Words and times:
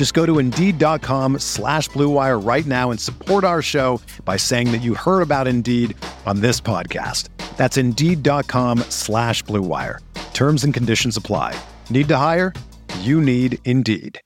Just 0.00 0.14
go 0.14 0.24
to 0.24 0.38
Indeed.com 0.38 1.40
slash 1.40 1.90
BlueWire 1.90 2.42
right 2.42 2.64
now 2.64 2.90
and 2.90 2.98
support 2.98 3.44
our 3.44 3.60
show 3.60 4.00
by 4.24 4.38
saying 4.38 4.72
that 4.72 4.78
you 4.78 4.94
heard 4.94 5.20
about 5.20 5.46
Indeed 5.46 5.94
on 6.24 6.40
this 6.40 6.58
podcast. 6.58 7.28
That's 7.58 7.76
Indeed.com 7.76 8.78
slash 8.88 9.44
BlueWire. 9.44 9.98
Terms 10.32 10.64
and 10.64 10.72
conditions 10.72 11.18
apply. 11.18 11.54
Need 11.90 12.08
to 12.08 12.16
hire? 12.16 12.54
You 13.00 13.20
need 13.20 13.58
Indeed. 13.66 14.18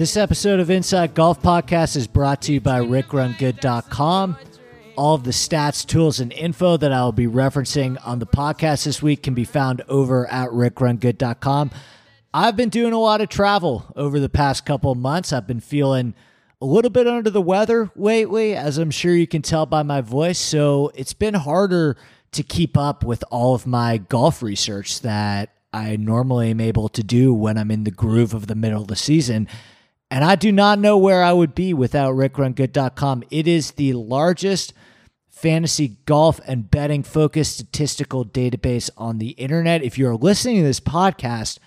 This 0.00 0.16
episode 0.16 0.60
of 0.60 0.70
Inside 0.70 1.12
Golf 1.12 1.42
Podcast 1.42 1.94
is 1.94 2.06
brought 2.06 2.40
to 2.42 2.54
you 2.54 2.60
by 2.62 2.80
RickRunGood.com. 2.80 4.38
All 4.96 5.14
of 5.14 5.24
the 5.24 5.30
stats, 5.30 5.84
tools, 5.84 6.20
and 6.20 6.32
info 6.32 6.78
that 6.78 6.90
I 6.90 7.04
will 7.04 7.12
be 7.12 7.26
referencing 7.26 7.98
on 8.02 8.18
the 8.18 8.24
podcast 8.24 8.86
this 8.86 9.02
week 9.02 9.22
can 9.22 9.34
be 9.34 9.44
found 9.44 9.82
over 9.88 10.26
at 10.28 10.48
RickRunGood.com. 10.52 11.72
I've 12.32 12.56
been 12.56 12.70
doing 12.70 12.94
a 12.94 12.98
lot 12.98 13.20
of 13.20 13.28
travel 13.28 13.92
over 13.94 14.18
the 14.18 14.30
past 14.30 14.64
couple 14.64 14.90
of 14.90 14.96
months. 14.96 15.34
I've 15.34 15.46
been 15.46 15.60
feeling 15.60 16.14
a 16.62 16.64
little 16.64 16.90
bit 16.90 17.06
under 17.06 17.28
the 17.28 17.42
weather 17.42 17.90
lately, 17.94 18.56
as 18.56 18.78
I'm 18.78 18.90
sure 18.90 19.14
you 19.14 19.26
can 19.26 19.42
tell 19.42 19.66
by 19.66 19.82
my 19.82 20.00
voice. 20.00 20.38
So 20.38 20.92
it's 20.94 21.12
been 21.12 21.34
harder 21.34 21.98
to 22.32 22.42
keep 22.42 22.74
up 22.74 23.04
with 23.04 23.22
all 23.30 23.54
of 23.54 23.66
my 23.66 23.98
golf 23.98 24.42
research 24.42 25.02
that 25.02 25.50
I 25.74 25.96
normally 25.96 26.52
am 26.52 26.60
able 26.62 26.88
to 26.88 27.02
do 27.02 27.34
when 27.34 27.58
I'm 27.58 27.70
in 27.70 27.84
the 27.84 27.90
groove 27.90 28.32
of 28.32 28.46
the 28.46 28.54
middle 28.54 28.80
of 28.80 28.88
the 28.88 28.96
season. 28.96 29.46
And 30.10 30.24
I 30.24 30.34
do 30.34 30.50
not 30.50 30.78
know 30.78 30.98
where 30.98 31.22
I 31.22 31.32
would 31.32 31.54
be 31.54 31.72
without 31.72 32.14
rickrungood.com. 32.14 33.24
It 33.30 33.46
is 33.46 33.72
the 33.72 33.92
largest 33.92 34.72
fantasy 35.28 35.96
golf 36.04 36.40
and 36.46 36.70
betting 36.70 37.02
focused 37.02 37.54
statistical 37.54 38.24
database 38.24 38.90
on 38.96 39.18
the 39.18 39.30
internet. 39.30 39.82
If 39.82 39.96
you're 39.96 40.16
listening 40.16 40.56
to 40.56 40.62
this 40.64 40.80
podcast, 40.80 41.58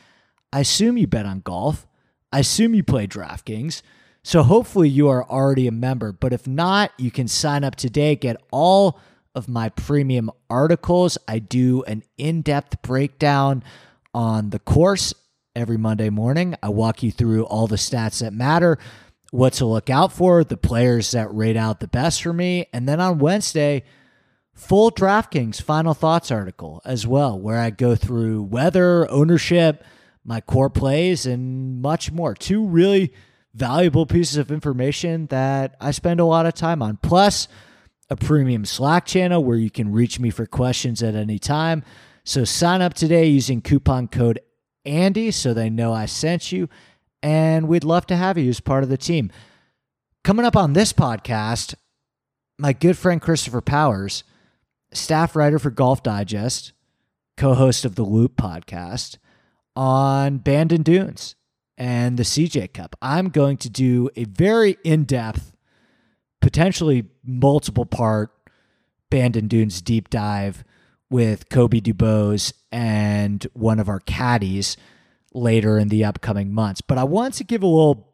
I 0.52 0.60
assume 0.60 0.98
you 0.98 1.08
bet 1.08 1.26
on 1.26 1.40
golf. 1.40 1.88
I 2.32 2.40
assume 2.40 2.76
you 2.76 2.84
play 2.84 3.08
DraftKings. 3.08 3.82
So 4.24 4.44
hopefully 4.44 4.90
you 4.90 5.08
are 5.09 5.28
already 5.30 5.68
a 5.68 5.72
member. 5.72 6.12
But 6.12 6.34
if 6.34 6.48
not, 6.48 6.92
you 6.98 7.12
can 7.12 7.28
sign 7.28 7.64
up 7.64 7.76
today, 7.76 8.16
get 8.16 8.38
all 8.52 9.00
of 9.36 9.48
my 9.48 9.70
premium 9.70 10.30
articles. 10.50 11.18
I 11.28 11.40
do 11.40 11.84
an 11.84 12.03
in 12.18 12.42
depth 12.42 12.82
breakdown 12.82 13.64
on 14.14 14.52
the 14.52 14.59
course 14.59 15.14
every 15.56 15.78
Monday 15.78 16.09
morning. 16.09 16.56
I 16.64 16.69
walk 16.69 17.03
you 17.03 17.12
through 17.12 17.46
all 17.46 17.68
the 17.68 17.75
stats 17.75 18.19
that 18.22 18.34
matter, 18.34 18.78
what 19.31 19.53
to 19.53 19.66
look 19.66 19.90
out 19.90 20.12
for, 20.12 20.44
the 20.44 20.58
players 20.58 21.12
that 21.12 21.34
rate 21.34 21.58
out 21.58 21.80
the 21.80 21.88
best 21.88 22.24
for 22.24 22.34
me. 22.34 22.68
And 22.74 22.88
then 22.88 23.00
on 23.00 23.19
Wednesday, 23.19 23.84
full 24.53 24.91
DraftKings 24.91 25.62
final 25.62 25.94
thoughts 25.94 26.31
article 26.31 26.81
as 26.86 27.06
well, 27.06 27.40
where 27.40 27.59
I 27.59 27.69
go 27.69 27.96
through 27.96 28.44
weather, 28.44 29.09
ownership, 29.09 29.84
my 30.24 30.41
core 30.41 30.69
plays, 30.69 31.25
and 31.25 31.81
much 31.81 32.12
more. 32.12 32.34
Two 32.34 32.66
really 32.66 33.14
valuable 33.53 34.06
pieces 34.06 34.38
of 34.38 34.52
information 34.52 35.28
that 35.28 35.75
I 35.80 35.91
spend 35.91 36.20
a 36.20 36.25
lot 36.25 36.46
of 36.46 36.53
time 36.53 36.81
on. 36.81 36.97
Plus, 36.97 37.47
a 38.09 38.16
premium 38.16 38.66
Slack 38.66 39.06
channel 39.06 39.44
where 39.44 39.58
you 39.58 39.70
can 39.70 39.91
reach 39.91 40.20
me 40.20 40.30
for 40.30 40.46
questions 40.46 41.03
at 41.03 41.16
any 41.16 41.40
time. 41.40 41.84
So 42.24 42.44
sign 42.44 42.81
up 42.81 42.94
today 42.94 43.28
using 43.28 43.62
coupon 43.62 44.08
code 44.08 44.40
Andy 44.86 45.32
so 45.32 45.54
they 45.54 45.70
know 45.70 45.94
I 45.94 46.06
sent 46.06 46.52
you. 46.52 46.70
And 47.22 47.68
we'd 47.68 47.84
love 47.86 48.06
to 48.08 48.16
have 48.16 48.38
you 48.38 48.50
as 48.50 48.60
part 48.60 48.84
of 48.84 48.90
the 48.90 48.98
team. 48.98 49.32
Coming 50.24 50.46
up 50.46 50.56
on 50.56 50.74
this 50.74 50.92
podcast, 50.92 51.76
my 52.58 52.74
good 52.74 52.98
friend 52.98 53.22
Christopher 53.22 53.62
Powers, 53.62 54.24
staff 54.92 55.36
writer 55.36 55.60
for 55.60 55.70
Golf 55.70 56.04
Digest, 56.04 56.74
co 57.38 57.54
host 57.54 57.86
of 57.86 57.96
the 57.96 58.04
Loop 58.04 58.36
podcast, 58.36 59.18
on 59.76 60.38
Bandon 60.38 60.84
Dunes 60.84 61.36
and 61.78 62.18
the 62.18 62.24
CJ 62.24 62.74
Cup. 62.74 62.96
I'm 63.02 63.30
going 63.30 63.58
to 63.58 63.70
do 63.70 64.10
a 64.16 64.26
very 64.26 64.78
in 64.84 65.06
depth, 65.06 65.54
potentially 66.42 67.06
multiple 67.26 67.86
part 67.86 68.32
Bandon 69.10 69.48
Dunes 69.48 69.82
deep 69.82 70.10
dive 70.10 70.64
with 71.13 71.47
Kobe 71.47 71.79
Dubose 71.79 72.53
and 72.72 73.46
one 73.53 73.79
of 73.79 73.88
our 73.88 74.00
caddies 74.00 74.78
later 75.31 75.78
in 75.78 75.90
the 75.90 76.03
upcoming 76.03 76.51
months. 76.51 76.81
But 76.81 76.97
I 76.97 77.03
want 77.03 77.35
to 77.35 77.44
give 77.44 77.62
a 77.62 77.68
little 77.68 78.09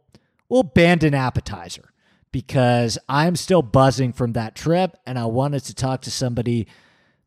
little 0.50 0.70
Bandon 0.70 1.14
appetizer 1.14 1.94
because 2.34 2.98
I'm 3.08 3.38
still 3.38 3.62
buzzing 3.62 4.12
from 4.12 4.34
that 4.34 4.54
trip 4.54 4.98
and 5.06 5.18
I 5.18 5.28
wanted 5.28 5.64
to 5.64 5.74
talk 5.74 6.02
to 6.02 6.12
somebody 6.12 6.68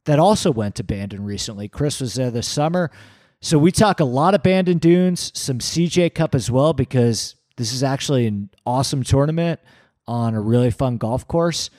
that 0.05 0.19
also 0.19 0.51
went 0.51 0.75
to 0.75 0.85
Bandon 0.85 1.25
recently. 1.25 1.69
Chris 1.69 2.01
was 2.01 2.17
there 2.17 2.31
this 2.31 2.47
summer. 2.47 2.91
So 3.41 3.59
we 3.59 3.73
talk 3.73 3.99
a 3.99 4.05
lot 4.05 4.35
of 4.35 4.43
Bandon 4.43 4.77
Dunes, 4.77 5.33
some 5.35 5.59
CJ 5.59 6.15
Cup 6.15 6.35
as 6.35 6.51
well, 6.51 6.75
because 6.75 7.35
this 7.57 7.73
is 7.73 7.83
actually 7.83 8.27
an 8.27 8.51
awesome 8.67 9.05
tournament 9.05 9.59
on 10.07 10.35
a 10.35 10.41
really 10.41 10.71
fun 10.71 10.99
golf 10.99 11.27
course. 11.27 11.71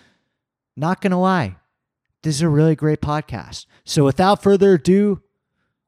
Not 0.75 0.99
going 0.99 1.11
to 1.11 1.17
lie, 1.17 1.57
this 2.23 2.35
is 2.35 2.41
a 2.41 2.49
really 2.49 2.75
great 2.75 3.01
podcast. 3.01 3.65
So 3.85 4.05
without 4.05 4.41
further 4.41 4.75
ado, 4.75 5.21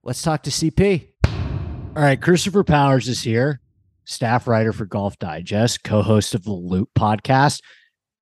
let's 0.03 0.21
talk 0.21 0.43
to 0.43 0.49
CP. 0.49 1.07
All 1.25 2.03
right, 2.03 2.21
Christopher 2.21 2.65
Powers 2.65 3.07
is 3.07 3.21
here, 3.21 3.61
staff 4.03 4.45
writer 4.47 4.73
for 4.73 4.85
Golf 4.85 5.17
Digest, 5.17 5.83
co-host 5.83 6.35
of 6.35 6.43
the 6.43 6.51
Loop 6.51 6.89
podcast. 6.93 7.61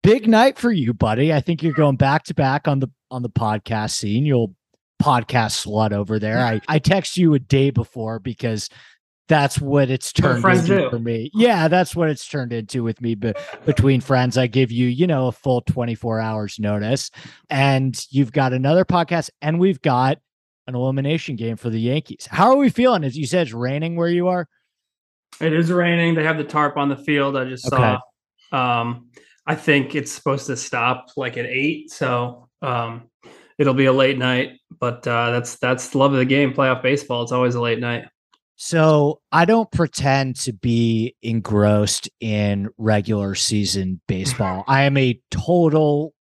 Big 0.04 0.28
night 0.28 0.58
for 0.58 0.72
you, 0.72 0.94
buddy. 0.94 1.34
I 1.34 1.40
think 1.40 1.64
you're 1.64 1.74
going 1.74 1.96
back 1.96 2.26
to 2.26 2.34
back 2.34 2.68
on 2.68 2.80
the 2.80 2.90
on 3.10 3.22
the 3.22 3.30
podcast 3.30 3.92
scene. 3.92 4.26
You'll 4.26 4.56
podcast 5.02 5.66
slut 5.66 5.94
over 5.94 6.20
there. 6.20 6.40
I 6.46 6.60
I 6.68 6.80
text 6.80 7.16
you 7.16 7.34
a 7.34 7.40
day 7.40 7.70
before 7.70 8.20
because 8.20 8.70
that's 9.32 9.62
what 9.62 9.90
it's 9.90 10.12
turned 10.12 10.44
into 10.44 10.68
do. 10.68 10.90
for 10.90 11.00
me. 11.00 11.32
Yeah, 11.34 11.70
that's 11.70 11.96
what 11.96 12.10
it's 12.10 12.28
turned 12.28 12.52
into 12.52 12.84
with 12.84 13.00
me. 13.00 13.16
But 13.16 13.38
between 13.66 14.02
friends, 14.02 14.38
I 14.38 14.48
give 14.48 14.74
you, 14.74 14.90
you 14.90 15.08
know, 15.08 15.28
a 15.28 15.32
full 15.32 15.62
24 15.62 16.20
hours 16.20 16.60
notice. 16.60 17.10
And 17.50 17.98
you've 18.10 18.34
got 18.34 18.52
another 18.52 18.84
podcast, 18.84 19.30
and 19.42 19.58
we've 19.58 19.82
got 19.82 20.18
an 20.68 20.76
elimination 20.76 21.38
game 21.38 21.56
for 21.56 21.70
the 21.70 21.80
Yankees. 21.80 22.28
How 22.30 22.50
are 22.50 22.58
we 22.58 22.70
feeling? 22.70 23.06
As 23.06 23.18
you 23.18 23.26
said, 23.26 23.44
it's 23.44 23.54
raining 23.54 23.96
where 23.96 24.10
you 24.10 24.28
are. 24.28 24.50
It 25.40 25.54
is 25.54 25.72
raining. 25.72 26.14
They 26.14 26.26
have 26.26 26.38
the 26.38 26.44
tarp 26.44 26.76
on 26.76 26.90
the 26.90 26.98
field. 26.98 27.38
I 27.38 27.46
just 27.46 27.72
okay. 27.72 27.96
saw. 28.52 28.82
Um, 28.82 29.12
I 29.48 29.56
think 29.56 29.96
it's 29.96 30.12
supposed 30.12 30.48
to 30.48 30.58
stop 30.58 31.08
like 31.16 31.38
at 31.38 31.46
eight, 31.46 31.90
so 31.90 32.50
um, 32.62 33.04
it'll 33.58 33.74
be 33.74 33.86
a 33.86 33.94
late 33.94 34.18
night. 34.18 34.60
But 34.78 35.08
uh, 35.08 35.32
that's 35.32 35.56
that's 35.56 35.88
the 35.88 36.00
love 36.00 36.12
of 36.12 36.20
the 36.20 36.26
game. 36.26 36.54
Playoff 36.54 36.84
baseball. 36.84 37.24
It's 37.24 37.32
always 37.32 37.56
a 37.56 37.62
late 37.62 37.80
night. 37.80 38.08
So 38.64 39.22
I 39.32 39.46
don't 39.46 39.72
pretend 39.72 40.36
to 40.42 40.54
be 40.54 41.16
engrossed 41.24 42.08
in 42.20 42.70
regular 42.78 43.34
season 43.34 44.02
baseball. 44.08 44.64
I 44.68 44.84
am 44.84 44.98
a 44.98 45.20
total 45.32 46.14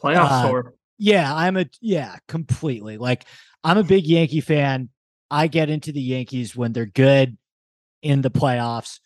playoff 0.00 0.28
uh, 0.30 0.48
tour. 0.48 0.74
Yeah, 0.98 1.34
I'm 1.34 1.56
a 1.56 1.66
yeah, 1.80 2.14
completely. 2.28 2.96
Like 2.96 3.24
I'm 3.64 3.76
a 3.76 3.82
big 3.82 4.06
Yankee 4.06 4.40
fan. 4.40 4.88
I 5.32 5.48
get 5.48 5.68
into 5.68 5.90
the 5.90 6.00
Yankees 6.00 6.54
when 6.54 6.72
they're 6.72 6.86
good 6.86 7.36
in 8.02 8.22
the 8.22 8.30
playoffs. 8.30 9.00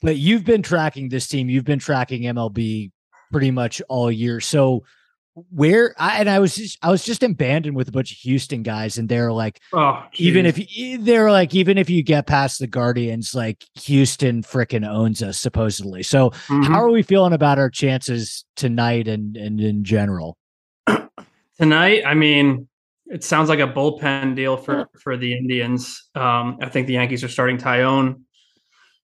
But 0.00 0.16
you've 0.16 0.46
been 0.46 0.62
tracking 0.62 1.10
this 1.10 1.28
team. 1.28 1.50
You've 1.50 1.66
been 1.66 1.80
tracking 1.80 2.22
MLB 2.22 2.92
pretty 3.30 3.50
much 3.50 3.82
all 3.90 4.10
year. 4.10 4.40
So 4.40 4.84
where 5.50 5.94
I, 5.98 6.20
and 6.20 6.28
I 6.28 6.38
was 6.38 6.54
just 6.54 6.78
I 6.82 6.90
was 6.90 7.04
just 7.04 7.22
abandoned 7.22 7.76
with 7.76 7.88
a 7.88 7.92
bunch 7.92 8.12
of 8.12 8.18
Houston 8.18 8.62
guys, 8.62 8.98
and 8.98 9.08
they're 9.08 9.32
like, 9.32 9.60
oh, 9.72 10.04
even 10.14 10.46
if 10.46 10.58
they're 11.04 11.30
like, 11.30 11.54
even 11.54 11.78
if 11.78 11.88
you 11.88 12.02
get 12.02 12.26
past 12.26 12.58
the 12.58 12.66
Guardians, 12.66 13.34
like 13.34 13.64
Houston 13.82 14.42
freaking 14.42 14.88
owns 14.88 15.22
us 15.22 15.38
supposedly. 15.38 16.02
So 16.02 16.30
mm-hmm. 16.30 16.62
how 16.62 16.82
are 16.82 16.90
we 16.90 17.02
feeling 17.02 17.32
about 17.32 17.58
our 17.58 17.70
chances 17.70 18.44
tonight 18.56 19.08
and 19.08 19.36
and 19.36 19.60
in 19.60 19.84
general? 19.84 20.36
Tonight, 21.58 22.04
I 22.06 22.14
mean, 22.14 22.68
it 23.06 23.22
sounds 23.24 23.48
like 23.48 23.58
a 23.58 23.66
bullpen 23.66 24.34
deal 24.34 24.56
for 24.56 24.88
for 24.98 25.16
the 25.16 25.36
Indians. 25.36 26.08
Um, 26.14 26.58
I 26.62 26.68
think 26.68 26.86
the 26.86 26.94
Yankees 26.94 27.24
are 27.24 27.28
starting 27.28 27.58
Taillon. 27.58 28.22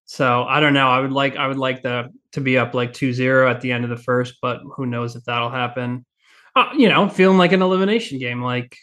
So 0.07 0.45
I 0.45 0.61
don't 0.61 0.73
know. 0.73 0.89
I 0.89 1.01
would 1.01 1.13
like 1.13 1.37
I 1.37 1.49
would 1.49 1.59
like 1.59 1.83
the 1.83 2.13
to 2.33 2.41
be 2.41 2.57
up 2.57 2.75
like 2.75 2.93
2-0 2.93 3.51
at 3.51 3.61
the 3.61 3.73
end 3.73 3.85
of 3.85 3.91
the 3.91 3.97
first, 3.97 4.37
but 4.41 4.61
who 4.77 4.87
knows 4.87 5.17
if 5.17 5.25
that'll 5.25 5.51
happen. 5.51 6.07
Uh, 6.57 6.71
you 6.75 6.89
know, 6.89 7.07
feeling 7.07 7.37
like 7.37 7.53
an 7.53 7.61
elimination 7.61 8.19
game, 8.19 8.43
like 8.43 8.77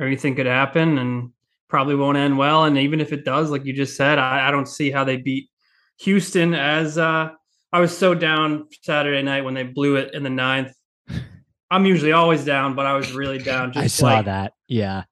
everything 0.00 0.36
could 0.36 0.46
happen 0.46 0.96
and 0.98 1.32
probably 1.68 1.96
won't 1.96 2.16
end 2.16 2.38
well. 2.38 2.64
And 2.64 2.78
even 2.78 3.00
if 3.00 3.12
it 3.12 3.24
does, 3.24 3.50
like 3.50 3.64
you 3.64 3.72
just 3.72 3.96
said, 3.96 4.16
I, 4.16 4.46
I 4.46 4.50
don't 4.52 4.68
see 4.68 4.92
how 4.92 5.02
they 5.02 5.16
beat 5.16 5.50
Houston 5.98 6.54
as 6.54 6.96
uh 6.96 7.30
I 7.72 7.80
was 7.80 7.96
so 7.96 8.14
down 8.14 8.68
Saturday 8.82 9.22
night 9.22 9.44
when 9.44 9.54
they 9.54 9.64
blew 9.64 9.96
it 9.96 10.14
in 10.14 10.22
the 10.22 10.30
ninth. 10.30 10.72
I'm 11.72 11.84
usually 11.86 12.12
always 12.12 12.44
down, 12.44 12.76
but 12.76 12.86
I 12.86 12.92
was 12.92 13.10
really 13.10 13.38
down. 13.38 13.72
I 13.76 13.88
saw 13.88 14.06
like, 14.06 14.26
that. 14.26 14.52
Yeah. 14.68 15.02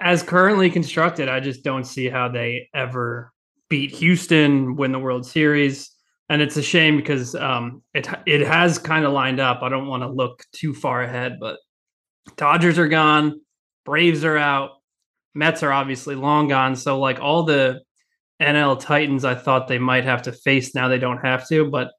as 0.00 0.22
currently 0.22 0.70
constructed, 0.70 1.28
I 1.28 1.40
just 1.40 1.64
don't 1.64 1.82
see 1.82 2.08
how 2.08 2.28
they 2.28 2.68
ever 2.72 3.32
beat 3.68 3.90
Houston, 3.96 4.76
win 4.76 4.92
the 4.92 5.00
World 5.00 5.26
Series. 5.26 5.90
And 6.28 6.40
it's 6.40 6.56
a 6.56 6.62
shame 6.62 6.96
because 6.96 7.34
um, 7.34 7.82
it 7.92 8.08
it 8.26 8.46
has 8.46 8.78
kind 8.78 9.04
of 9.04 9.12
lined 9.12 9.40
up. 9.40 9.62
I 9.62 9.68
don't 9.68 9.86
want 9.86 10.02
to 10.02 10.08
look 10.08 10.42
too 10.52 10.72
far 10.72 11.02
ahead, 11.02 11.36
but 11.38 11.58
Dodgers 12.36 12.78
are 12.78 12.88
gone, 12.88 13.40
Braves 13.84 14.24
are 14.24 14.38
out, 14.38 14.70
Mets 15.34 15.62
are 15.62 15.72
obviously 15.72 16.14
long 16.14 16.48
gone. 16.48 16.76
So 16.76 16.98
like 16.98 17.20
all 17.20 17.42
the 17.42 17.82
NL 18.40 18.80
Titans, 18.80 19.24
I 19.24 19.34
thought 19.34 19.68
they 19.68 19.78
might 19.78 20.04
have 20.04 20.22
to 20.22 20.32
face. 20.32 20.74
Now 20.74 20.88
they 20.88 20.98
don't 20.98 21.24
have 21.24 21.46
to, 21.48 21.70
but 21.70 21.90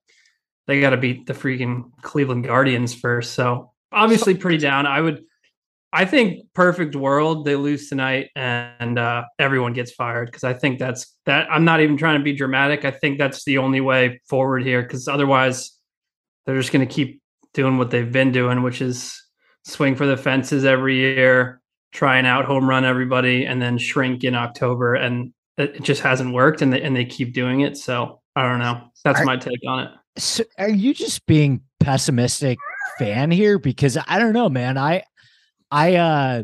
they 0.67 0.81
got 0.81 0.91
to 0.91 0.97
beat 0.97 1.27
the 1.27 1.33
freaking 1.33 1.91
Cleveland 2.01 2.45
Guardians 2.45 2.95
first. 2.95 3.33
So 3.33 3.71
obviously 3.91 4.35
pretty 4.35 4.57
down. 4.57 4.85
I 4.85 5.01
would 5.01 5.23
I 5.95 6.03
think 6.03 6.51
perfect 6.53 6.93
world 6.93 7.45
they 7.45 7.55
lose 7.55 7.87
tonight 7.87 8.29
and 8.35 8.99
uh, 8.99 9.23
everyone 9.39 9.71
gets 9.71 9.93
fired 9.93 10.25
because 10.25 10.43
I 10.43 10.51
think 10.51 10.77
that's 10.77 11.15
that. 11.25 11.47
I'm 11.49 11.63
not 11.63 11.79
even 11.79 11.95
trying 11.95 12.19
to 12.19 12.23
be 12.23 12.33
dramatic. 12.33 12.83
I 12.83 12.91
think 12.91 13.17
that's 13.17 13.45
the 13.45 13.59
only 13.59 13.79
way 13.79 14.19
forward 14.27 14.63
here 14.63 14.81
because 14.81 15.07
otherwise 15.07 15.71
they're 16.45 16.57
just 16.57 16.73
going 16.73 16.85
to 16.85 16.93
keep 16.93 17.21
doing 17.53 17.77
what 17.77 17.91
they've 17.91 18.11
been 18.11 18.33
doing, 18.33 18.61
which 18.61 18.81
is 18.81 19.17
swing 19.63 19.95
for 19.95 20.05
the 20.05 20.17
fences 20.17 20.65
every 20.65 20.97
year, 20.97 21.61
try 21.93 22.17
and 22.17 22.27
out 22.27 22.43
home 22.43 22.67
run 22.67 22.83
everybody, 22.83 23.45
and 23.45 23.61
then 23.61 23.77
shrink 23.77 24.25
in 24.25 24.35
October. 24.35 24.95
And 24.95 25.33
it 25.57 25.81
just 25.81 26.01
hasn't 26.01 26.33
worked, 26.33 26.61
and 26.61 26.73
they 26.73 26.81
and 26.81 26.93
they 26.93 27.05
keep 27.05 27.33
doing 27.33 27.61
it. 27.61 27.77
So 27.77 28.19
I 28.35 28.43
don't 28.43 28.59
know. 28.59 28.81
That's 29.05 29.21
are, 29.21 29.25
my 29.25 29.37
take 29.37 29.59
on 29.65 29.85
it. 29.85 29.91
So 30.17 30.43
are 30.57 30.69
you 30.69 30.93
just 30.93 31.25
being 31.25 31.61
pessimistic 31.79 32.59
fan 32.99 33.31
here? 33.31 33.57
Because 33.57 33.97
I 34.07 34.19
don't 34.19 34.33
know, 34.33 34.49
man. 34.49 34.77
I 34.77 35.03
I 35.75 35.95
uh 35.95 36.43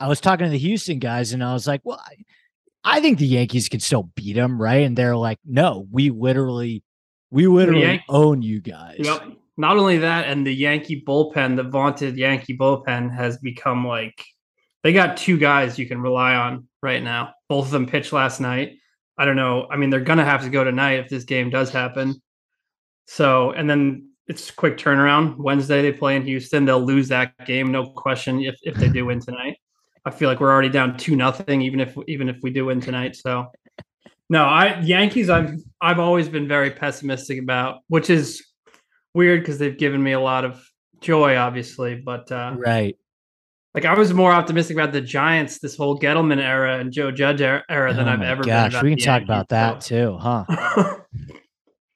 I 0.00 0.08
was 0.08 0.20
talking 0.22 0.46
to 0.46 0.50
the 0.50 0.58
Houston 0.58 1.00
guys 1.00 1.32
and 1.32 1.44
I 1.44 1.52
was 1.52 1.66
like, 1.66 1.82
well, 1.84 2.02
I, 2.02 2.14
I 2.82 3.00
think 3.00 3.18
the 3.18 3.26
Yankees 3.26 3.68
can 3.68 3.80
still 3.80 4.04
beat 4.14 4.34
them, 4.34 4.60
right? 4.60 4.86
And 4.86 4.96
they're 4.96 5.16
like, 5.16 5.38
no, 5.44 5.86
we 5.90 6.10
literally, 6.10 6.82
we 7.30 7.46
literally 7.46 7.82
Yan- 7.82 8.02
own 8.08 8.40
you 8.40 8.60
guys. 8.60 9.00
Yep. 9.00 9.32
Not 9.58 9.76
only 9.76 9.98
that, 9.98 10.28
and 10.28 10.46
the 10.46 10.54
Yankee 10.54 11.02
bullpen, 11.06 11.56
the 11.56 11.64
vaunted 11.64 12.16
Yankee 12.16 12.56
bullpen 12.56 13.14
has 13.14 13.36
become 13.38 13.86
like 13.86 14.24
they 14.82 14.92
got 14.92 15.16
two 15.16 15.36
guys 15.36 15.78
you 15.78 15.86
can 15.86 16.00
rely 16.00 16.34
on 16.34 16.68
right 16.80 17.02
now. 17.02 17.34
Both 17.48 17.66
of 17.66 17.72
them 17.72 17.86
pitched 17.86 18.12
last 18.12 18.40
night. 18.40 18.76
I 19.18 19.24
don't 19.26 19.36
know. 19.36 19.66
I 19.70 19.76
mean, 19.76 19.90
they're 19.90 20.00
gonna 20.00 20.24
have 20.24 20.44
to 20.44 20.48
go 20.48 20.64
tonight 20.64 21.00
if 21.00 21.08
this 21.08 21.24
game 21.24 21.50
does 21.50 21.70
happen. 21.70 22.22
So, 23.06 23.50
and 23.50 23.68
then 23.68 24.07
it's 24.28 24.50
quick 24.50 24.76
turnaround. 24.76 25.36
Wednesday 25.38 25.82
they 25.82 25.92
play 25.92 26.14
in 26.14 26.22
Houston. 26.22 26.64
They'll 26.66 26.84
lose 26.84 27.08
that 27.08 27.32
game, 27.46 27.72
no 27.72 27.90
question. 27.90 28.42
If 28.42 28.56
if 28.62 28.74
they 28.74 28.88
do 28.88 29.06
win 29.06 29.20
tonight, 29.20 29.56
I 30.04 30.10
feel 30.10 30.28
like 30.28 30.40
we're 30.40 30.52
already 30.52 30.68
down 30.68 30.96
two 30.96 31.16
nothing. 31.16 31.62
Even 31.62 31.80
if 31.80 31.96
even 32.06 32.28
if 32.28 32.36
we 32.42 32.50
do 32.50 32.66
win 32.66 32.80
tonight, 32.80 33.16
so 33.16 33.50
no, 34.28 34.44
I 34.44 34.80
Yankees. 34.80 35.30
I've 35.30 35.54
I've 35.80 35.98
always 35.98 36.28
been 36.28 36.46
very 36.46 36.70
pessimistic 36.70 37.40
about, 37.40 37.80
which 37.88 38.10
is 38.10 38.44
weird 39.14 39.40
because 39.40 39.58
they've 39.58 39.78
given 39.78 40.02
me 40.02 40.12
a 40.12 40.20
lot 40.20 40.44
of 40.44 40.62
joy, 41.00 41.36
obviously. 41.36 41.94
But 41.94 42.30
uh, 42.30 42.54
right, 42.58 42.96
like 43.74 43.86
I 43.86 43.94
was 43.94 44.12
more 44.12 44.32
optimistic 44.32 44.76
about 44.76 44.92
the 44.92 45.00
Giants 45.00 45.58
this 45.58 45.76
whole 45.76 45.98
Gettleman 45.98 46.42
era 46.42 46.78
and 46.78 46.92
Joe 46.92 47.10
Judge 47.10 47.40
era, 47.40 47.94
than 47.94 48.08
oh 48.08 48.12
I've 48.12 48.22
ever 48.22 48.42
gosh, 48.44 48.72
been. 48.72 48.84
we 48.84 48.90
can 48.90 48.98
talk 48.98 49.06
Yankees, 49.06 49.26
about 49.26 49.48
that 49.48 49.82
so. 49.82 49.88
too, 49.88 50.18
huh? 50.18 50.96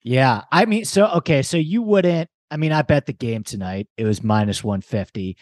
Yeah. 0.03 0.43
I 0.51 0.65
mean, 0.65 0.85
so, 0.85 1.07
okay. 1.07 1.43
So 1.43 1.57
you 1.57 1.83
wouldn't, 1.83 2.29
I 2.51 2.57
mean, 2.57 2.73
I 2.73 2.83
bet 2.83 3.07
the 3.07 3.13
game 3.13 3.45
tonight, 3.45 3.89
it 3.97 4.05
was 4.05 4.23
minus 4.23 4.63
150. 4.63 5.37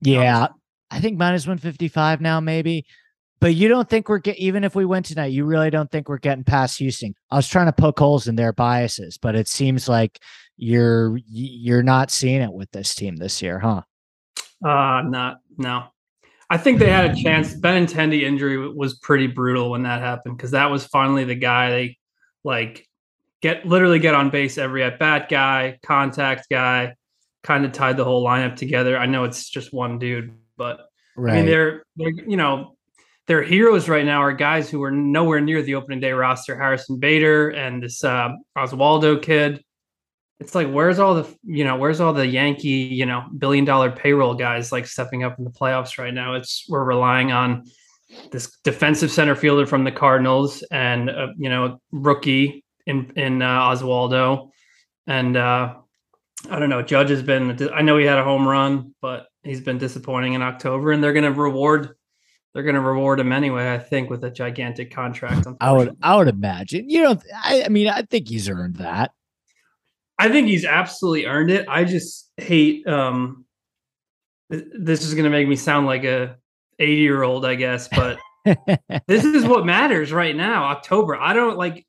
Yeah. 0.00 0.48
I 0.90 1.00
think 1.00 1.18
minus 1.18 1.46
155 1.46 2.20
now, 2.20 2.40
maybe. 2.40 2.86
But 3.40 3.54
you 3.54 3.68
don't 3.68 3.88
think 3.88 4.08
we're 4.08 4.18
get 4.18 4.36
even 4.38 4.64
if 4.64 4.74
we 4.74 4.84
win 4.84 5.02
tonight, 5.04 5.26
you 5.26 5.44
really 5.44 5.70
don't 5.70 5.90
think 5.90 6.08
we're 6.08 6.18
getting 6.18 6.44
past 6.44 6.78
Houston. 6.78 7.14
I 7.30 7.36
was 7.36 7.48
trying 7.48 7.66
to 7.66 7.72
poke 7.72 7.98
holes 7.98 8.26
in 8.26 8.34
their 8.34 8.52
biases, 8.52 9.16
but 9.16 9.36
it 9.36 9.46
seems 9.46 9.88
like 9.88 10.18
you're 10.56 11.16
you're 11.28 11.84
not 11.84 12.10
seeing 12.10 12.42
it 12.42 12.52
with 12.52 12.70
this 12.72 12.94
team 12.96 13.14
this 13.14 13.40
year, 13.40 13.60
huh? 13.60 13.82
Uh 14.64 15.02
not 15.02 15.36
no. 15.56 15.84
I 16.50 16.56
think 16.56 16.78
they 16.80 16.90
had 16.90 17.10
a 17.10 17.22
chance. 17.22 17.54
Benintendi 17.54 18.22
injury 18.22 18.72
was 18.72 18.98
pretty 18.98 19.28
brutal 19.28 19.70
when 19.70 19.82
that 19.84 20.00
happened 20.00 20.36
because 20.36 20.52
that 20.52 20.70
was 20.70 20.86
finally 20.86 21.24
the 21.24 21.34
guy 21.34 21.70
they 21.70 21.98
like 22.42 22.87
get 23.40 23.66
literally 23.66 23.98
get 23.98 24.14
on 24.14 24.30
base 24.30 24.58
every 24.58 24.82
at 24.82 24.98
bat 24.98 25.28
guy, 25.28 25.78
contact 25.84 26.48
guy, 26.50 26.94
kind 27.42 27.64
of 27.64 27.72
tied 27.72 27.96
the 27.96 28.04
whole 28.04 28.24
lineup 28.24 28.56
together. 28.56 28.96
I 28.96 29.06
know 29.06 29.24
it's 29.24 29.48
just 29.48 29.72
one 29.72 29.98
dude, 29.98 30.34
but 30.56 30.80
right. 31.16 31.34
I 31.34 31.36
mean 31.36 31.46
they're 31.46 31.82
they're 31.96 32.10
you 32.10 32.36
know 32.36 32.76
their 33.26 33.42
heroes 33.42 33.88
right 33.88 34.06
now 34.06 34.22
are 34.22 34.32
guys 34.32 34.70
who 34.70 34.82
are 34.82 34.90
nowhere 34.90 35.40
near 35.40 35.62
the 35.62 35.74
opening 35.74 36.00
day 36.00 36.12
roster. 36.12 36.56
Harrison 36.56 36.98
Bader 36.98 37.50
and 37.50 37.82
this 37.82 38.02
uh, 38.02 38.30
Oswaldo 38.56 39.22
kid. 39.22 39.62
It's 40.40 40.54
like 40.54 40.70
where's 40.70 40.98
all 40.98 41.14
the 41.14 41.36
you 41.44 41.64
know 41.64 41.76
where's 41.76 42.00
all 42.00 42.12
the 42.12 42.26
Yankee 42.26 42.68
you 42.68 43.06
know 43.06 43.24
billion 43.36 43.64
dollar 43.64 43.90
payroll 43.90 44.34
guys 44.34 44.72
like 44.72 44.86
stepping 44.86 45.24
up 45.24 45.38
in 45.38 45.44
the 45.44 45.50
playoffs 45.50 45.98
right 45.98 46.14
now? 46.14 46.34
It's 46.34 46.64
we're 46.68 46.84
relying 46.84 47.32
on 47.32 47.64
this 48.30 48.56
defensive 48.64 49.10
center 49.10 49.34
fielder 49.34 49.66
from 49.66 49.84
the 49.84 49.92
Cardinals 49.92 50.64
and 50.70 51.10
uh, 51.10 51.28
you 51.36 51.48
know 51.48 51.80
rookie 51.92 52.64
in 52.88 53.12
in 53.14 53.42
uh, 53.42 53.60
Oswaldo, 53.60 54.50
and 55.06 55.36
uh, 55.36 55.74
I 56.50 56.58
don't 56.58 56.70
know. 56.70 56.82
Judge 56.82 57.10
has 57.10 57.22
been. 57.22 57.70
I 57.72 57.82
know 57.82 57.98
he 57.98 58.06
had 58.06 58.18
a 58.18 58.24
home 58.24 58.48
run, 58.48 58.94
but 59.00 59.28
he's 59.44 59.60
been 59.60 59.78
disappointing 59.78 60.32
in 60.32 60.42
October, 60.42 60.90
and 60.90 61.04
they're 61.04 61.12
going 61.12 61.32
to 61.32 61.40
reward. 61.40 61.90
They're 62.54 62.62
going 62.62 62.74
to 62.74 62.80
reward 62.80 63.20
him 63.20 63.30
anyway. 63.30 63.72
I 63.72 63.78
think 63.78 64.10
with 64.10 64.24
a 64.24 64.30
gigantic 64.30 64.90
contract. 64.90 65.46
I 65.60 65.70
would. 65.70 65.96
I 66.02 66.16
would 66.16 66.28
imagine. 66.28 66.88
You 66.88 67.02
know. 67.02 67.18
I, 67.44 67.64
I 67.64 67.68
mean, 67.68 67.88
I 67.88 68.02
think 68.02 68.28
he's 68.28 68.48
earned 68.48 68.76
that. 68.76 69.12
I 70.18 70.28
think 70.28 70.48
he's 70.48 70.64
absolutely 70.64 71.26
earned 71.26 71.50
it. 71.50 71.68
I 71.68 71.84
just 71.84 72.32
hate. 72.38 72.86
um 72.88 73.44
This 74.48 75.04
is 75.04 75.12
going 75.14 75.24
to 75.24 75.30
make 75.30 75.46
me 75.46 75.56
sound 75.56 75.86
like 75.86 76.04
a 76.04 76.36
80 76.78 77.02
year 77.02 77.22
old, 77.22 77.44
I 77.44 77.54
guess, 77.54 77.88
but 77.88 78.18
this 78.44 79.24
is 79.24 79.44
what 79.44 79.66
matters 79.66 80.12
right 80.12 80.34
now. 80.34 80.64
October. 80.64 81.16
I 81.16 81.32
don't 81.32 81.56
like 81.56 81.86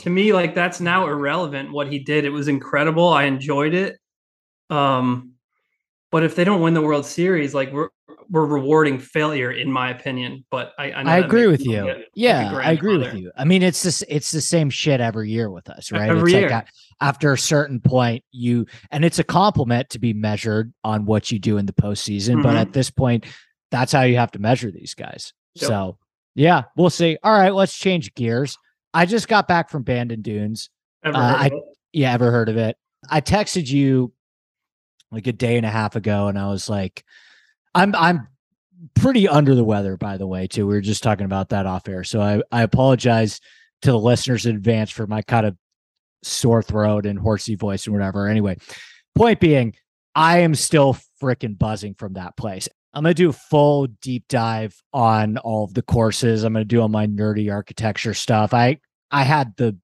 to 0.00 0.10
me 0.10 0.32
like 0.32 0.54
that's 0.54 0.80
now 0.80 1.06
irrelevant 1.06 1.72
what 1.72 1.90
he 1.90 1.98
did. 1.98 2.24
It 2.24 2.30
was 2.30 2.48
incredible. 2.48 3.08
I 3.08 3.24
enjoyed 3.24 3.74
it. 3.74 3.98
Um 4.70 5.32
but 6.10 6.22
if 6.22 6.36
they 6.36 6.44
don't 6.44 6.60
win 6.60 6.74
the 6.74 6.82
World 6.82 7.06
Series, 7.06 7.54
like 7.54 7.72
we're 7.72 7.88
we're 8.30 8.46
rewarding 8.46 8.98
failure, 8.98 9.50
in 9.50 9.70
my 9.70 9.90
opinion. 9.90 10.44
But 10.50 10.72
I 10.78 10.92
I, 10.92 11.02
I 11.02 11.18
agree 11.18 11.46
with 11.46 11.64
you. 11.64 11.86
Like 11.86 12.08
yeah, 12.14 12.56
I 12.56 12.72
agree 12.72 12.98
with 12.98 13.14
you. 13.14 13.32
I 13.36 13.44
mean, 13.44 13.62
it's 13.62 13.82
this 13.82 14.02
it's 14.08 14.30
the 14.30 14.40
same 14.40 14.70
shit 14.70 15.00
every 15.00 15.30
year 15.30 15.50
with 15.50 15.68
us, 15.68 15.90
right? 15.90 16.08
Every 16.08 16.32
it's 16.32 16.32
year. 16.32 16.50
Like 16.50 16.68
after 17.00 17.32
a 17.32 17.38
certain 17.38 17.80
point, 17.80 18.24
you 18.30 18.66
and 18.90 19.04
it's 19.04 19.18
a 19.18 19.24
compliment 19.24 19.90
to 19.90 19.98
be 19.98 20.12
measured 20.12 20.72
on 20.84 21.04
what 21.04 21.30
you 21.30 21.38
do 21.38 21.58
in 21.58 21.66
the 21.66 21.72
postseason. 21.72 22.34
Mm-hmm. 22.34 22.42
But 22.42 22.56
at 22.56 22.72
this 22.72 22.90
point, 22.90 23.26
that's 23.70 23.92
how 23.92 24.02
you 24.02 24.16
have 24.16 24.30
to 24.32 24.38
measure 24.38 24.70
these 24.70 24.94
guys. 24.94 25.32
Yep. 25.54 25.68
So 25.68 25.98
yeah, 26.34 26.64
we'll 26.76 26.90
see. 26.90 27.18
All 27.22 27.32
right, 27.32 27.54
let's 27.54 27.76
change 27.76 28.14
gears. 28.14 28.58
I 28.92 29.06
just 29.06 29.28
got 29.28 29.48
back 29.48 29.70
from 29.70 29.82
Bandon 29.82 30.22
Dunes. 30.22 30.70
Ever 31.04 31.16
uh, 31.16 31.20
I, 31.20 31.50
yeah, 31.92 32.12
ever 32.12 32.30
heard 32.30 32.48
of 32.48 32.56
it? 32.56 32.76
I 33.08 33.20
texted 33.20 33.68
you 33.68 34.12
like 35.10 35.26
a 35.26 35.32
day 35.32 35.56
and 35.56 35.66
a 35.66 35.70
half 35.70 35.96
ago, 35.96 36.28
and 36.28 36.38
I 36.38 36.48
was 36.48 36.68
like, 36.68 37.04
I'm 37.74 37.94
I'm 37.94 38.28
pretty 38.94 39.28
under 39.28 39.54
the 39.54 39.64
weather, 39.64 39.96
by 39.96 40.16
the 40.16 40.26
way, 40.26 40.46
too. 40.46 40.66
We 40.66 40.74
were 40.74 40.80
just 40.80 41.02
talking 41.02 41.26
about 41.26 41.50
that 41.50 41.66
off 41.66 41.88
air. 41.88 42.04
So 42.04 42.20
I, 42.20 42.42
I 42.52 42.62
apologize 42.62 43.40
to 43.82 43.90
the 43.90 43.98
listeners 43.98 44.46
in 44.46 44.56
advance 44.56 44.90
for 44.90 45.06
my 45.06 45.22
kind 45.22 45.46
of 45.46 45.56
sore 46.22 46.62
throat 46.62 47.06
and 47.06 47.18
horsey 47.18 47.54
voice 47.54 47.86
and 47.86 47.94
whatever. 47.94 48.28
Anyway, 48.28 48.56
point 49.14 49.40
being, 49.40 49.74
I 50.14 50.38
am 50.38 50.54
still 50.54 50.96
freaking 51.20 51.58
buzzing 51.58 51.94
from 51.94 52.14
that 52.14 52.36
place. 52.36 52.68
I'm 52.94 53.02
gonna 53.02 53.14
do 53.14 53.28
a 53.30 53.32
full 53.32 53.86
deep 54.00 54.24
dive 54.28 54.80
on 54.92 55.36
all 55.38 55.64
of 55.64 55.74
the 55.74 55.82
courses. 55.82 56.44
I'm 56.44 56.52
gonna 56.52 56.64
do 56.64 56.80
all 56.80 56.88
my 56.88 57.06
nerdy 57.06 57.52
architecture 57.52 58.14
stuff. 58.14 58.54
I 58.54 58.78
I 59.10 59.24
had 59.24 59.56
the 59.56 59.76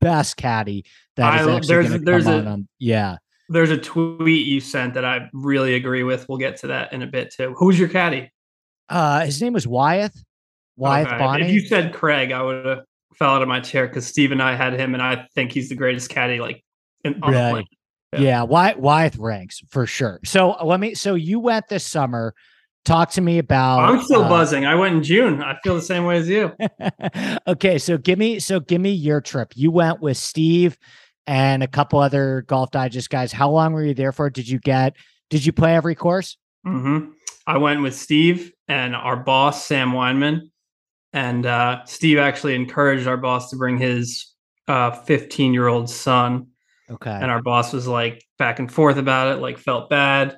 best 0.00 0.36
caddy 0.36 0.84
that 1.16 1.40
is 1.40 1.46
I- 1.46 1.54
actually 1.56 1.68
there's- 1.68 1.88
gonna 1.90 1.98
there's 2.04 2.24
come 2.24 2.34
a- 2.34 2.38
on, 2.38 2.46
on. 2.48 2.68
Yeah. 2.78 3.16
There's 3.50 3.70
a 3.70 3.78
tweet 3.78 4.46
you 4.46 4.60
sent 4.60 4.94
that 4.94 5.04
I 5.06 5.28
really 5.32 5.74
agree 5.74 6.02
with. 6.02 6.28
We'll 6.28 6.36
get 6.38 6.58
to 6.58 6.66
that 6.68 6.92
in 6.92 7.02
a 7.02 7.06
bit 7.06 7.32
too. 7.32 7.54
Who's 7.56 7.78
your 7.78 7.88
caddy? 7.88 8.30
Uh, 8.90 9.24
his 9.24 9.40
name 9.40 9.54
was 9.54 9.66
Wyeth. 9.66 10.22
Wyeth 10.76 11.08
Okay. 11.08 11.18
Bonnie. 11.18 11.46
If 11.46 11.52
you 11.52 11.60
said 11.60 11.92
Craig, 11.94 12.30
I 12.30 12.42
would 12.42 12.64
have 12.66 12.80
fell 13.14 13.34
out 13.34 13.42
of 13.42 13.48
my 13.48 13.60
chair 13.60 13.86
because 13.88 14.06
Steve 14.06 14.32
and 14.32 14.42
I 14.42 14.54
had 14.54 14.74
him, 14.78 14.92
and 14.94 15.02
I 15.02 15.26
think 15.34 15.50
he's 15.52 15.68
the 15.70 15.74
greatest 15.76 16.10
caddy 16.10 16.40
like 16.40 16.62
in, 17.04 17.14
on 17.22 17.32
the 17.32 17.38
planet. 17.38 17.66
Yeah, 18.12 18.20
Yeah. 18.20 18.42
Wy- 18.42 18.74
Wyeth 18.78 19.16
ranks 19.16 19.62
for 19.68 19.86
sure. 19.86 20.20
So 20.24 20.56
let 20.64 20.80
me. 20.80 20.94
So 20.94 21.14
you 21.14 21.40
went 21.40 21.68
this 21.68 21.86
summer. 21.86 22.34
Talk 22.84 23.10
to 23.12 23.20
me 23.20 23.38
about. 23.38 23.80
I'm 23.80 24.02
still 24.02 24.24
uh, 24.24 24.28
buzzing. 24.28 24.64
I 24.64 24.74
went 24.74 24.94
in 24.96 25.02
June. 25.02 25.42
I 25.42 25.58
feel 25.62 25.74
the 25.74 25.82
same 25.82 26.04
way 26.06 26.16
as 26.16 26.28
you. 26.28 26.52
okay, 27.46 27.76
so 27.78 27.98
give 27.98 28.18
me 28.18 28.38
so 28.40 28.60
give 28.60 28.80
me 28.80 28.92
your 28.92 29.20
trip. 29.20 29.52
You 29.54 29.70
went 29.70 30.00
with 30.00 30.16
Steve 30.16 30.78
and 31.26 31.62
a 31.62 31.66
couple 31.66 31.98
other 31.98 32.44
golf 32.46 32.70
digest 32.70 33.10
guys. 33.10 33.30
How 33.30 33.50
long 33.50 33.74
were 33.74 33.84
you 33.84 33.92
there 33.92 34.12
for? 34.12 34.30
Did 34.30 34.48
you 34.48 34.58
get 34.58 34.96
did 35.28 35.44
you 35.44 35.52
play 35.52 35.74
every 35.74 35.94
course? 35.94 36.38
hmm 36.64 37.10
I 37.46 37.58
went 37.58 37.82
with 37.82 37.94
Steve 37.94 38.52
and 38.68 38.94
our 38.94 39.16
boss 39.16 39.66
Sam 39.66 39.92
Weinman, 39.92 40.50
and 41.12 41.44
uh, 41.46 41.84
Steve 41.86 42.18
actually 42.18 42.54
encouraged 42.54 43.06
our 43.06 43.16
boss 43.16 43.50
to 43.50 43.56
bring 43.56 43.76
his 43.78 44.34
15 44.66 45.52
year 45.52 45.66
old 45.66 45.90
son 45.90 46.48
Okay. 46.90 47.10
and 47.10 47.30
our 47.30 47.42
boss 47.42 47.72
was 47.72 47.86
like 47.86 48.24
back 48.38 48.58
and 48.58 48.72
forth 48.72 48.96
about 48.96 49.36
it 49.36 49.40
like 49.40 49.58
felt 49.58 49.90
bad. 49.90 50.36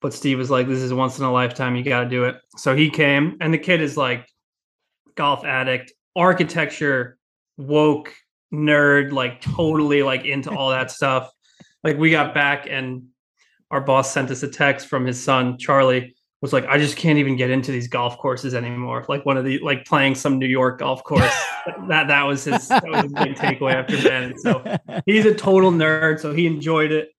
But 0.00 0.12
steve 0.12 0.38
was 0.38 0.50
like 0.50 0.66
this 0.66 0.80
is 0.80 0.92
once 0.92 1.18
in 1.18 1.24
a 1.24 1.32
lifetime 1.32 1.76
you 1.76 1.84
got 1.84 2.04
to 2.04 2.08
do 2.08 2.24
it. 2.24 2.36
So 2.56 2.74
he 2.74 2.90
came 2.90 3.36
and 3.40 3.54
the 3.54 3.58
kid 3.58 3.80
is 3.80 3.96
like 3.96 4.26
golf 5.14 5.44
addict 5.44 5.92
architecture 6.16 7.18
woke 7.56 8.12
nerd 8.52 9.12
like 9.12 9.40
totally 9.40 10.02
like 10.02 10.24
into 10.24 10.50
all 10.50 10.70
that 10.70 10.90
stuff. 10.98 11.30
Like 11.84 11.96
we 11.98 12.10
got 12.10 12.34
back 12.34 12.66
and 12.68 13.04
our 13.70 13.80
boss 13.80 14.12
sent 14.12 14.30
us 14.30 14.42
a 14.42 14.48
text 14.48 14.86
from 14.86 15.06
his 15.06 15.22
son 15.22 15.56
charlie 15.58 16.14
was 16.42 16.52
like 16.52 16.66
i 16.66 16.76
just 16.76 16.96
can't 16.96 17.18
even 17.18 17.36
get 17.36 17.50
into 17.50 17.72
these 17.72 17.88
golf 17.88 18.18
courses 18.18 18.54
anymore 18.54 19.04
like 19.08 19.24
one 19.24 19.36
of 19.36 19.44
the 19.44 19.58
like 19.60 19.84
playing 19.86 20.14
some 20.14 20.38
new 20.38 20.46
york 20.46 20.80
golf 20.80 21.02
course 21.04 21.22
that 21.88 22.08
that 22.08 22.24
was 22.24 22.44
his 22.44 22.68
that 22.68 22.86
was 22.86 23.02
his 23.02 23.12
big 23.12 23.34
takeaway 23.34 23.72
after 23.72 23.96
ben 24.02 24.36
so 24.38 24.62
he's 25.06 25.24
a 25.24 25.34
total 25.34 25.70
nerd, 25.70 26.20
so 26.20 26.32
he 26.32 26.46
enjoyed 26.46 26.92
it. 26.92 27.10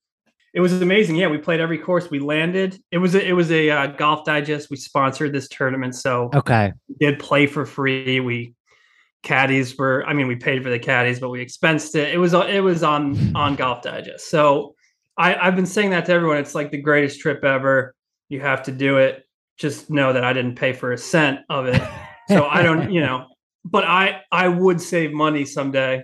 It 0.53 0.62
was 0.62 0.74
amazing. 0.82 1.15
Yeah, 1.15 1.27
we 1.27 1.39
played 1.39 1.60
every 1.60 1.80
course. 1.80 2.10
We 2.12 2.20
landed. 2.20 2.80
It 2.92 3.00
was 3.00 3.15
a, 3.15 3.27
it 3.27 3.34
was 3.34 3.51
a 3.51 3.72
uh, 3.72 3.88
golf 3.88 4.24
digest. 4.24 4.70
We 4.70 4.77
sponsored 4.77 5.34
this 5.34 5.48
tournament, 5.48 5.96
so 5.96 6.30
okay. 6.34 6.74
we 6.88 6.96
did 7.00 7.20
play 7.20 7.48
for 7.48 7.65
free. 7.65 8.20
We 8.20 8.53
caddies 9.24 9.75
were. 9.77 10.06
I 10.06 10.13
mean, 10.13 10.27
we 10.27 10.36
paid 10.36 10.62
for 10.62 10.70
the 10.70 10.77
caddies, 10.77 11.20
but 11.20 11.30
we 11.30 11.42
expensed 11.44 11.96
it. 11.96 12.13
It 12.13 12.18
was 12.18 12.34
it 12.34 12.63
was 12.63 12.84
on 12.84 13.36
on 13.36 13.56
Golf 13.56 13.82
Digest. 13.82 14.30
So 14.30 14.75
I, 15.18 15.36
I've 15.36 15.56
been 15.56 15.65
saying 15.65 15.89
that 15.92 16.06
to 16.06 16.12
everyone. 16.12 16.38
It's 16.38 16.56
like 16.56 16.72
the 16.72 16.82
greatest 16.82 17.20
trip 17.20 17.44
ever. 17.44 17.96
You 18.30 18.42
have 18.42 18.63
to 18.63 18.72
do 18.72 18.98
it. 18.98 19.25
Just 19.58 19.89
know 19.89 20.13
that 20.13 20.24
I 20.24 20.34
didn't 20.34 20.56
pay 20.56 20.74
for 20.74 20.92
a 20.92 20.98
cent 20.98 21.39
of 21.50 21.68
it. 21.68 21.82
So 22.27 22.46
I 22.46 22.63
don't, 22.63 22.92
you 22.92 23.01
know, 23.01 23.27
but 23.65 23.84
I 23.84 24.22
I 24.32 24.48
would 24.48 24.82
save 24.82 25.12
money 25.12 25.46
someday. 25.46 26.03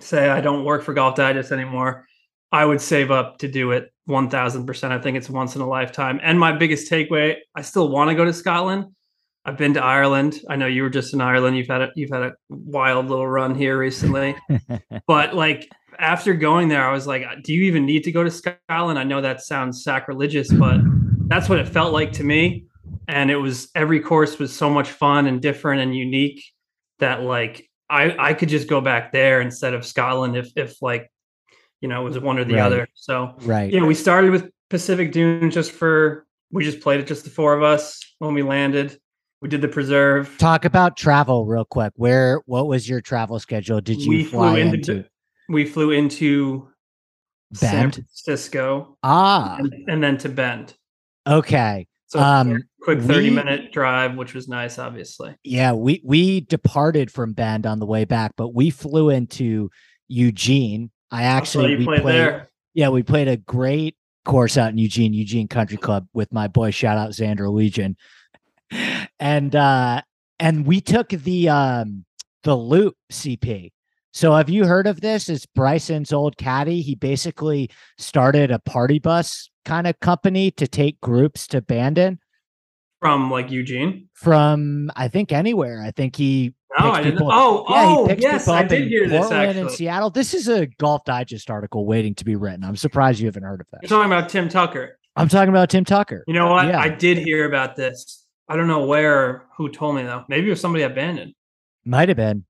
Say 0.00 0.28
I 0.28 0.40
don't 0.40 0.64
work 0.64 0.82
for 0.82 0.94
Golf 0.94 1.16
Digest 1.16 1.52
anymore. 1.52 2.06
I 2.50 2.64
would 2.64 2.80
save 2.80 3.10
up 3.10 3.38
to 3.38 3.48
do 3.48 3.72
it 3.72 3.92
1000%. 4.08 4.90
I 4.90 4.98
think 4.98 5.16
it's 5.16 5.30
once 5.30 5.56
in 5.56 5.62
a 5.62 5.66
lifetime. 5.66 6.20
And 6.22 6.38
my 6.38 6.52
biggest 6.52 6.90
takeaway, 6.90 7.36
I 7.54 7.62
still 7.62 7.88
want 7.88 8.10
to 8.10 8.14
go 8.14 8.26
to 8.26 8.32
Scotland. 8.32 8.86
I've 9.44 9.56
been 9.56 9.74
to 9.74 9.82
Ireland. 9.82 10.40
I 10.48 10.56
know 10.56 10.66
you 10.66 10.82
were 10.82 10.90
just 10.90 11.14
in 11.14 11.20
Ireland. 11.20 11.56
You've 11.56 11.68
had 11.68 11.82
a 11.82 11.90
you've 11.96 12.10
had 12.10 12.22
a 12.22 12.32
wild 12.48 13.08
little 13.08 13.26
run 13.26 13.54
here 13.54 13.78
recently. 13.78 14.36
but 15.06 15.34
like 15.34 15.68
after 15.98 16.34
going 16.34 16.68
there, 16.68 16.84
I 16.84 16.92
was 16.92 17.06
like, 17.06 17.24
do 17.42 17.52
you 17.52 17.64
even 17.64 17.84
need 17.84 18.04
to 18.04 18.12
go 18.12 18.22
to 18.22 18.30
Scotland? 18.30 18.98
I 18.98 19.04
know 19.04 19.20
that 19.20 19.40
sounds 19.40 19.82
sacrilegious, 19.82 20.52
but 20.52 20.80
that's 21.32 21.48
what 21.48 21.58
it 21.58 21.68
felt 21.68 21.92
like 21.92 22.12
to 22.14 22.24
me. 22.24 22.66
And 23.08 23.30
it 23.30 23.36
was 23.36 23.70
every 23.74 24.00
course 24.00 24.38
was 24.38 24.54
so 24.54 24.68
much 24.68 24.90
fun 24.90 25.26
and 25.26 25.40
different 25.40 25.80
and 25.82 25.96
unique 25.96 26.44
that 26.98 27.22
like 27.22 27.68
I 27.88 28.14
I 28.18 28.34
could 28.34 28.48
just 28.48 28.68
go 28.68 28.80
back 28.80 29.12
there 29.12 29.40
instead 29.40 29.74
of 29.74 29.84
Scotland 29.86 30.36
if 30.36 30.50
if 30.56 30.80
like 30.82 31.10
you 31.80 31.88
know 31.88 32.02
it 32.02 32.04
was 32.04 32.18
one 32.18 32.38
or 32.38 32.44
the 32.44 32.54
Right. 32.54 32.62
other. 32.62 32.88
So 32.94 33.34
right. 33.42 33.72
yeah, 33.72 33.84
we 33.84 33.94
started 33.94 34.30
with 34.30 34.50
Pacific 34.70 35.12
Dunes 35.12 35.54
just 35.54 35.72
for 35.72 36.26
we 36.50 36.64
just 36.64 36.80
played 36.80 37.00
it 37.00 37.06
just 37.06 37.24
the 37.24 37.30
four 37.30 37.54
of 37.54 37.62
us 37.62 38.00
when 38.18 38.34
we 38.34 38.42
landed. 38.42 38.98
We 39.40 39.48
did 39.48 39.60
the 39.60 39.68
preserve. 39.68 40.36
Talk 40.38 40.64
about 40.64 40.96
travel 40.96 41.46
real 41.46 41.64
quick. 41.64 41.92
Where 41.96 42.42
what 42.46 42.66
was 42.68 42.88
your 42.88 43.00
travel 43.00 43.38
schedule? 43.40 43.80
Did 43.80 44.00
you 44.02 44.08
we 44.10 44.24
fly 44.24 44.52
flew 44.52 44.60
into, 44.62 44.92
into 44.92 45.08
we 45.48 45.66
flew 45.66 45.90
into 45.90 46.68
San 47.52 47.90
Francisco 47.90 48.96
Ah, 49.02 49.56
and, 49.58 49.74
and 49.88 50.02
then 50.02 50.18
to 50.18 50.28
Bend. 50.28 50.74
Okay. 51.26 51.86
So 52.06 52.20
Um, 52.20 52.62
quick 52.82 53.00
30 53.00 53.30
we- 53.30 53.34
minute 53.34 53.72
drive, 53.72 54.16
which 54.16 54.34
was 54.34 54.46
nice, 54.48 54.78
obviously. 54.78 55.34
Yeah, 55.44 55.72
we 55.72 56.02
we 56.04 56.40
departed 56.42 57.10
from 57.10 57.32
Bend 57.32 57.64
on 57.66 57.78
the 57.78 57.86
way 57.86 58.04
back, 58.04 58.32
but 58.36 58.54
we 58.54 58.68
flew 58.70 59.08
into 59.10 59.70
Eugene. 60.08 60.90
I 61.10 61.22
actually 61.22 61.76
we 61.76 61.84
played 61.84 62.02
played 62.02 62.14
there. 62.14 62.48
Yeah, 62.74 62.88
we 62.90 63.02
played 63.02 63.28
a 63.28 63.36
great 63.36 63.96
course 64.24 64.56
out 64.58 64.70
in 64.70 64.78
Eugene, 64.78 65.12
Eugene 65.14 65.48
Country 65.48 65.76
Club 65.78 66.06
with 66.12 66.32
my 66.32 66.48
boy, 66.48 66.70
shout 66.70 66.98
out 66.98 67.10
Xander 67.10 67.50
Legion. 67.52 67.96
And 69.18 69.54
uh 69.56 70.02
and 70.38 70.66
we 70.66 70.80
took 70.80 71.08
the 71.10 71.48
um 71.48 72.04
the 72.42 72.54
loop 72.56 72.96
CP. 73.10 73.72
So 74.12 74.34
have 74.34 74.50
you 74.50 74.66
heard 74.66 74.86
of 74.86 75.00
this? 75.00 75.28
It's 75.28 75.46
Bryson's 75.46 76.12
old 76.12 76.36
caddy. 76.36 76.82
He 76.82 76.94
basically 76.94 77.70
started 77.98 78.50
a 78.50 78.58
party 78.58 78.98
bus 78.98 79.50
kind 79.64 79.86
of 79.86 79.98
company 80.00 80.50
to 80.52 80.66
take 80.66 81.00
groups 81.00 81.46
to 81.48 81.62
Bandon 81.62 82.18
from 83.00 83.30
like 83.30 83.50
Eugene. 83.50 84.08
from 84.14 84.90
I 84.96 85.08
think 85.08 85.32
anywhere. 85.32 85.82
I 85.82 85.90
think 85.92 86.14
he 86.16 86.54
No, 86.78 86.92
picks 86.92 86.98
I 86.98 87.10
people- 87.10 87.30
Oh, 87.32 87.64
yeah, 87.68 87.86
he 87.88 87.94
oh, 87.94 88.06
picks 88.06 88.22
yes, 88.22 88.48
I 88.48 88.62
did 88.64 88.82
in 88.82 88.88
hear 88.88 89.08
this 89.08 89.18
Portland 89.20 89.50
and 89.50 89.58
actually. 89.60 89.76
Seattle. 89.76 90.10
This 90.10 90.34
is 90.34 90.46
a 90.48 90.66
Golf 90.78 91.04
Digest 91.04 91.50
article 91.50 91.86
waiting 91.86 92.14
to 92.16 92.24
be 92.24 92.36
written. 92.36 92.64
I'm 92.64 92.76
surprised 92.76 93.18
you 93.18 93.26
haven't 93.26 93.42
heard 93.44 93.60
of 93.62 93.66
You're 93.72 93.80
this. 93.82 93.90
talking 93.90 94.12
about 94.12 94.28
Tim 94.28 94.48
Tucker. 94.48 94.98
I'm 95.16 95.28
talking 95.28 95.48
about 95.48 95.70
Tim 95.70 95.84
Tucker. 95.84 96.22
You 96.26 96.34
know 96.34 96.50
what? 96.50 96.66
Yeah. 96.66 96.78
I 96.80 96.88
did 96.90 97.18
hear 97.18 97.46
about 97.46 97.76
this. 97.76 98.26
I 98.48 98.56
don't 98.56 98.68
know 98.68 98.84
where 98.86 99.44
who 99.56 99.68
told 99.70 99.96
me 99.96 100.02
though. 100.02 100.24
Maybe 100.28 100.46
it 100.48 100.50
was 100.50 100.60
somebody 100.60 100.84
abandoned. 100.84 101.32
Might 101.84 102.08
have 102.08 102.16
been. 102.16 102.44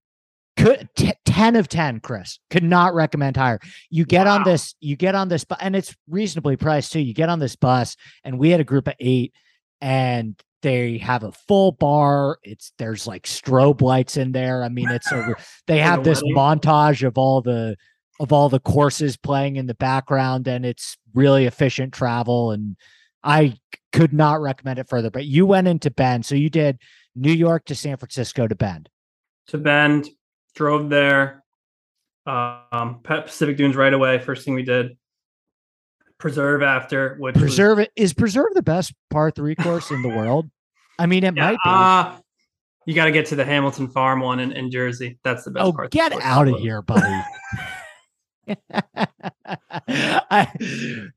Could 0.57 0.89
t- 0.95 1.15
10 1.33 1.57
of 1.57 1.67
10, 1.67 2.01
Chris. 2.01 2.39
Could 2.51 2.63
not 2.63 2.95
recommend 2.95 3.39
higher. 3.39 3.59
You 3.89 4.05
get 4.05 4.27
on 4.27 4.45
this, 4.45 4.75
you 4.81 4.97
get 4.97 5.15
on 5.15 5.29
this, 5.29 5.47
and 5.61 5.75
it's 5.75 5.97
reasonably 6.07 6.57
priced 6.57 6.93
too. 6.93 7.01
You 7.01 7.15
get 7.15 7.31
on 7.31 7.39
this 7.39 7.57
bus, 7.57 7.97
and 8.23 8.39
we 8.39 8.51
had 8.51 8.61
a 8.61 8.65
group 8.65 8.87
of 8.87 8.95
eight, 9.01 9.33
and 9.81 10.39
they 10.61 10.99
have 10.99 11.23
a 11.23 11.33
full 11.33 11.73
bar. 11.73 12.39
It's 12.43 12.75
there's 12.77 13.07
like 13.07 13.23
strobe 13.23 13.81
lights 13.81 14.19
in 14.19 14.33
there. 14.33 14.63
I 14.63 14.69
mean, 14.69 14.91
it's 14.91 15.11
a, 15.11 15.35
they 15.67 15.79
have 15.79 16.05
this 16.05 16.23
montage 16.23 17.03
of 17.03 17.17
all 17.17 17.41
the 17.41 17.77
of 18.21 18.31
all 18.31 18.51
the 18.51 18.61
courses 18.61 19.17
playing 19.17 19.57
in 19.57 19.67
the 19.67 19.75
background, 19.75 20.47
and 20.47 20.67
it's 20.67 20.99
really 21.15 21.47
efficient 21.47 21.95
travel. 21.95 22.51
And 22.51 22.77
i 23.25 23.57
could 23.93 24.13
not 24.13 24.43
recommend 24.43 24.79
it 24.79 24.89
further. 24.89 25.11
But 25.11 25.25
you 25.25 25.47
went 25.47 25.67
into 25.67 25.91
Bend, 25.91 26.27
so 26.27 26.35
you 26.35 26.51
did 26.51 26.79
New 27.17 27.33
York 27.33 27.65
to 27.67 27.75
San 27.75 27.97
Francisco 27.97 28.47
to 28.47 28.55
Bend. 28.55 28.91
To 29.49 29.59
Bend, 29.59 30.11
drove 30.55 30.89
there. 30.91 31.43
Um, 32.27 33.01
Pe- 33.03 33.23
Pacific 33.23 33.57
Dunes 33.57 33.77
right 33.77 33.93
away. 33.93 34.19
First 34.19 34.45
thing 34.45 34.55
we 34.55 34.63
did. 34.63 34.97
Preserve 36.19 36.63
after, 36.63 37.17
which 37.19 37.35
was- 37.35 37.43
Preserve 37.43 37.79
it 37.81 37.91
is 37.97 38.13
preserve 38.13 38.55
the 38.55 38.63
best 38.63 38.95
par 39.11 39.31
three 39.31 39.57
course 39.57 39.91
in 39.91 40.03
the 40.03 40.09
world. 40.17 40.49
I 40.99 41.07
mean, 41.07 41.25
it 41.25 41.35
Yeah, 41.37 41.43
might 41.51 41.59
be. 41.65 41.71
uh, 41.71 42.17
you 42.87 42.95
got 42.95 43.07
to 43.07 43.13
get 43.13 43.27
to 43.27 43.37
the 43.37 43.45
Hamilton 43.45 43.89
Farm 43.89 44.21
one 44.21 44.39
in, 44.41 44.53
in 44.53 44.71
Jersey. 44.71 45.19
That's 45.25 45.45
the 45.45 45.51
best 45.51 45.65
oh, 45.67 45.73
part. 45.73 45.91
get 45.91 46.13
out 46.23 46.49
of 46.49 46.59
here, 46.61 46.83
buddy. 46.83 47.23
I, 49.89 50.49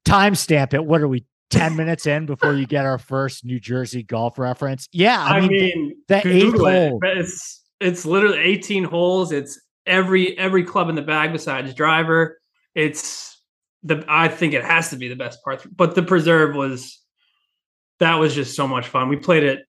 timestamp 0.06 0.74
it. 0.74 0.86
What 0.86 1.02
are 1.02 1.08
we? 1.08 1.26
Ten 1.52 1.76
minutes 1.76 2.08
in 2.08 2.26
before 2.26 2.54
you 2.56 2.66
get 2.66 2.86
our 2.86 2.98
first 2.98 3.46
New 3.46 3.60
Jersey 3.60 4.02
golf 4.02 4.40
reference. 4.40 4.90
Yeah, 4.92 5.24
I, 5.24 5.38
I 5.38 5.42
mean, 5.42 5.50
mean, 5.52 5.96
the 6.08 6.18
eighth 6.28 6.42
Google 6.52 6.66
it, 6.68 6.90
hole. 6.90 7.00
It's 7.04 7.64
it's 7.80 8.06
literally 8.06 8.40
18 8.40 8.84
holes. 8.84 9.32
It's 9.32 9.60
every 9.86 10.38
every 10.38 10.64
club 10.64 10.90
in 10.90 10.96
the 10.96 11.02
bag 11.02 11.32
besides 11.32 11.74
driver. 11.74 12.40
It's 12.74 13.42
the 13.84 14.04
I 14.08 14.28
think 14.28 14.54
it 14.54 14.64
has 14.64 14.90
to 14.90 14.98
be 14.98 15.08
the 15.08 15.16
best 15.16 15.44
part. 15.44 15.66
But 15.76 15.96
the 15.96 16.04
preserve 16.04 16.56
was 16.56 17.02
that 18.00 18.16
was 18.16 18.34
just 18.34 18.56
so 18.56 18.68
much 18.68 18.88
fun. 18.88 19.10
We 19.10 19.18
played 19.18 19.44
it. 19.44 19.60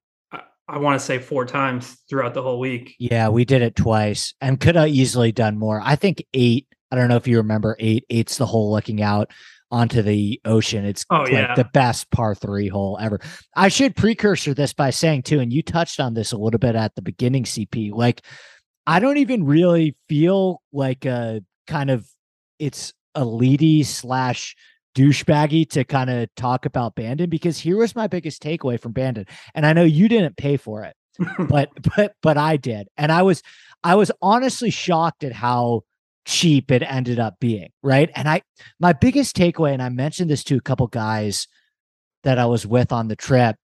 I, 0.68 0.78
want 0.78 0.98
to 0.98 1.04
say 1.04 1.20
four 1.20 1.44
times 1.44 1.96
throughout 2.10 2.34
the 2.34 2.42
whole 2.42 2.58
week. 2.58 2.96
yeah, 2.98 3.28
we 3.28 3.44
did 3.44 3.62
it 3.62 3.76
twice 3.76 4.34
and 4.40 4.58
could 4.58 4.74
have 4.74 4.88
easily 4.88 5.30
done 5.30 5.56
more. 5.58 5.80
I 5.84 5.94
think 5.94 6.24
eight. 6.34 6.66
I 6.90 6.96
don't 6.96 7.08
know 7.08 7.14
if 7.16 7.28
you 7.28 7.36
remember 7.36 7.76
eight. 7.78 8.04
Eight's 8.10 8.38
the 8.38 8.46
hole 8.46 8.72
looking 8.72 9.00
out 9.00 9.30
onto 9.70 10.02
the 10.02 10.40
ocean. 10.44 10.84
It's 10.84 11.04
oh, 11.10 11.22
like 11.22 11.32
yeah. 11.32 11.54
the 11.54 11.64
best 11.64 12.10
par 12.10 12.34
three 12.34 12.68
hole 12.68 12.98
ever. 13.00 13.20
I 13.54 13.68
should 13.68 13.96
precursor 13.96 14.54
this 14.54 14.72
by 14.72 14.90
saying 14.90 15.22
too, 15.22 15.40
and 15.40 15.52
you 15.52 15.62
touched 15.62 16.00
on 16.00 16.14
this 16.14 16.32
a 16.32 16.36
little 16.36 16.58
bit 16.58 16.74
at 16.74 16.94
the 16.94 17.02
beginning, 17.02 17.44
CP. 17.44 17.92
Like, 17.92 18.22
I 18.86 19.00
don't 19.00 19.18
even 19.18 19.44
really 19.44 19.96
feel 20.08 20.62
like 20.72 21.04
a 21.04 21.42
kind 21.66 21.90
of 21.90 22.08
it's 22.58 22.92
elite 23.16 23.86
slash 23.86 24.54
douchebaggy 24.96 25.68
to 25.70 25.84
kind 25.84 26.08
of 26.08 26.28
talk 26.36 26.64
about 26.64 26.94
Bandon 26.94 27.28
because 27.28 27.58
here 27.58 27.76
was 27.76 27.94
my 27.94 28.06
biggest 28.06 28.42
takeaway 28.42 28.80
from 28.80 28.92
Bandon. 28.92 29.26
And 29.54 29.66
I 29.66 29.72
know 29.72 29.84
you 29.84 30.08
didn't 30.08 30.36
pay 30.36 30.56
for 30.56 30.84
it, 30.84 30.96
but 31.48 31.70
but 31.96 32.14
but 32.22 32.38
I 32.38 32.56
did. 32.56 32.88
And 32.96 33.12
I 33.12 33.22
was 33.22 33.42
I 33.84 33.94
was 33.94 34.10
honestly 34.22 34.70
shocked 34.70 35.24
at 35.24 35.32
how 35.32 35.82
cheap 36.26 36.70
it 36.70 36.82
ended 36.82 37.18
up 37.18 37.36
being, 37.40 37.70
right? 37.82 38.10
And 38.14 38.28
I 38.28 38.42
my 38.78 38.92
biggest 38.92 39.36
takeaway, 39.36 39.72
and 39.72 39.82
I 39.82 39.88
mentioned 39.88 40.28
this 40.28 40.44
to 40.44 40.56
a 40.56 40.60
couple 40.60 40.86
guys 40.88 41.46
that 42.24 42.38
I 42.38 42.46
was 42.46 42.66
with 42.66 42.92
on 42.92 43.08
the 43.08 43.16
trip. 43.16 43.56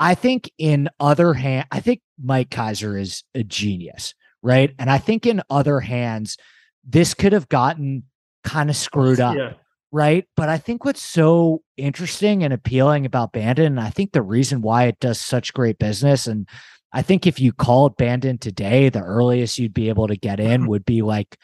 I 0.00 0.14
think 0.14 0.50
in 0.56 0.88
other 0.98 1.34
hand, 1.34 1.66
I 1.70 1.80
think 1.80 2.00
Mike 2.22 2.50
Keiser 2.50 2.98
is 2.98 3.24
a 3.34 3.42
genius, 3.42 4.14
right? 4.42 4.74
And 4.78 4.88
I 4.88 4.98
think 4.98 5.26
in 5.26 5.42
other 5.50 5.80
hands, 5.80 6.36
this 6.84 7.14
could 7.14 7.32
have 7.32 7.48
gotten 7.48 8.04
kind 8.44 8.70
of 8.70 8.76
screwed 8.76 9.20
up. 9.20 9.36
Yeah. 9.36 9.52
Right. 9.94 10.26
But 10.36 10.48
I 10.48 10.56
think 10.56 10.86
what's 10.86 11.02
so 11.02 11.62
interesting 11.76 12.42
and 12.42 12.54
appealing 12.54 13.04
about 13.04 13.32
Bandon, 13.32 13.66
and 13.66 13.80
I 13.80 13.90
think 13.90 14.12
the 14.12 14.22
reason 14.22 14.62
why 14.62 14.84
it 14.84 14.98
does 15.00 15.20
such 15.20 15.52
great 15.52 15.78
business, 15.78 16.26
and 16.26 16.48
I 16.92 17.02
think 17.02 17.26
if 17.26 17.40
you 17.40 17.52
called 17.52 17.96
Bandon 17.96 18.38
today, 18.38 18.88
the 18.88 19.02
earliest 19.02 19.58
you'd 19.58 19.74
be 19.74 19.88
able 19.88 20.08
to 20.08 20.16
get 20.16 20.40
in 20.40 20.66
would 20.68 20.84
be 20.84 21.02
like, 21.02 21.36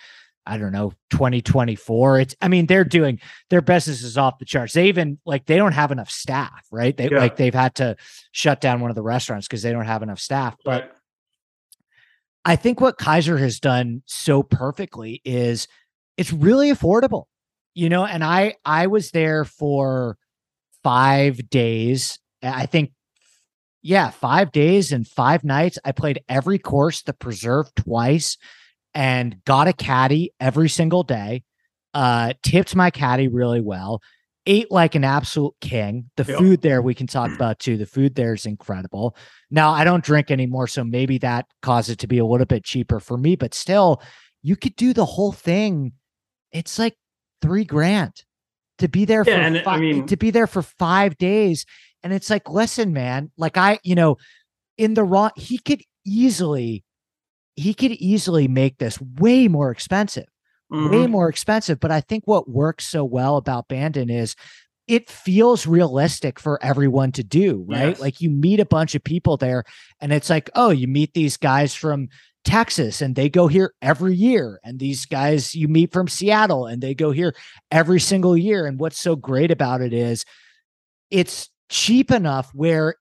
I 0.47 0.57
don't 0.57 0.73
know, 0.73 0.93
2024. 1.11 2.21
It's, 2.21 2.35
I 2.40 2.49
mean, 2.49 2.67
they're 2.67 2.85
doing 2.85 3.21
their 3.50 3.61
business 3.61 4.02
is 4.02 4.17
off 4.17 4.38
the 4.38 4.47
charts. 4.47 4.73
They 4.73 4.88
even 4.88 5.19
like, 5.26 5.45
they 5.47 5.57
don't 5.57 5.73
have 5.73 5.93
enough 5.93 6.11
staff, 6.11 6.64
right? 6.73 6.97
They 6.97 7.11
Yeah. 7.11 7.19
like, 7.19 7.37
they've 7.37 7.55
had 7.55 7.75
to 7.76 7.97
shut 8.33 8.61
down 8.61 8.81
one 8.81 8.90
of 8.90 8.95
the 8.97 9.02
restaurants 9.02 9.47
because 9.47 9.62
they 9.62 9.73
don't 9.73 9.85
have 9.85 10.02
enough 10.02 10.21
staff. 10.21 10.57
But 10.64 10.83
Right. 10.83 10.90
I 12.45 12.57
think 12.57 12.81
what 12.81 12.99
Keiser 12.99 13.38
has 13.38 13.61
done 13.61 14.02
so 14.07 14.43
perfectly 14.43 15.21
is 15.25 15.69
it's 16.17 16.33
really 16.33 16.73
affordable. 16.73 17.25
You 17.75 17.88
know, 17.88 18.05
and 18.05 18.25
I 18.25 18.55
I 18.64 18.87
was 18.87 19.11
there 19.11 19.45
for 19.45 20.17
5 20.83 21.49
days. 21.50 22.19
I 22.43 22.67
think 22.67 22.93
yeah, 23.82 24.11
5 24.11 24.52
days 24.52 24.92
and 24.92 25.06
5 25.06 25.44
nights. 25.44 25.78
I 25.85 25.92
played 25.92 26.20
every 26.28 26.58
course, 26.58 27.02
the 27.02 27.12
preserve 27.12 27.75
twice 27.75 28.37
and 28.94 29.42
got 29.44 29.68
a 29.68 29.73
caddy 29.73 30.32
every 30.40 30.68
single 30.68 31.02
day. 31.02 31.44
Uh 31.94 32.32
tipped 32.42 32.75
my 32.76 32.90
caddy 32.90 33.28
really 33.28 33.61
well. 33.61 34.00
Ate 34.47 34.70
like 34.70 34.94
an 34.94 35.04
absolute 35.04 35.54
king. 35.61 36.11
The 36.16 36.25
Yep. 36.25 36.38
food 36.38 36.62
there 36.62 36.80
we 36.82 36.94
can 36.94 37.06
talk 37.06 37.30
about 37.35 37.58
too. 37.58 37.76
The 37.76 37.87
food 37.87 38.14
there 38.14 38.35
is 38.35 38.47
incredible. 38.47 39.16
Now 39.50 39.70
I 39.70 39.85
don't 39.85 40.04
drink 40.04 40.30
anymore, 40.30 40.66
so 40.68 40.85
maybe 40.85 41.18
that 41.18 41.47
caused 41.62 41.90
it 41.90 41.99
to 42.00 42.06
be 42.06 42.18
a 42.18 42.25
little 42.26 42.47
bit 42.47 42.64
cheaper 42.64 43.00
for 43.00 43.16
me, 43.16 43.37
but 43.37 43.54
still, 43.54 44.02
you 44.42 44.56
could 44.56 44.76
do 44.76 44.92
the 44.92 45.04
whole 45.04 45.32
thing. 45.32 45.92
It's 46.52 46.78
like 46.78 46.97
three 47.42 47.64
grand 47.64 48.23
to 48.78 48.88
be 48.88 49.04
there 49.04 49.25
Yeah, 49.26 49.35
for 49.35 49.40
and 49.40 49.62
I 49.66 49.78
mean- 49.78 50.06
to 50.06 50.16
be 50.16 50.30
there 50.30 50.47
for 50.47 50.62
five 50.62 51.16
days. 51.18 51.64
And 52.02 52.12
it's 52.12 52.31
like, 52.31 52.49
listen, 52.49 52.93
man, 52.93 53.31
like 53.37 53.57
I, 53.57 53.78
you 53.83 53.95
know, 53.95 54.19
in 54.76 54.95
the 54.95 55.05
raw, 55.05 55.31
he 55.37 55.59
could 55.59 55.83
easily, 56.05 56.85
he 57.57 57.75
could 57.75 57.93
easily 57.93 58.49
make 58.49 58.78
this 58.78 59.00
way 59.00 59.49
more 59.49 59.71
expensive 59.71 60.26
way 60.71 61.07
Mhm. 61.07 61.11
more 61.11 61.28
expensive. 61.28 61.81
But 61.81 61.90
I 61.90 62.00
think 62.00 62.25
what 62.26 62.49
works 62.50 62.87
so 62.87 63.05
well 63.05 63.37
about 63.37 63.69
Bandon 63.69 64.11
is 64.11 64.37
it 64.87 65.11
feels 65.11 65.67
realistic 65.67 66.38
for 66.40 66.62
everyone 66.62 67.12
to 67.12 67.23
do, 67.23 67.64
right? 67.69 67.88
Yes. 67.88 68.00
Like 68.00 68.21
you 68.21 68.31
meet 68.31 68.61
a 68.61 68.64
bunch 68.64 68.95
of 68.95 69.05
people 69.05 69.37
there 69.37 69.64
and 70.00 70.12
it's 70.12 70.31
like, 70.31 70.50
oh, 70.55 70.71
you 70.71 70.88
meet 70.88 71.12
these 71.14 71.37
guys 71.37 71.75
from 71.75 72.09
Texas 72.45 73.03
and 73.03 73.14
they 73.14 73.29
go 73.29 73.49
here 73.49 73.75
every 73.83 74.14
year. 74.14 74.61
And 74.64 74.79
these 74.79 75.05
guys 75.05 75.55
you 75.55 75.68
meet 75.68 75.92
from 75.92 76.09
Seattle 76.09 76.66
and 76.66 76.83
they 76.83 76.94
go 76.94 77.11
here 77.11 77.35
every 77.70 78.01
single 78.01 78.37
year. 78.37 78.66
And 78.66 78.79
what's 78.79 78.99
so 78.99 79.16
great 79.16 79.51
about 79.51 79.83
it 79.83 79.92
is 79.92 80.25
it's 81.11 81.51
cheap 81.68 82.11
enough 82.11 82.50
where 82.54 82.94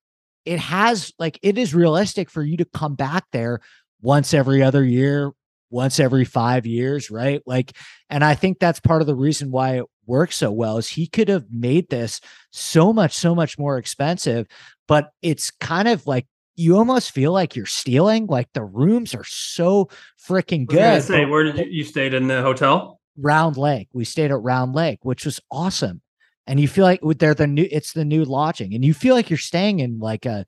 it 0.45 0.59
has 0.59 1.13
like 1.19 1.39
it 1.41 1.57
is 1.57 1.75
realistic 1.75 2.29
for 2.29 2.43
you 2.43 2.57
to 2.57 2.65
come 2.65 2.95
back 2.95 3.25
there 3.31 3.59
once 4.01 4.33
every 4.33 4.63
other 4.63 4.83
year, 4.83 5.31
once 5.69 5.99
every 5.99 6.25
five 6.25 6.65
years, 6.65 7.11
right? 7.11 7.41
Like, 7.45 7.73
and 8.09 8.23
I 8.23 8.35
think 8.35 8.59
that's 8.59 8.79
part 8.79 9.01
of 9.01 9.07
the 9.07 9.15
reason 9.15 9.51
why 9.51 9.79
it 9.79 9.85
works 10.05 10.37
so 10.37 10.51
well 10.51 10.77
is 10.77 10.87
he 10.87 11.07
could 11.07 11.27
have 11.27 11.45
made 11.51 11.89
this 11.89 12.21
so 12.51 12.93
much, 12.93 13.13
so 13.13 13.35
much 13.35 13.57
more 13.57 13.77
expensive, 13.77 14.47
but 14.87 15.09
it's 15.21 15.51
kind 15.51 15.87
of 15.87 16.07
like 16.07 16.27
you 16.55 16.77
almost 16.77 17.11
feel 17.11 17.31
like 17.31 17.55
you're 17.55 17.65
stealing. 17.65 18.25
Like 18.27 18.47
the 18.53 18.63
rooms 18.63 19.13
are 19.13 19.25
so 19.25 19.89
freaking 20.27 20.61
I 20.71 20.73
good. 20.73 21.03
say, 21.03 21.25
where 21.25 21.43
did 21.43 21.57
you, 21.57 21.65
you 21.65 21.83
stayed 21.83 22.13
in 22.13 22.27
the 22.27 22.41
hotel? 22.41 22.99
Round 23.17 23.57
Lake. 23.57 23.89
We 23.93 24.05
stayed 24.05 24.31
at 24.31 24.41
Round 24.41 24.73
Lake, 24.73 24.99
which 25.03 25.25
was 25.25 25.39
awesome. 25.51 26.01
And 26.47 26.59
you 26.59 26.67
feel 26.67 26.85
like 26.85 27.03
with- 27.03 27.19
they're 27.19 27.33
the 27.33 27.47
new, 27.47 27.67
it's 27.69 27.93
the 27.93 28.05
new 28.05 28.23
lodging, 28.23 28.73
and 28.73 28.83
you 28.83 28.93
feel 28.93 29.15
like 29.15 29.29
you're 29.29 29.37
staying 29.37 29.79
in 29.79 29.99
like 29.99 30.25
a 30.25 30.45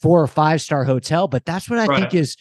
four 0.00 0.22
or 0.22 0.26
five 0.26 0.60
star 0.60 0.84
hotel. 0.84 1.28
But 1.28 1.44
that's 1.44 1.68
what 1.70 1.78
I 1.78 1.86
think 1.96 2.14
is, 2.14 2.36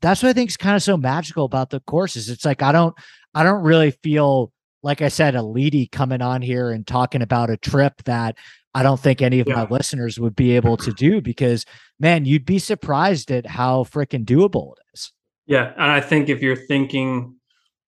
that's 0.00 0.22
what 0.22 0.28
I 0.28 0.32
think 0.32 0.50
is 0.50 0.56
kind 0.56 0.76
of 0.76 0.82
so 0.82 0.96
magical 0.96 1.44
about 1.44 1.70
the 1.70 1.80
courses. 1.80 2.28
It's 2.28 2.44
like 2.44 2.62
I 2.62 2.72
don't, 2.72 2.94
I 3.34 3.42
don't 3.42 3.62
really 3.62 3.92
feel 4.02 4.52
like 4.82 5.00
I 5.02 5.08
said, 5.08 5.34
a 5.34 5.42
leady 5.42 5.86
coming 5.86 6.22
on 6.22 6.42
here 6.42 6.70
and 6.70 6.86
talking 6.86 7.22
about 7.22 7.50
a 7.50 7.56
trip 7.56 8.02
that 8.04 8.36
I 8.74 8.82
don't 8.82 9.00
think 9.00 9.22
any 9.22 9.40
of 9.40 9.48
my 9.48 9.64
listeners 9.64 10.20
would 10.20 10.36
be 10.36 10.54
able 10.54 10.76
to 10.76 10.92
do 10.92 11.22
because 11.22 11.64
man, 11.98 12.26
you'd 12.26 12.44
be 12.44 12.58
surprised 12.58 13.30
at 13.30 13.46
how 13.46 13.84
freaking 13.84 14.24
doable 14.24 14.72
it 14.72 14.82
is. 14.92 15.12
Yeah, 15.46 15.72
and 15.72 15.90
I 15.90 16.00
think 16.00 16.28
if 16.28 16.42
you're 16.42 16.56
thinking 16.56 17.35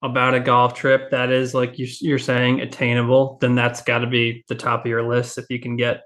about 0.03 0.35
a 0.35 0.41
golf 0.41 0.75
trip 0.75 1.11
that 1.11 1.31
is 1.31 1.55
like 1.55 1.79
you, 1.79 1.87
you're 2.01 2.19
saying 2.19 2.61
attainable, 2.61 3.39
then 3.41 3.55
that's 3.55 3.83
got 3.83 3.99
to 3.99 4.07
be 4.07 4.45
the 4.49 4.55
top 4.55 4.81
of 4.81 4.87
your 4.87 5.03
list 5.09 5.39
if 5.39 5.47
you 5.51 5.59
can 5.59 5.77
get 5.77 6.03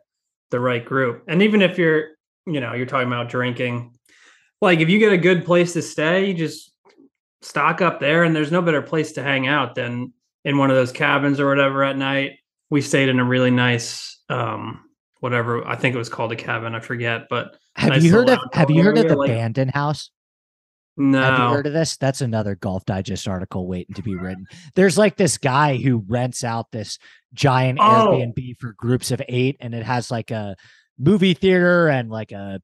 the 0.50 0.60
right 0.60 0.84
group. 0.84 1.24
And 1.28 1.42
even 1.42 1.60
if 1.60 1.76
you're, 1.78 2.08
you 2.46 2.60
know, 2.60 2.72
you're 2.72 2.86
talking 2.86 3.06
about 3.06 3.28
drinking, 3.28 3.94
like 4.60 4.80
if 4.80 4.88
you 4.88 4.98
get 4.98 5.12
a 5.12 5.18
good 5.18 5.44
place 5.44 5.74
to 5.74 5.82
stay, 5.82 6.26
you 6.26 6.34
just 6.34 6.72
stock 7.42 7.82
up 7.82 8.00
there, 8.00 8.24
and 8.24 8.34
there's 8.34 8.52
no 8.52 8.62
better 8.62 8.82
place 8.82 9.12
to 9.12 9.22
hang 9.22 9.46
out 9.46 9.74
than 9.74 10.12
in 10.44 10.58
one 10.58 10.70
of 10.70 10.76
those 10.76 10.92
cabins 10.92 11.40
or 11.40 11.48
whatever 11.48 11.84
at 11.84 11.96
night. 11.96 12.38
We 12.70 12.80
stayed 12.80 13.08
in 13.08 13.18
a 13.18 13.24
really 13.24 13.50
nice, 13.50 14.20
um, 14.28 14.84
whatever 15.20 15.66
I 15.66 15.76
think 15.76 15.94
it 15.94 15.98
was 15.98 16.08
called 16.08 16.32
a 16.32 16.36
cabin, 16.36 16.74
I 16.74 16.80
forget, 16.80 17.26
but 17.28 17.56
Have 17.76 17.90
Nice 17.90 18.04
you 18.04 18.12
heard 18.12 18.30
of 18.30 18.38
Have 18.54 18.70
you 18.70 18.82
heard 18.82 18.96
of 18.96 19.08
the 19.08 19.16
like- 19.16 19.28
Bandon 19.28 19.68
House? 19.68 20.10
No, 20.96 21.22
Have 21.22 21.38
you 21.38 21.54
heard 21.54 21.66
of 21.66 21.72
this? 21.72 21.96
That's 21.96 22.20
another 22.20 22.54
Golf 22.54 22.84
Digest 22.84 23.26
article 23.26 23.66
waiting 23.66 23.94
to 23.94 24.02
be 24.02 24.14
written. 24.14 24.46
There's 24.74 24.98
like 24.98 25.16
this 25.16 25.38
guy 25.38 25.76
who 25.76 26.04
rents 26.06 26.44
out 26.44 26.70
this 26.70 26.98
giant 27.32 27.78
Oh. 27.80 28.08
Airbnb 28.08 28.58
for 28.58 28.74
groups 28.74 29.10
of 29.10 29.22
eight, 29.28 29.56
and 29.60 29.74
it 29.74 29.84
has 29.84 30.10
like 30.10 30.30
a 30.30 30.54
movie 30.98 31.34
theater 31.34 31.88
and 31.88 32.10
like 32.10 32.32
a 32.32 32.60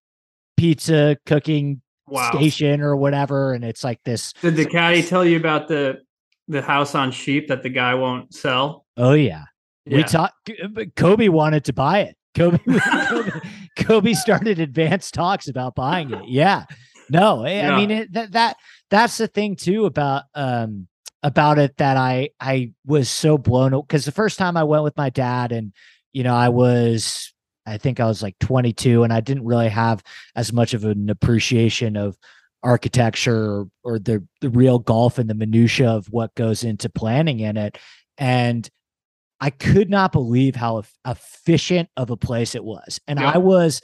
pizza 0.58 1.16
cooking 1.24 1.80
wow. 2.06 2.30
station 2.32 2.82
or 2.82 2.96
whatever. 2.96 3.54
And 3.54 3.64
it's 3.64 3.82
like 3.82 4.00
this. 4.04 4.34
Did 4.42 4.56
the 4.56 4.66
caddy 4.66 5.02
tell 5.02 5.24
you 5.24 5.38
about 5.38 5.68
the 5.68 6.00
the 6.48 6.62
house 6.62 6.94
on 6.94 7.12
sheep 7.12 7.48
that 7.48 7.62
the 7.62 7.70
guy 7.70 7.94
won't 7.94 8.34
sell? 8.34 8.84
Oh 8.96 9.12
yeah, 9.12 9.44
we 9.86 10.02
talked. 10.02 10.50
Uh, 10.50 10.84
Kobe 10.96 11.28
wanted 11.28 11.64
to 11.64 11.72
buy 11.72 12.00
it. 12.00 12.16
Kobe, 12.34 12.58
Kobe, 13.08 13.40
Kobe 13.78 14.12
started 14.12 14.60
advanced 14.60 15.14
talks 15.14 15.48
about 15.48 15.74
buying 15.74 16.12
it. 16.12 16.22
Yeah, 16.28 16.64
no, 17.10 17.44
I, 17.44 17.60
I 17.60 17.76
mean 17.76 17.90
it, 17.90 18.12
that 18.12 18.32
that 18.32 18.56
that's 18.90 19.18
the 19.18 19.26
thing 19.26 19.56
too 19.56 19.86
about 19.86 20.24
um 20.34 20.88
about 21.22 21.58
it 21.58 21.76
that 21.78 21.96
I 21.96 22.30
I 22.40 22.72
was 22.86 23.08
so 23.08 23.38
blown 23.38 23.72
because 23.72 24.04
the 24.04 24.12
first 24.12 24.38
time 24.38 24.56
I 24.56 24.64
went 24.64 24.84
with 24.84 24.96
my 24.96 25.10
dad 25.10 25.52
and 25.52 25.72
you 26.12 26.22
know 26.22 26.34
I 26.34 26.48
was 26.48 27.32
I 27.66 27.78
think 27.78 28.00
I 28.00 28.06
was 28.06 28.22
like 28.22 28.38
22 28.40 29.02
and 29.02 29.12
I 29.12 29.20
didn't 29.20 29.44
really 29.44 29.68
have 29.68 30.02
as 30.34 30.52
much 30.52 30.74
of 30.74 30.84
an 30.84 31.10
appreciation 31.10 31.96
of 31.96 32.16
architecture 32.62 33.36
or, 33.36 33.68
or 33.84 33.98
the 33.98 34.26
the 34.40 34.50
real 34.50 34.78
golf 34.78 35.18
and 35.18 35.28
the 35.28 35.34
minutia 35.34 35.88
of 35.90 36.06
what 36.08 36.34
goes 36.34 36.64
into 36.64 36.88
planning 36.88 37.40
in 37.40 37.56
it 37.56 37.78
and 38.16 38.68
I 39.40 39.50
could 39.50 39.88
not 39.88 40.12
believe 40.12 40.56
how 40.56 40.82
efficient 41.06 41.88
of 41.96 42.10
a 42.10 42.16
place 42.16 42.54
it 42.54 42.64
was. 42.64 43.00
And 43.06 43.20
Yeah. 43.20 43.32
I 43.32 43.38
was, 43.38 43.80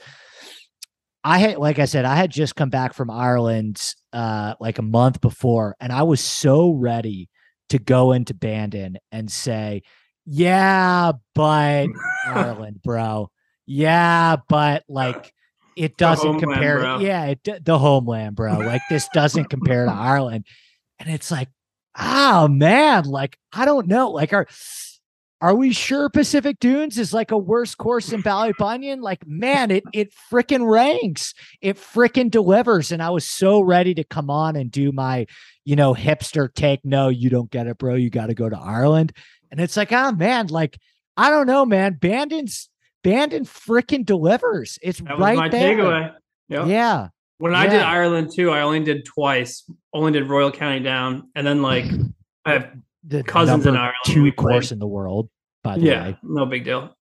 I 1.25 1.39
had, 1.39 1.57
like 1.57 1.79
I 1.79 1.85
said, 1.85 2.05
I 2.05 2.15
had 2.15 2.29
just 2.29 2.55
come 2.55 2.69
back 2.69 2.93
from 2.93 3.09
Ireland 3.09 3.81
uh, 4.13 4.53
like 4.59 4.77
a 4.77 4.83
month 4.83 5.21
before, 5.21 5.75
and 5.79 5.91
I 5.91 6.03
was 6.03 6.21
so 6.21 6.69
ready 6.69 7.29
to 7.69 7.79
go 7.79 8.11
into 8.11 8.35
Bandon 8.35 8.99
and 9.11 9.31
say, 9.31 9.81
yeah, 10.27 11.13
but 11.33 11.87
Ireland, 12.27 12.81
bro. 12.83 13.31
Yeah, 13.65 14.35
but 14.47 14.83
like 14.87 15.33
it 15.75 15.97
doesn't 15.97 16.39
compare. 16.39 16.77
bro. 16.79 16.99
Yeah, 16.99 17.25
it, 17.25 17.65
the 17.65 17.79
homeland, 17.79 18.35
bro. 18.35 18.59
Like 18.59 18.83
this 18.91 19.09
doesn't 19.11 19.45
compare 19.45 19.85
to 19.85 19.91
Ireland. 19.95 20.45
And 20.99 21.09
it's 21.09 21.31
like, 21.31 21.49
oh 21.97 22.47
man, 22.47 23.05
like 23.05 23.35
I 23.51 23.65
don't 23.65 23.87
know. 23.87 24.11
Like 24.11 24.31
our 24.31 24.45
are 25.45 25.53
we 25.53 25.71
sure 25.71 26.09
Pacific 26.09 26.57
Dunes 26.59 26.97
is 26.97 27.13
like 27.13 27.29
a 27.29 27.37
worse 27.37 27.75
course 27.75 28.07
than 28.07 28.23
Ballybunion? 28.23 29.01
Like, 29.01 29.27
man, 29.27 29.69
it 29.69 29.83
it 29.93 30.11
freaking 30.31 30.67
ranks. 30.67 31.35
It 31.61 31.77
freaking 31.77 32.31
delivers. 32.31 32.91
And 32.91 32.99
I 32.99 33.11
was 33.11 33.27
so 33.27 33.61
ready 33.61 33.93
to 33.93 34.03
come 34.03 34.31
on 34.31 34.55
and 34.55 34.71
do 34.71 34.91
my, 34.91 35.27
you 35.63 35.75
know, 35.75 35.93
hipster 35.93 36.51
take. 36.51 36.83
No, 36.83 37.09
you 37.09 37.29
don't 37.29 37.51
get 37.51 37.67
it, 37.67 37.77
bro. 37.77 37.93
You 37.93 38.09
got 38.09 38.27
to 38.27 38.33
go 38.33 38.49
to 38.49 38.57
Ireland. 38.57 39.13
And 39.51 39.59
it's 39.59 39.77
like, 39.77 39.91
oh 39.91 40.13
man, 40.13 40.47
like, 40.47 40.79
I 41.15 41.29
don't 41.29 41.45
know, 41.45 41.63
man. 41.63 41.93
Bandon's 42.01 42.67
Bandon 43.03 43.45
freaking 43.45 44.03
delivers. 44.03 44.79
It's 44.81 44.97
That 44.99 45.19
right 45.19 45.37
my 45.37 45.47
there. 45.47 45.77
takeaway. 45.77 46.11
Yep. 46.49 46.67
Yeah. 46.69 47.09
When 47.37 47.53
I 47.53 47.67
did 47.67 47.81
Ireland 47.81 48.31
too, 48.33 48.49
I 48.49 48.61
only 48.61 48.79
did 48.79 49.05
twice. 49.05 49.63
Only 49.93 50.11
did 50.11 50.27
Royal 50.27 50.51
County 50.51 50.79
down, 50.79 51.29
and 51.35 51.45
then 51.45 51.61
like 51.61 51.85
I 52.45 52.53
have 52.53 52.71
The 53.03 53.21
Cousins 53.21 53.67
in 53.67 53.75
Ireland, 53.75 53.95
two 54.05 54.31
course 54.31 54.71
in 54.71 54.79
the 54.79 54.87
world, 54.87 55.29
by 55.65 55.77
the 55.77 55.81
yeah, 55.85 56.03
way. 56.03 56.17
no 56.23 56.45
big 56.45 56.63
deal. 56.63 56.95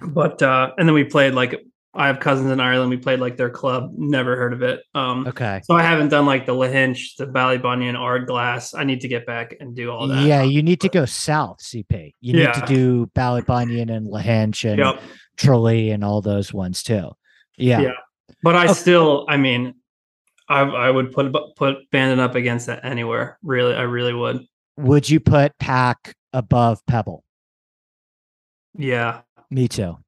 But 0.00 0.42
uh 0.42 0.70
and 0.78 0.88
then 0.88 0.94
we 0.94 1.04
played 1.04 1.34
like 1.34 1.60
I 1.94 2.06
have 2.06 2.20
cousins 2.20 2.50
in 2.50 2.58
Ireland. 2.58 2.88
We 2.88 2.96
played 2.96 3.20
like 3.20 3.36
their 3.36 3.50
club. 3.50 3.92
Never 3.94 4.34
heard 4.34 4.54
of 4.54 4.62
it. 4.62 4.80
Um, 4.94 5.26
Okay. 5.26 5.60
so 5.64 5.74
I 5.74 5.82
haven't 5.82 6.08
done 6.08 6.24
like 6.24 6.46
the 6.46 6.54
Lahinch, 6.54 7.16
the 7.18 7.26
Ballybunion, 7.26 7.96
Ardglass. 7.98 8.74
I 8.74 8.84
need 8.84 9.02
to 9.02 9.08
get 9.08 9.26
back 9.26 9.54
and 9.60 9.76
do 9.76 9.90
all 9.90 10.08
that. 10.08 10.24
Yeah, 10.24 10.42
you 10.42 10.62
need 10.62 10.80
to 10.80 10.88
go 10.88 11.04
south, 11.04 11.58
CP. 11.60 12.14
You 12.22 12.32
need 12.32 12.54
to 12.54 12.60
Yeah. 12.60 12.64
do 12.66 13.06
Ballybunion 13.14 13.94
and 13.94 14.06
Lahinch 14.06 14.64
and 14.66 14.78
Yep. 14.78 15.02
Tralee 15.36 15.90
and 15.90 16.02
all 16.02 16.22
those 16.22 16.50
ones 16.50 16.82
too. 16.82 17.10
Yeah. 17.58 17.82
Yeah. 17.82 17.90
But 18.42 18.56
I 18.56 18.64
Okay. 18.64 18.72
still, 18.72 19.26
I 19.28 19.36
mean, 19.36 19.74
I 20.48 20.60
I 20.60 20.90
would 20.90 21.12
put 21.12 21.30
put 21.56 21.90
Bandon 21.90 22.20
up 22.20 22.36
against 22.36 22.68
that 22.68 22.86
anywhere. 22.86 23.38
Really, 23.42 23.74
I 23.74 23.82
really 23.82 24.14
would. 24.14 24.46
Would 24.78 25.10
you 25.10 25.20
put 25.20 25.58
Pack 25.58 26.14
above 26.32 26.80
Pebble? 26.86 27.22
Yeah. 28.76 29.20
Me 29.50 29.68
too. 29.68 29.98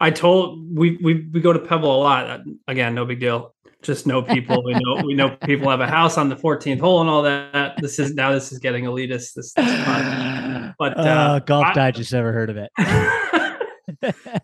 I 0.00 0.10
told 0.10 0.76
we 0.76 0.98
we 1.02 1.28
we 1.32 1.40
go 1.40 1.52
to 1.52 1.58
Pebble 1.58 1.94
a 1.94 2.00
lot. 2.02 2.26
Uh, 2.30 2.38
Again, 2.68 2.94
no 2.94 3.04
big 3.04 3.20
deal. 3.20 3.54
Just 3.82 4.06
know 4.06 4.22
people. 4.22 4.62
We 4.64 4.74
know 4.74 5.02
we 5.04 5.14
know 5.14 5.36
people 5.44 5.68
have 5.70 5.80
a 5.80 5.86
house 5.88 6.16
on 6.18 6.28
the 6.28 6.36
14th 6.36 6.80
hole 6.80 7.00
and 7.00 7.10
all 7.10 7.22
that. 7.22 7.76
This 7.80 7.98
is 7.98 8.14
now 8.14 8.32
this 8.32 8.52
is 8.52 8.58
getting 8.58 8.84
elitist. 8.84 9.34
This, 9.34 9.52
this 9.52 9.66
is 9.66 9.84
fun. 9.84 10.74
But, 10.78 10.96
uh, 10.98 11.02
uh, 11.02 11.38
Golf 11.40 11.66
I- 11.66 11.74
Digest 11.74 12.12
never 12.12 12.32
heard 12.32 12.50
of 12.50 12.56
it. 12.56 12.70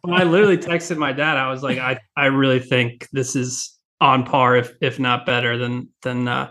When 0.02 0.14
I 0.20 0.24
literally 0.24 0.58
texted 0.58 0.98
my 0.98 1.12
dad. 1.12 1.36
I 1.36 1.50
was 1.50 1.62
like, 1.62 1.78
I 1.78 1.98
I 2.16 2.26
really 2.26 2.60
think 2.60 3.08
this 3.12 3.34
is 3.34 3.76
on 4.00 4.24
par, 4.24 4.56
if 4.56 4.72
if 4.80 4.98
not 5.00 5.26
better 5.26 5.56
than 5.56 5.88
than 6.02 6.28
uh, 6.28 6.50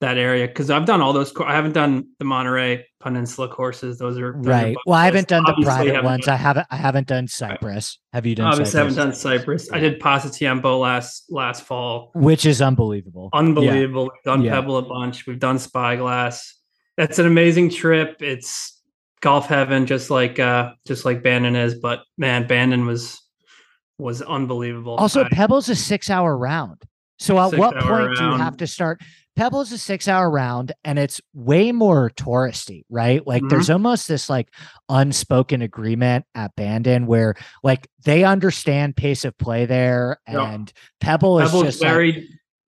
that 0.00 0.16
area. 0.18 0.46
Because 0.48 0.70
I've 0.70 0.86
done 0.86 1.00
all 1.00 1.12
those. 1.12 1.32
I 1.44 1.54
haven't 1.54 1.72
done 1.72 2.08
the 2.18 2.24
Monterey 2.24 2.86
Peninsula 3.00 3.48
courses. 3.48 3.98
Those 3.98 4.18
are 4.18 4.32
those 4.32 4.46
are 4.46 4.50
right. 4.50 4.76
Well, 4.86 4.98
I 4.98 5.04
haven't 5.04 5.28
done 5.28 5.44
the 5.44 5.54
private 5.62 5.88
haven't 5.94 6.04
ones. 6.04 6.24
done- 6.26 6.34
I 6.34 6.36
haven't. 6.38 6.66
I 6.70 6.76
haven't 6.76 7.06
done 7.06 7.28
Cypress. 7.28 7.98
Have 8.12 8.26
you 8.26 8.34
done? 8.34 8.46
Obviously, 8.46 8.78
haven't 8.78 8.94
Cypress? 8.94 9.22
done 9.22 9.38
Cypress. 9.38 9.72
I 9.72 9.76
Yeah. 9.76 9.82
did 9.90 10.00
Pasatiempo 10.00 10.80
last 10.80 11.24
last 11.30 11.62
fall. 11.64 12.10
Which 12.14 12.46
is 12.46 12.60
unbelievable. 12.62 13.28
Unbelievable. 13.32 14.04
We've 14.04 14.22
done 14.24 14.42
Yeah. 14.42 14.52
Pebble 14.54 14.78
a 14.78 14.82
bunch. 14.82 15.26
We've 15.26 15.38
done 15.38 15.58
Spyglass. 15.58 16.56
That's 16.96 17.18
an 17.18 17.26
amazing 17.26 17.70
trip. 17.70 18.16
It's 18.20 18.80
golf 19.20 19.46
heaven, 19.46 19.86
just 19.86 20.08
like 20.10 20.38
uh 20.38 20.72
just 20.86 21.04
like 21.04 21.22
Bandon 21.22 21.56
is. 21.56 21.74
But 21.74 22.00
man, 22.16 22.46
Bandon 22.46 22.86
was 22.86 23.20
was 23.98 24.22
unbelievable. 24.22 24.94
Also, 24.96 25.24
I- 25.24 25.28
Pebble's 25.28 25.68
a 25.68 25.76
six-hour 25.76 26.34
round. 26.38 26.82
So 27.18 27.38
at 27.38 27.52
what 27.58 27.76
point 27.76 28.16
do 28.16 28.24
you 28.24 28.36
have 28.36 28.56
to 28.58 28.66
start? 28.66 29.02
Pebble's 29.36 29.72
a 29.72 29.78
six-hour 29.78 30.30
round, 30.30 30.72
and 30.84 30.98
it's 30.98 31.20
way 31.32 31.72
more 31.72 32.10
touristy, 32.10 32.82
right? 32.90 33.26
Like, 33.26 33.42
Mm-hmm. 33.42 33.48
there's 33.48 33.70
almost 33.70 34.06
this 34.08 34.28
like 34.28 34.48
unspoken 34.88 35.62
agreement 35.62 36.26
at 36.34 36.54
Bandon 36.56 37.06
where 37.06 37.34
like 37.62 37.88
they 38.04 38.24
understand 38.24 38.96
pace 38.96 39.24
of 39.24 39.36
play 39.38 39.66
there, 39.66 40.18
and 40.26 40.72
Pebble 41.00 41.40
is 41.40 41.50
Pebble's 41.50 41.64
just 41.64 41.82
like, 41.82 42.14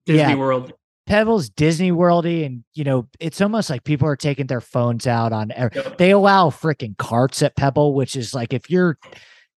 Disney 0.05 0.19
Yeah. 0.19 0.35
World. 0.35 0.73
Pebble's 1.05 1.49
Disney 1.49 1.91
Worldy, 1.91 2.45
and 2.45 2.63
you 2.73 2.85
know, 2.85 3.09
it's 3.19 3.41
almost 3.41 3.69
like 3.69 3.83
people 3.83 4.07
are 4.07 4.15
taking 4.15 4.47
their 4.47 4.61
phones 4.61 5.05
out 5.05 5.33
on. 5.33 5.49
Yep. 5.55 5.97
They 5.97 6.11
allow 6.11 6.49
freaking 6.49 6.97
carts 6.97 7.41
at 7.43 7.57
Pebble, 7.57 7.93
which 7.93 8.15
is 8.15 8.33
like 8.33 8.53
if 8.53 8.69
you're, 8.69 8.97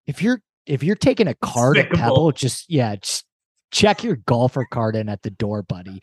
if 0.05 0.21
you're, 0.21 0.41
if 0.65 0.83
you're 0.83 0.97
taking 0.97 1.27
a 1.29 1.33
cart 1.35 1.77
at 1.77 1.89
Pebble, 1.89 2.33
just 2.33 2.69
yeah, 2.69 2.97
just 2.97 3.23
check 3.71 4.03
your 4.03 4.17
golfer 4.17 4.65
card 4.69 4.95
in 4.95 5.09
at 5.09 5.23
the 5.23 5.29
door, 5.29 5.63
buddy. 5.63 6.01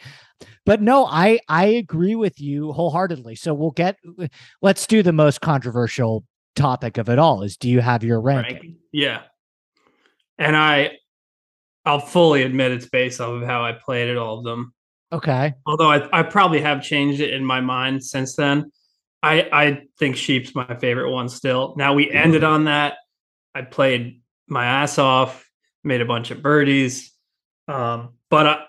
But 0.67 0.81
no, 0.81 1.07
I 1.07 1.41
I 1.49 1.67
agree 1.67 2.15
with 2.15 2.41
you 2.41 2.73
wholeheartedly. 2.73 3.37
So 3.37 3.55
we'll 3.55 3.71
get, 3.71 3.97
let's 4.63 4.87
do 4.87 5.03
the 5.03 5.13
most 5.13 5.41
controversial 5.41 6.25
topic 6.57 6.99
of 6.99 7.09
it 7.09 7.19
all: 7.19 7.43
is 7.43 7.57
do 7.57 7.69
you 7.69 7.81
have 7.81 8.05
your 8.05 8.21
ranking? 8.21 8.55
ranking. 8.55 8.77
Yeah. 8.93 9.23
And 10.39 10.57
I 10.57 10.99
I'll 11.85 12.01
fully 12.01 12.43
admit 12.43 12.73
it's 12.73 12.89
based 12.89 13.21
off 13.21 13.43
of 13.43 13.47
how 13.47 13.65
I 13.65 13.73
played 13.73 14.09
at 14.09 14.17
all 14.17 14.39
of 14.39 14.45
them. 14.45 14.73
Okay, 15.13 15.55
although 15.67 15.91
I, 15.91 16.09
I 16.19 16.23
probably 16.23 16.61
have 16.61 16.83
changed 16.83 17.21
it 17.21 17.33
in 17.33 17.45
my 17.45 17.61
mind 17.61 18.05
since 18.05 18.35
then. 18.35 18.73
I 19.23 19.49
I 19.53 19.83
think 19.99 20.17
Sheep's 20.17 20.55
my 20.55 20.77
favorite 20.77 21.11
one 21.11 21.29
still. 21.29 21.75
Now 21.77 21.95
we 21.95 22.11
ended 22.11 22.43
on 22.43 22.65
that. 22.65 22.95
I 23.55 23.63
played 23.63 24.23
my 24.49 24.65
ass 24.65 24.99
off, 24.99 25.49
made 25.85 26.01
a 26.01 26.07
bunch 26.07 26.31
of 26.31 26.43
birdies, 26.43 27.14
um, 27.69 28.11
but 28.31 28.47
I, 28.47 28.65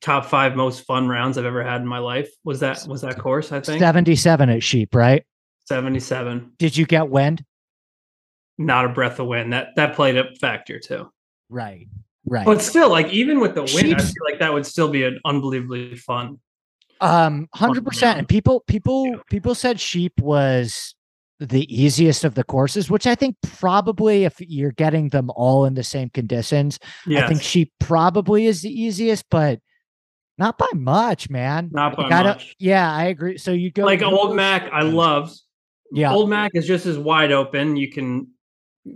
top 0.00 0.26
five 0.26 0.56
most 0.56 0.86
fun 0.86 1.08
rounds 1.08 1.38
I've 1.38 1.44
ever 1.44 1.64
had 1.64 1.80
in 1.80 1.86
my 1.86 1.98
life 1.98 2.30
was 2.44 2.60
that 2.60 2.86
was 2.88 3.02
that 3.02 3.18
course. 3.18 3.52
I 3.52 3.60
think 3.60 3.80
seventy-seven 3.80 4.48
at 4.48 4.62
Sheep, 4.62 4.94
right? 4.94 5.24
seventy 5.64 6.00
seven. 6.00 6.52
Did 6.58 6.76
you 6.76 6.86
get 6.86 7.08
wind? 7.08 7.44
Not 8.58 8.86
a 8.86 8.88
breath 8.88 9.18
of 9.20 9.26
wind. 9.26 9.52
That 9.52 9.68
that 9.76 9.94
played 9.94 10.16
a 10.16 10.34
factor 10.36 10.80
too. 10.80 11.10
Right, 11.48 11.86
right. 12.24 12.44
But 12.44 12.60
still, 12.62 12.88
like 12.90 13.08
even 13.12 13.38
with 13.38 13.54
the 13.54 13.62
wind, 13.62 13.94
I 13.94 14.02
feel 14.02 14.24
like 14.28 14.40
that 14.40 14.52
would 14.52 14.66
still 14.66 14.88
be 14.88 15.04
an 15.04 15.20
unbelievably 15.24 15.96
fun. 15.96 16.40
Um, 17.00 17.48
hundred 17.54 17.84
percent. 17.84 18.18
And 18.18 18.26
people, 18.26 18.64
people, 18.66 19.20
people 19.30 19.54
said 19.54 19.78
sheep 19.78 20.18
was 20.18 20.95
the 21.38 21.66
easiest 21.74 22.24
of 22.24 22.34
the 22.34 22.44
courses, 22.44 22.90
which 22.90 23.06
I 23.06 23.14
think 23.14 23.36
probably 23.42 24.24
if 24.24 24.40
you're 24.40 24.72
getting 24.72 25.10
them 25.10 25.30
all 25.36 25.64
in 25.64 25.74
the 25.74 25.82
same 25.82 26.10
conditions, 26.10 26.78
Yeah, 27.06 27.24
I 27.24 27.28
think 27.28 27.42
she 27.42 27.70
probably 27.78 28.46
is 28.46 28.62
the 28.62 28.70
easiest, 28.70 29.26
but 29.30 29.60
not 30.38 30.58
by 30.58 30.68
much, 30.74 31.28
man. 31.30 31.70
not 31.72 31.96
by 31.96 32.04
Like, 32.04 32.12
I 32.12 32.22
much. 32.22 32.56
Yeah, 32.58 32.92
I 32.92 33.04
agree. 33.04 33.38
So 33.38 33.52
you 33.52 33.70
go 33.70 33.84
Like 33.84 34.02
old 34.02 34.34
Mac, 34.34 34.70
I 34.72 34.82
love. 34.82 35.32
Yeah, 35.92 36.12
Old 36.12 36.28
Mac 36.28 36.50
is 36.54 36.66
just 36.66 36.84
as 36.86 36.98
wide 36.98 37.32
open. 37.32 37.76
You 37.76 37.90
can 37.90 38.28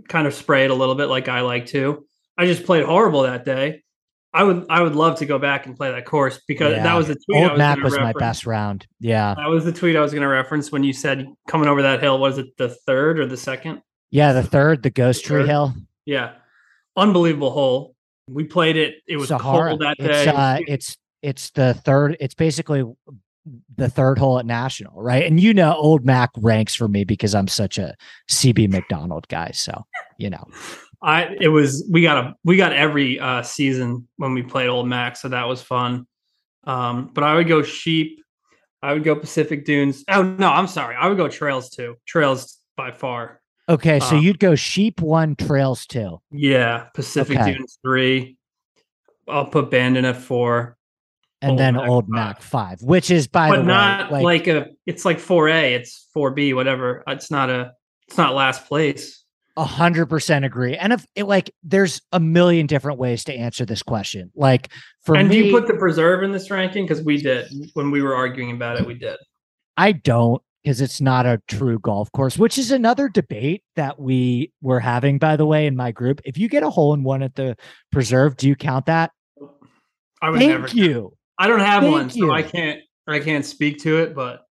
kind 0.09 0.27
of 0.27 0.33
spray 0.33 0.65
it 0.65 0.71
a 0.71 0.75
little 0.75 0.95
bit 0.95 1.07
like 1.07 1.29
I 1.29 1.41
like 1.41 1.67
to. 1.67 2.05
I 2.37 2.45
just 2.45 2.65
played 2.65 2.85
horrible 2.85 3.23
that 3.23 3.45
day. 3.45 3.83
I 4.33 4.43
would 4.43 4.65
I 4.69 4.81
would 4.81 4.95
love 4.95 5.17
to 5.19 5.25
go 5.25 5.37
back 5.39 5.65
and 5.65 5.75
play 5.75 5.91
that 5.91 6.05
course 6.05 6.39
because 6.47 6.71
Yeah. 6.73 6.83
that 6.83 6.93
was 6.95 7.07
the 7.07 7.15
tweet 7.15 7.37
I 7.37 7.41
old 7.43 7.51
was 7.51 7.57
Mac 7.59 7.75
gonna 7.77 7.85
was 7.85 7.99
my 7.99 8.13
best 8.13 8.45
round. 8.45 8.87
Yeah, 8.99 9.33
That 9.35 9.49
was 9.49 9.65
the 9.65 9.73
tweet 9.73 9.95
I 9.95 10.01
was 10.01 10.11
going 10.13 10.21
to 10.21 10.27
reference 10.29 10.71
when 10.71 10.83
you 10.83 10.93
said 10.93 11.27
coming 11.49 11.67
over 11.67 11.81
that 11.81 12.01
hill. 12.01 12.17
Was 12.19 12.37
it 12.37 12.55
the 12.57 12.69
third 12.69 13.19
or 13.19 13.25
the 13.25 13.35
second? 13.37 13.81
yeah. 14.09 14.31
The 14.33 14.43
third, 14.43 14.83
the 14.83 14.89
Ghost 14.89 15.25
Tree 15.25 15.41
Third. 15.41 15.49
Hill, 15.49 15.73
Yeah, 16.05 16.31
unbelievable 16.95 17.51
hole. 17.51 17.95
We 18.29 18.43
played 18.45 18.77
it. 18.77 18.95
It 19.07 19.17
was 19.17 19.27
Sahara. 19.29 19.69
cold 19.71 19.81
that 19.81 19.97
It's 19.99 20.07
day. 20.25 20.27
uh, 20.27 20.59
it's 20.67 20.97
it's 21.21 21.49
the 21.51 21.73
third. 21.73 22.15
It's 22.19 22.33
basically 22.35 22.83
the 23.75 23.89
third 23.89 24.17
hole 24.17 24.39
at 24.39 24.45
National, 24.45 25.01
right? 25.01 25.25
And 25.25 25.39
you 25.39 25.53
know, 25.53 25.73
Old 25.75 26.05
Mac 26.05 26.29
ranks 26.37 26.73
for 26.75 26.87
me 26.87 27.03
because 27.03 27.35
I'm 27.35 27.47
such 27.47 27.77
a 27.77 27.95
CB 28.29 28.69
Macdonald 28.69 29.27
guy. 29.27 29.51
So 29.51 29.85
you 30.17 30.29
know, 30.29 30.45
I 31.01 31.35
it 31.39 31.47
was 31.47 31.87
we 31.89 32.01
got 32.01 32.17
a 32.17 32.35
we 32.43 32.57
got 32.57 32.73
every 32.73 33.19
uh 33.19 33.41
season 33.41 34.07
when 34.17 34.33
we 34.33 34.43
played 34.43 34.67
Old 34.69 34.87
Mac, 34.87 35.17
so 35.17 35.29
that 35.29 35.47
was 35.47 35.61
fun. 35.61 36.05
Um, 36.63 37.09
but 37.13 37.23
I 37.23 37.35
would 37.35 37.47
go 37.47 37.63
sheep. 37.63 38.23
I 38.83 38.93
would 38.93 39.03
go 39.03 39.15
Pacific 39.15 39.65
Dunes. 39.65 40.03
Oh 40.09 40.21
no, 40.23 40.49
I'm 40.49 40.67
sorry. 40.67 40.95
I 40.95 41.07
would 41.07 41.17
go 41.17 41.27
Trails 41.27 41.69
too. 41.71 41.97
Trails 42.05 42.57
by 42.75 42.91
far. 42.91 43.41
okay. 43.69 43.99
So 43.99 44.15
Uh, 44.15 44.19
you'd 44.19 44.39
go 44.39 44.55
Sheep 44.55 45.01
one, 45.01 45.35
Trails 45.35 45.85
two. 45.87 46.21
Yeah, 46.31 46.85
Pacific 46.93 47.37
Okay. 47.39 47.53
Dunes 47.53 47.79
three. 47.83 48.37
I'll 49.27 49.45
put 49.45 49.69
Bandon 49.71 50.05
at 50.05 50.17
four, 50.17 50.77
and 51.41 51.51
Old 51.51 51.59
then 51.59 51.75
Mac 51.75 51.89
Old. 51.89 52.09
Mac 52.09 52.41
five, 52.41 52.81
which 52.81 53.09
is 53.11 53.27
by 53.27 53.47
the 53.49 53.53
but 53.57 53.61
way, 53.61 53.67
not 53.67 54.11
like, 54.11 54.23
like, 54.23 54.47
a. 54.47 54.67
It's 54.85 55.05
like 55.05 55.19
four 55.19 55.47
A. 55.49 55.73
It's 55.73 56.07
four 56.13 56.31
B. 56.31 56.53
Whatever. 56.53 57.03
It's 57.07 57.31
not 57.31 57.49
a. 57.49 57.73
It's 58.07 58.17
not 58.17 58.33
last 58.35 58.65
place. 58.67 59.20
A 59.57 59.63
hundred 59.63 60.07
percent 60.07 60.45
agree. 60.45 60.77
And 60.77 60.93
if 60.93 61.05
it, 61.15 61.23
like, 61.23 61.53
there's 61.63 62.01
a 62.11 62.19
million 62.19 62.67
different 62.67 62.99
ways 62.99 63.23
to 63.25 63.33
answer 63.33 63.65
this 63.65 63.83
question. 63.83 64.31
Like 64.35 64.69
for 65.01 65.15
and 65.15 65.29
me, 65.29 65.41
do 65.41 65.45
you 65.47 65.51
put 65.51 65.67
the 65.67 65.75
preserve 65.75 66.23
in 66.23 66.31
this 66.31 66.49
ranking? 66.49 66.85
Because 66.85 67.03
we 67.03 67.17
did 67.17 67.51
when 67.73 67.91
we 67.91 68.01
were 68.01 68.15
arguing 68.15 68.51
about 68.51 68.79
it. 68.79 68.85
We 68.85 68.95
did. 68.95 69.17
I 69.77 69.93
don't 69.93 70.41
because 70.63 70.79
it's 70.79 71.01
not 71.01 71.25
a 71.25 71.41
true 71.47 71.79
golf 71.79 72.11
course, 72.11 72.37
which 72.37 72.57
is 72.57 72.71
another 72.71 73.09
debate 73.09 73.63
that 73.75 73.99
we 73.99 74.51
were 74.61 74.79
having, 74.79 75.17
by 75.17 75.35
the 75.35 75.45
way, 75.45 75.65
in 75.65 75.75
my 75.75 75.91
group. 75.91 76.21
If 76.23 76.37
you 76.37 76.47
get 76.47 76.63
a 76.63 76.69
hole 76.69 76.93
in 76.93 77.03
one 77.03 77.23
at 77.23 77.35
the 77.35 77.55
preserve, 77.91 78.37
do 78.37 78.47
you 78.47 78.55
count 78.55 78.85
that? 78.85 79.11
I 80.21 80.29
would 80.29 80.39
Thank 80.39 80.51
never. 80.51 80.67
you. 80.67 81.17
I 81.39 81.47
don't 81.47 81.61
have 81.61 81.81
Thank 81.81 81.93
one, 81.93 82.09
so 82.09 82.31
I 82.31 82.43
can't 82.43 82.81
I 83.07 83.19
can't 83.19 83.45
speak 83.45 83.81
to 83.83 83.97
it, 83.97 84.13
but 84.13 84.41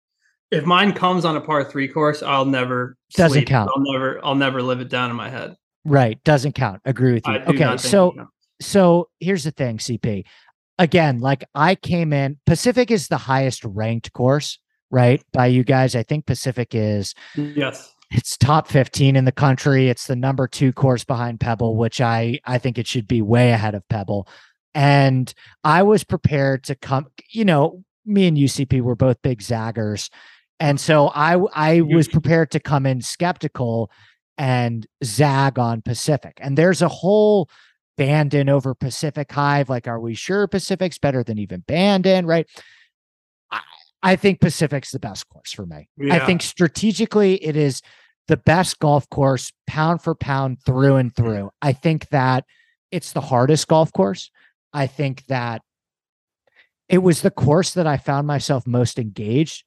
if 0.50 0.64
mine 0.64 0.92
comes 0.92 1.24
on 1.24 1.36
a 1.36 1.40
par 1.40 1.64
three 1.64 1.88
course, 1.88 2.22
I'll 2.22 2.44
never 2.44 2.96
doesn't 3.14 3.38
sleep. 3.38 3.48
count. 3.48 3.70
I'll 3.74 3.92
never 3.92 4.24
I'll 4.24 4.34
never 4.34 4.62
live 4.62 4.80
it 4.80 4.88
down 4.88 5.10
in 5.10 5.16
my 5.16 5.28
head. 5.28 5.56
Right, 5.84 6.22
doesn't 6.24 6.52
count. 6.52 6.82
Agree 6.84 7.12
with 7.12 7.26
you. 7.26 7.34
Okay, 7.34 7.76
so 7.78 8.14
so 8.60 9.08
here's 9.20 9.44
the 9.44 9.50
thing, 9.50 9.78
CP. 9.78 10.24
Again, 10.78 11.20
like 11.20 11.44
I 11.54 11.74
came 11.74 12.12
in, 12.12 12.38
Pacific 12.46 12.90
is 12.90 13.08
the 13.08 13.16
highest 13.16 13.64
ranked 13.64 14.12
course, 14.12 14.58
right? 14.90 15.22
By 15.32 15.46
you 15.46 15.64
guys. 15.64 15.94
I 15.94 16.02
think 16.02 16.26
Pacific 16.26 16.74
is 16.74 17.14
yes. 17.34 17.94
It's 18.12 18.36
top 18.36 18.66
15 18.66 19.14
in 19.14 19.24
the 19.24 19.30
country. 19.30 19.88
It's 19.88 20.08
the 20.08 20.16
number 20.16 20.48
two 20.48 20.72
course 20.72 21.04
behind 21.04 21.38
Pebble, 21.38 21.76
which 21.76 22.00
I 22.00 22.40
I 22.44 22.58
think 22.58 22.76
it 22.76 22.88
should 22.88 23.06
be 23.06 23.22
way 23.22 23.52
ahead 23.52 23.74
of 23.74 23.88
Pebble. 23.88 24.26
And 24.74 25.32
I 25.64 25.82
was 25.82 26.04
prepared 26.04 26.64
to 26.64 26.74
come, 26.74 27.06
you 27.30 27.44
know, 27.44 27.82
me 28.04 28.26
and 28.26 28.36
UCP 28.36 28.80
were 28.80 28.96
both 28.96 29.22
big 29.22 29.40
zaggers. 29.40 30.10
And 30.61 30.79
so 30.79 31.09
I 31.09 31.37
I 31.55 31.81
was 31.81 32.07
prepared 32.07 32.51
to 32.53 32.61
come 32.61 32.87
in 32.87 33.01
skeptical 33.01 33.90
and 34.37 34.87
zag 35.03 35.59
on 35.59 35.83
Pacific. 35.83 36.38
And 36.40 36.57
there's 36.57 36.83
a 36.83 36.88
whole 36.88 37.49
Bandon 37.96 38.49
over 38.49 38.75
Pacific 38.75 39.31
Hive. 39.33 39.68
Like, 39.68 39.88
are 39.88 40.01
we 40.01 40.14
sure 40.14 40.46
Pacific's 40.46 40.99
better 40.99 41.23
than 41.23 41.38
even 41.38 41.61
Bandon? 41.66 42.27
Right. 42.27 42.46
I, 43.51 43.61
I 44.03 44.16
think 44.16 44.40
Pacific's 44.40 44.90
the 44.90 44.99
best 44.99 45.29
course 45.29 45.53
for 45.53 45.66
me. 45.66 45.88
Yeah. 45.99 46.14
I 46.14 46.27
think 46.27 46.42
strategically 46.42 47.35
it 47.44 47.57
is 47.57 47.83
the 48.29 48.37
best 48.38 48.79
golf 48.79 49.09
course, 49.11 49.53
pound 49.66 50.03
for 50.03 50.14
pound, 50.14 50.62
through 50.64 50.96
and 50.96 51.14
through. 51.14 51.51
I 51.61 51.73
think 51.73 52.09
that 52.11 52.44
it's 52.90 53.12
the 53.12 53.20
hardest 53.20 53.68
golf 53.68 53.92
course. 53.92 54.31
I 54.73 54.87
think 54.87 55.27
that 55.27 55.62
it 56.88 56.99
was 56.99 57.23
the 57.23 57.31
course 57.31 57.75
that 57.75 57.87
I 57.87 57.96
found 57.96 58.27
myself 58.27 58.66
most 58.66 58.99
engaged 58.99 59.64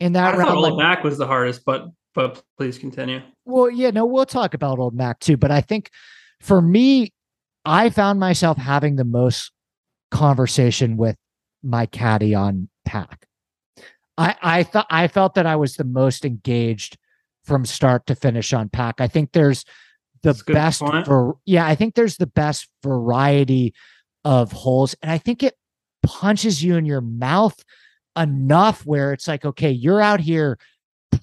in 0.00 0.12
that 0.14 0.34
I 0.34 0.38
round. 0.38 0.56
Old 0.56 0.72
like, 0.72 0.76
Mac 0.76 1.04
was 1.04 1.18
the 1.18 1.26
hardest, 1.26 1.64
but 1.64 1.88
but 2.14 2.42
please 2.56 2.78
continue. 2.78 3.20
Well, 3.44 3.70
yeah, 3.70 3.90
no, 3.90 4.06
we'll 4.06 4.26
talk 4.26 4.54
about 4.54 4.78
Old 4.78 4.94
Mac 4.94 5.20
too, 5.20 5.36
but 5.36 5.50
I 5.50 5.60
think 5.60 5.90
for 6.40 6.62
me, 6.62 7.12
I 7.64 7.90
found 7.90 8.20
myself 8.20 8.56
having 8.56 8.96
the 8.96 9.04
most 9.04 9.50
conversation 10.10 10.96
with 10.96 11.16
my 11.62 11.86
caddy 11.86 12.34
on 12.34 12.68
pack. 12.84 13.26
I 14.16 14.36
I 14.42 14.62
thought 14.62 14.86
I 14.90 15.08
felt 15.08 15.34
that 15.34 15.46
I 15.46 15.56
was 15.56 15.76
the 15.76 15.84
most 15.84 16.24
engaged 16.24 16.96
from 17.42 17.64
start 17.64 18.06
to 18.06 18.14
finish 18.14 18.52
on 18.52 18.68
pack. 18.68 19.00
I 19.00 19.08
think 19.08 19.32
there's 19.32 19.64
the 20.22 20.40
best 20.46 20.82
for 21.04 21.36
yeah, 21.44 21.66
I 21.66 21.74
think 21.74 21.94
there's 21.94 22.16
the 22.16 22.26
best 22.26 22.68
variety 22.82 23.74
of 24.24 24.52
holes 24.52 24.94
and 25.02 25.10
I 25.10 25.18
think 25.18 25.42
it 25.42 25.54
punches 26.02 26.62
you 26.62 26.76
in 26.76 26.86
your 26.86 27.00
mouth 27.00 27.62
enough 28.16 28.84
where 28.86 29.12
it's 29.12 29.28
like 29.28 29.44
okay, 29.44 29.70
you're 29.70 30.00
out 30.00 30.20
here 30.20 30.58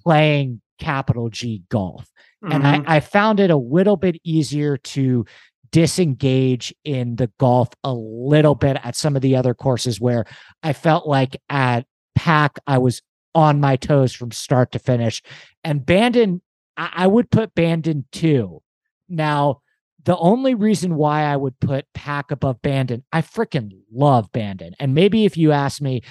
playing 0.03 0.61
capital 0.79 1.29
G 1.29 1.63
golf. 1.69 2.09
Mm-hmm. 2.43 2.53
And 2.53 2.67
I, 2.67 2.77
mm-hmm. 2.77 2.89
I 2.89 2.99
found 2.99 3.39
it 3.39 3.51
a 3.51 3.57
little 3.57 3.97
bit 3.97 4.19
easier 4.23 4.77
to 4.77 5.25
disengage 5.71 6.73
in 6.83 7.15
the 7.15 7.31
golf 7.39 7.69
a 7.83 7.93
little 7.93 8.55
bit 8.55 8.77
at 8.83 8.95
some 8.95 9.15
of 9.15 9.21
the 9.21 9.35
other 9.35 9.53
courses 9.53 10.01
where 10.01 10.25
I 10.63 10.73
felt 10.73 11.07
like 11.07 11.41
at 11.49 11.85
Pack 12.15 12.59
I 12.67 12.77
was 12.77 13.01
on 13.33 13.61
my 13.61 13.77
toes 13.77 14.13
from 14.13 14.31
start 14.31 14.73
to 14.73 14.79
finish. 14.79 15.21
And 15.63 15.85
Bandon, 15.85 16.41
I, 16.75 16.91
I 16.93 17.07
would 17.07 17.31
put 17.31 17.55
Bandon 17.55 18.05
two. 18.11 18.61
Now, 19.07 19.61
the 20.03 20.17
only 20.17 20.55
reason 20.55 20.95
why 20.95 21.23
I 21.23 21.37
would 21.37 21.59
put 21.59 21.85
Pack 21.93 22.31
above 22.31 22.61
Bandon, 22.61 23.03
I 23.13 23.21
freaking 23.21 23.71
love 23.93 24.31
Bandon. 24.31 24.75
And 24.79 24.93
maybe 24.93 25.25
if 25.25 25.37
you 25.37 25.51
ask 25.51 25.81
me, 25.81 26.01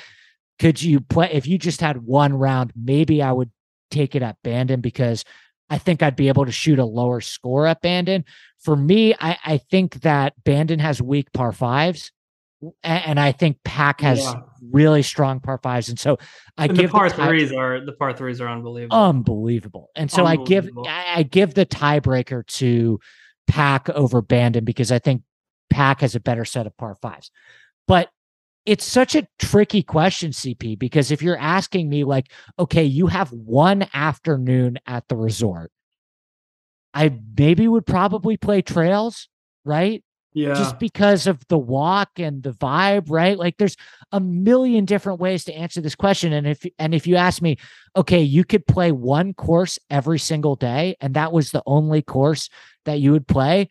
could 0.60 0.80
you 0.80 1.00
play 1.00 1.30
if 1.32 1.46
you 1.46 1.58
just 1.58 1.80
had 1.80 2.04
one 2.04 2.34
round, 2.34 2.72
maybe 2.76 3.22
I 3.22 3.32
would 3.32 3.50
take 3.90 4.14
it 4.14 4.22
at 4.22 4.36
Bandon 4.44 4.80
because 4.80 5.24
I 5.68 5.78
think 5.78 6.02
I'd 6.02 6.16
be 6.16 6.28
able 6.28 6.46
to 6.46 6.52
shoot 6.52 6.78
a 6.78 6.84
lower 6.84 7.20
score 7.20 7.66
at 7.66 7.80
Bandon. 7.80 8.24
For 8.58 8.76
me, 8.76 9.14
I, 9.18 9.38
I 9.44 9.58
think 9.58 10.02
that 10.02 10.34
Bandon 10.44 10.78
has 10.78 11.00
weak 11.00 11.32
par 11.32 11.52
fives 11.52 12.12
and 12.82 13.18
I 13.18 13.32
think 13.32 13.58
Pack 13.64 14.02
has 14.02 14.18
yeah. 14.18 14.34
really 14.70 15.02
strong 15.02 15.40
par 15.40 15.58
fives, 15.62 15.88
and 15.88 15.98
so 15.98 16.18
I 16.58 16.66
and 16.66 16.76
give 16.76 16.90
the 16.90 16.92
par 16.92 17.08
the 17.08 17.16
tie- 17.16 17.26
threes 17.26 17.52
are 17.52 17.84
the 17.84 17.92
par 17.92 18.12
threes 18.12 18.40
are 18.40 18.48
unbelievable, 18.48 18.96
unbelievable, 18.96 19.90
and 19.96 20.10
so 20.10 20.26
I 20.26 20.36
give 20.36 20.68
I 20.86 21.22
give 21.22 21.54
the 21.54 21.64
tiebreaker 21.64 22.46
to 22.46 23.00
Pack 23.46 23.88
over 23.88 24.20
Bandon 24.20 24.64
because 24.64 24.92
I 24.92 24.98
think 24.98 25.22
Pack 25.70 26.02
has 26.02 26.14
a 26.14 26.20
better 26.20 26.44
set 26.44 26.66
of 26.66 26.76
par 26.76 26.96
fives, 27.00 27.30
but 27.88 28.10
it's 28.66 28.84
such 28.84 29.14
a 29.14 29.26
tricky 29.38 29.82
question, 29.82 30.32
CP, 30.32 30.78
because 30.78 31.10
if 31.10 31.22
you're 31.22 31.38
asking 31.38 31.88
me 31.88 32.04
like, 32.04 32.30
okay, 32.58 32.84
you 32.84 33.06
have 33.06 33.32
one 33.32 33.86
afternoon 33.94 34.78
at 34.86 35.08
the 35.08 35.16
resort, 35.16 35.72
I 36.92 37.18
maybe 37.38 37.68
would 37.68 37.86
probably 37.86 38.36
play 38.36 38.62
trails, 38.62 39.28
right? 39.64 40.02
Yeah. 40.32 40.54
Just 40.54 40.78
because 40.78 41.26
of 41.26 41.40
the 41.48 41.58
walk 41.58 42.10
and 42.16 42.42
the 42.42 42.52
vibe, 42.52 43.06
right? 43.08 43.36
Like 43.36 43.56
there's 43.56 43.76
a 44.12 44.20
million 44.20 44.84
different 44.84 45.18
ways 45.18 45.42
to 45.44 45.54
answer 45.54 45.80
this 45.80 45.96
question. 45.96 46.32
And 46.32 46.46
if 46.46 46.64
and 46.78 46.94
if 46.94 47.08
you 47.08 47.16
ask 47.16 47.42
me, 47.42 47.56
okay, 47.96 48.20
you 48.20 48.44
could 48.44 48.64
play 48.64 48.92
one 48.92 49.34
course 49.34 49.76
every 49.88 50.20
single 50.20 50.54
day, 50.54 50.94
and 51.00 51.14
that 51.14 51.32
was 51.32 51.50
the 51.50 51.62
only 51.66 52.02
course 52.02 52.48
that 52.84 53.00
you 53.00 53.10
would 53.10 53.26
play, 53.26 53.70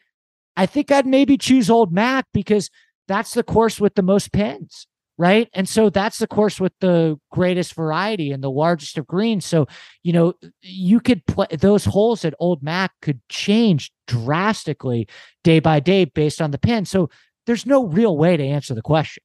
I 0.58 0.66
think 0.66 0.92
I'd 0.92 1.08
maybe 1.08 1.38
choose 1.38 1.70
Old 1.70 1.94
Mac 1.94 2.26
because 2.34 2.70
that's 3.10 3.34
the 3.34 3.44
course 3.44 3.82
with 3.82 3.96
the 3.96 4.04
most 4.04 4.32
pins 4.32 4.88
right? 5.20 5.50
And 5.54 5.68
so 5.68 5.90
that's 5.90 6.18
the 6.18 6.28
course 6.28 6.62
with 6.62 6.72
the 6.80 7.20
greatest 7.30 7.76
variety 7.76 8.32
and 8.32 8.42
the 8.42 8.50
largest 8.50 8.98
of 8.98 9.06
greens. 9.06 9.46
So, 9.46 9.68
you 10.02 10.14
know, 10.14 10.34
you 10.62 11.02
could 11.02 11.26
play 11.26 11.48
those 11.52 11.84
holes 11.84 12.24
at 12.24 12.34
Old 12.40 12.64
Mac 12.64 12.94
could 13.02 13.20
change 13.28 13.92
drastically 14.08 15.10
day 15.44 15.60
by 15.60 15.82
day 15.82 16.06
based 16.06 16.42
on 16.42 16.52
the 16.52 16.58
pin. 16.58 16.86
So 16.86 17.10
there's 17.46 17.66
no 17.66 17.86
real 17.86 18.16
way 18.16 18.38
to 18.38 18.44
answer 18.44 18.74
the 18.74 18.82
question. 18.82 19.22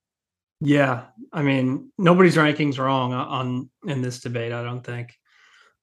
Yeah. 0.60 1.02
I 1.32 1.42
mean, 1.42 1.92
nobody's 1.96 2.34
rankings 2.34 2.76
wrong 2.76 3.12
on 3.12 3.70
in 3.86 4.02
this 4.02 4.18
debate, 4.18 4.52
I 4.52 4.64
don't 4.64 4.82
think. 4.82 5.14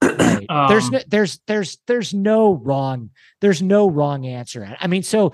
Right. 0.04 0.46
Um, 0.50 0.68
there's 0.68 0.92
no, 0.92 1.00
there's 1.08 1.40
there's 1.48 1.78
there's 1.88 2.14
no 2.14 2.56
wrong 2.56 3.12
there's 3.40 3.62
no 3.62 3.90
wrong 3.90 4.26
answer. 4.26 4.76
I 4.78 4.88
mean, 4.88 5.04
so 5.04 5.32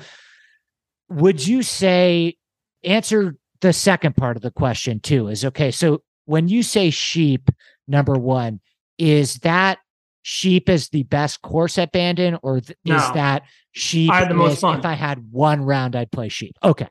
would 1.09 1.45
you 1.45 1.63
say 1.63 2.35
answer 2.83 3.35
the 3.61 3.73
second 3.73 4.15
part 4.15 4.35
of 4.35 4.43
the 4.43 4.51
question 4.51 4.99
too 4.99 5.27
is 5.27 5.43
okay 5.43 5.71
so 5.71 6.01
when 6.25 6.47
you 6.47 6.61
say 6.61 6.89
sheep 6.89 7.49
number 7.87 8.13
one 8.13 8.59
is 8.97 9.35
that 9.35 9.79
sheep 10.21 10.69
is 10.69 10.89
the 10.89 11.03
best 11.03 11.41
course 11.41 11.77
at 11.77 11.91
bandon 11.91 12.37
or 12.43 12.59
th- 12.59 12.77
no. 12.85 12.95
is 12.95 13.11
that 13.13 13.43
sheep 13.71 14.11
I 14.11 14.19
had 14.19 14.29
the 14.29 14.35
most 14.35 14.61
fun. 14.61 14.79
if 14.79 14.85
i 14.85 14.93
had 14.93 15.31
one 15.31 15.63
round 15.63 15.95
i'd 15.95 16.11
play 16.11 16.29
sheep 16.29 16.55
okay 16.63 16.87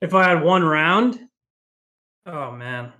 if 0.00 0.14
i 0.14 0.28
had 0.28 0.42
one 0.42 0.62
round 0.62 1.18
oh 2.26 2.52
man 2.52 2.92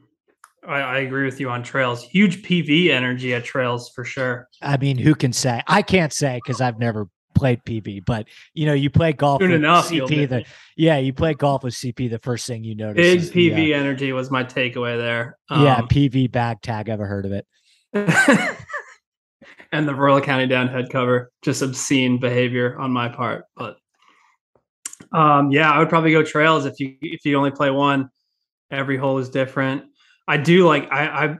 I, 0.67 0.81
I, 0.81 0.99
agree 1.01 1.27
with 1.27 1.41
you 1.41 1.51
on 1.51 1.63
trails. 1.63 2.03
Huge 2.03 2.43
PV 2.43 2.89
energy 2.89 3.35
at 3.35 3.45
trails 3.45 3.91
for 3.91 4.03
sure. 4.03 4.49
I 4.63 4.77
mean, 4.79 4.97
who 4.97 5.15
can 5.15 5.33
say? 5.33 5.63
I 5.67 5.83
can't 5.83 6.13
say 6.13 6.41
because 6.43 6.63
I've 6.63 6.79
never 6.79 7.09
played 7.45 7.63
PV, 7.65 8.07
but 8.07 8.27
you 8.55 8.65
know, 8.65 8.73
you 8.73 8.89
play 8.89 9.13
golf 9.13 9.43
Soon 9.43 9.51
with 9.51 9.59
enough, 9.59 9.91
CP. 9.91 10.29
The 10.31 10.47
yeah, 10.77 10.97
you 10.97 11.13
play 11.13 11.35
golf 11.35 11.63
with 11.63 11.75
CP. 11.75 12.09
The 12.09 12.19
first 12.19 12.47
thing 12.47 12.65
you 12.65 12.75
notice, 12.75 13.29
big 13.29 13.53
PV 13.53 13.55
the, 13.55 13.75
uh, 13.75 13.79
energy 13.79 14.13
was 14.15 14.31
my 14.31 14.45
takeaway 14.45 14.97
there. 14.97 15.37
Um, 15.51 15.63
yeah, 15.63 15.83
PV 15.83 16.33
bag 16.33 16.63
tag. 16.63 16.89
Ever 16.89 17.07
heard 17.07 17.27
of 17.27 17.33
it? 17.33 17.47
and 19.73 19.87
the 19.87 19.95
Royal 19.95 20.23
County 20.23 20.47
down 20.47 20.69
head 20.69 20.89
cover, 20.91 21.31
just 21.43 21.61
obscene 21.61 22.19
behavior 22.19 22.79
on 22.79 22.91
my 22.91 23.11
part. 23.11 23.45
But 23.55 23.77
um, 25.13 25.53
yeah, 25.53 25.71
I 25.71 25.81
would 25.81 25.91
probably 25.91 26.13
go 26.13 26.23
trails 26.23 26.65
if 26.65 26.81
you 26.81 26.97
if 27.03 27.27
you 27.27 27.37
only 27.37 27.51
play 27.51 27.71
one. 27.71 28.09
Every 28.71 28.97
hole 28.97 29.19
is 29.19 29.29
different. 29.29 29.85
I 30.27 30.39
do 30.39 30.67
like 30.67 30.91
I, 30.91 31.27
I 31.27 31.37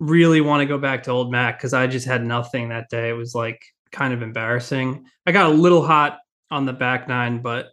really 0.00 0.40
want 0.40 0.62
to 0.62 0.66
go 0.66 0.76
back 0.76 1.04
to 1.04 1.12
Old 1.12 1.30
Mac 1.30 1.56
because 1.56 1.72
I 1.72 1.86
just 1.86 2.08
had 2.08 2.24
nothing 2.24 2.70
that 2.70 2.88
day. 2.90 3.10
It 3.10 3.16
was 3.16 3.32
like 3.32 3.60
kind 3.90 4.12
of 4.12 4.22
embarrassing. 4.22 5.06
I 5.26 5.32
got 5.32 5.46
a 5.46 5.54
little 5.54 5.84
hot 5.84 6.18
on 6.50 6.66
the 6.66 6.72
back 6.72 7.08
nine, 7.08 7.40
but 7.40 7.70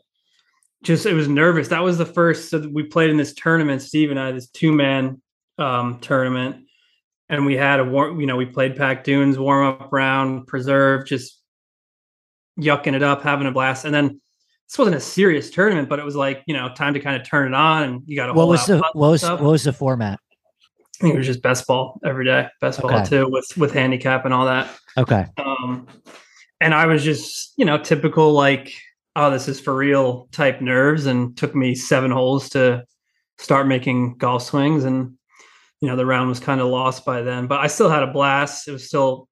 just 0.83 1.05
it 1.05 1.13
was 1.13 1.27
nervous. 1.27 1.69
That 1.69 1.83
was 1.83 1.97
the 1.97 2.05
first. 2.05 2.49
So 2.49 2.67
we 2.71 2.83
played 2.83 3.09
in 3.09 3.17
this 3.17 3.33
tournament. 3.33 3.81
Steve 3.81 4.11
and 4.11 4.19
I, 4.19 4.31
this 4.31 4.47
two 4.47 4.71
man 4.71 5.21
um, 5.57 5.99
tournament, 5.99 6.65
and 7.29 7.45
we 7.45 7.55
had 7.55 7.79
a 7.79 7.83
warm. 7.83 8.19
You 8.19 8.27
know, 8.27 8.35
we 8.35 8.45
played 8.45 8.75
Pack 8.75 9.03
Dunes 9.03 9.37
warm 9.39 9.67
up 9.67 9.89
round, 9.91 10.47
preserve, 10.47 11.05
just 11.07 11.39
yucking 12.59 12.93
it 12.93 13.03
up, 13.03 13.23
having 13.23 13.47
a 13.47 13.51
blast, 13.51 13.85
and 13.85 13.93
then. 13.93 14.19
This 14.69 14.79
wasn't 14.79 14.95
a 14.95 15.01
serious 15.01 15.51
tournament, 15.51 15.87
but 15.87 15.99
it 15.99 16.05
was 16.05 16.15
like 16.15 16.41
you 16.47 16.55
know 16.55 16.73
time 16.73 16.95
to 16.95 16.99
kind 16.99 17.21
of 17.21 17.27
turn 17.27 17.49
it 17.49 17.53
on, 17.53 17.83
and 17.83 18.01
you 18.07 18.15
got 18.15 18.29
a 18.29 18.33
what 18.33 18.47
was 18.47 18.65
the 18.65 18.79
what 18.93 19.11
was 19.11 19.21
what 19.21 19.41
was 19.41 19.65
the 19.65 19.73
format? 19.73 20.19
I 20.99 21.03
think 21.03 21.15
it 21.15 21.17
was 21.17 21.27
just 21.27 21.43
best 21.43 21.67
ball 21.67 21.99
every 22.03 22.25
day, 22.25 22.47
best 22.59 22.81
ball 22.81 23.05
too, 23.05 23.29
with 23.29 23.45
with 23.55 23.71
handicap 23.71 24.25
and 24.25 24.33
all 24.33 24.45
that. 24.45 24.75
Okay. 24.97 25.25
Um, 25.37 25.87
and 26.61 26.73
I 26.73 26.85
was 26.85 27.03
just 27.03 27.53
you 27.57 27.65
know 27.65 27.77
typical 27.77 28.31
like 28.33 28.73
oh 29.15 29.29
this 29.29 29.47
is 29.47 29.59
for 29.59 29.75
real 29.75 30.27
type 30.31 30.61
nerves, 30.61 31.05
and 31.05 31.35
took 31.37 31.55
me 31.55 31.75
seven 31.75 32.11
holes 32.11 32.49
to 32.49 32.85
start 33.37 33.67
making 33.67 34.17
golf 34.17 34.43
swings, 34.43 34.83
and 34.85 35.13
you 35.81 35.87
know 35.87 35.95
the 35.95 36.05
round 36.05 36.29
was 36.29 36.39
kind 36.39 36.61
of 36.61 36.67
lost 36.67 37.05
by 37.05 37.21
then. 37.21 37.47
But 37.47 37.59
I 37.59 37.67
still 37.67 37.89
had 37.89 38.03
a 38.03 38.11
blast. 38.11 38.67
It 38.67 38.71
was 38.71 38.87
still 38.87 39.27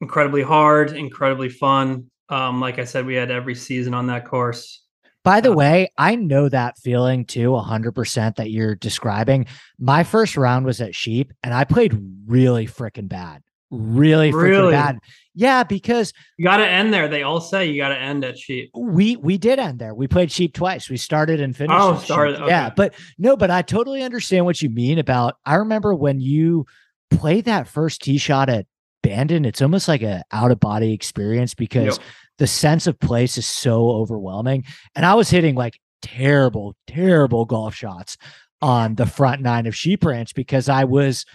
incredibly 0.00 0.42
hard, 0.42 0.92
incredibly 0.92 1.48
fun. 1.48 2.10
Um, 2.28 2.60
like 2.60 2.78
I 2.78 2.84
said, 2.84 3.06
we 3.06 3.14
had 3.14 3.30
every 3.30 3.54
season 3.54 3.92
on 3.92 4.06
that 4.06 4.24
course. 4.24 4.84
By 5.24 5.40
the 5.40 5.52
uh, 5.52 5.56
way, 5.56 5.92
I 5.98 6.14
know 6.14 6.48
that 6.48 6.78
feeling 6.78 7.24
too, 7.24 7.50
100% 7.50 8.36
that 8.36 8.50
you're 8.50 8.74
describing. 8.74 9.46
My 9.78 10.04
first 10.04 10.36
round 10.36 10.64
was 10.64 10.80
at 10.80 10.94
Sheep 10.94 11.32
and 11.42 11.52
I 11.52 11.64
played 11.64 12.00
really 12.26 12.66
freaking 12.66 13.08
bad. 13.08 13.42
Really 13.70 14.32
freaking 14.32 14.42
really? 14.42 14.72
bad. 14.72 14.98
Yeah, 15.34 15.62
because 15.62 16.12
you 16.36 16.44
got 16.44 16.56
to 16.56 16.66
end 16.66 16.92
there. 16.92 17.08
They 17.08 17.22
all 17.22 17.40
say 17.40 17.66
you 17.66 17.80
got 17.80 17.90
to 17.90 17.98
end 17.98 18.24
at 18.24 18.36
Sheep. 18.36 18.70
We 18.74 19.16
we 19.16 19.38
did 19.38 19.58
end 19.58 19.78
there. 19.78 19.94
We 19.94 20.08
played 20.08 20.32
Sheep 20.32 20.54
twice. 20.54 20.90
We 20.90 20.96
started 20.96 21.40
and 21.40 21.56
finished. 21.56 21.78
Oh, 21.80 21.96
started. 21.98 22.36
Okay. 22.36 22.48
Yeah, 22.48 22.70
but 22.74 22.94
no, 23.16 23.36
but 23.36 23.50
I 23.50 23.62
totally 23.62 24.02
understand 24.02 24.44
what 24.44 24.60
you 24.60 24.70
mean 24.70 24.98
about. 24.98 25.36
I 25.46 25.54
remember 25.56 25.94
when 25.94 26.20
you 26.20 26.66
play 27.10 27.40
that 27.42 27.68
first 27.68 28.02
tee 28.02 28.18
shot 28.18 28.48
at 28.48 28.66
Bandon. 29.02 29.44
It's 29.44 29.62
almost 29.62 29.86
like 29.86 30.02
a 30.02 30.24
out 30.32 30.50
of 30.50 30.58
body 30.58 30.92
experience 30.92 31.54
because 31.54 31.98
yep 31.98 32.06
the 32.40 32.46
sense 32.46 32.86
of 32.86 32.98
place 32.98 33.36
is 33.36 33.46
so 33.46 33.90
overwhelming. 33.90 34.64
And 34.96 35.04
I 35.04 35.12
was 35.12 35.28
hitting 35.28 35.54
like 35.54 35.78
terrible, 36.00 36.74
terrible 36.86 37.44
golf 37.44 37.74
shots 37.74 38.16
on 38.62 38.94
the 38.94 39.04
front 39.04 39.42
nine 39.42 39.66
of 39.66 39.76
Sheep 39.76 40.02
Ranch 40.04 40.34
because 40.34 40.68
I 40.68 40.84
was 40.84 41.26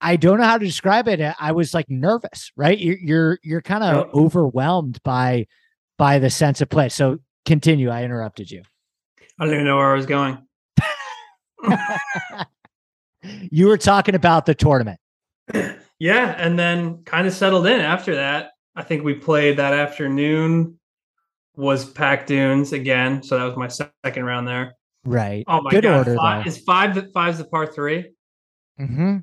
I 0.00 0.16
don't 0.16 0.38
know 0.38 0.44
how 0.44 0.58
to 0.58 0.64
describe 0.64 1.08
it. 1.08 1.20
I 1.40 1.52
was 1.52 1.74
like 1.74 1.90
nervous, 1.90 2.52
right? 2.56 2.78
You're 2.78 2.98
you're 2.98 3.38
you're 3.42 3.62
kind 3.62 3.82
of 3.82 4.12
overwhelmed 4.14 5.02
by 5.02 5.46
by 5.96 6.18
the 6.18 6.30
sense 6.30 6.60
of 6.60 6.68
place. 6.68 6.94
So 6.94 7.18
continue. 7.44 7.90
I 7.90 8.04
interrupted 8.04 8.50
you. 8.50 8.62
I 9.38 9.44
don't 9.44 9.54
even 9.54 9.66
know 9.66 9.76
where 9.76 9.92
I 9.92 9.96
was 9.96 10.06
going. 10.06 10.38
you 13.50 13.66
were 13.66 13.78
talking 13.78 14.14
about 14.14 14.46
the 14.46 14.54
tournament. 14.54 15.00
Yeah, 15.98 16.34
and 16.38 16.58
then 16.58 17.02
kind 17.04 17.26
of 17.26 17.32
settled 17.32 17.66
in 17.66 17.80
after 17.80 18.14
that. 18.16 18.50
I 18.76 18.82
think 18.82 19.02
we 19.02 19.14
played 19.14 19.56
that 19.56 19.72
afternoon 19.72 20.78
was 21.56 21.84
Pac 21.90 22.26
Dunes 22.26 22.72
again. 22.72 23.22
So 23.22 23.36
that 23.36 23.44
was 23.44 23.56
my 23.56 23.68
second 24.04 24.24
round 24.24 24.46
there. 24.46 24.74
Right. 25.04 25.44
Oh 25.48 25.60
my 25.62 25.70
Good 25.70 25.82
god. 25.82 25.98
Order, 25.98 26.16
five, 26.16 26.46
is 26.46 26.58
five 26.58 27.12
five's 27.12 27.38
the 27.38 27.44
par 27.44 27.66
3 27.66 28.12
Mm-hmm. 28.80 29.16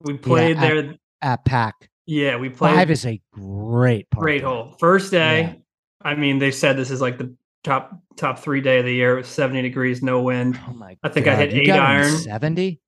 We 0.00 0.16
played 0.16 0.56
yeah, 0.56 0.60
there 0.60 0.78
at, 0.78 0.98
at 1.22 1.44
Pack. 1.44 1.88
Yeah, 2.06 2.36
we 2.36 2.50
played. 2.50 2.74
Five 2.74 2.90
is 2.90 3.06
a 3.06 3.20
great 3.32 4.08
great 4.10 4.42
hole. 4.42 4.74
First 4.78 5.10
day. 5.10 5.42
Yeah. 5.42 5.54
I 6.02 6.14
mean, 6.14 6.38
they 6.38 6.50
said 6.50 6.76
this 6.76 6.90
is 6.90 7.00
like 7.00 7.16
the 7.16 7.34
top 7.64 7.98
top 8.16 8.38
three 8.38 8.60
day 8.60 8.78
of 8.78 8.84
the 8.84 8.94
year. 8.94 9.14
It 9.14 9.22
was 9.22 9.28
70 9.28 9.62
degrees, 9.62 10.02
no 10.02 10.22
wind. 10.22 10.60
Oh 10.68 10.74
my 10.74 10.96
I 11.02 11.08
think 11.08 11.26
god. 11.26 11.34
I 11.34 11.36
hit 11.36 11.52
you 11.52 11.62
eight 11.62 11.70
iron. 11.70 12.16
70? 12.18 12.80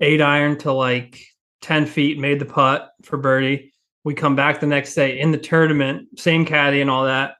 Eight 0.00 0.20
iron 0.20 0.58
to 0.58 0.72
like 0.72 1.24
10 1.62 1.86
feet, 1.86 2.18
made 2.18 2.38
the 2.38 2.44
putt 2.44 2.90
for 3.02 3.16
birdie. 3.16 3.72
We 4.04 4.14
come 4.14 4.36
back 4.36 4.60
the 4.60 4.66
next 4.66 4.94
day 4.94 5.18
in 5.18 5.30
the 5.30 5.38
tournament, 5.38 6.18
same 6.18 6.44
caddy 6.44 6.80
and 6.80 6.90
all 6.90 7.04
that. 7.04 7.36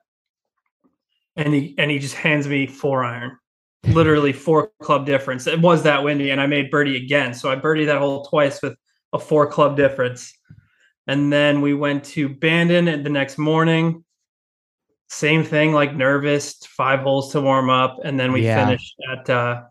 And 1.35 1.53
he 1.53 1.75
and 1.77 1.89
he 1.89 1.99
just 1.99 2.15
hands 2.15 2.47
me 2.47 2.67
four 2.67 3.03
iron. 3.03 3.37
Literally 3.87 4.31
four 4.31 4.71
club 4.81 5.05
difference. 5.05 5.45
It 5.45 5.59
was 5.59 5.83
that 5.83 6.03
windy, 6.03 6.29
and 6.29 6.39
I 6.39 6.47
made 6.47 6.71
birdie 6.71 6.95
again. 6.95 7.33
So 7.33 7.51
I 7.51 7.55
birdied 7.57 7.87
that 7.87 7.99
hole 7.99 8.23
twice 8.25 8.61
with 8.61 8.77
a 9.13 9.19
four 9.19 9.47
club 9.47 9.77
difference. 9.77 10.33
And 11.07 11.31
then 11.31 11.61
we 11.61 11.73
went 11.73 12.03
to 12.05 12.29
Bandon 12.29 12.85
the 13.03 13.09
next 13.09 13.37
morning. 13.37 14.03
Same 15.09 15.43
thing, 15.43 15.73
like 15.73 15.95
nervous, 15.95 16.55
five 16.65 17.01
holes 17.01 17.31
to 17.33 17.41
warm 17.41 17.69
up. 17.69 17.99
And 18.03 18.19
then 18.19 18.31
we 18.31 18.43
yeah. 18.43 18.65
finished 18.65 18.95
at 19.11 19.29
uh, 19.29 19.63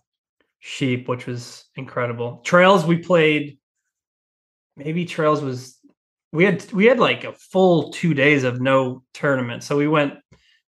Sheep, 0.61 1.09
which 1.09 1.27
was 1.27 1.65
incredible. 1.75 2.41
Trails, 2.45 2.85
we 2.85 2.99
played, 2.99 3.59
maybe 4.77 5.05
Trails 5.05 5.43
was 5.43 5.79
we 6.33 6.45
had 6.45 6.71
we 6.73 6.87
had 6.87 6.99
like 6.99 7.25
a 7.25 7.33
full 7.33 7.93
two 7.93 8.15
days 8.15 8.45
of 8.45 8.61
no 8.61 9.03
tournament. 9.13 9.63
So 9.63 9.77
we 9.77 9.89
went 9.89 10.15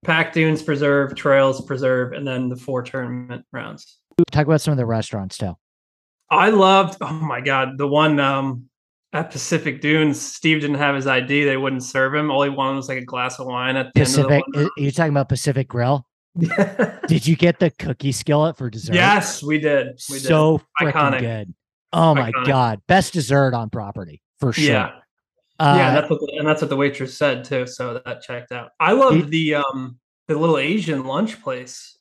Pac 0.04 0.32
Dunes 0.32 0.62
Preserve, 0.62 1.14
Trails 1.14 1.64
Preserve, 1.64 2.12
and 2.12 2.26
then 2.26 2.48
the 2.48 2.56
four 2.56 2.82
tournament 2.82 3.44
rounds. 3.52 3.98
Talk 4.30 4.46
about 4.46 4.60
some 4.60 4.72
of 4.72 4.78
the 4.78 4.86
restaurants 4.86 5.38
too. 5.38 5.56
I 6.32 6.48
loved. 6.48 6.96
Oh 7.00 7.12
my 7.12 7.40
god, 7.40 7.76
the 7.76 7.86
one 7.86 8.18
um, 8.18 8.68
at 9.12 9.30
Pacific 9.30 9.82
Dunes. 9.82 10.20
Steve 10.20 10.62
didn't 10.62 10.76
have 10.76 10.94
his 10.94 11.06
ID. 11.06 11.44
They 11.44 11.58
wouldn't 11.58 11.82
serve 11.82 12.14
him. 12.14 12.30
All 12.30 12.42
he 12.42 12.48
wanted 12.48 12.76
was 12.76 12.88
like 12.88 12.98
a 12.98 13.04
glass 13.04 13.38
of 13.38 13.46
wine 13.46 13.76
at 13.76 13.92
the 13.92 14.00
Pacific. 14.00 14.42
End 14.54 14.66
of 14.66 14.70
the 14.76 14.82
you 14.82 14.90
talking 14.90 15.12
about 15.12 15.28
Pacific 15.28 15.68
Grill? 15.68 16.06
did 17.06 17.26
you 17.26 17.36
get 17.36 17.58
the 17.60 17.70
cookie 17.70 18.12
skillet 18.12 18.56
for 18.56 18.70
dessert? 18.70 18.94
Yes, 18.94 19.42
we 19.42 19.58
did. 19.58 19.88
We 20.10 20.18
so 20.18 20.62
freaking 20.80 21.20
good. 21.20 21.54
Oh 21.92 22.14
my 22.14 22.32
Iconic. 22.32 22.46
god, 22.46 22.80
best 22.86 23.12
dessert 23.12 23.52
on 23.52 23.68
property 23.68 24.22
for 24.40 24.54
sure. 24.54 24.64
Yeah, 24.64 24.92
uh, 25.58 25.74
yeah, 25.76 25.92
that's 25.92 26.08
what 26.08 26.20
the, 26.20 26.36
and 26.38 26.48
that's 26.48 26.62
what 26.62 26.70
the 26.70 26.76
waitress 26.76 27.18
said 27.18 27.44
too. 27.44 27.66
So 27.66 28.00
that 28.06 28.22
checked 28.22 28.50
out. 28.50 28.70
I 28.80 28.92
love 28.92 29.28
the 29.30 29.56
um 29.56 29.98
the 30.28 30.38
little 30.38 30.56
Asian 30.56 31.04
lunch 31.04 31.42
place 31.42 31.98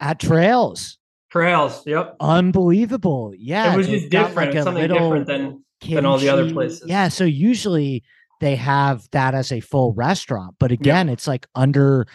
at 0.00 0.18
Trails. 0.18 0.98
Trails, 1.30 1.86
yep, 1.86 2.16
unbelievable. 2.20 3.32
Yeah, 3.36 3.72
it 3.72 3.76
was 3.76 3.86
just 3.86 4.10
different. 4.10 4.54
Like 4.54 4.64
something 4.64 4.88
different 4.88 5.26
than 5.26 5.64
kimchi. 5.80 5.94
than 5.94 6.06
all 6.06 6.18
the 6.18 6.28
other 6.28 6.52
places. 6.52 6.82
Yeah, 6.86 7.08
so 7.08 7.24
usually 7.24 8.02
they 8.40 8.56
have 8.56 9.08
that 9.12 9.34
as 9.34 9.52
a 9.52 9.60
full 9.60 9.92
restaurant, 9.92 10.56
but 10.58 10.72
again, 10.72 11.06
yep. 11.06 11.14
it's 11.14 11.28
like 11.28 11.46
under 11.54 12.06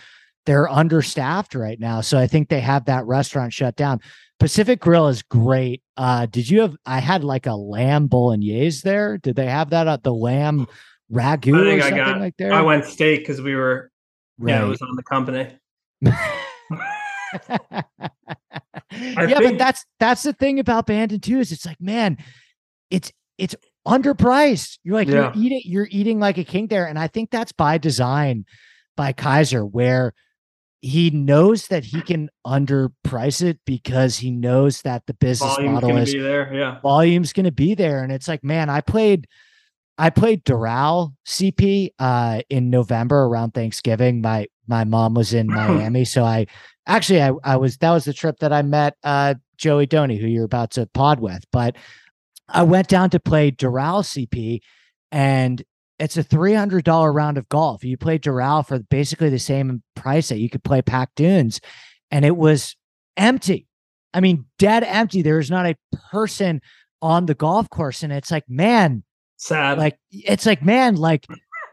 they're 0.46 0.70
understaffed 0.70 1.56
right 1.56 1.80
now. 1.80 2.02
So 2.02 2.20
I 2.20 2.28
think 2.28 2.50
they 2.50 2.60
have 2.60 2.86
that 2.86 3.06
restaurant 3.06 3.54
shut 3.54 3.76
down. 3.76 4.02
Pacific 4.40 4.80
Grill 4.82 5.08
is 5.08 5.22
great. 5.22 5.82
Uh, 5.96 6.26
did 6.26 6.50
you 6.50 6.62
have? 6.62 6.76
I 6.86 7.00
had 7.00 7.24
like 7.24 7.46
a 7.46 7.56
lamb 7.56 8.08
bolognese 8.08 8.82
there. 8.84 9.18
Did 9.18 9.38
they 9.38 9.48
have 9.48 9.70
that 9.70 9.88
at 9.88 10.04
the 10.04 10.14
lamb 10.14 10.68
ragu 11.12 11.56
or 11.56 11.82
something 11.82 11.98
got, 11.98 12.20
like 12.20 12.36
that? 12.38 12.52
I 12.52 12.62
went 12.62 12.84
steak 12.84 13.22
because 13.22 13.42
we 13.42 13.56
were, 13.56 13.92
right. 14.38 14.52
yeah, 14.52 14.66
it 14.66 14.68
was 14.68 14.82
on 14.82 14.96
the 14.98 15.04
company. 15.04 15.58
yeah, 18.98 19.26
think, 19.26 19.44
but 19.44 19.58
that's 19.58 19.86
that's 20.00 20.24
the 20.24 20.34
thing 20.34 20.60
about 20.60 20.88
Bandon 20.88 21.20
too. 21.20 21.40
Is 21.40 21.52
it's 21.52 21.66
like, 21.66 21.82
man, 21.82 22.18
it's 22.90 23.12
it's 23.38 23.56
underpriced. 23.88 24.80
You're 24.84 24.96
like 24.96 25.08
yeah. 25.08 25.32
you're 25.34 25.34
eating 25.36 25.62
you're 25.66 25.88
eating 25.92 26.20
like 26.20 26.38
a 26.38 26.44
king 26.44 26.68
there, 26.68 26.88
and 26.88 26.98
I 26.98 27.08
think 27.08 27.32
that's 27.32 27.52
by 27.52 27.78
design 27.78 28.46
by 28.96 29.14
Keiser, 29.14 29.70
where 29.70 30.14
he 30.86 31.10
knows 31.10 31.68
that 31.70 31.84
he 31.84 32.00
can 32.00 32.30
underprice 32.46 33.42
it 33.42 33.60
because 33.66 34.20
he 34.20 34.30
knows 34.30 34.84
that 34.84 35.04
the 35.08 35.16
business 35.16 35.56
volume's 35.56 35.82
model 35.82 35.98
is 35.98 36.14
there. 36.14 36.54
Yeah. 36.54 36.80
Volume's 36.82 37.34
going 37.34 37.46
to 37.46 37.52
be 37.52 37.74
there. 37.74 38.04
And 38.04 38.12
it's 38.12 38.28
like, 38.28 38.44
man, 38.44 38.70
I 38.70 38.82
played, 38.82 39.28
I 39.98 40.12
played 40.12 40.46
Doral 40.46 41.16
CP 41.26 41.90
uh, 41.98 42.42
in 42.50 42.70
November 42.70 43.24
around 43.24 43.56
Thanksgiving. 43.56 44.22
My, 44.22 44.46
my 44.68 44.84
mom 44.84 45.16
was 45.16 45.34
in 45.34 45.48
Miami. 45.52 46.06
so 46.06 46.24
I 46.24 46.46
actually, 46.88 47.22
I, 47.22 47.32
I 47.44 47.56
was, 47.58 47.78
that 47.78 47.92
was 47.92 48.06
the 48.06 48.14
trip 48.14 48.40
that 48.40 48.54
I 48.54 48.62
met 48.62 48.96
uh, 49.04 49.36
Joey 49.58 49.88
Doney, 49.88 50.20
who 50.20 50.28
you're 50.28 50.46
about 50.46 50.72
to 50.72 50.86
pod 50.88 51.20
with. 51.20 51.44
But 51.52 51.76
I 52.48 52.64
went 52.64 52.88
down 52.88 53.10
to 53.12 53.20
play 53.20 53.52
Doral 53.52 54.04
CP 54.04 54.62
and 55.12 55.64
it's 55.98 56.18
a 56.18 56.24
$300 56.24 57.14
round 57.14 57.38
of 57.38 57.48
golf. 57.50 57.84
You 57.84 57.98
play 57.98 58.20
Doral 58.20 58.68
for 58.68 58.80
basically 58.80 59.30
the 59.30 59.40
same 59.40 59.82
price 59.96 60.30
that 60.30 60.40
you 60.40 60.50
could 60.50 60.64
play 60.64 60.82
Pac 60.82 61.10
Dunes. 61.16 61.62
And 62.12 62.26
it 62.26 62.36
was 62.36 62.76
empty. 63.18 63.68
I 64.14 64.20
mean, 64.20 64.46
dead 64.60 64.84
empty. 64.84 65.22
There 65.22 65.40
is 65.40 65.50
not 65.50 65.66
a 65.66 65.76
person 66.12 66.62
on 67.02 67.26
the 67.26 67.34
golf 67.34 67.70
course. 67.70 68.04
And 68.04 68.12
it's 68.12 68.32
like, 68.32 68.44
man, 68.50 69.04
sad. 69.38 69.78
Like, 69.78 69.98
it's 70.12 70.46
like, 70.46 70.64
man, 70.64 70.96
like 70.96 71.26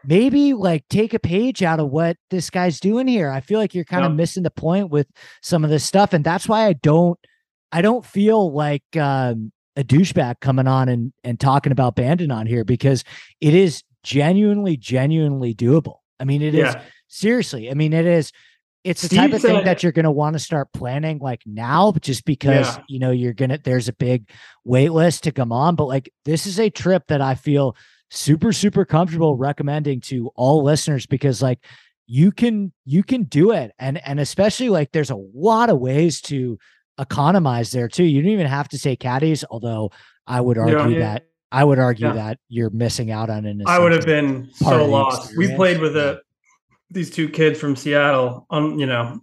maybe 0.05 0.53
like 0.53 0.87
take 0.89 1.13
a 1.13 1.19
page 1.19 1.63
out 1.63 1.79
of 1.79 1.89
what 1.89 2.17
this 2.29 2.49
guy's 2.49 2.79
doing 2.79 3.07
here. 3.07 3.29
I 3.29 3.39
feel 3.39 3.59
like 3.59 3.73
you're 3.73 3.85
kind 3.85 4.05
of 4.05 4.13
missing 4.13 4.43
the 4.43 4.51
point 4.51 4.89
with 4.89 5.07
some 5.41 5.63
of 5.63 5.69
this 5.69 5.83
stuff. 5.83 6.13
And 6.13 6.23
that's 6.23 6.47
why 6.47 6.65
I 6.65 6.73
don't, 6.73 7.19
I 7.71 7.81
don't 7.81 8.05
feel 8.05 8.51
like, 8.51 8.83
um, 8.97 9.51
a 9.75 9.83
douchebag 9.83 10.39
coming 10.39 10.67
on 10.67 10.89
and 10.89 11.13
and 11.23 11.39
talking 11.39 11.71
about 11.71 11.95
Bandon 11.95 12.31
on 12.31 12.45
here 12.45 12.63
because 12.63 13.03
it 13.41 13.53
is 13.53 13.83
genuinely, 14.03 14.77
genuinely 14.77 15.55
doable. 15.55 15.97
I 16.19 16.25
mean, 16.25 16.41
it 16.41 16.53
yeah. 16.53 16.69
is 16.69 16.75
seriously. 17.07 17.69
I 17.69 17.73
mean, 17.73 17.93
it 17.93 18.05
is. 18.05 18.31
It's 18.83 19.01
the 19.01 19.07
Steve 19.07 19.17
type 19.17 19.33
of 19.33 19.41
said, 19.41 19.55
thing 19.55 19.65
that 19.65 19.81
you're 19.81 19.93
going 19.93 20.03
to 20.03 20.11
want 20.11 20.33
to 20.33 20.39
start 20.39 20.67
planning 20.73 21.19
like 21.19 21.41
now, 21.45 21.93
just 22.01 22.25
because 22.25 22.67
yeah. 22.67 22.83
you 22.89 22.99
know 22.99 23.11
you're 23.11 23.33
gonna. 23.33 23.57
There's 23.57 23.87
a 23.87 23.93
big 23.93 24.29
wait 24.65 24.91
list 24.91 25.23
to 25.23 25.31
come 25.31 25.51
on, 25.53 25.75
but 25.75 25.85
like 25.85 26.11
this 26.25 26.45
is 26.45 26.59
a 26.59 26.69
trip 26.69 27.03
that 27.07 27.21
I 27.21 27.35
feel 27.35 27.77
super 28.09 28.53
super 28.53 28.85
comfortable 28.85 29.35
recommending 29.35 29.99
to 29.99 30.29
all 30.35 30.63
listeners 30.63 31.05
because 31.05 31.41
like 31.41 31.59
you 32.05 32.31
can 32.31 32.71
you 32.85 33.03
can 33.03 33.23
do 33.23 33.51
it 33.51 33.71
and 33.79 34.05
and 34.05 34.19
especially 34.19 34.69
like 34.69 34.91
there's 34.91 35.09
a 35.09 35.23
lot 35.33 35.69
of 35.69 35.79
ways 35.79 36.21
to 36.21 36.57
economize 36.99 37.71
there 37.71 37.87
too 37.87 38.03
you 38.03 38.21
don't 38.21 38.31
even 38.31 38.45
have 38.45 38.69
to 38.69 38.77
say 38.77 38.95
caddies 38.95 39.43
although 39.49 39.91
i 40.27 40.39
would 40.39 40.57
argue 40.57 40.77
yeah, 40.77 40.87
yeah. 40.87 40.99
that 40.99 41.23
I 41.53 41.63
would 41.63 41.77
argue 41.77 42.07
yeah. 42.07 42.13
that 42.13 42.39
you're 42.49 42.71
missing 42.71 43.11
out 43.11 43.29
on 43.29 43.45
an. 43.45 43.61
I 43.67 43.77
would 43.77 43.91
have 43.91 44.07
been 44.07 44.49
so 44.55 44.85
lost. 44.87 45.37
We 45.37 45.55
played 45.55 45.79
with 45.79 45.95
a, 45.95 46.19
these 46.89 47.11
two 47.11 47.29
kids 47.29 47.59
from 47.59 47.75
Seattle, 47.75 48.47
on 48.49 48.79
you 48.79 48.87
know, 48.87 49.19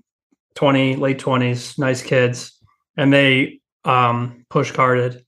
twenty 0.55 0.95
late 0.95 1.19
twenties, 1.19 1.77
nice 1.77 2.03
kids, 2.03 2.57
and 2.97 3.13
they 3.13 3.61
um 3.85 4.47
push 4.49 4.71
carded, 4.71 5.25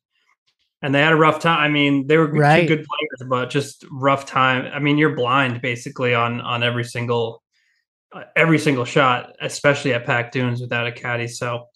and 0.83 0.95
they 0.95 1.01
had 1.01 1.13
a 1.13 1.17
rough 1.17 1.41
time. 1.41 1.61
I 1.61 1.69
mean, 1.69 2.07
they 2.09 2.17
were 2.17 2.27
right. 2.27 2.67
good 2.67 2.85
players, 2.85 3.29
but 3.29 3.51
just 3.51 3.85
rough 3.91 4.27
time. 4.27 4.71
I 4.73 4.81
mean, 4.81 4.99
you're 4.99 5.15
blind 5.15 5.63
basically 5.63 6.15
on 6.15 6.41
on 6.41 6.63
every 6.63 6.85
single 6.85 7.43
uh, 8.13 8.25
every 8.37 8.59
single 8.59 8.85
shot, 8.85 9.33
especially 9.41 9.95
at 9.95 10.05
Pac 10.05 10.33
Dunes 10.33 10.61
without 10.61 10.87
a 10.87 10.93
caddy. 10.93 11.29
So, 11.29 11.69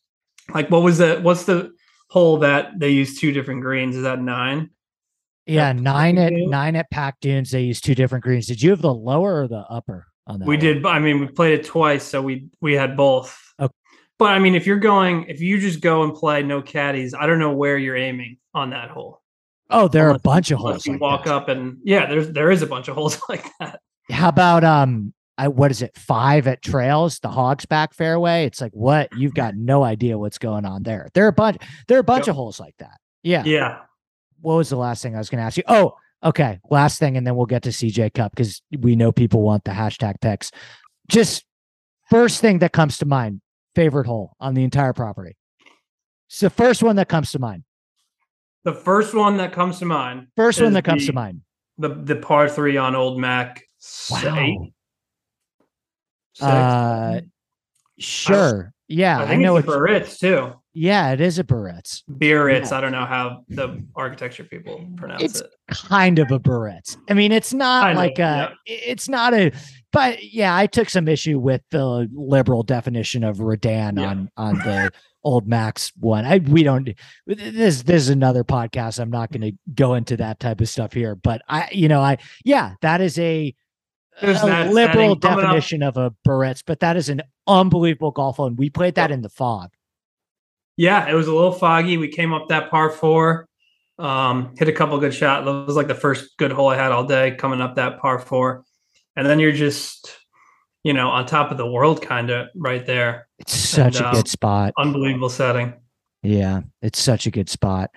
like, 0.53 0.71
what 0.71 0.83
was 0.83 0.99
the 0.99 1.21
what's 1.23 1.45
the 1.45 1.73
hole 2.11 2.39
that 2.39 2.79
they 2.79 2.91
use 2.91 3.19
two 3.19 3.33
different 3.33 3.63
greens? 3.63 3.97
Is 3.97 4.03
that 4.03 4.21
nine? 4.21 4.71
Yeah, 5.47 5.73
nine 5.73 6.19
at 6.19 6.33
nine 6.33 6.75
at 6.75 6.91
Pac 6.91 7.21
Dunes. 7.21 7.53
They 7.53 7.63
use 7.63 7.81
two 7.81 7.95
different 7.95 8.25
greens. 8.25 8.49
Did 8.49 8.61
you 8.61 8.71
have 8.71 8.83
the 8.83 8.93
lower 8.93 9.43
or 9.43 9.49
the 9.49 9.65
upper 9.71 10.09
on 10.27 10.41
that? 10.41 10.49
We 10.49 10.57
one? 10.57 10.61
did. 10.61 10.87
I 10.87 10.99
mean, 10.99 11.21
we 11.21 11.29
played 11.29 11.61
it 11.61 11.65
twice, 11.65 12.03
so 12.03 12.21
we 12.21 12.49
we 12.61 12.75
had 12.75 12.97
both. 12.97 13.41
But 14.19 14.33
I 14.33 14.39
mean, 14.39 14.55
if 14.55 14.67
you're 14.67 14.79
going, 14.79 15.25
if 15.29 15.41
you 15.41 15.61
just 15.61 15.81
go 15.81 16.03
and 16.03 16.15
play 16.15 16.43
no 16.43 16.63
caddies, 16.63 17.15
I 17.15 17.27
don't 17.27 17.39
know 17.39 17.53
where 17.53 17.77
you're 17.77 17.97
aiming 17.97 18.39
on 18.55 18.71
that 18.71 18.91
hole. 18.91 19.23
Oh, 19.69 19.89
there 19.89 20.05
unless, 20.05 20.15
are 20.15 20.17
a 20.17 20.21
bunch 20.21 20.51
of 20.51 20.59
holes. 20.59 20.87
You 20.87 20.93
like 20.93 21.01
walk 21.01 21.25
that. 21.25 21.35
up 21.35 21.49
and 21.49 21.79
yeah, 21.83 22.07
there's 22.07 22.31
there 22.31 22.51
is 22.51 22.63
a 22.63 22.67
bunch 22.67 22.89
of 22.89 22.95
holes 22.95 23.21
like 23.29 23.47
that. 23.61 23.81
How 24.11 24.29
about 24.29 24.65
um 24.65 25.13
I, 25.39 25.49
what 25.49 25.71
is 25.71 25.83
it 25.83 25.97
five 25.97 26.47
at 26.47 26.63
trails 26.63 27.19
the 27.19 27.29
hogs 27.29 27.67
back 27.67 27.93
fairway 27.93 28.47
it's 28.47 28.61
like 28.61 28.73
what 28.73 29.09
you've 29.17 29.35
got 29.35 29.55
no 29.55 29.85
idea 29.85 30.17
what's 30.17 30.39
going 30.39 30.65
on 30.65 30.83
there 30.83 31.09
there 31.15 31.25
are 31.27 31.29
a 31.29 31.33
bunch 31.33 31.59
there 31.89 31.99
are 31.99 32.01
a 32.01 32.05
bunch 32.05 32.27
yep. 32.27 32.29
of 32.29 32.37
holes 32.37 32.59
like 32.59 32.75
that 32.79 32.99
yeah 33.23 33.43
yeah 33.45 33.81
what 34.41 34.55
was 34.55 34.71
the 34.71 34.77
last 34.77 35.03
thing 35.03 35.15
i 35.15 35.19
was 35.19 35.29
going 35.29 35.39
to 35.39 35.45
ask 35.45 35.57
you 35.57 35.63
oh 35.69 35.95
okay 36.25 36.59
last 36.71 36.99
thing 36.99 37.17
and 37.17 37.27
then 37.27 37.37
we'll 37.37 37.47
get 37.47 37.63
to 37.63 37.69
cj 37.69 38.13
cup 38.15 38.33
because 38.35 38.63
we 38.79 38.97
know 38.97 39.13
people 39.13 39.43
want 39.43 39.65
the 39.65 39.73
hashtag 39.73 40.15
picks 40.23 40.51
just 41.09 41.45
first 42.09 42.41
thing 42.41 42.61
that 42.61 42.73
comes 42.73 42.97
to 42.97 43.05
mind 43.05 43.41
favorite 43.77 44.07
hole 44.07 44.35
on 44.41 44.55
the 44.55 44.65
entire 44.65 44.93
property 44.93 45.37
it's 46.29 46.41
the 46.41 46.51
first 46.51 46.83
one 46.83 46.97
that 46.97 47.09
comes 47.09 47.31
to 47.31 47.39
mind 47.39 47.63
the 48.65 48.73
first 48.75 49.15
one 49.15 49.37
that 49.37 49.53
comes 49.53 49.79
to 49.79 49.85
mind 49.85 50.27
first 50.35 50.61
one 50.61 50.73
that 50.73 50.83
comes 50.83 51.03
the, 51.03 51.07
to 51.09 51.13
mind 51.13 51.41
the 51.79 51.91
the 51.91 52.17
par 52.17 52.49
three 52.49 52.77
on 52.77 52.97
old 52.97 53.21
mac 53.21 53.63
wow. 54.11 54.37
Eight? 54.39 54.73
Uh, 56.41 57.21
sure. 57.99 58.73
Yeah, 58.89 59.21
I, 59.21 59.33
I 59.33 59.37
know 59.37 59.57
it's 59.57 59.67
a 59.67 59.71
Biarritz 59.71 60.19
too. 60.19 60.55
Yeah, 60.79 61.13
it 61.13 61.23
is 61.23 61.39
a 61.39 61.45
Biarritz. 61.45 62.03
Biarritz. 62.07 62.71
Yeah. 62.71 62.77
I 62.77 62.81
don't 62.83 62.93
know 62.93 63.07
how 63.07 63.45
the 63.49 63.83
architecture 63.95 64.45
people 64.45 64.87
pronounce 64.99 65.23
it. 65.23 65.25
it's 65.25 65.41
it. 65.41 65.51
Kind 65.71 66.19
of 66.19 66.31
a 66.31 66.39
Biarritz. 66.39 66.99
I 67.09 67.15
mean, 67.15 67.33
it's 67.33 67.55
not 67.55 67.95
know, 67.95 67.99
like 67.99 68.19
a. 68.19 68.55
Yeah. 68.67 68.77
It's 68.87 69.09
not 69.09 69.33
a. 69.33 69.53
But 69.91 70.23
yeah, 70.23 70.55
I 70.55 70.67
took 70.67 70.91
some 70.91 71.09
issue 71.09 71.39
with 71.39 71.63
the 71.71 72.11
liberal 72.13 72.63
definition 72.63 73.25
of 73.25 73.41
Redan 73.41 73.97
yeah. 73.97 74.07
on 74.07 74.31
on 74.37 74.59
the 74.59 74.91
old 75.25 75.49
Max 75.49 75.93
one. 75.99 76.27
I 76.27 76.39
we 76.39 76.63
don't. 76.63 76.91
This 77.27 77.83
this 77.83 78.03
is 78.03 78.11
another 78.11 78.45
podcast. 78.45 79.01
I'm 79.01 79.11
not 79.11 79.33
going 79.33 79.51
to 79.51 79.59
go 79.73 79.95
into 79.95 80.19
that 80.19 80.41
type 80.41 80.61
of 80.61 80.69
stuff 80.69 80.93
here. 80.93 81.15
But 81.15 81.41
I, 81.49 81.71
you 81.73 81.89
know, 81.89 82.03
I 82.03 82.19
yeah, 82.45 82.75
that 82.83 83.01
is 83.01 83.19
a 83.19 83.55
there's 84.21 84.43
a 84.43 84.67
liberal 84.71 85.15
definition 85.15 85.83
of 85.83 85.97
a 85.97 86.13
Biarritz, 86.23 86.63
but 86.67 86.81
that 86.81 86.99
is 86.99 87.09
an 87.09 87.23
unbelievable 87.47 88.11
golf 88.11 88.37
hole. 88.37 88.47
And 88.47 88.59
we 88.59 88.69
played 88.69 88.97
that 88.97 89.11
in 89.11 89.23
the 89.23 89.31
fog. 89.31 89.71
Yeah, 90.77 91.09
it 91.09 91.15
was 91.15 91.27
a 91.27 91.35
little 91.35 91.53
foggy. 91.53 91.97
We 91.97 92.09
came 92.09 92.33
up 92.33 92.49
that 92.49 92.71
par 92.71 92.91
four, 92.91 93.49
um, 93.99 94.55
hit 94.57 94.69
a 94.69 94.73
couple 94.73 94.99
good 94.99 95.15
shots. 95.15 95.47
That 95.47 95.67
was 95.67 95.77
like 95.77 95.89
the 95.89 95.95
first 95.95 96.37
good 96.37 96.53
hole 96.53 96.69
I 96.69 96.77
had 96.77 96.93
all 96.93 97.05
day 97.05 97.35
coming 97.37 97.61
up 97.61 97.77
that 97.77 97.99
par 97.99 98.19
four. 98.19 98.65
And 99.17 99.27
then 99.27 99.39
you're 99.39 99.53
just, 99.53 100.15
you 100.85 100.93
know, 100.93 101.09
on 101.09 101.25
top 101.27 101.51
of 101.51 101.57
the 101.57 101.67
world 101.67 102.03
kind 102.03 102.31
of 102.31 102.49
right 102.55 102.85
there. 102.85 103.29
It's 103.39 103.55
such 103.55 103.97
and, 103.97 104.07
a 104.07 104.11
good 104.13 104.29
spot. 104.29 104.75
Unbelievable 104.79 105.31
setting. 105.31 105.73
Yeah, 106.23 106.61
it's 106.83 106.99
such 106.99 107.27
a 107.27 107.31
good 107.31 107.49
spot. 107.49 107.91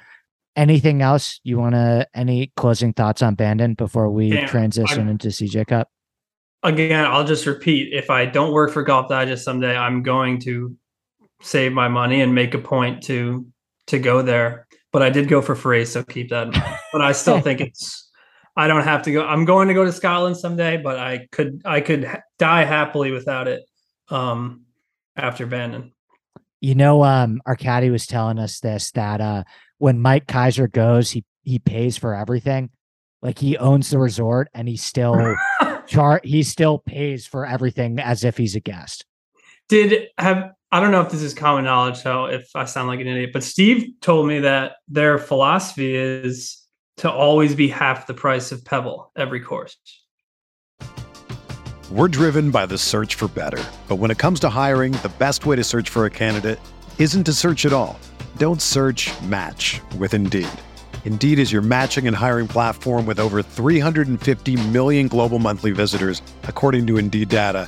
Anything 0.56 1.02
else 1.02 1.40
you 1.44 1.58
want 1.58 1.76
to, 1.76 2.08
any 2.14 2.52
closing 2.56 2.94
thoughts 2.94 3.22
on 3.22 3.36
Bandon 3.36 3.74
before 3.74 4.10
we 4.10 4.30
Damn, 4.30 4.48
transition 4.48 5.08
I, 5.08 5.12
into 5.12 5.30
CJ 5.30 5.68
Cup? 5.68 5.90
again, 6.64 7.06
I'll 7.06 7.26
just 7.26 7.46
repeat 7.46 7.94
if 7.94 8.10
I 8.10 8.26
don't 8.26 8.52
work 8.52 8.72
for 8.72 8.84
Golf 8.84 9.10
Digest 9.10 9.44
someday, 9.44 9.76
I'm 9.76 10.04
going 10.04 10.40
to 10.42 10.76
save 11.42 11.72
my 11.74 11.88
money 11.88 12.22
and 12.22 12.34
make 12.36 12.54
a 12.54 12.60
point 12.60 13.04
to 13.04 13.46
to 13.88 14.00
go 14.00 14.22
there. 14.22 14.68
But 14.92 15.04
I 15.04 15.10
did 15.10 15.28
go 15.28 15.42
for 15.42 15.56
free, 15.56 15.86
so 15.86 16.04
keep 16.04 16.30
that 16.30 16.48
in 16.48 16.54
mind. 16.54 16.80
but 16.92 17.02
I 17.02 17.12
still 17.12 17.40
think 17.40 17.62
it's 17.62 18.10
I 18.56 18.68
don't 18.68 18.84
have 18.84 19.04
to 19.04 19.12
go. 19.12 19.26
I'm 19.26 19.46
going 19.46 19.68
to 19.68 19.74
go 19.74 19.86
to 19.86 19.92
Scotland 19.92 20.38
someday, 20.38 20.78
but 20.78 20.98
I 20.98 21.28
could 21.32 21.62
I 21.66 21.82
could 21.82 22.04
ha- 22.04 22.22
die 22.38 22.66
happily 22.66 23.12
without 23.12 23.48
it 23.48 23.64
um 24.10 24.66
after 25.16 25.46
Bandon. 25.46 25.94
You 26.62 26.76
know, 26.76 27.04
um, 27.04 27.42
our 27.46 27.56
caddy 27.56 27.90
was 27.90 28.06
telling 28.06 28.38
us 28.38 28.60
this 28.60 28.92
that 28.92 29.22
uh 29.22 29.44
when 29.78 30.00
Mike 30.00 30.28
Keiser 30.28 30.72
goes, 30.72 31.12
he 31.12 31.24
he 31.44 31.60
pays 31.60 31.98
for 31.98 32.14
everything. 32.14 32.70
Like 33.22 33.38
he 33.38 33.58
owns 33.58 33.90
the 33.90 34.00
resort 34.00 34.50
and 34.54 34.68
he 34.68 34.78
still 34.78 35.36
chart 35.88 36.26
he 36.26 36.44
still 36.44 36.80
pays 36.80 37.26
for 37.26 37.46
everything 37.46 38.00
as 38.00 38.24
if 38.24 38.38
he's 38.38 38.56
a 38.56 38.60
guest. 38.60 39.06
Did 39.68 40.08
have 40.18 40.52
I 40.72 40.80
don't 40.80 40.92
know 40.92 41.02
if 41.02 41.10
this 41.10 41.24
is 41.24 41.34
common 41.34 41.66
knowledge, 41.66 41.98
so 41.98 42.26
if 42.26 42.52
I 42.56 42.66
sound 42.66 42.90
like 42.90 43.00
an 43.00 43.08
idiot, 43.08 43.32
but 43.34 43.44
Steve 43.44 43.92
told 44.02 44.28
me 44.28 44.42
that 44.42 44.74
their 44.88 45.18
philosophy 45.18 45.96
is 45.96 46.62
to 46.98 47.12
always 47.12 47.56
be 47.56 47.68
half 47.68 48.06
the 48.06 48.14
price 48.14 48.52
of 48.52 48.64
Pebble 48.64 49.12
every 49.16 49.40
course. 49.40 49.76
We're 51.90 52.08
driven 52.08 52.52
by 52.52 52.68
the 52.68 52.78
search 52.78 53.16
for 53.16 53.28
better. 53.30 53.64
But 53.88 53.96
when 53.96 54.12
it 54.12 54.20
comes 54.20 54.40
to 54.42 54.50
hiring, 54.50 54.92
the 54.92 55.12
best 55.18 55.48
way 55.48 55.56
to 55.56 55.64
search 55.64 55.90
for 55.90 56.06
a 56.06 56.12
candidate 56.12 56.60
isn't 57.00 57.24
to 57.24 57.34
search 57.34 57.66
at 57.66 57.74
all. 57.74 58.00
Don't 58.38 58.62
search 58.62 59.10
match 59.24 59.82
with 59.98 60.14
Indeed. 60.14 60.50
Indeed 61.04 61.40
is 61.40 61.52
your 61.52 61.64
matching 61.64 62.06
and 62.06 62.16
hiring 62.16 62.48
platform 62.48 63.08
with 63.08 63.20
over 63.20 63.42
350 63.42 64.68
million 64.68 65.08
global 65.08 65.40
monthly 65.40 65.72
visitors, 65.72 66.22
according 66.44 66.86
to 66.88 67.00
Indeed 67.00 67.30
data, 67.30 67.68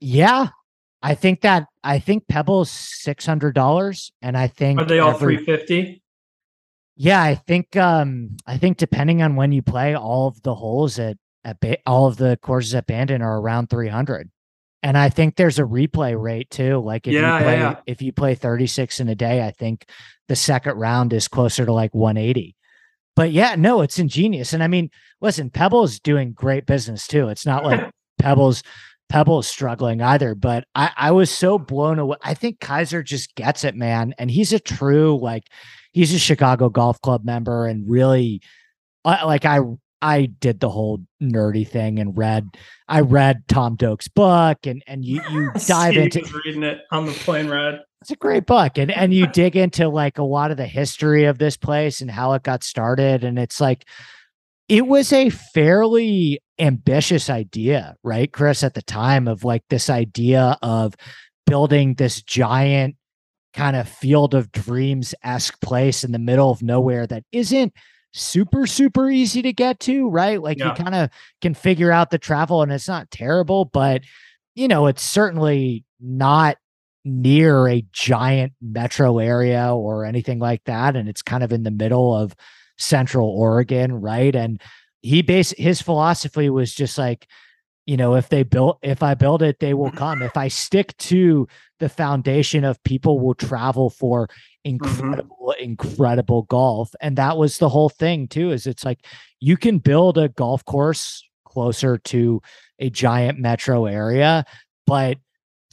Yeah, 0.00 0.48
I 1.02 1.14
think 1.14 1.42
that 1.42 1.66
I 1.84 1.98
think 1.98 2.26
Pebble's 2.28 2.70
six 2.70 3.24
hundred 3.24 3.54
dollars, 3.54 4.12
and 4.22 4.36
I 4.36 4.48
think 4.48 4.80
are 4.80 4.84
they 4.84 4.98
all 4.98 5.14
three 5.14 5.36
fifty? 5.36 6.02
Yeah, 6.96 7.22
I 7.22 7.34
think 7.34 7.76
um 7.76 8.36
I 8.46 8.56
think 8.56 8.78
depending 8.78 9.22
on 9.22 9.36
when 9.36 9.52
you 9.52 9.62
play, 9.62 9.94
all 9.94 10.28
of 10.28 10.42
the 10.42 10.54
holes 10.54 10.98
at 10.98 11.16
at 11.44 11.60
ba- 11.60 11.78
all 11.86 12.06
of 12.06 12.16
the 12.16 12.38
courses 12.42 12.74
at 12.74 12.86
Bandon 12.86 13.22
are 13.22 13.40
around 13.40 13.68
three 13.68 13.88
hundred, 13.88 14.30
and 14.82 14.96
I 14.96 15.08
think 15.08 15.36
there's 15.36 15.58
a 15.58 15.64
replay 15.64 16.20
rate 16.20 16.50
too. 16.50 16.78
Like 16.80 17.06
if 17.06 17.12
yeah, 17.12 17.38
you 17.38 17.44
play 17.44 17.54
yeah, 17.54 17.70
yeah. 17.70 17.76
if 17.86 18.02
you 18.02 18.12
play 18.12 18.34
thirty 18.34 18.66
six 18.66 18.98
in 18.98 19.08
a 19.08 19.14
day, 19.14 19.46
I 19.46 19.50
think 19.50 19.86
the 20.28 20.36
second 20.36 20.76
round 20.76 21.12
is 21.12 21.28
closer 21.28 21.66
to 21.66 21.72
like 21.72 21.94
one 21.94 22.16
eighty. 22.16 22.56
But 23.14 23.30
yeah, 23.32 23.54
no, 23.54 23.82
it's 23.82 23.98
ingenious, 23.98 24.52
and 24.52 24.62
I 24.62 24.66
mean, 24.66 24.90
listen, 25.20 25.50
Pebble's 25.50 26.00
doing 26.00 26.32
great 26.32 26.66
business 26.66 27.06
too. 27.06 27.28
It's 27.28 27.46
not 27.46 27.64
like 27.64 27.90
Pebbles 28.18 28.62
Pebble 29.08 29.38
is 29.38 29.46
struggling 29.46 30.02
either, 30.02 30.34
but 30.34 30.64
I, 30.74 30.90
I 30.96 31.10
was 31.12 31.30
so 31.30 31.58
blown 31.58 31.98
away. 31.98 32.16
I 32.22 32.34
think 32.34 32.58
Keiser 32.58 33.04
just 33.04 33.34
gets 33.34 33.64
it, 33.64 33.74
man. 33.74 34.14
And 34.18 34.30
he's 34.30 34.52
a 34.52 34.58
true, 34.58 35.18
like, 35.20 35.44
he's 35.92 36.12
a 36.12 36.18
Chicago 36.18 36.68
Golf 36.68 37.00
Club 37.00 37.24
member 37.24 37.66
and 37.66 37.88
really, 37.88 38.42
uh, 39.04 39.18
like, 39.24 39.44
I, 39.44 39.60
I 40.02 40.26
did 40.26 40.60
the 40.60 40.68
whole 40.68 41.00
nerdy 41.22 41.66
thing 41.66 42.00
and 42.00 42.16
read, 42.16 42.48
I 42.88 43.00
read 43.00 43.44
Tom 43.48 43.76
Doak's 43.76 44.08
book 44.08 44.66
and, 44.66 44.82
and 44.86 45.04
you, 45.04 45.22
you 45.30 45.52
dive 45.66 45.96
into 45.96 46.22
reading 46.44 46.64
it 46.64 46.80
on 46.90 47.06
the 47.06 47.12
plane 47.12 47.48
ride. 47.48 47.78
It's 48.02 48.10
a 48.10 48.16
great 48.16 48.46
book. 48.46 48.76
And, 48.76 48.90
and 48.90 49.14
you 49.14 49.26
dig 49.32 49.56
into 49.56 49.88
like 49.88 50.18
a 50.18 50.24
lot 50.24 50.50
of 50.50 50.56
the 50.56 50.66
history 50.66 51.24
of 51.24 51.38
this 51.38 51.56
place 51.56 52.00
and 52.00 52.10
how 52.10 52.32
it 52.32 52.42
got 52.42 52.64
started. 52.64 53.22
And 53.24 53.38
it's 53.38 53.60
like, 53.60 53.86
it 54.68 54.86
was 54.86 55.12
a 55.12 55.30
fairly 55.30 56.40
ambitious 56.58 57.30
idea, 57.30 57.94
right, 58.02 58.32
Chris, 58.32 58.62
at 58.62 58.74
the 58.74 58.82
time 58.82 59.28
of 59.28 59.44
like 59.44 59.62
this 59.70 59.88
idea 59.88 60.58
of 60.62 60.94
building 61.46 61.94
this 61.94 62.22
giant 62.22 62.96
kind 63.54 63.76
of 63.76 63.88
field 63.88 64.34
of 64.34 64.52
dreams 64.52 65.14
esque 65.22 65.60
place 65.60 66.04
in 66.04 66.12
the 66.12 66.18
middle 66.18 66.50
of 66.50 66.62
nowhere 66.62 67.06
that 67.06 67.22
isn't 67.32 67.72
super, 68.12 68.66
super 68.66 69.10
easy 69.10 69.42
to 69.42 69.52
get 69.52 69.78
to, 69.80 70.08
right? 70.08 70.42
Like 70.42 70.58
yeah. 70.58 70.68
you 70.68 70.84
kind 70.84 70.94
of 70.94 71.10
can 71.40 71.54
figure 71.54 71.92
out 71.92 72.10
the 72.10 72.18
travel 72.18 72.62
and 72.62 72.72
it's 72.72 72.88
not 72.88 73.10
terrible, 73.10 73.66
but 73.66 74.02
you 74.54 74.68
know, 74.68 74.86
it's 74.86 75.02
certainly 75.02 75.84
not 76.00 76.56
near 77.04 77.68
a 77.68 77.84
giant 77.92 78.52
metro 78.60 79.18
area 79.18 79.72
or 79.72 80.04
anything 80.04 80.38
like 80.38 80.64
that. 80.64 80.96
And 80.96 81.08
it's 81.08 81.22
kind 81.22 81.44
of 81.44 81.52
in 81.52 81.62
the 81.62 81.70
middle 81.70 82.14
of 82.16 82.34
Central 82.78 83.28
Oregon, 83.28 84.00
right? 84.00 84.34
And 84.34 84.60
he 85.02 85.22
base 85.22 85.54
his 85.56 85.80
philosophy 85.80 86.50
was 86.50 86.74
just 86.74 86.98
like, 86.98 87.26
you 87.86 87.96
know, 87.96 88.16
if 88.16 88.28
they 88.28 88.42
built, 88.42 88.78
if 88.82 89.02
I 89.02 89.14
build 89.14 89.42
it, 89.42 89.60
they 89.60 89.72
will 89.72 89.92
come. 89.92 90.20
If 90.20 90.36
I 90.36 90.48
stick 90.48 90.96
to 90.98 91.46
the 91.78 91.88
foundation 91.88 92.64
of 92.64 92.82
people 92.82 93.20
will 93.20 93.34
travel 93.34 93.90
for 93.90 94.26
mm-hmm. 94.26 94.70
incredible, 94.70 95.36
mm-hmm. 95.48 95.62
incredible 95.62 96.42
golf. 96.42 96.92
And 97.00 97.16
that 97.16 97.36
was 97.36 97.58
the 97.58 97.68
whole 97.68 97.88
thing 97.88 98.26
too, 98.26 98.50
is 98.50 98.66
it's 98.66 98.84
like 98.84 99.06
you 99.40 99.56
can 99.56 99.78
build 99.78 100.18
a 100.18 100.28
golf 100.30 100.64
course 100.64 101.22
closer 101.44 101.98
to 101.98 102.42
a 102.80 102.90
giant 102.90 103.38
metro 103.38 103.86
area, 103.86 104.44
but 104.86 105.18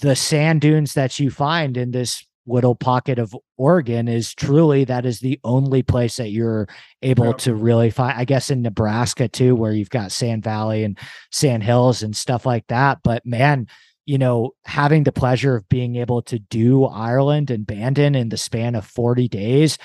the 0.01 0.15
sand 0.15 0.61
dunes 0.61 0.93
that 0.93 1.19
you 1.19 1.31
find 1.31 1.77
in 1.77 1.91
this 1.91 2.25
little 2.45 2.75
pocket 2.75 3.19
of 3.19 3.35
Oregon 3.57 4.07
is 4.07 4.33
truly 4.33 4.83
that 4.85 5.05
is 5.05 5.19
the 5.19 5.39
only 5.43 5.81
place 5.81 6.17
that 6.17 6.31
you're 6.31 6.67
able 7.01 7.27
yeah. 7.27 7.33
to 7.33 7.55
really 7.55 7.89
find. 7.89 8.17
I 8.17 8.25
guess 8.25 8.49
in 8.49 8.61
Nebraska 8.61 9.27
too, 9.27 9.55
where 9.55 9.71
you've 9.71 9.89
got 9.89 10.11
Sand 10.11 10.43
Valley 10.43 10.83
and 10.83 10.97
Sand 11.31 11.63
Hills 11.63 12.03
and 12.03 12.15
stuff 12.15 12.45
like 12.45 12.67
that. 12.67 12.99
But 13.03 13.25
man, 13.25 13.67
you 14.05 14.17
know, 14.17 14.51
having 14.65 15.03
the 15.03 15.11
pleasure 15.11 15.55
of 15.55 15.69
being 15.69 15.95
able 15.95 16.21
to 16.23 16.39
do 16.39 16.85
Ireland 16.85 17.49
and 17.49 17.65
Bandon 17.65 18.15
in 18.15 18.29
the 18.29 18.37
span 18.37 18.75
of 18.75 18.85
40 18.85 19.29
days 19.29 19.77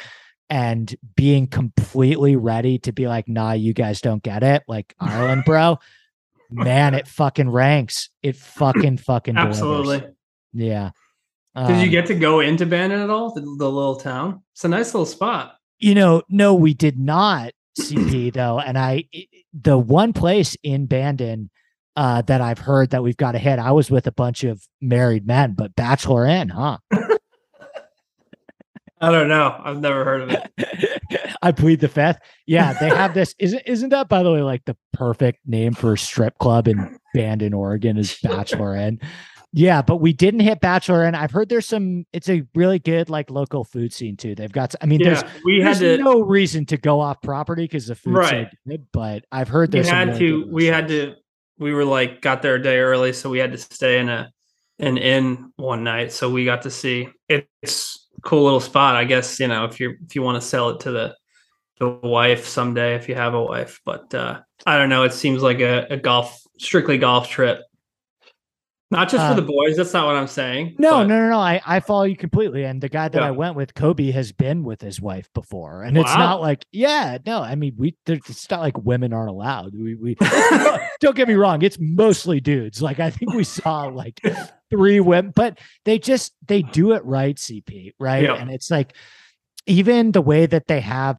and 0.51 0.95
being 1.15 1.47
completely 1.47 2.35
ready 2.35 2.79
to 2.81 2.93
be 2.93 3.07
like, 3.07 3.29
nah, 3.29 3.53
you 3.53 3.73
guys 3.73 4.01
don't 4.01 4.23
get 4.23 4.43
it. 4.43 4.63
Like 4.67 4.95
Ireland, 4.99 5.45
bro. 5.45 5.79
man, 6.51 6.95
it 6.95 7.07
fucking 7.07 7.51
ranks. 7.51 8.11
It 8.23 8.37
fucking 8.37 8.99
fucking 8.99 9.37
absolutely. 9.37 9.99
Delivers. 9.99 10.17
Yeah. 11.57 11.67
Did 11.67 11.77
um, 11.77 11.83
you 11.83 11.91
get 11.91 12.07
to 12.07 12.15
go 12.15 12.41
into 12.41 12.67
Bandon 12.67 13.01
at 13.01 13.11
all? 13.11 13.35
The, 13.35 13.41
the, 13.41 13.71
little 13.71 13.97
town. 13.97 14.43
It's 14.53 14.65
a 14.65 14.69
nice 14.69 14.95
little 14.95 15.07
spot. 15.07 15.57
You 15.79 15.95
know, 15.95 16.23
no, 16.29 16.55
we 16.55 16.75
did 16.75 16.99
not. 16.99 17.53
CP 17.79 18.33
though, 18.35 18.59
and 18.59 18.77
I, 18.79 19.05
the 19.53 19.79
one 19.79 20.13
place 20.13 20.57
in 20.63 20.87
Bandon 20.87 21.51
uh, 21.97 22.23
that 22.23 22.41
I've 22.41 22.61
heard 22.61 22.91
that 22.91 23.03
we've 23.03 23.17
got 23.17 23.33
to 23.33 23.39
hit. 23.39 23.59
I 23.59 23.73
was 23.73 23.91
with 23.91 24.07
a 24.07 24.13
bunch 24.13 24.45
of 24.45 24.63
married 24.81 25.27
men, 25.27 25.55
but 25.55 25.75
Bachelor 25.75 26.27
Inn, 26.27 26.49
huh? 26.49 26.79
I 29.01 29.11
don't 29.11 29.29
know. 29.29 29.61
I've 29.65 29.81
never 29.81 30.05
heard 30.05 30.23
of 30.23 30.31
it. 30.31 31.37
I 31.43 31.53
plead 31.53 31.81
the 31.81 31.89
fifth. 31.89 32.19
Yeah, 32.47 32.73
they 32.75 32.89
have 32.89 33.15
this. 33.15 33.35
Isn't 33.39 33.63
isn't 33.67 33.91
that 33.91 34.09
by 34.09 34.23
the 34.23 34.33
way 34.33 34.43
like 34.43 34.65
the 34.65 34.77
perfect 34.93 35.41
name 35.47 35.75
for 35.75 35.93
a 35.93 35.99
strip 35.99 36.39
club 36.39 36.69
in 36.69 36.99
Bandon, 37.15 37.55
Oregon? 37.55 37.97
Is 37.97 38.19
Bachelor 38.23 38.77
Inn? 38.77 39.01
Yeah, 39.53 39.81
but 39.81 39.97
we 39.97 40.13
didn't 40.13 40.41
hit 40.41 40.61
Bachelor, 40.61 41.05
and 41.05 41.17
I've 41.17 41.31
heard 41.31 41.49
there's 41.49 41.67
some. 41.67 42.05
It's 42.13 42.29
a 42.29 42.43
really 42.55 42.79
good 42.79 43.09
like 43.09 43.31
local 43.31 43.65
food 43.65 43.95
scene 43.95 44.17
too. 44.17 44.35
They've 44.35 44.53
got. 44.53 44.75
I 44.83 44.87
mean, 44.87 45.01
yeah, 45.01 45.15
there's 45.15 45.25
we 45.43 45.63
there's 45.63 45.79
had 45.79 45.99
to, 45.99 46.05
no 46.05 46.21
reason 46.21 46.67
to 46.67 46.77
go 46.77 47.01
off 47.01 47.23
property 47.23 47.65
because 47.65 47.87
the 47.87 47.95
food's 47.95 48.17
right. 48.17 48.49
so 48.51 48.57
good. 48.69 48.87
But 48.93 49.25
I've 49.33 49.49
heard 49.49 49.71
there's. 49.73 49.87
We 49.87 49.91
had 49.91 50.09
really 50.09 50.19
to. 50.19 50.47
We 50.51 50.67
had 50.67 50.89
to. 50.89 51.15
We 51.59 51.73
were 51.73 51.87
like 51.87 52.21
got 52.21 52.43
there 52.43 52.57
a 52.57 52.63
day 52.63 52.79
early, 52.79 53.15
so 53.15 53.31
we 53.31 53.39
had 53.39 53.53
to 53.53 53.59
stay 53.59 53.99
in 53.99 54.11
a 54.11 54.31
an 54.81 54.99
inn 54.99 55.51
one 55.57 55.83
night. 55.83 56.13
So 56.13 56.29
we 56.29 56.45
got 56.45 56.63
to 56.63 56.71
see. 56.71 57.09
It's 57.29 58.07
cool 58.23 58.45
little 58.45 58.61
spot, 58.61 58.97
I 58.97 59.05
guess. 59.05 59.41
You 59.41 59.49
know, 59.49 59.65
if 59.65 59.81
you 59.81 59.97
if 60.05 60.15
you 60.15 60.21
want 60.21 60.41
to 60.41 60.47
sell 60.47 60.69
it 60.71 60.81
to 60.81 60.91
the 60.91 61.17
the 61.81 61.89
wife 61.89 62.47
someday, 62.47 62.97
if 62.97 63.09
you 63.09 63.15
have 63.15 63.33
a 63.33 63.43
wife. 63.43 63.81
But 63.87 64.13
uh 64.15 64.41
I 64.67 64.77
don't 64.77 64.91
know. 64.91 65.05
It 65.05 65.15
seems 65.15 65.43
like 65.43 65.61
a, 65.61 65.87
a 65.89 65.97
golf 65.97 66.39
strictly 66.59 66.99
golf 66.99 67.31
trip 67.31 67.63
not 68.91 69.11
just 69.11 69.26
for 69.26 69.34
the 69.34 69.43
um, 69.43 69.47
boys. 69.47 69.76
That's 69.76 69.93
not 69.93 70.07
what 70.07 70.16
I'm 70.16 70.26
saying. 70.26 70.76
No, 70.78 70.93
but... 70.93 71.07
no, 71.09 71.18
no, 71.20 71.30
no. 71.30 71.39
I, 71.39 71.61
I 71.66 71.80
follow 71.80 72.05
you 72.05 72.16
completely. 72.16 72.64
And 72.64 72.80
the 72.80 72.89
guy 72.89 73.09
that 73.09 73.20
yeah. 73.20 73.28
I 73.28 73.32
went 73.32 73.55
with, 73.55 73.74
Kobe, 73.74 74.11
has 74.12 74.32
been 74.32 74.64
with 74.64 74.80
his 74.80 75.01
wife 75.01 75.28
before. 75.34 75.82
And 75.82 75.97
wow. 75.97 76.03
it's 76.03 76.14
not 76.14 76.41
like, 76.41 76.64
yeah, 76.72 77.18
no. 77.26 77.43
I 77.43 77.55
mean, 77.55 77.74
we 77.76 77.97
it's 78.07 78.51
not 78.51 78.61
like 78.61 78.78
women 78.78 79.12
aren't 79.12 79.28
allowed. 79.28 79.74
We 79.74 79.95
we 79.95 80.16
don't 81.01 81.16
get 81.16 81.28
me 81.28 81.34
wrong. 81.34 81.62
It's 81.62 81.76
mostly 81.78 82.41
dudes. 82.41 82.80
Like 82.80 82.99
I 82.99 83.11
think 83.11 83.34
we 83.34 83.45
saw 83.45 83.84
like 83.84 84.20
three 84.70 85.01
women, 85.01 85.32
but 85.34 85.59
they 85.84 85.99
just 85.99 86.32
they 86.47 86.62
do 86.62 86.93
it 86.93 87.05
right, 87.05 87.36
CP, 87.36 87.93
right? 88.01 88.24
Yeah. 88.24 88.34
And 88.34 88.51
it's 88.51 88.70
like 88.70 88.95
even 89.66 90.12
the 90.12 90.22
way 90.22 90.47
that 90.47 90.66
they 90.66 90.80
have 90.80 91.18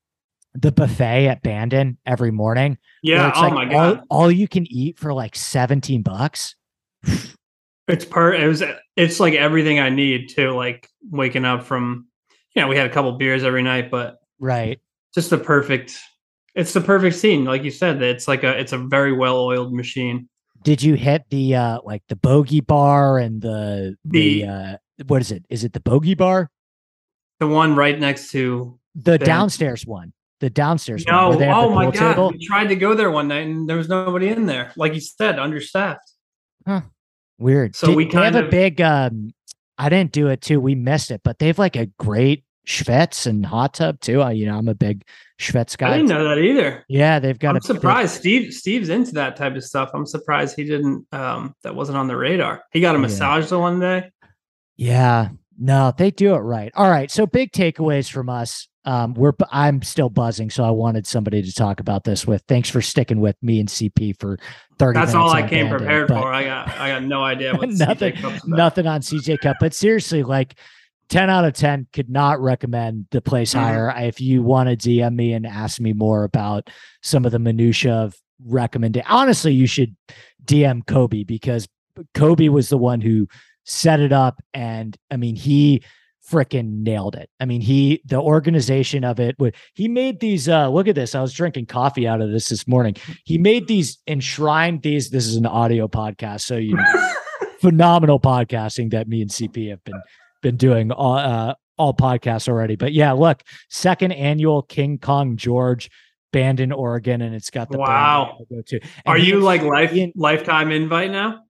the 0.55 0.71
buffet 0.71 1.27
at 1.27 1.43
Bandon 1.43 1.99
every 2.05 2.31
morning. 2.31 2.79
Yeah. 3.03 3.31
Oh 3.35 3.41
like 3.41 3.53
my 3.53 3.65
god. 3.65 4.03
All, 4.09 4.23
all 4.23 4.31
you 4.31 4.47
can 4.47 4.65
eat 4.67 4.97
for 4.97 5.13
like 5.13 5.35
17 5.35 6.01
bucks. 6.01 6.55
It's 7.89 8.05
per 8.05 8.33
it 8.33 8.47
was 8.47 8.63
it's 8.95 9.19
like 9.19 9.33
everything 9.33 9.79
I 9.79 9.89
need 9.89 10.29
to 10.29 10.51
like 10.51 10.87
waking 11.09 11.43
up 11.43 11.63
from 11.63 12.07
you 12.55 12.61
know, 12.61 12.67
we 12.67 12.75
had 12.75 12.89
a 12.89 12.93
couple 12.93 13.11
beers 13.13 13.43
every 13.43 13.63
night, 13.63 13.89
but 13.91 14.17
right. 14.39 14.79
Just 15.13 15.29
the 15.31 15.37
perfect 15.37 15.97
it's 16.55 16.73
the 16.73 16.81
perfect 16.81 17.15
scene. 17.15 17.45
Like 17.45 17.63
you 17.63 17.71
said, 17.71 18.01
it's 18.01 18.27
like 18.27 18.43
a 18.43 18.57
it's 18.59 18.73
a 18.73 18.77
very 18.77 19.13
well 19.13 19.39
oiled 19.39 19.73
machine. 19.73 20.29
Did 20.63 20.83
you 20.83 20.95
hit 20.95 21.23
the 21.29 21.55
uh 21.55 21.79
like 21.83 22.03
the 22.09 22.15
bogey 22.15 22.61
bar 22.61 23.17
and 23.17 23.41
the 23.41 23.97
the, 24.05 24.41
the 24.41 24.47
uh 24.47 24.77
what 25.07 25.21
is 25.21 25.31
it? 25.31 25.45
Is 25.49 25.63
it 25.63 25.73
the 25.73 25.79
bogey 25.79 26.13
bar? 26.13 26.51
The 27.39 27.47
one 27.47 27.75
right 27.75 27.97
next 27.97 28.31
to 28.31 28.79
the 28.95 29.17
ben. 29.17 29.25
downstairs 29.25 29.85
one. 29.85 30.13
The 30.41 30.49
downstairs 30.49 31.05
no, 31.05 31.29
one. 31.29 31.43
oh 31.43 31.73
my 31.73 31.85
god. 31.85 31.93
Table? 31.93 32.31
We 32.31 32.45
tried 32.45 32.67
to 32.67 32.75
go 32.75 32.93
there 32.93 33.11
one 33.11 33.27
night 33.27 33.47
and 33.47 33.67
there 33.67 33.77
was 33.77 33.89
nobody 33.89 34.29
in 34.29 34.45
there. 34.45 34.73
Like 34.75 34.93
you 34.93 35.01
said, 35.01 35.39
understaffed. 35.39 36.13
Huh. 36.67 36.81
Weird. 37.39 37.75
So 37.75 37.87
Did, 37.87 37.95
we 37.95 38.05
kind 38.05 38.35
have 38.35 38.43
of, 38.43 38.47
a 38.49 38.51
big. 38.51 38.81
um 38.81 39.33
I 39.77 39.87
didn't 39.87 40.11
do 40.11 40.27
it 40.27 40.41
too. 40.41 40.59
We 40.59 40.75
missed 40.75 41.09
it, 41.09 41.21
but 41.23 41.39
they 41.39 41.47
have 41.47 41.57
like 41.57 41.77
a 41.77 41.85
great 41.97 42.43
Schvitz 42.67 43.25
and 43.25 43.45
hot 43.45 43.73
tub 43.73 43.99
too. 43.99 44.21
I, 44.21 44.31
you 44.31 44.45
know, 44.45 44.57
I'm 44.57 44.67
a 44.67 44.75
big 44.75 45.03
Schvitz 45.39 45.77
guy. 45.77 45.93
I 45.93 45.97
didn't 45.97 46.09
know 46.09 46.25
that 46.25 46.37
either. 46.37 46.85
Yeah, 46.87 47.19
they've 47.19 47.39
got. 47.39 47.55
I'm 47.55 47.61
surprised. 47.61 48.15
Steve 48.15 48.53
Steve's 48.53 48.89
into 48.89 49.13
that 49.13 49.37
type 49.37 49.55
of 49.55 49.63
stuff. 49.63 49.89
I'm 49.93 50.05
surprised 50.05 50.55
he 50.55 50.65
didn't. 50.65 51.07
Um, 51.11 51.55
that 51.63 51.73
wasn't 51.73 51.97
on 51.97 52.07
the 52.07 52.17
radar. 52.17 52.63
He 52.71 52.81
got 52.81 52.95
a 52.95 52.99
massage 52.99 53.45
yeah. 53.45 53.49
the 53.49 53.59
one 53.59 53.79
day. 53.79 54.11
Yeah, 54.77 55.29
no, 55.59 55.93
they 55.95 56.11
do 56.11 56.33
it 56.35 56.39
right. 56.39 56.71
All 56.75 56.89
right, 56.89 57.11
so 57.11 57.27
big 57.27 57.51
takeaways 57.51 58.09
from 58.09 58.29
us 58.29 58.69
um, 58.85 59.13
we're 59.13 59.33
I'm 59.51 59.81
still 59.81 60.09
buzzing, 60.09 60.49
so 60.49 60.63
I 60.63 60.71
wanted 60.71 61.05
somebody 61.05 61.43
to 61.43 61.53
talk 61.53 61.79
about 61.79 62.05
this 62.05 62.25
with. 62.25 62.43
Thanks 62.47 62.69
for 62.69 62.81
sticking 62.81 63.19
with 63.19 63.35
me 63.41 63.59
and 63.59 63.67
CP 63.67 64.19
for 64.19 64.39
thirty. 64.77 64.97
That's 64.97 65.13
all 65.13 65.29
I 65.29 65.47
came 65.47 65.69
prepared 65.69 66.07
for. 66.07 66.33
I 66.33 66.43
got 66.43 66.69
I 66.69 66.89
got 66.89 67.03
no 67.03 67.23
idea 67.23 67.53
what 67.55 67.69
nothing 67.69 68.15
nothing 68.45 68.87
on 68.87 69.01
CJ 69.01 69.41
Cup, 69.41 69.57
but 69.59 69.73
seriously, 69.73 70.23
like. 70.23 70.57
10 71.09 71.27
out 71.27 71.43
of 71.43 71.53
10 71.53 71.87
could 71.91 72.07
not 72.07 72.39
recommend 72.39 73.07
the 73.09 73.19
place 73.19 73.55
mm-hmm. 73.55 73.65
higher. 73.65 73.91
If 73.97 74.21
you 74.21 74.43
want 74.43 74.69
to 74.69 74.77
DM 74.77 75.15
me 75.15 75.33
and 75.33 75.43
ask 75.43 75.79
me 75.81 75.91
more 75.91 76.23
about 76.23 76.69
some 77.01 77.25
of 77.25 77.31
the 77.31 77.39
minutia 77.39 77.91
of 77.91 78.15
recommending, 78.45 79.01
honestly, 79.09 79.51
you 79.51 79.65
should 79.65 79.95
DM 80.45 80.85
Kobe 80.85 81.23
because 81.23 81.67
Kobe 82.13 82.49
was 82.49 82.69
the 82.69 82.77
one 82.77 83.01
who 83.01 83.27
set 83.69 83.99
it 83.99 84.11
up. 84.11 84.41
And 84.53 84.97
I 85.11 85.17
mean, 85.17 85.35
he 85.35 85.83
freaking 86.29 86.83
nailed 86.83 87.15
it. 87.15 87.29
I 87.39 87.45
mean, 87.45 87.61
he 87.61 88.01
the 88.05 88.19
organization 88.19 89.03
of 89.03 89.19
it 89.19 89.37
would 89.39 89.55
he 89.73 89.87
made 89.87 90.19
these 90.19 90.49
uh 90.49 90.69
look 90.69 90.87
at 90.87 90.95
this. 90.95 91.15
I 91.15 91.21
was 91.21 91.33
drinking 91.33 91.67
coffee 91.67 92.07
out 92.07 92.21
of 92.21 92.31
this 92.31 92.49
this 92.49 92.67
morning. 92.67 92.95
He 93.25 93.37
made 93.37 93.67
these 93.67 93.97
enshrined 94.07 94.81
these 94.81 95.09
this 95.09 95.25
is 95.25 95.35
an 95.35 95.45
audio 95.45 95.87
podcast, 95.87 96.41
so 96.41 96.57
you 96.57 96.75
know, 96.75 97.09
phenomenal 97.59 98.19
podcasting 98.19 98.91
that 98.91 99.07
me 99.07 99.21
and 99.21 99.31
CP 99.31 99.69
have 99.69 99.83
been 99.83 100.01
been 100.41 100.57
doing 100.57 100.91
all 100.91 101.17
uh 101.17 101.53
all 101.77 101.93
podcasts 101.93 102.49
already. 102.49 102.75
But 102.75 102.93
yeah, 102.93 103.13
look, 103.13 103.41
second 103.69 104.11
annual 104.11 104.61
King 104.61 104.97
Kong 104.97 105.37
George 105.37 105.89
band 106.31 106.59
in 106.59 106.71
Oregon, 106.71 107.21
and 107.21 107.33
it's 107.33 107.49
got 107.49 107.69
the 107.71 107.79
wow. 107.79 108.37
too. 108.67 108.79
And 108.81 108.91
Are 109.05 109.17
you 109.17 109.39
like 109.39 109.61
life 109.61 109.93
Ian- 109.93 110.13
lifetime 110.15 110.71
invite 110.71 111.11
now? 111.11 111.43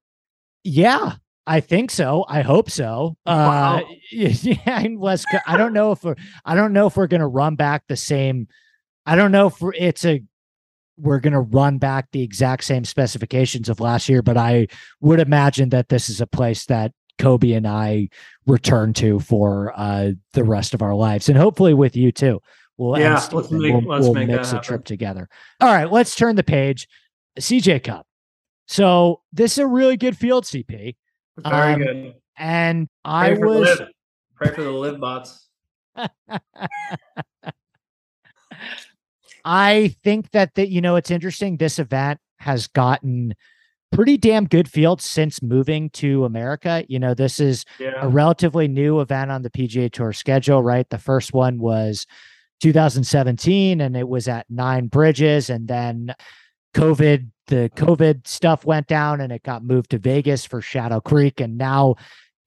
Yeah, 0.63 1.15
I 1.48 1.60
think 1.62 1.90
so. 1.92 2.26
I 2.28 2.42
hope 2.42 2.70
so. 2.70 3.16
Wow. 3.26 3.78
Uh, 3.78 3.82
yeah, 4.12 4.80
in 4.82 5.00
West. 5.00 5.26
Co- 5.32 5.40
I 5.48 5.58
don't 5.58 5.74
know 5.74 5.92
if 5.92 6.04
we're. 6.04 6.16
I 6.46 6.56
don't 6.56 6.74
know 6.74 6.88
if 6.88 6.96
we're 6.98 7.08
gonna 7.08 7.28
run 7.28 7.56
back 7.56 7.84
the 7.88 7.96
same. 7.98 8.48
I 9.06 9.16
don't 9.16 9.32
know 9.32 9.48
if 9.48 9.60
we're- 9.62 9.78
it's 9.78 10.06
a. 10.06 10.22
We're 10.98 11.20
gonna 11.22 11.42
run 11.42 11.78
back 11.78 12.10
the 12.12 12.22
exact 12.22 12.66
same 12.66 12.84
specifications 12.86 13.70
of 13.70 13.80
last 13.80 14.10
year, 14.10 14.22
but 14.22 14.38
I 14.38 14.68
would 15.00 15.20
imagine 15.22 15.70
that 15.70 15.90
this 15.90 16.10
is 16.10 16.20
a 16.22 16.28
place 16.28 16.66
that 16.66 16.92
Kobe 17.18 17.54
and 17.54 17.66
I 17.66 18.10
return 18.46 18.92
to 18.96 19.20
for 19.20 19.74
uh, 19.76 20.12
the 20.34 20.44
rest 20.44 20.74
of 20.74 20.82
our 20.82 20.94
lives, 20.94 21.30
and 21.30 21.38
hopefully 21.38 21.74
with 21.74 21.96
you 21.96 22.12
too. 22.12 22.42
We'll 22.78 23.00
Yeah, 23.00 23.14
let's 23.32 23.50
make- 23.52 23.74
we'll, 23.74 23.82
let's 23.84 24.04
we'll 24.04 24.14
make 24.14 24.28
that 24.28 24.36
mix 24.38 24.52
a 24.54 24.60
trip 24.60 24.86
together. 24.86 25.30
All 25.62 25.74
right, 25.74 25.90
let's 25.92 26.16
turn 26.16 26.36
the 26.36 26.44
page. 26.44 26.88
CJ 27.40 27.84
Cup. 27.84 28.06
So 28.68 29.22
this 29.34 29.54
is 29.54 29.58
a 29.60 29.68
really 29.68 29.98
good 29.98 30.18
field, 30.18 30.46
CP. 30.46 30.96
Very 31.44 31.74
Um, 31.74 31.80
good. 31.80 32.14
And 32.38 32.88
I 33.04 33.30
Pray 33.30 33.38
for 33.40 33.48
was. 33.48 33.82
Pray 34.36 34.54
for 34.54 34.64
the 34.64 34.72
live 34.72 35.00
bots. 35.00 35.48
I 39.46 39.96
think 40.04 40.32
that 40.32 40.56
that 40.56 40.70
you 40.70 40.82
know 40.82 40.96
it's 40.96 41.12
interesting. 41.12 41.58
This 41.58 41.80
event 41.80 42.20
has 42.40 42.68
gotten 42.68 43.34
pretty 43.92 44.18
damn 44.18 44.46
good 44.46 44.70
fields 44.70 45.04
since 45.04 45.42
moving 45.42 45.90
to 45.92 46.24
America. 46.26 46.86
You 46.88 47.00
know, 47.00 47.14
this 47.14 47.40
is 47.40 47.66
Yeah. 47.80 47.94
a 48.02 48.08
relatively 48.08 48.68
new 48.68 49.00
event 49.02 49.32
on 49.32 49.42
the 49.42 49.50
PGA 49.50 49.90
Tour 49.92 50.14
schedule, 50.14 50.62
right? 50.62 50.88
The 50.90 50.98
first 51.00 51.34
one 51.34 51.58
was 51.60 52.06
2017 52.62 53.82
and 53.82 53.98
it 53.98 54.08
was 54.08 54.28
at 54.28 54.46
Nine 54.50 54.88
Bridges 54.88 55.50
and 55.50 55.68
then 55.68 56.14
COVID 56.76 57.30
the 57.50 57.70
COVID 57.76 58.26
stuff 58.28 58.66
went 58.66 58.88
down 58.88 59.22
and 59.22 59.32
it 59.32 59.43
got 59.43 59.64
moved 59.64 59.91
to 59.91 59.97
Vegas 60.00 60.45
for 60.45 60.62
Shadow 60.62 61.00
Creek 61.02 61.39
and 61.41 61.58
now 61.58 61.95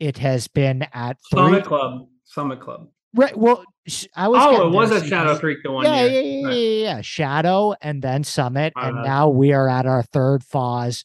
it 0.01 0.19
has 0.19 0.49
been 0.49 0.87
at 0.95 1.19
three 1.31 1.39
Summit 1.41 1.65
Club. 1.65 2.09
Summit 2.25 2.61
Club. 2.61 2.89
right 3.15 3.37
well 3.37 3.63
I 4.17 4.29
was 4.29 4.41
Oh, 4.43 4.69
it 4.69 4.71
was 4.73 4.91
at 4.93 5.07
Shadow 5.07 5.37
Creek 5.39 5.59
the 5.63 5.71
one 5.73 5.85
yeah, 5.85 6.05
year. 6.07 6.11
yeah, 6.11 6.21
yeah, 6.21 6.47
Right. 6.47 6.57
yeah, 6.57 6.95
yeah. 6.97 7.01
Shadow 7.03 7.75
and 7.83 8.01
then 8.01 8.25
Summit, 8.25 8.73
and 8.77 9.03
now 9.05 9.29
we 9.29 9.53
are 9.53 9.69
at 9.69 9.87
our 9.87 10.03
third 10.05 10.43
Foz 10.43 11.05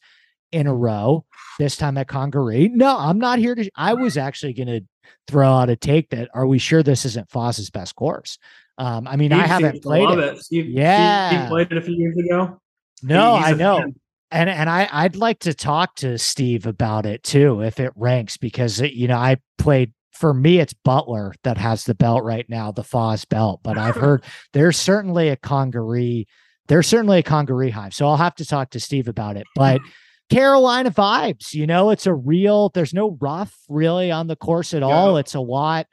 in 0.52 0.68
a 0.68 0.74
row. 0.74 1.26
This 1.60 1.76
time 1.76 1.98
at 1.98 2.08
Congaree. 2.08 2.70
No, 2.70 2.95
I'm 2.98 3.18
not 3.18 3.39
here 3.39 3.56
to. 3.56 3.68
I 3.76 3.95
was 3.95 4.16
actually 4.16 4.54
going 4.54 4.68
to 4.68 4.82
throw 5.28 5.50
out 5.52 5.72
a 5.72 5.76
take 5.76 6.12
that. 6.12 6.30
Are 6.36 6.45
we 6.45 6.60
sure 6.60 6.84
this 6.84 7.04
isn't 7.04 7.30
Foz's 7.30 7.72
best 7.72 7.95
course? 7.95 8.38
Um, 8.78 9.08
I 9.08 9.16
mean, 9.16 9.34
I 9.34 9.48
haven't 9.48 9.82
played 9.82 10.04
love 10.08 10.20
it. 10.20 10.38
Steve, 10.38 10.66
Steve- 10.66 10.70
Yeah. 10.70 11.30
Steve 11.30 11.50
played 11.50 11.72
it 11.72 11.78
a 11.80 11.82
few 11.82 11.95
years 11.95 12.16
ago. 12.16 12.62
No, 13.04 13.38
he's 13.38 13.58
know. 13.58 13.80
fan. 13.80 13.95
and 14.32 14.50
and 14.50 14.70
I 14.70 14.89
I'd 14.91 15.16
like 15.16 15.39
to 15.39 15.54
talk 15.54 15.95
to 15.98 16.18
Steve 16.18 16.66
about 16.66 17.06
it 17.06 17.24
too 17.24 17.62
if 17.62 17.80
it 17.80 17.93
ranks 17.95 18.38
because 18.38 18.80
it, 18.82 18.93
you 18.93 19.08
know 19.08 19.18
I 19.18 19.38
played 19.58 19.93
for 20.12 20.34
me 20.34 20.60
it's 20.60 20.74
Butler 20.74 21.34
that 21.43 21.58
has 21.58 21.84
the 21.84 21.95
belt 21.95 22.24
right 22.24 22.48
now 22.50 22.72
the 22.72 22.84
Foz 22.84 23.28
belt 23.28 23.62
but 23.64 23.78
I've 23.78 23.95
heard 23.98 24.24
there's 24.54 24.78
certainly 24.78 25.30
a 25.30 25.36
Congaree 25.36 26.28
there's 26.68 26.88
certainly 26.88 27.20
a 27.20 27.24
Congaree 27.24 27.70
hive 27.70 27.93
so 27.93 28.08
I'll 28.08 28.18
have 28.18 28.36
to 28.36 28.45
talk 28.45 28.72
to 28.72 28.80
Steve 28.80 29.08
about 29.08 29.38
it 29.38 29.48
but 29.56 29.82
Carolina 30.30 30.91
vibes 30.91 31.54
you 31.54 31.68
know 31.68 31.91
it's 31.91 32.06
a 32.06 32.14
real 32.14 32.70
there's 32.70 32.93
no 32.93 33.18
rough 33.22 33.56
really 33.70 34.12
on 34.12 34.28
the 34.28 34.36
course 34.36 34.74
at 34.74 34.84
all 34.84 35.18
it's 35.18 35.36
a 35.36 35.39
lot 35.39 35.88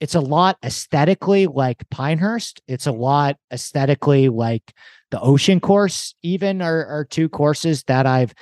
it's 0.00 0.14
a 0.14 0.20
lot 0.20 0.58
aesthetically 0.62 1.46
like 1.46 1.88
Pinehurst 1.90 2.60
it's 2.68 2.86
a 2.86 2.92
lot 2.92 3.36
aesthetically 3.50 4.28
like 4.28 4.74
the 5.10 5.20
ocean 5.20 5.60
course 5.60 6.14
even 6.22 6.60
are, 6.62 6.84
are 6.86 7.04
two 7.04 7.28
courses 7.28 7.82
that 7.84 8.06
I've 8.06 8.34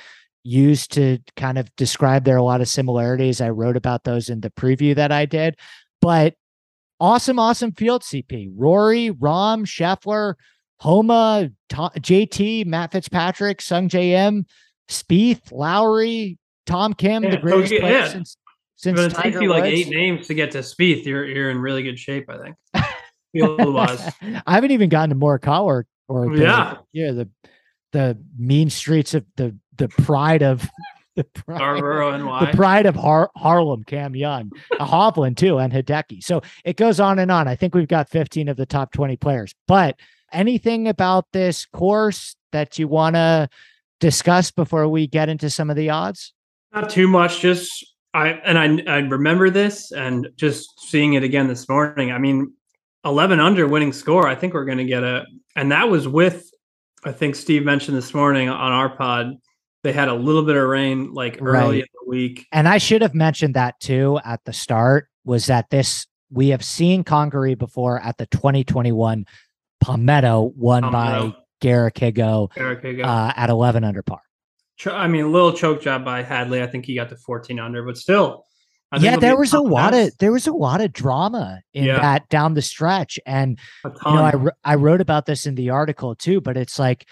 used 0.43 0.91
to 0.93 1.19
kind 1.35 1.57
of 1.57 1.73
describe 1.75 2.23
there 2.23 2.35
are 2.35 2.39
a 2.39 2.43
lot 2.43 2.61
of 2.61 2.67
similarities. 2.69 3.41
I 3.41 3.49
wrote 3.49 3.77
about 3.77 4.03
those 4.03 4.29
in 4.29 4.41
the 4.41 4.49
preview 4.49 4.95
that 4.95 5.11
I 5.11 5.25
did, 5.25 5.55
but 6.01 6.35
awesome, 6.99 7.39
awesome 7.39 7.71
field 7.73 8.01
CP. 8.03 8.49
Rory, 8.55 9.09
Rahm, 9.11 9.65
Scheffler, 9.65 10.35
Homa, 10.79 11.49
To- 11.69 11.91
JT, 11.99 12.65
Matt 12.65 12.91
Fitzpatrick, 12.91 13.61
Sung 13.61 13.89
Jae 13.89 14.11
Im, 14.11 14.45
Spieth, 14.89 15.51
Lowry, 15.51 16.37
Tom 16.65 16.93
Kim, 16.93 17.23
Yeah, 17.23 17.31
the 17.31 17.37
greatest 17.37 17.73
yeah, 17.73 17.79
player 17.79 17.97
yeah. 17.99 18.07
since 18.09 18.37
since 18.75 18.95
going 18.99 19.09
to 19.09 19.15
take 19.15 19.23
Tiger 19.33 19.41
you 19.41 19.49
like 19.49 19.63
Woods. 19.63 19.73
eight 19.75 19.89
names 19.89 20.27
to 20.27 20.33
get 20.35 20.51
to 20.51 20.59
Spieth. 20.59 21.03
You're 21.03 21.25
you're 21.25 21.49
in 21.49 21.57
really 21.57 21.81
good 21.81 21.97
shape, 21.97 22.29
I 22.29 22.37
think. 22.37 22.55
I 23.35 24.53
haven't 24.53 24.71
even 24.71 24.89
gotten 24.89 25.09
to 25.09 25.15
Morikawa 25.15 25.63
or, 25.63 25.85
or 26.07 26.35
the, 26.35 26.41
Yeah. 26.43 26.77
yeah, 26.93 27.11
the 27.11 27.29
the 27.93 28.17
mean 28.37 28.69
streets 28.69 29.13
of 29.13 29.25
the 29.37 29.55
the 29.77 29.87
pride 29.87 30.43
of 30.43 30.67
the 31.15 31.23
pride, 31.23 31.57
Scarborough 31.57 32.17
NY. 32.17 32.45
the 32.51 32.57
pride 32.57 32.85
of 32.85 32.95
Har- 32.95 33.31
Harlem, 33.35 33.83
Cam 33.83 34.15
Young, 34.15 34.51
Hovland 34.73 35.37
too, 35.37 35.57
and 35.57 35.71
Hideki. 35.73 36.23
So 36.23 36.41
it 36.65 36.75
goes 36.77 36.99
on 36.99 37.17
and 37.19 37.31
on. 37.31 37.47
I 37.47 37.55
think 37.55 37.73
we've 37.73 37.87
got 37.87 38.09
15 38.09 38.49
of 38.49 38.57
the 38.57 38.65
top 38.65 38.91
20 38.91 39.15
players. 39.17 39.53
But 39.67 39.95
anything 40.31 40.87
about 40.87 41.25
this 41.33 41.65
course 41.65 42.35
that 42.51 42.77
you 42.77 42.87
want 42.87 43.15
to 43.15 43.49
discuss 43.99 44.51
before 44.51 44.87
we 44.87 45.07
get 45.07 45.29
into 45.29 45.49
some 45.49 45.69
of 45.69 45.75
the 45.75 45.89
odds? 45.89 46.33
Not 46.73 46.89
too 46.89 47.07
much. 47.07 47.39
Just 47.39 47.85
I 48.13 48.29
and 48.29 48.57
I 48.87 48.93
I 48.93 48.97
remember 48.99 49.49
this 49.49 49.91
and 49.91 50.27
just 50.35 50.69
seeing 50.81 51.13
it 51.13 51.23
again 51.23 51.47
this 51.47 51.67
morning. 51.69 52.11
I 52.11 52.17
mean, 52.19 52.53
eleven 53.07 53.39
under 53.39 53.67
winning 53.67 53.93
score. 53.93 54.27
I 54.27 54.35
think 54.35 54.53
we're 54.53 54.65
going 54.65 54.77
to 54.77 54.85
get 54.85 55.03
a, 55.03 55.25
and 55.55 55.71
that 55.71 55.89
was 55.89 56.07
with. 56.07 56.49
I 57.03 57.11
think 57.11 57.35
Steve 57.35 57.63
mentioned 57.63 57.97
this 57.97 58.13
morning 58.13 58.49
on 58.49 58.71
our 58.71 58.89
pod. 58.95 59.33
They 59.83 59.93
had 59.93 60.09
a 60.09 60.13
little 60.13 60.43
bit 60.43 60.55
of 60.57 60.67
rain 60.67 61.13
like 61.13 61.37
early 61.41 61.53
Right. 61.53 61.73
in 61.81 61.87
the 62.03 62.09
week. 62.09 62.45
And 62.51 62.67
I 62.67 62.77
should 62.79 63.01
have 63.01 63.13
mentioned 63.15 63.53
that 63.53 63.79
too 63.79 64.19
at 64.25 64.43
the 64.45 64.51
start 64.53 65.07
was 65.23 65.45
that 65.45 65.69
this 65.69 66.05
we 66.31 66.49
have 66.49 66.63
seen 66.65 67.03
Congaree 67.03 67.55
before 67.55 68.01
at 68.01 68.17
the 68.17 68.25
2021 68.25 69.25
Palmetto 69.79 70.51
won 70.55 70.91
by. 70.91 71.33
Garrick 71.59 71.95
Higgo 71.95 72.49
Eric 72.55 72.83
Higgo. 72.83 73.03
uh, 73.03 73.33
at 73.35 73.49
11 73.49 73.83
under 73.83 74.03
par. 74.03 74.19
I 74.85 75.07
mean, 75.07 75.25
a 75.25 75.27
little 75.27 75.53
choke 75.53 75.81
job 75.81 76.05
by 76.05 76.21
Hadley. 76.21 76.61
I 76.61 76.67
think 76.67 76.85
he 76.85 76.93
got 76.93 77.09
to 77.09 77.15
14 77.17 77.59
under, 77.59 77.83
but 77.83 77.97
still. 77.97 78.43
Yeah, 78.99 79.17
there 79.17 79.37
was 79.37 79.53
a 79.53 79.59
lot 79.59 79.93
of 79.93 80.17
there 80.19 80.31
was 80.31 80.47
a 80.47 80.53
lot 80.53 80.79
of 80.81 80.93
drama 80.93 81.61
in 81.73 81.85
Yeah. 81.85 81.99
that 81.99 82.29
down 82.29 82.53
the 82.53 82.61
stretch, 82.61 83.19
and 83.25 83.59
you 83.83 83.91
know 84.13 84.51
I. 84.63 84.73
I 84.73 84.75
wrote 84.75 85.01
about 85.01 85.25
this 85.25 85.45
in 85.45 85.55
the 85.55 85.69
article 85.71 86.15
too. 86.15 86.39
But 86.39 86.55
it's 86.55 86.79
like, 86.79 87.05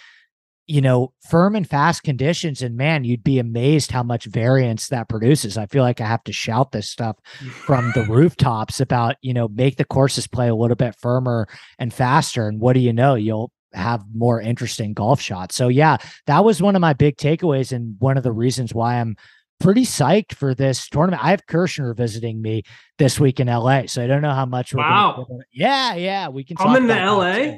you 0.67 0.79
know, 0.81 1.11
firm 1.29 1.53
and 1.55 1.67
fast 1.69 2.03
conditions, 2.03 2.61
and 2.61 2.77
man, 2.77 3.03
you'd 3.03 3.23
be 3.23 3.39
amazed 3.39 3.91
how 3.91 4.03
much 4.03 4.25
variance 4.25 4.87
that 4.87 5.09
produces. 5.09 5.57
I 5.57 5.65
feel 5.65 5.83
like 5.83 5.99
I 5.99 6.07
have 6.07 6.23
to 6.23 6.31
shout 6.33 6.71
this 6.71 6.89
stuff 6.89 7.17
from 7.65 7.91
the 7.93 8.03
rooftops 8.09 8.79
about 8.79 9.17
you 9.21 9.33
know 9.33 9.47
make 9.49 9.75
the 9.75 9.85
courses 9.85 10.27
play 10.27 10.47
a 10.47 10.55
little 10.55 10.75
bit 10.77 10.95
firmer 10.99 11.47
and 11.77 11.93
faster, 11.93 12.47
and 12.47 12.61
what 12.61 12.73
do 12.73 12.79
you 12.79 12.93
know, 12.93 13.15
you'll 13.15 13.51
have 13.73 14.01
more 14.13 14.39
interesting 14.39 14.93
golf 14.93 15.19
shots. 15.19 15.53
So 15.55 15.67
yeah, 15.67 15.97
that 16.27 16.45
was 16.45 16.61
one 16.61 16.75
of 16.77 16.81
my 16.81 16.93
big 16.93 17.17
takeaways, 17.17 17.73
and 17.73 17.95
one 17.99 18.15
of 18.15 18.23
the 18.23 18.31
reasons 18.31 18.73
why 18.73 19.01
I'm 19.01 19.17
pretty 19.59 19.83
psyched 19.83 20.33
for 20.33 20.53
this 20.53 20.87
tournament. 20.89 21.23
I 21.23 21.31
have 21.31 21.45
Kirshner 21.45 21.95
visiting 21.95 22.41
me 22.41 22.63
this 22.97 23.19
week 23.19 23.39
in 23.39 23.47
LA, 23.47 23.83
so 23.87 24.03
I 24.03 24.07
don't 24.07 24.21
know 24.21 24.33
how 24.33 24.45
much 24.45 24.73
we're 24.73 24.81
Wow. 24.81 25.25
gonna, 25.27 25.43
yeah, 25.53 25.95
yeah, 25.95 26.27
we 26.29 26.43
can 26.43 26.57
Coming 26.57 26.87
to 26.87 26.93
LA? 26.93 27.57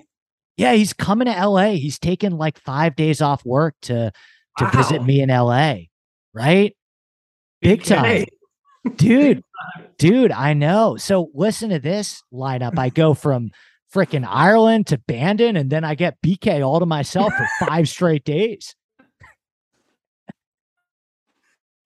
Yeah, 0.58 0.74
he's 0.74 0.93
coming 0.93 1.28
to 1.28 1.32
LA. 1.48 1.72
He's 1.74 2.00
taking 2.00 2.32
like 2.32 2.60
five 2.60 2.95
days 2.95 3.22
off 3.22 3.45
work 3.45 3.76
to 3.84 4.12
to 4.58 4.70
visit 4.72 5.04
me 5.04 5.22
in 5.22 5.30
LA, 5.30 5.76
right? 6.34 6.76
Big 7.62 7.84
time. 7.84 8.26
Dude, 8.95 9.43
dude, 10.00 10.32
I 10.32 10.54
know. 10.54 10.98
So 10.98 11.30
listen 11.36 11.70
to 11.70 11.80
this 11.80 12.24
lineup. 12.34 12.78
I 12.80 12.89
go 12.89 13.14
from 13.14 13.52
freaking 13.93 14.26
Ireland 14.28 14.88
to 14.88 14.98
Bandon, 14.98 15.56
and 15.58 15.70
then 15.70 15.84
I 15.84 15.93
get 15.93 16.18
BK 16.26 16.66
all 16.66 16.80
to 16.80 16.86
myself 16.88 17.34
for 17.34 17.48
five 17.68 17.88
straight 17.89 18.24
days. 18.24 18.76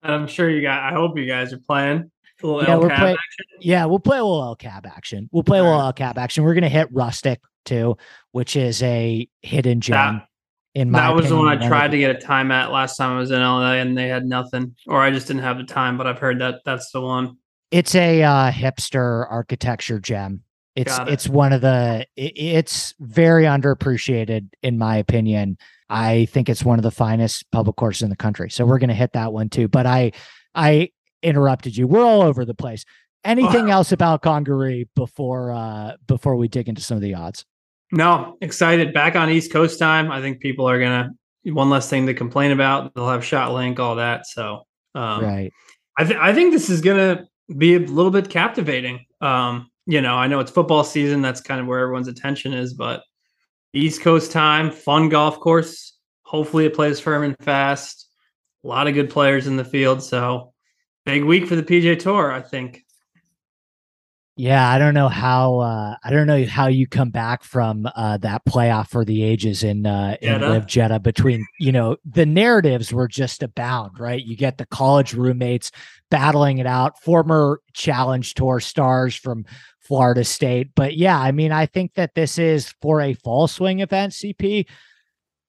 And 0.02 0.12
I'm 0.12 0.26
sure 0.26 0.48
you 0.50 0.62
guys. 0.62 0.92
I 0.92 0.94
hope 0.94 1.16
you 1.18 1.26
guys 1.26 1.52
are 1.52 1.58
playing. 1.58 2.10
A 2.42 2.46
little 2.46 2.62
Yeah, 2.64 2.76
we're 2.76 2.88
play, 2.88 3.12
action. 3.12 3.46
yeah, 3.60 3.84
we'll 3.84 4.00
play 4.00 4.18
a 4.18 4.24
little 4.24 4.42
El 4.42 4.56
Cab 4.56 4.84
action. 4.84 5.28
We'll 5.30 5.44
play 5.44 5.60
a 5.60 5.62
little 5.62 5.80
El 5.80 5.92
Cab 5.92 6.18
action. 6.18 6.42
We're 6.42 6.54
gonna 6.54 6.68
hit 6.68 6.88
Rustic 6.90 7.40
too, 7.64 7.96
which 8.32 8.56
is 8.56 8.82
a 8.82 9.28
hidden 9.42 9.80
gem. 9.80 9.94
That- 10.16 10.26
in 10.74 10.90
my 10.90 11.00
That 11.00 11.14
was 11.14 11.28
the 11.28 11.36
one 11.36 11.48
I 11.48 11.68
tried 11.68 11.90
to 11.90 11.98
get 11.98 12.16
a 12.16 12.18
time 12.18 12.50
at 12.50 12.72
last 12.72 12.96
time 12.96 13.14
I 13.14 13.18
was 13.20 13.30
in 13.30 13.42
LA, 13.42 13.74
and 13.74 13.96
they 13.96 14.08
had 14.08 14.24
nothing, 14.24 14.74
or 14.88 15.02
I 15.02 15.10
just 15.10 15.26
didn't 15.26 15.42
have 15.42 15.58
the 15.58 15.64
time. 15.64 15.98
But 15.98 16.06
I've 16.06 16.18
heard 16.18 16.40
that 16.40 16.60
that's 16.64 16.90
the 16.92 17.00
one. 17.02 17.36
it's 17.70 17.94
a 17.94 18.22
uh, 18.22 18.50
hipster 18.50 19.26
architecture 19.30 20.00
gem. 20.00 20.42
It's 20.74 20.98
it. 20.98 21.08
it's 21.08 21.28
one 21.28 21.52
of 21.52 21.60
the 21.60 22.06
it, 22.16 22.32
it's 22.36 22.94
very 23.00 23.44
underappreciated 23.44 24.48
in 24.62 24.78
my 24.78 24.96
opinion. 24.96 25.58
I 25.88 26.26
think 26.26 26.48
it's 26.48 26.64
one 26.64 26.78
of 26.78 26.82
the 26.82 26.90
finest 26.90 27.50
public 27.50 27.76
courses 27.76 28.02
in 28.02 28.10
the 28.10 28.16
country. 28.16 28.50
So 28.50 28.64
we're 28.64 28.78
gonna 28.78 28.94
hit 28.94 29.12
that 29.12 29.32
one 29.32 29.48
too. 29.50 29.68
But 29.68 29.86
I 29.86 30.12
I 30.54 30.90
interrupted 31.22 31.76
you. 31.76 31.86
We're 31.86 32.04
all 32.04 32.22
over 32.22 32.44
the 32.44 32.54
place. 32.54 32.84
Anything 33.24 33.70
else 33.70 33.92
about 33.92 34.22
Congaree 34.22 34.88
before 34.96 35.52
uh 35.52 35.96
before 36.06 36.36
we 36.36 36.48
dig 36.48 36.68
into 36.68 36.82
some 36.82 36.96
of 36.96 37.02
the 37.02 37.14
odds? 37.14 37.44
No, 37.90 38.38
excited. 38.40 38.94
Back 38.94 39.16
on 39.16 39.28
East 39.28 39.52
Coast 39.52 39.78
time. 39.78 40.10
I 40.10 40.22
think 40.22 40.40
people 40.40 40.68
are 40.68 40.80
gonna 40.80 41.10
one 41.44 41.68
less 41.68 41.90
thing 41.90 42.06
to 42.06 42.14
complain 42.14 42.52
about. 42.52 42.94
They'll 42.94 43.08
have 43.08 43.24
shot 43.24 43.52
link, 43.52 43.78
all 43.78 43.96
that. 43.96 44.26
So 44.26 44.62
um, 44.94 45.22
right. 45.22 45.52
I 45.98 46.04
think 46.06 46.18
I 46.18 46.32
think 46.32 46.52
this 46.52 46.70
is 46.70 46.80
gonna 46.80 47.26
be 47.54 47.74
a 47.74 47.80
little 47.80 48.10
bit 48.10 48.30
captivating. 48.30 49.04
Um, 49.20 49.68
you 49.86 50.00
know, 50.00 50.14
I 50.14 50.26
know 50.26 50.40
it's 50.40 50.50
football 50.50 50.84
season. 50.84 51.22
That's 51.22 51.40
kind 51.40 51.60
of 51.60 51.66
where 51.66 51.80
everyone's 51.80 52.08
attention 52.08 52.52
is, 52.52 52.74
but 52.74 53.02
East 53.72 54.02
Coast 54.02 54.30
time, 54.30 54.70
fun 54.70 55.08
golf 55.08 55.40
course. 55.40 55.94
Hopefully, 56.22 56.66
it 56.66 56.74
plays 56.74 57.00
firm 57.00 57.24
and 57.24 57.36
fast. 57.40 58.08
A 58.64 58.68
lot 58.68 58.86
of 58.86 58.94
good 58.94 59.10
players 59.10 59.46
in 59.46 59.56
the 59.56 59.64
field. 59.64 60.02
So, 60.02 60.52
big 61.04 61.24
week 61.24 61.46
for 61.46 61.56
the 61.56 61.62
PGA 61.62 61.98
Tour, 61.98 62.32
I 62.32 62.40
think. 62.40 62.84
Yeah, 64.36 64.66
I 64.66 64.78
don't 64.78 64.94
know 64.94 65.08
how 65.08 65.58
uh, 65.58 65.96
I 66.02 66.10
don't 66.10 66.26
know 66.26 66.46
how 66.46 66.66
you 66.66 66.86
come 66.86 67.10
back 67.10 67.44
from 67.44 67.86
uh, 67.94 68.16
that 68.18 68.42
playoff 68.46 68.88
for 68.88 69.04
the 69.04 69.22
ages 69.22 69.62
in 69.62 69.84
uh, 69.84 70.16
in 70.22 70.40
LIV 70.40 70.66
Jeddah 70.66 71.00
between 71.00 71.46
you 71.60 71.70
know 71.70 71.98
the 72.06 72.24
narratives 72.24 72.94
were 72.94 73.08
just 73.08 73.42
abound, 73.42 74.00
right? 74.00 74.24
You 74.24 74.34
get 74.34 74.56
the 74.56 74.64
college 74.64 75.12
roommates 75.12 75.70
battling 76.10 76.58
it 76.58 76.66
out, 76.66 77.02
former 77.02 77.60
Challenge 77.74 78.32
Tour 78.32 78.60
stars 78.60 79.14
from 79.14 79.44
Florida 79.82 80.24
State, 80.24 80.70
but 80.74 80.96
yeah, 80.96 81.18
I 81.18 81.32
mean, 81.32 81.52
I 81.52 81.66
think 81.66 81.94
that 81.94 82.14
this 82.14 82.38
is 82.38 82.74
for 82.80 83.00
a 83.00 83.14
fall 83.14 83.48
swing 83.48 83.80
event, 83.80 84.12
CP. 84.12 84.66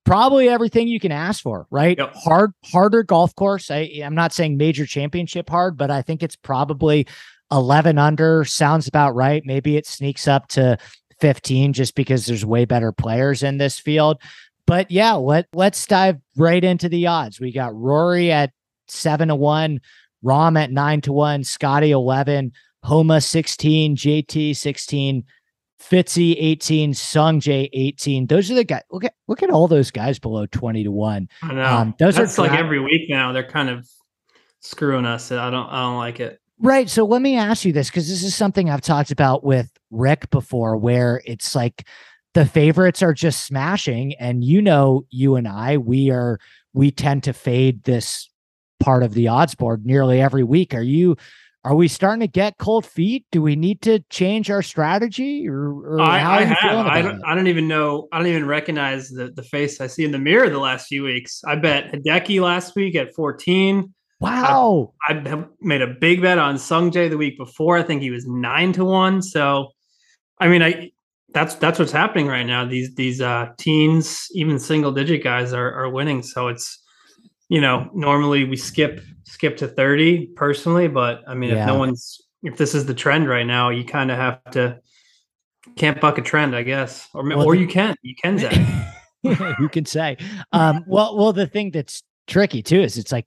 Probably 0.06 0.50
everything 0.50 0.88
you 0.90 1.00
can 1.00 1.14
ask 1.14 1.42
for, 1.42 1.66
right? 1.70 1.98
Yep. 1.98 2.14
Hard, 2.16 2.52
harder 2.66 3.04
golf 3.04 3.34
course. 3.36 3.72
I, 3.72 4.02
I'm 4.04 4.16
not 4.16 4.34
saying 4.34 4.58
major 4.58 4.86
championship 4.86 5.50
hard, 5.50 5.78
but 5.78 5.90
I 5.92 6.02
think 6.02 6.22
it's 6.22 6.36
probably 6.36 7.08
11 7.52 7.98
under 7.98 8.44
sounds 8.44 8.88
about 8.88 9.16
right. 9.16 9.44
Maybe 9.46 9.78
it 9.78 9.86
sneaks 9.86 10.28
up 10.28 10.48
to 10.50 10.78
15 11.22 11.72
just 11.72 11.96
because 11.96 12.26
there's 12.26 12.46
way 12.46 12.66
better 12.66 12.92
players 12.92 13.44
in 13.44 13.58
this 13.58 13.80
field. 13.80 14.22
But 14.66 14.92
yeah, 14.92 15.14
let 15.14 15.48
let's 15.54 15.86
dive 15.86 16.18
right 16.36 16.64
into 16.64 16.90
the 16.90 17.08
odds. 17.08 17.40
We 17.40 17.52
got 17.52 17.76
Rory 17.76 18.32
at 18.32 18.52
seven 18.88 19.28
to 19.28 19.36
one, 19.36 19.82
Rahm 20.24 20.60
at 20.60 20.72
nine 20.72 21.02
to 21.02 21.14
one, 21.14 21.44
Scotty 21.44 21.92
11, 21.92 22.54
Homa 22.84 23.22
16, 23.22 23.96
JT 23.96 24.56
16, 24.56 25.24
Fitzy 25.82 26.36
18, 26.38 26.94
Sung 26.94 27.40
Jae 27.40 27.70
18. 27.74 28.28
Those 28.28 28.50
are 28.52 28.56
the 28.56 28.64
guys. 28.64 28.84
Look 28.92 29.04
at 29.04 29.14
look 29.28 29.44
at 29.44 29.50
all 29.50 29.68
those 29.68 29.92
guys 29.92 30.20
below 30.20 30.46
20 30.46 30.84
to 30.84 30.92
1. 30.92 31.30
I 31.42 31.54
know. 31.54 31.64
Um, 31.64 31.96
those 32.00 32.16
That's 32.16 32.38
are 32.40 32.48
like 32.48 32.58
every 32.58 32.80
week 32.80 33.10
now. 33.10 33.32
They're 33.32 33.44
kind 33.44 33.70
of 33.70 33.88
screwing 34.60 35.06
us. 35.06 35.32
I 35.32 35.50
don't 35.50 35.68
I 35.68 35.82
don't 35.82 35.98
like 35.98 36.20
it. 36.20 36.40
Right. 36.60 36.90
So 36.90 37.06
let 37.06 37.22
me 37.22 37.38
ask 37.38 37.66
you 37.66 37.74
this 37.74 37.90
because 37.90 38.08
this 38.08 38.24
is 38.24 38.36
something 38.36 38.70
I've 38.70 38.82
talked 38.82 39.12
about 39.12 39.44
with 39.44 39.70
Rick 39.92 40.30
before, 40.30 40.78
where 40.78 41.22
it's 41.26 41.56
like 41.56 41.86
the 42.34 42.46
favorites 42.46 43.02
are 43.02 43.14
just 43.14 43.46
smashing. 43.46 44.14
And 44.16 44.44
you 44.44 44.62
know, 44.62 45.06
you 45.10 45.36
and 45.36 45.48
I, 45.48 45.78
we 45.78 46.10
are, 46.10 46.40
we 46.74 46.92
tend 46.92 47.24
to 47.24 47.34
fade 47.34 47.84
this 47.84 48.30
part 48.80 49.04
of 49.04 49.14
the 49.14 49.28
odds 49.28 49.56
board 49.56 49.86
nearly 49.86 50.22
every 50.22 50.44
week. 50.44 50.74
Are 50.74 50.82
you, 50.82 51.18
are 51.66 51.76
we 51.76 51.88
starting 51.88 52.20
to 52.20 52.28
get 52.28 52.58
cold 52.58 52.86
feet? 52.86 53.26
Do 53.32 53.42
we 53.42 53.56
need 53.56 53.82
to 53.84 54.00
change 54.10 54.52
our 54.52 54.62
strategy 54.62 55.48
or, 55.48 55.70
or 55.70 56.02
I, 56.02 56.40
I 56.40 56.44
have, 56.44 56.86
I 56.86 57.02
don't, 57.02 57.22
I 57.26 57.36
don't 57.36 57.48
even 57.48 57.70
know. 57.70 58.10
I 58.12 58.18
don't 58.18 58.28
even 58.28 58.46
recognize 58.46 59.10
the, 59.10 59.32
the 59.34 59.44
face 59.44 59.80
I 59.80 59.88
see 59.88 60.04
in 60.04 60.12
the 60.12 60.20
mirror 60.20 60.50
the 60.50 60.60
last 60.60 60.88
few 60.88 61.04
weeks. 61.04 61.42
I 61.46 61.56
bet 61.56 61.92
Hideki 61.94 62.42
last 62.42 62.76
week 62.76 62.96
at 62.96 63.16
14. 63.16 63.94
Wow. 64.20 64.94
I, 65.08 65.14
I 65.14 65.46
made 65.62 65.82
a 65.82 65.88
big 65.88 66.22
bet 66.22 66.38
on 66.38 66.58
Sung 66.58 66.92
Jae 66.92 67.10
the 67.10 67.18
week 67.18 67.38
before. 67.38 67.78
I 67.78 67.84
think 67.84 68.02
he 68.02 68.12
was 68.12 68.28
nine 68.28 68.74
to 68.74 68.84
one. 68.84 69.22
So, 69.22 69.70
I 70.40 70.50
mean, 70.50 70.62
I 70.62 70.92
that's 71.34 71.56
that's 71.56 71.80
what's 71.80 71.92
happening 71.92 72.28
right 72.28 72.46
now. 72.46 72.64
These 72.66 72.96
these 72.96 73.20
uh, 73.20 73.48
teens, 73.58 74.28
even 74.34 74.60
single 74.60 74.92
digit 74.92 75.24
guys, 75.24 75.52
are 75.52 75.74
are 75.74 75.90
winning. 75.90 76.24
So 76.24 76.48
it's 76.48 76.82
you 77.50 77.60
know 77.60 77.90
normally 77.94 78.46
we 78.46 78.56
skip 78.56 79.02
skip 79.34 79.58
to 79.58 79.68
thirty 79.68 80.28
personally, 80.28 80.88
but 80.88 81.24
I 81.28 81.34
mean, 81.34 81.52
yeah. 81.52 81.62
if 81.62 81.68
no 81.68 81.78
one's 81.78 82.22
if 82.44 82.58
this 82.58 82.76
is 82.76 82.86
the 82.86 82.94
trend 82.94 83.28
right 83.28 83.46
now, 83.46 83.70
you 83.70 83.84
kind 83.84 84.12
of 84.12 84.18
have 84.18 84.44
to 84.52 84.80
can't 85.76 86.00
buck 86.00 86.18
a 86.18 86.22
trend, 86.22 86.56
I 86.56 86.64
guess, 86.64 87.08
or 87.14 87.24
well, 87.24 87.44
or 87.44 87.56
you 87.56 87.68
can 87.68 87.96
you 88.02 88.16
can 88.16 88.38
say 88.40 88.86
you 89.60 89.70
can 89.70 89.86
say. 89.86 90.18
Um, 90.52 90.84
well, 90.88 91.18
well, 91.18 91.34
the 91.34 91.48
thing 91.48 91.72
that's 91.72 92.04
tricky 92.28 92.62
too 92.62 92.82
is 92.82 92.98
it's 92.98 93.12
like 93.12 93.26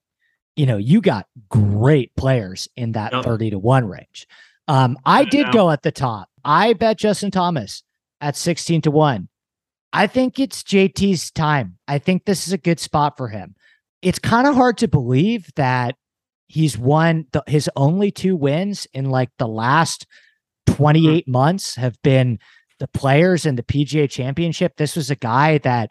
you 0.57 0.65
know, 0.65 0.79
you 0.79 1.01
got 1.01 1.27
great 1.49 2.17
players 2.17 2.67
in 2.77 2.93
that 2.93 3.13
30 3.13 3.51
to 3.51 3.59
1 3.59 3.87
range. 3.87 4.27
Um, 4.69 4.99
I, 5.05 5.25
did 5.25 5.53
go 5.53 5.71
at 5.71 5.83
the 5.83 5.93
top. 5.93 6.29
I 6.45 6.73
bet 6.73 6.97
Justin 6.97 7.31
Thomas 7.31 7.83
at 8.21 8.37
16 8.37 8.81
to 8.83 8.91
1. 8.91 9.29
I 9.93 10.07
think 10.07 10.41
it's 10.41 10.63
JT's 10.63 11.31
time. 11.31 11.79
I 11.87 11.99
think 11.99 12.25
this 12.25 12.47
is 12.47 12.53
a 12.53 12.59
good 12.59 12.81
spot 12.81 13.17
for 13.17 13.29
him. 13.29 13.55
It's 14.07 14.21
kind 14.21 14.47
of 14.47 14.55
hard 14.55 14.79
to 14.79 14.89
believe 14.89 15.51
that 15.57 15.97
he's 16.47 16.79
won 16.79 17.27
the, 17.33 17.43
his 17.49 17.69
only 17.75 18.13
two 18.13 18.37
wins 18.37 18.87
in 18.95 19.11
like 19.11 19.31
the 19.39 19.49
last 19.49 20.07
mm-hmm. 20.69 20.75
28 20.77 21.25
mm-hmm. 21.25 21.33
months 21.33 21.75
have 21.75 22.01
been 22.03 22.39
the 22.79 22.87
players 22.89 23.47
in 23.47 23.57
the 23.57 23.65
PGA 23.65 24.09
championship. 24.09 24.77
This 24.77 24.95
was 24.95 25.11
a 25.11 25.17
guy 25.17 25.59
that, 25.59 25.91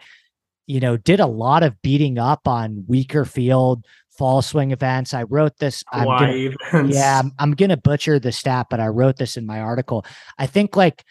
you 0.65 0.79
know, 0.79 0.95
did 0.95 1.19
a 1.19 1.27
lot 1.27 1.61
of 1.61 1.81
beating 1.81 2.17
up 2.17 2.47
on 2.47 2.85
weaker 2.87 3.25
field, 3.25 3.83
fall 4.17 4.41
swing 4.41 4.71
events. 4.71 5.13
I 5.13 5.23
wrote 5.23 5.57
this. 5.57 5.83
I'm 5.91 6.05
gonna, 6.05 6.87
yeah, 6.87 7.19
I'm, 7.19 7.33
I'm 7.37 7.51
going 7.51 7.69
to 7.69 7.77
butcher 7.77 8.17
the 8.17 8.31
stat, 8.31 8.67
but 8.69 8.79
I 8.79 8.87
wrote 8.87 9.17
this 9.17 9.35
in 9.35 9.45
my 9.45 9.59
article. 9.59 10.05
I 10.37 10.47
think 10.47 10.77
like 10.77 11.03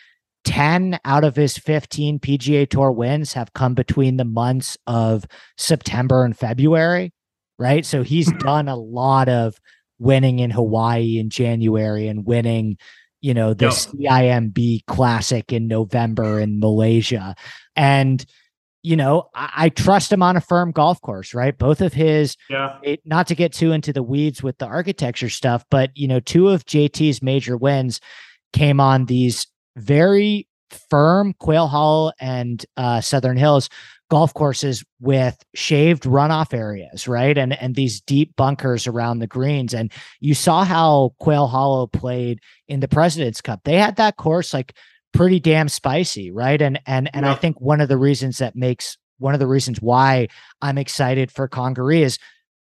10 0.44 0.98
out 1.04 1.24
of 1.24 1.36
his 1.36 1.56
15 1.56 2.18
PGA 2.18 2.68
Tour 2.68 2.92
wins 2.92 3.32
have 3.32 3.52
come 3.54 3.74
between 3.74 4.16
the 4.16 4.24
months 4.24 4.76
of 4.86 5.24
September 5.56 6.24
and 6.24 6.36
February, 6.36 7.12
right? 7.58 7.84
So 7.84 8.02
he's 8.02 8.28
mm-hmm. 8.28 8.38
done 8.38 8.68
a 8.68 8.76
lot 8.76 9.28
of 9.28 9.58
winning 9.98 10.38
in 10.38 10.50
Hawaii 10.50 11.18
in 11.18 11.30
January 11.30 12.08
and 12.08 12.26
winning, 12.26 12.76
you 13.20 13.34
know, 13.34 13.54
the 13.54 13.66
yep. 13.66 13.74
CIMB 13.74 14.86
Classic 14.86 15.52
in 15.52 15.66
November 15.66 16.40
in 16.40 16.60
Malaysia. 16.60 17.34
And 17.74 18.24
you 18.84 18.96
know, 18.96 19.30
I, 19.34 19.50
I, 19.56 19.68
trust 19.70 20.12
him 20.12 20.22
on 20.22 20.36
a 20.36 20.42
firm 20.42 20.70
golf 20.70 21.00
course, 21.00 21.32
right? 21.32 21.56
Both 21.56 21.80
of 21.80 21.94
his, 21.94 22.36
yeah. 22.50 22.76
It, 22.82 23.00
not 23.06 23.26
to 23.28 23.34
get 23.34 23.54
too 23.54 23.72
into 23.72 23.94
the 23.94 24.02
weeds 24.02 24.42
with 24.42 24.58
the 24.58 24.66
architecture 24.66 25.30
stuff, 25.30 25.64
but 25.70 25.90
you 25.96 26.06
know, 26.06 26.20
two 26.20 26.50
of 26.50 26.66
JT's 26.66 27.22
major 27.22 27.56
wins 27.56 28.02
came 28.52 28.80
on 28.80 29.06
these 29.06 29.46
very 29.76 30.48
firm 30.70 31.34
Quail 31.38 31.68
Hollow 31.68 32.12
and 32.20 32.64
uh, 32.76 33.00
Southern 33.00 33.36
Hills 33.36 33.68
golf 34.10 34.34
courses 34.34 34.84
with 35.00 35.42
shaved 35.54 36.04
runoff 36.04 36.52
areas, 36.52 37.08
right? 37.08 37.36
And 37.36 37.54
and 37.60 37.74
these 37.74 38.00
deep 38.00 38.36
bunkers 38.36 38.86
around 38.86 39.18
the 39.18 39.26
greens. 39.26 39.74
And 39.74 39.90
you 40.20 40.34
saw 40.34 40.64
how 40.64 41.14
Quail 41.18 41.46
Hollow 41.46 41.86
played 41.86 42.40
in 42.68 42.80
the 42.80 42.88
President's 42.88 43.40
Cup. 43.40 43.60
They 43.64 43.78
had 43.78 43.96
that 43.96 44.16
course 44.16 44.52
like 44.52 44.74
pretty 45.12 45.40
damn 45.40 45.68
spicy, 45.68 46.30
right? 46.30 46.60
And 46.60 46.80
and 46.86 47.10
and 47.14 47.24
yeah. 47.24 47.32
I 47.32 47.34
think 47.34 47.60
one 47.60 47.80
of 47.80 47.88
the 47.88 47.98
reasons 47.98 48.38
that 48.38 48.56
makes 48.56 48.96
one 49.18 49.34
of 49.34 49.40
the 49.40 49.46
reasons 49.46 49.80
why 49.80 50.28
I'm 50.60 50.78
excited 50.78 51.30
for 51.30 51.48
Congaree 51.48 52.02
is 52.02 52.18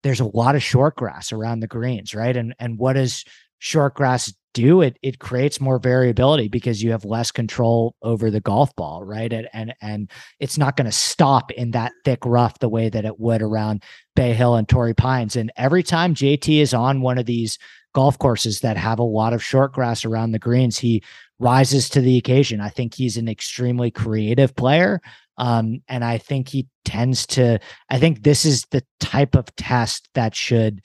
there's 0.03 0.19
a 0.19 0.25
lot 0.25 0.55
of 0.55 0.61
short 0.61 0.95
grass 0.95 1.31
around 1.31 1.61
the 1.61 1.67
greens, 1.67 2.13
right? 2.13 2.35
And 2.35 2.53
and 2.59 2.77
what 2.77 2.93
does 2.93 3.25
short 3.59 3.95
grass 3.95 4.31
do? 4.55 4.81
It 4.81 4.97
it 5.03 5.19
creates 5.19 5.61
more 5.61 5.77
variability 5.77 6.47
because 6.47 6.81
you 6.81 6.89
have 6.91 7.05
less 7.05 7.29
control 7.29 7.93
over 8.01 8.31
the 8.31 8.39
golf 8.39 8.75
ball, 8.75 9.03
right? 9.03 9.31
And 9.31 9.47
and 9.53 9.75
and 9.81 10.11
it's 10.39 10.57
not 10.57 10.75
going 10.75 10.85
to 10.85 10.91
stop 10.91 11.51
in 11.51 11.71
that 11.71 11.91
thick 12.03 12.25
rough 12.25 12.57
the 12.57 12.69
way 12.69 12.89
that 12.89 13.05
it 13.05 13.19
would 13.19 13.43
around 13.43 13.83
Bay 14.15 14.33
Hill 14.33 14.55
and 14.55 14.67
Torrey 14.67 14.95
Pines. 14.95 15.35
And 15.35 15.51
every 15.57 15.83
time 15.83 16.15
JT 16.15 16.61
is 16.61 16.73
on 16.73 17.01
one 17.01 17.19
of 17.19 17.27
these 17.27 17.59
golf 17.93 18.17
courses 18.17 18.61
that 18.61 18.77
have 18.77 18.97
a 18.97 19.03
lot 19.03 19.33
of 19.33 19.43
short 19.43 19.73
grass 19.73 20.05
around 20.05 20.31
the 20.31 20.39
greens, 20.39 20.79
he 20.79 21.03
rises 21.37 21.89
to 21.89 22.01
the 22.01 22.17
occasion. 22.17 22.61
I 22.61 22.69
think 22.69 22.95
he's 22.95 23.17
an 23.17 23.27
extremely 23.27 23.91
creative 23.91 24.55
player. 24.55 25.01
Um, 25.37 25.81
and 25.89 26.03
I 26.03 26.17
think 26.17 26.47
he 26.47 26.67
tends 26.85 27.27
to, 27.27 27.59
I 27.89 27.99
think 27.99 28.23
this 28.23 28.45
is 28.45 28.65
the 28.71 28.83
type 29.01 29.35
of 29.35 29.53
test 29.57 30.09
that 30.13 30.33
should 30.33 30.81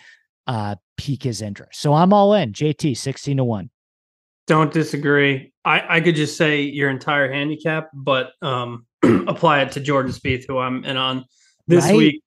uh, 0.47 0.75
pique 1.01 1.23
his 1.23 1.41
interest. 1.41 1.81
So 1.81 1.95
I'm 1.95 2.13
all 2.13 2.35
in. 2.35 2.53
JT, 2.53 2.95
16 2.95 3.39
to 3.39 3.45
1. 3.45 3.71
Don't 4.47 4.71
disagree. 4.71 5.53
I, 5.65 5.97
I 5.97 6.01
could 6.03 6.15
just 6.15 6.37
say 6.37 6.61
your 6.61 6.91
entire 6.91 7.33
handicap, 7.33 7.89
but 7.95 8.33
um, 8.43 8.87
apply 9.03 9.63
it 9.63 9.73
to 9.73 9.81
Jordan 9.81 10.13
Spieth, 10.13 10.45
who 10.47 10.59
I'm 10.59 10.85
in 10.85 10.99
on 10.99 11.25
this 11.67 11.87
right? 11.87 11.97
week. 11.97 12.23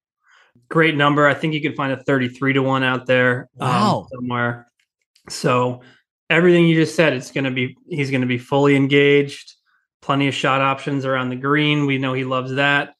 Great 0.70 0.96
number. 0.96 1.28
I 1.28 1.36
think 1.36 1.54
you 1.54 1.62
can 1.62 1.76
find 1.76 1.94
a 1.94 2.02
33 2.02 2.54
to 2.54 2.64
1 2.64 2.84
out 2.84 3.06
there 3.06 3.48
um, 3.60 3.70
wow. 3.70 4.00
Um, 4.00 4.08
somewhere. 4.12 4.68
So 5.30 5.82
everything 6.32 6.66
you 6.66 6.76
just 6.76 6.96
said, 6.96 7.14
it's 7.14 7.32
going 7.32 7.44
to 7.44 7.52
be 7.52 7.78
he's 7.88 8.10
going 8.10 8.22
to 8.22 8.28
be 8.28 8.40
fully 8.40 8.76
engaged. 8.76 9.54
Plenty 10.02 10.28
of 10.28 10.34
shot 10.34 10.62
options 10.62 11.06
around 11.06 11.30
the 11.30 11.36
green. 11.36 11.86
We 11.86 12.00
know 12.00 12.14
he 12.14 12.24
loves 12.24 12.56
that. 12.56 12.96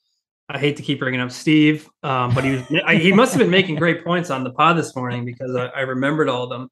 I 0.50 0.60
hate 0.60 0.76
to 0.78 0.84
keep 0.84 1.00
bringing 1.00 1.22
up 1.22 1.32
Steve, 1.32 1.90
um, 2.04 2.34
but 2.36 2.44
he 2.44 2.52
was 2.52 2.64
I, 2.86 2.96
he 2.96 3.14
must 3.14 3.34
have 3.34 3.40
been 3.40 3.50
making 3.50 3.76
great 3.76 4.04
points 4.04 4.30
on 4.30 4.44
the 4.44 4.52
pod 4.52 4.78
this 4.78 4.96
morning 4.96 5.24
because 5.26 5.56
I, 5.56 5.68
I 5.68 5.82
remembered 5.82 6.28
all 6.28 6.44
of 6.44 6.50
them. 6.50 6.70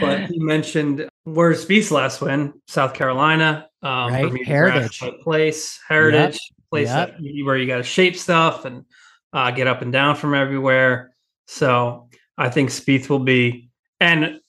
but 0.00 0.22
he 0.22 0.38
mentioned 0.42 1.08
where's 1.24 1.64
Spieth's 1.64 1.90
last 1.90 2.20
win? 2.20 2.54
South 2.66 2.94
Carolina, 2.94 3.68
um, 3.82 4.12
right? 4.12 4.46
Heritage 4.46 5.02
place, 5.22 5.78
Heritage 5.86 6.40
yep. 6.40 6.70
place 6.70 6.88
yep. 6.88 7.18
That, 7.18 7.44
where 7.44 7.56
you 7.56 7.66
got 7.66 7.78
to 7.78 7.82
shape 7.82 8.16
stuff 8.16 8.64
and 8.64 8.84
uh, 9.32 9.50
get 9.50 9.66
up 9.66 9.82
and 9.82 9.92
down 9.92 10.16
from 10.16 10.34
everywhere. 10.34 11.14
So 11.46 12.08
I 12.38 12.48
think 12.48 12.70
Spieth 12.70 13.08
will 13.08 13.18
be, 13.18 13.70
and 14.00 14.40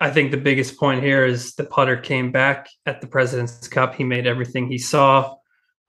I 0.00 0.10
think 0.10 0.30
the 0.30 0.36
biggest 0.36 0.78
point 0.78 1.02
here 1.02 1.24
is 1.24 1.54
the 1.54 1.64
putter 1.64 1.96
came 1.96 2.30
back 2.30 2.68
at 2.86 3.00
the 3.00 3.06
President's 3.06 3.68
Cup. 3.68 3.94
He 3.94 4.04
made 4.04 4.26
everything 4.26 4.68
he 4.68 4.78
saw. 4.78 5.36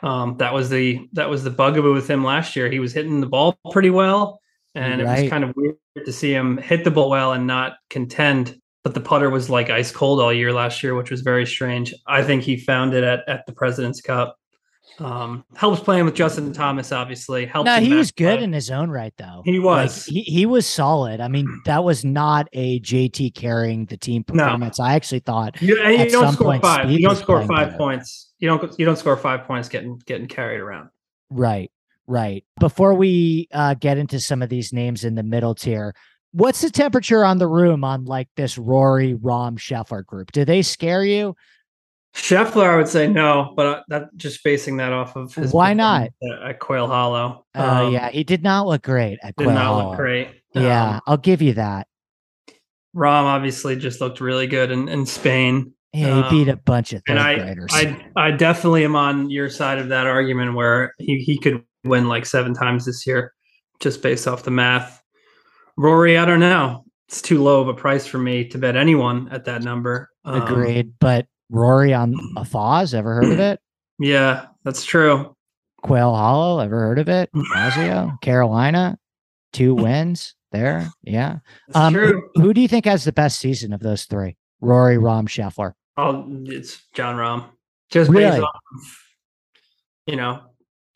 Um, 0.03 0.35
that 0.37 0.53
was 0.53 0.69
the 0.69 1.07
that 1.13 1.29
was 1.29 1.43
the 1.43 1.49
bugaboo 1.49 1.93
with 1.93 2.09
him 2.09 2.23
last 2.23 2.55
year. 2.55 2.69
He 2.69 2.79
was 2.79 2.93
hitting 2.93 3.21
the 3.21 3.27
ball 3.27 3.57
pretty 3.71 3.89
well, 3.89 4.41
and 4.75 5.01
right. 5.01 5.19
it 5.19 5.21
was 5.23 5.29
kind 5.29 5.43
of 5.45 5.55
weird 5.55 5.75
to 6.05 6.11
see 6.11 6.33
him 6.33 6.57
hit 6.57 6.83
the 6.83 6.91
ball 6.91 7.09
well 7.09 7.31
and 7.31 7.47
not 7.47 7.77
contend. 7.89 8.59
But 8.83 8.93
the 8.93 8.99
putter 8.99 9.29
was 9.29 9.49
like 9.49 9.69
ice 9.69 9.91
cold 9.91 10.19
all 10.19 10.33
year 10.33 10.51
last 10.51 10.83
year, 10.83 10.93
which 10.93 11.09
was 11.09 11.21
very 11.21 11.45
strange. 11.45 11.93
I 12.05 12.21
think 12.21 12.43
he 12.43 12.57
found 12.57 12.93
it 12.93 13.05
at 13.05 13.27
at 13.29 13.45
the 13.45 13.53
President's 13.53 14.01
Cup. 14.01 14.37
Um, 14.99 15.43
helps 15.55 15.79
playing 15.79 16.05
with 16.05 16.13
Justin 16.13 16.53
Thomas, 16.53 16.91
obviously. 16.91 17.45
Helps 17.45 17.65
no, 17.65 17.77
he 17.77 17.93
was 17.93 18.11
good 18.11 18.37
play. 18.37 18.43
in 18.43 18.53
his 18.53 18.69
own 18.69 18.91
right, 18.91 19.13
though. 19.17 19.41
He 19.43 19.57
was. 19.57 20.07
Like, 20.07 20.13
he, 20.13 20.21
he 20.21 20.45
was 20.45 20.67
solid. 20.67 21.19
I 21.19 21.29
mean, 21.29 21.47
that 21.65 21.83
was 21.83 22.05
not 22.05 22.47
a 22.53 22.79
JT 22.81 23.33
carrying 23.33 23.85
the 23.85 23.97
team 23.97 24.23
performance. 24.23 24.77
No. 24.77 24.85
I 24.85 24.93
actually 24.93 25.19
thought 25.19 25.59
you, 25.61 25.77
you 25.77 26.09
don't 26.09 26.33
score 26.33 26.59
five. 26.59 26.91
You 26.91 26.99
don't 26.99 27.15
score 27.15 27.41
five 27.47 27.69
better. 27.69 27.77
points. 27.77 28.32
You 28.43 28.49
don't. 28.49 28.77
You 28.77 28.85
don't 28.85 28.97
score 28.97 29.15
five 29.15 29.45
points 29.45 29.69
getting 29.69 30.01
getting 30.05 30.27
carried 30.27 30.59
around. 30.59 30.89
Right. 31.29 31.71
Right. 32.07 32.43
Before 32.59 32.93
we 32.93 33.47
uh, 33.53 33.75
get 33.75 33.97
into 33.97 34.19
some 34.19 34.41
of 34.41 34.49
these 34.49 34.73
names 34.73 35.05
in 35.05 35.15
the 35.15 35.23
middle 35.23 35.55
tier, 35.55 35.95
what's 36.33 36.59
the 36.59 36.69
temperature 36.69 37.23
on 37.23 37.37
the 37.37 37.47
room 37.47 37.85
on 37.85 38.03
like 38.03 38.27
this 38.35 38.57
Rory 38.57 39.13
Rahm 39.13 39.57
Scheffler 39.57 40.05
group? 40.05 40.33
Do 40.33 40.43
they 40.43 40.61
scare 40.61 41.05
you? 41.05 41.37
Scheffler, 42.13 42.69
I 42.69 42.75
would 42.75 42.89
say 42.89 43.07
no, 43.07 43.53
but 43.55 43.65
uh, 43.65 43.83
that 43.87 44.09
just 44.17 44.43
basing 44.43 44.75
that 44.75 44.91
off 44.91 45.15
of 45.15 45.33
his 45.33 45.53
why 45.53 45.73
not 45.73 46.09
at 46.45 46.59
Quail 46.59 46.87
Hollow. 46.87 47.45
Oh 47.55 47.61
uh, 47.61 47.83
um, 47.85 47.93
yeah, 47.93 48.09
he 48.09 48.25
did 48.25 48.43
not 48.43 48.67
look 48.67 48.83
great 48.83 49.19
at 49.23 49.37
Quail 49.37 49.51
did 49.51 49.55
not 49.55 49.63
Hollow. 49.63 49.89
look 49.91 49.97
great. 49.97 50.27
Yeah, 50.53 50.95
um, 50.95 51.01
I'll 51.07 51.15
give 51.15 51.41
you 51.41 51.53
that. 51.53 51.87
Rom 52.93 53.23
obviously 53.23 53.77
just 53.77 54.01
looked 54.01 54.19
really 54.19 54.47
good 54.47 54.69
in, 54.69 54.89
in 54.89 55.05
Spain. 55.05 55.73
Yeah, 55.93 56.15
he 56.15 56.21
um, 56.23 56.29
beat 56.29 56.47
a 56.47 56.55
bunch 56.55 56.91
of 56.93 57.03
third 57.05 57.17
and 57.17 57.19
I, 57.19 57.35
graders. 57.35 57.71
I, 57.71 58.05
I 58.15 58.31
definitely 58.31 58.83
am 58.83 58.95
on 58.95 59.29
your 59.29 59.49
side 59.49 59.77
of 59.77 59.89
that 59.89 60.07
argument 60.07 60.55
where 60.55 60.95
he, 60.97 61.19
he 61.19 61.37
could 61.37 61.63
win 61.83 62.07
like 62.07 62.25
seven 62.25 62.53
times 62.53 62.85
this 62.85 63.05
year, 63.05 63.33
just 63.79 64.01
based 64.01 64.27
off 64.27 64.43
the 64.43 64.51
math. 64.51 65.03
Rory, 65.77 66.17
I 66.17 66.25
don't 66.25 66.39
know. 66.39 66.85
It's 67.09 67.21
too 67.21 67.43
low 67.43 67.61
of 67.61 67.67
a 67.67 67.73
price 67.75 68.07
for 68.07 68.17
me 68.17 68.47
to 68.49 68.57
bet 68.57 68.75
anyone 68.75 69.29
at 69.29 69.45
that 69.45 69.61
number. 69.61 70.09
Um, 70.25 70.41
Agreed, 70.41 70.93
but 70.99 71.27
Rory 71.49 71.93
on 71.93 72.15
a 72.37 72.41
Foz. 72.41 72.95
Ever 72.95 73.15
heard 73.15 73.31
of 73.31 73.39
it? 73.39 73.59
Yeah, 73.99 74.47
that's 74.63 74.83
true. 74.83 75.35
Quail 75.83 76.15
Hollow. 76.15 76.59
Ever 76.59 76.79
heard 76.79 76.99
of 76.99 77.09
it? 77.09 77.29
Fazio, 77.53 78.17
Carolina, 78.21 78.97
two 79.51 79.75
wins 79.75 80.33
there. 80.51 80.89
Yeah. 81.03 81.39
Um, 81.75 81.93
who, 81.93 82.23
who, 82.35 82.53
do 82.53 82.61
you 82.61 82.67
think 82.67 82.85
has 82.85 83.03
the 83.03 83.11
best 83.11 83.39
season 83.39 83.73
of 83.73 83.81
those 83.81 84.05
three? 84.05 84.37
Rory, 84.61 84.97
Rahm, 84.97 85.27
Scheffler. 85.27 85.73
Oh, 85.97 86.25
it's 86.45 86.81
Jon 86.93 87.15
Rahm. 87.15 87.49
Just 87.91 88.09
really? 88.09 88.31
based 88.31 88.43
off, 88.43 89.07
you 90.07 90.15
know, 90.15 90.41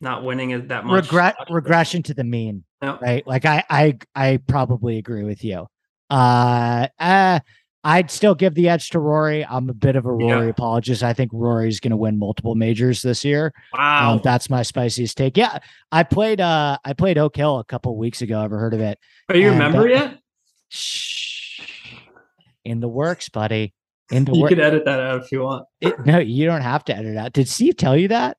not 0.00 0.24
winning 0.24 0.50
it 0.50 0.68
that 0.68 0.84
much. 0.84 1.04
Regret 1.04 1.36
regression 1.48 2.02
to 2.04 2.14
the 2.14 2.24
mean. 2.24 2.64
Right. 2.82 3.26
Like 3.26 3.44
I, 3.44 3.64
I, 3.70 3.98
I 4.14 4.36
probably 4.46 4.98
agree 4.98 5.24
with 5.24 5.44
you. 5.44 5.66
Uh, 6.10 6.88
uh 6.98 7.40
I'd 7.84 8.10
still 8.10 8.34
give 8.34 8.54
the 8.54 8.68
edge 8.68 8.90
to 8.90 8.98
Rory. 8.98 9.46
I'm 9.46 9.70
a 9.70 9.74
bit 9.74 9.94
of 9.94 10.04
a 10.04 10.12
Rory 10.12 10.46
yeah. 10.46 10.50
apologist. 10.50 11.02
I 11.02 11.12
think 11.12 11.30
Rory's 11.32 11.78
going 11.78 11.92
to 11.92 11.96
win 11.96 12.18
multiple 12.18 12.56
majors 12.56 13.02
this 13.02 13.24
year. 13.24 13.52
Um, 13.72 13.80
wow, 13.80 14.12
um, 14.14 14.20
that's 14.22 14.50
my 14.50 14.62
spiciest 14.62 15.16
take. 15.16 15.36
Yeah, 15.36 15.58
I 15.92 16.02
played. 16.02 16.40
Uh, 16.40 16.78
I 16.84 16.92
played 16.92 17.18
Oak 17.18 17.36
Hill 17.36 17.60
a 17.60 17.64
couple 17.64 17.96
weeks 17.96 18.20
ago. 18.20 18.42
Ever 18.42 18.58
heard 18.58 18.74
of 18.74 18.80
it? 18.80 18.98
Are 19.28 19.36
you 19.36 19.48
and, 19.48 19.56
a 19.56 19.58
member 19.58 19.82
uh, 19.82 19.84
yet? 19.84 20.18
Shh. 20.68 21.92
In 22.64 22.80
the 22.80 22.88
works, 22.88 23.28
buddy. 23.28 23.72
In 24.10 24.24
the 24.24 24.32
you 24.32 24.42
works. 24.42 24.54
can 24.54 24.60
edit 24.60 24.84
that 24.86 25.00
out 25.00 25.22
if 25.22 25.32
you 25.32 25.42
want. 25.42 25.66
It, 25.80 25.94
no, 26.06 26.18
you 26.18 26.46
don't 26.46 26.62
have 26.62 26.84
to 26.86 26.96
edit 26.96 27.16
out. 27.16 27.32
Did 27.32 27.48
Steve 27.48 27.76
tell 27.76 27.96
you 27.96 28.08
that? 28.08 28.38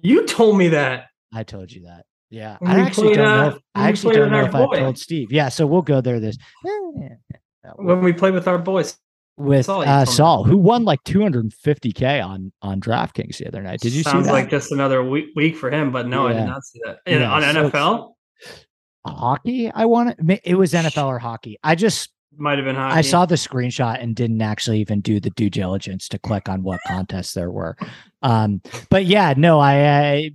You 0.00 0.26
told 0.26 0.58
me 0.58 0.68
that. 0.68 1.06
I 1.32 1.44
told 1.44 1.70
you 1.70 1.82
that. 1.82 2.06
Yeah, 2.30 2.58
I 2.64 2.78
actually, 2.80 3.14
played, 3.14 3.26
uh, 3.26 3.52
if, 3.56 3.62
I 3.74 3.88
actually 3.88 4.14
don't 4.14 4.30
know 4.30 4.44
if 4.44 4.54
I 4.54 4.78
told 4.78 4.98
Steve. 4.98 5.32
Yeah, 5.32 5.48
so 5.48 5.66
we'll 5.66 5.82
go 5.82 6.00
there. 6.00 6.20
This 6.20 6.38
when 7.76 8.00
we 8.02 8.12
play 8.12 8.30
with 8.30 8.46
our 8.46 8.58
boys 8.58 8.96
with 9.36 9.66
Saul, 9.66 9.82
uh, 9.82 10.04
Saul 10.04 10.44
who 10.44 10.56
won 10.56 10.84
like 10.84 11.02
250k 11.04 12.24
on 12.24 12.52
on 12.62 12.80
DraftKings 12.80 13.38
the 13.38 13.48
other 13.48 13.62
night. 13.62 13.80
Did 13.80 13.92
you 13.92 14.04
Sounds 14.04 14.26
see 14.26 14.28
that? 14.28 14.32
like 14.32 14.48
just 14.48 14.70
another 14.70 15.02
week, 15.02 15.30
week 15.34 15.56
for 15.56 15.72
him, 15.72 15.90
but 15.90 16.06
no, 16.06 16.28
yeah. 16.28 16.34
I 16.34 16.38
did 16.38 16.46
not 16.46 16.64
see 16.64 16.80
that. 16.84 16.98
yeah, 17.04 17.32
on 17.32 17.42
so 17.42 17.70
NFL, 17.70 18.12
hockey. 19.04 19.70
I 19.72 19.86
want 19.86 20.16
it. 20.16 20.40
It 20.44 20.54
was 20.54 20.72
NFL 20.72 21.06
or 21.06 21.18
hockey. 21.18 21.58
I 21.64 21.74
just 21.74 22.10
might 22.40 22.58
have 22.58 22.64
been 22.64 22.76
hockey. 22.76 22.96
I 22.96 23.00
saw 23.02 23.26
the 23.26 23.34
screenshot 23.36 24.02
and 24.02 24.16
didn't 24.16 24.42
actually 24.42 24.80
even 24.80 25.00
do 25.00 25.20
the 25.20 25.30
due 25.30 25.50
diligence 25.50 26.08
to 26.08 26.18
click 26.18 26.48
on 26.48 26.62
what 26.62 26.80
contests 26.86 27.34
there 27.34 27.50
were. 27.50 27.76
Um, 28.22 28.62
but 28.88 29.04
yeah, 29.04 29.34
no, 29.36 29.60
I, 29.60 29.88
I 29.88 30.30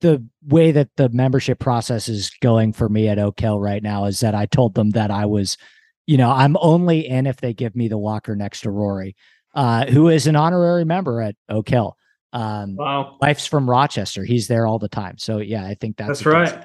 the 0.00 0.24
way 0.46 0.72
that 0.72 0.90
the 0.96 1.08
membership 1.08 1.58
process 1.58 2.08
is 2.08 2.30
going 2.40 2.72
for 2.72 2.88
me 2.88 3.08
at 3.08 3.18
Oak 3.18 3.40
Hill 3.40 3.60
right 3.60 3.82
now 3.82 4.04
is 4.04 4.20
that 4.20 4.34
I 4.34 4.46
told 4.46 4.74
them 4.74 4.90
that 4.90 5.10
I 5.10 5.26
was 5.26 5.56
you 6.06 6.16
know, 6.16 6.30
I'm 6.30 6.56
only 6.60 7.06
in 7.06 7.26
if 7.26 7.38
they 7.38 7.52
give 7.52 7.74
me 7.74 7.88
the 7.88 7.98
walker 7.98 8.36
next 8.36 8.60
to 8.60 8.70
Rory, 8.70 9.16
uh, 9.54 9.86
who 9.86 10.08
is 10.08 10.26
an 10.26 10.36
honorary 10.36 10.84
member 10.84 11.20
at 11.20 11.34
Oak 11.48 11.68
Hill. 11.68 11.96
Um, 12.32 12.76
wow. 12.76 13.16
Wife's 13.20 13.46
from 13.46 13.68
Rochester. 13.68 14.24
He's 14.24 14.46
there 14.46 14.66
all 14.66 14.78
the 14.78 14.88
time. 14.88 15.18
So 15.18 15.38
yeah, 15.38 15.66
I 15.66 15.74
think 15.74 15.96
that's, 15.96 16.20
that's 16.20 16.26
right. 16.26 16.64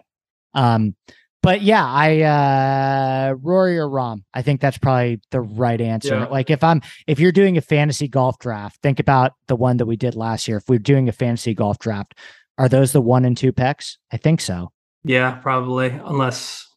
Um, 0.54 0.96
but 1.42 1.62
yeah, 1.62 1.86
I 1.86 2.22
uh 2.22 3.36
Rory 3.42 3.78
or 3.78 3.88
Rahm, 3.88 4.24
I 4.34 4.42
think 4.42 4.62
that's 4.62 4.78
probably 4.78 5.22
the 5.32 5.42
right 5.42 5.80
answer. 5.80 6.16
Yeah. 6.16 6.26
Like 6.26 6.50
if 6.50 6.64
I'm 6.64 6.82
if 7.08 7.20
you're 7.20 7.32
doing 7.32 7.58
a 7.58 7.62
fantasy 7.62 8.08
golf 8.08 8.40
draft, 8.40 8.80
think 8.82 9.00
about 9.00 9.34
the 9.48 9.56
one 9.56 9.78
that 9.78 9.86
we 9.86 9.96
did 9.96 10.16
last 10.16 10.48
year. 10.48 10.58
If 10.58 10.70
we're 10.70 10.80
doing 10.80 11.10
a 11.10 11.14
fantasy 11.14 11.54
golf 11.54 11.80
draft, 11.80 12.16
are 12.58 12.70
those 12.70 12.92
the 12.92 13.02
one 13.02 13.26
and 13.26 13.36
two 13.36 13.52
picks? 13.52 13.98
I 14.12 14.18
think 14.18 14.42
so. 14.42 14.72
Yeah, 15.04 15.32
probably. 15.32 15.90
Unless 15.90 16.68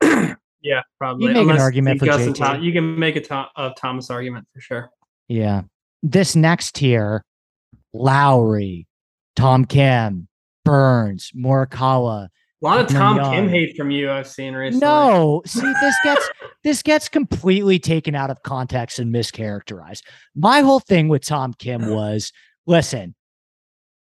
Yeah, 0.66 0.82
probably. 0.98 1.28
You 1.28 1.34
make 1.34 1.42
Unless 1.42 1.56
an 1.58 1.62
argument 1.62 2.00
for 2.00 2.06
JT. 2.06 2.34
Tom, 2.34 2.60
you 2.60 2.72
can 2.72 2.98
make 2.98 3.14
a, 3.14 3.20
Tom, 3.20 3.46
a 3.54 3.70
Thomas 3.76 4.10
argument 4.10 4.48
for 4.52 4.60
sure. 4.60 4.90
Yeah. 5.28 5.62
This 6.02 6.34
next 6.34 6.74
tier, 6.74 7.24
Lowry, 7.92 8.88
Tom 9.36 9.64
Kim, 9.64 10.26
Burns, 10.64 11.30
Morikawa. 11.36 12.28
A 12.62 12.64
lot 12.64 12.80
of 12.80 12.88
Tom. 12.88 13.18
Kim 13.18 13.48
hate 13.48 13.76
from 13.76 13.90
you 13.90 14.10
I've 14.10 14.26
seen 14.26 14.54
recently. 14.54 14.86
No, 14.86 15.42
see, 15.44 15.60
this 15.60 15.94
gets 16.02 16.30
this 16.64 16.82
gets 16.82 17.08
completely 17.08 17.78
taken 17.78 18.14
out 18.14 18.30
of 18.30 18.42
context 18.42 18.98
and 18.98 19.14
mischaracterized. 19.14 20.02
My 20.34 20.60
whole 20.60 20.80
thing 20.80 21.08
with 21.08 21.22
Tom 21.22 21.52
Kim 21.52 21.90
was, 21.90 22.32
listen, 22.66 23.14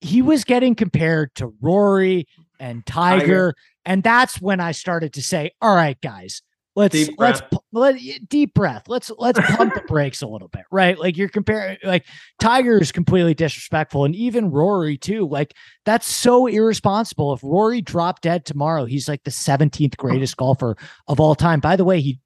he 0.01 0.21
was 0.21 0.43
getting 0.43 0.75
compared 0.75 1.33
to 1.35 1.53
Rory 1.61 2.27
and 2.59 2.85
Tiger, 2.85 3.19
Tiger. 3.21 3.53
and 3.85 4.03
that's 4.03 4.41
when 4.41 4.59
I 4.59 4.73
started 4.73 5.13
to 5.13 5.21
say, 5.21 5.51
"All 5.61 5.73
right, 5.73 5.99
guys, 6.01 6.41
let's 6.75 6.93
deep 6.93 7.15
let's 7.17 7.41
let 7.71 7.99
deep 8.27 8.53
breath. 8.53 8.83
Let's 8.87 9.11
let's 9.17 9.39
pump 9.55 9.73
the 9.73 9.81
brakes 9.81 10.21
a 10.21 10.27
little 10.27 10.47
bit, 10.47 10.63
right? 10.71 10.97
Like 10.97 11.17
you're 11.17 11.29
comparing 11.29 11.77
like 11.83 12.05
Tiger 12.39 12.79
is 12.79 12.91
completely 12.91 13.33
disrespectful, 13.33 14.05
and 14.05 14.15
even 14.15 14.51
Rory 14.51 14.97
too. 14.97 15.27
Like 15.27 15.55
that's 15.85 16.07
so 16.07 16.47
irresponsible. 16.47 17.33
If 17.33 17.43
Rory 17.43 17.81
dropped 17.81 18.23
dead 18.23 18.45
tomorrow, 18.45 18.85
he's 18.85 19.07
like 19.07 19.23
the 19.23 19.31
17th 19.31 19.97
greatest 19.97 20.37
golfer 20.37 20.75
of 21.07 21.19
all 21.19 21.35
time. 21.35 21.59
By 21.59 21.75
the 21.75 21.85
way, 21.85 22.01
he 22.01 22.19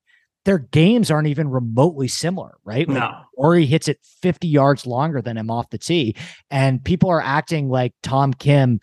their 0.46 0.60
games 0.60 1.10
aren't 1.10 1.28
even 1.28 1.50
remotely 1.50 2.08
similar, 2.08 2.58
right? 2.64 2.88
Like 2.88 3.00
no. 3.00 3.22
Rory 3.38 3.66
hits 3.66 3.88
it 3.88 4.00
50 4.22 4.48
yards 4.48 4.86
longer 4.86 5.22
than 5.22 5.38
him 5.38 5.50
off 5.50 5.70
the 5.72 5.78
tee, 5.78 6.16
and 6.52 6.84
people 6.84 7.10
are 7.10 7.22
acting 7.22 7.70
like 7.70 7.94
Tom 8.04 8.34
Kim 8.34 8.80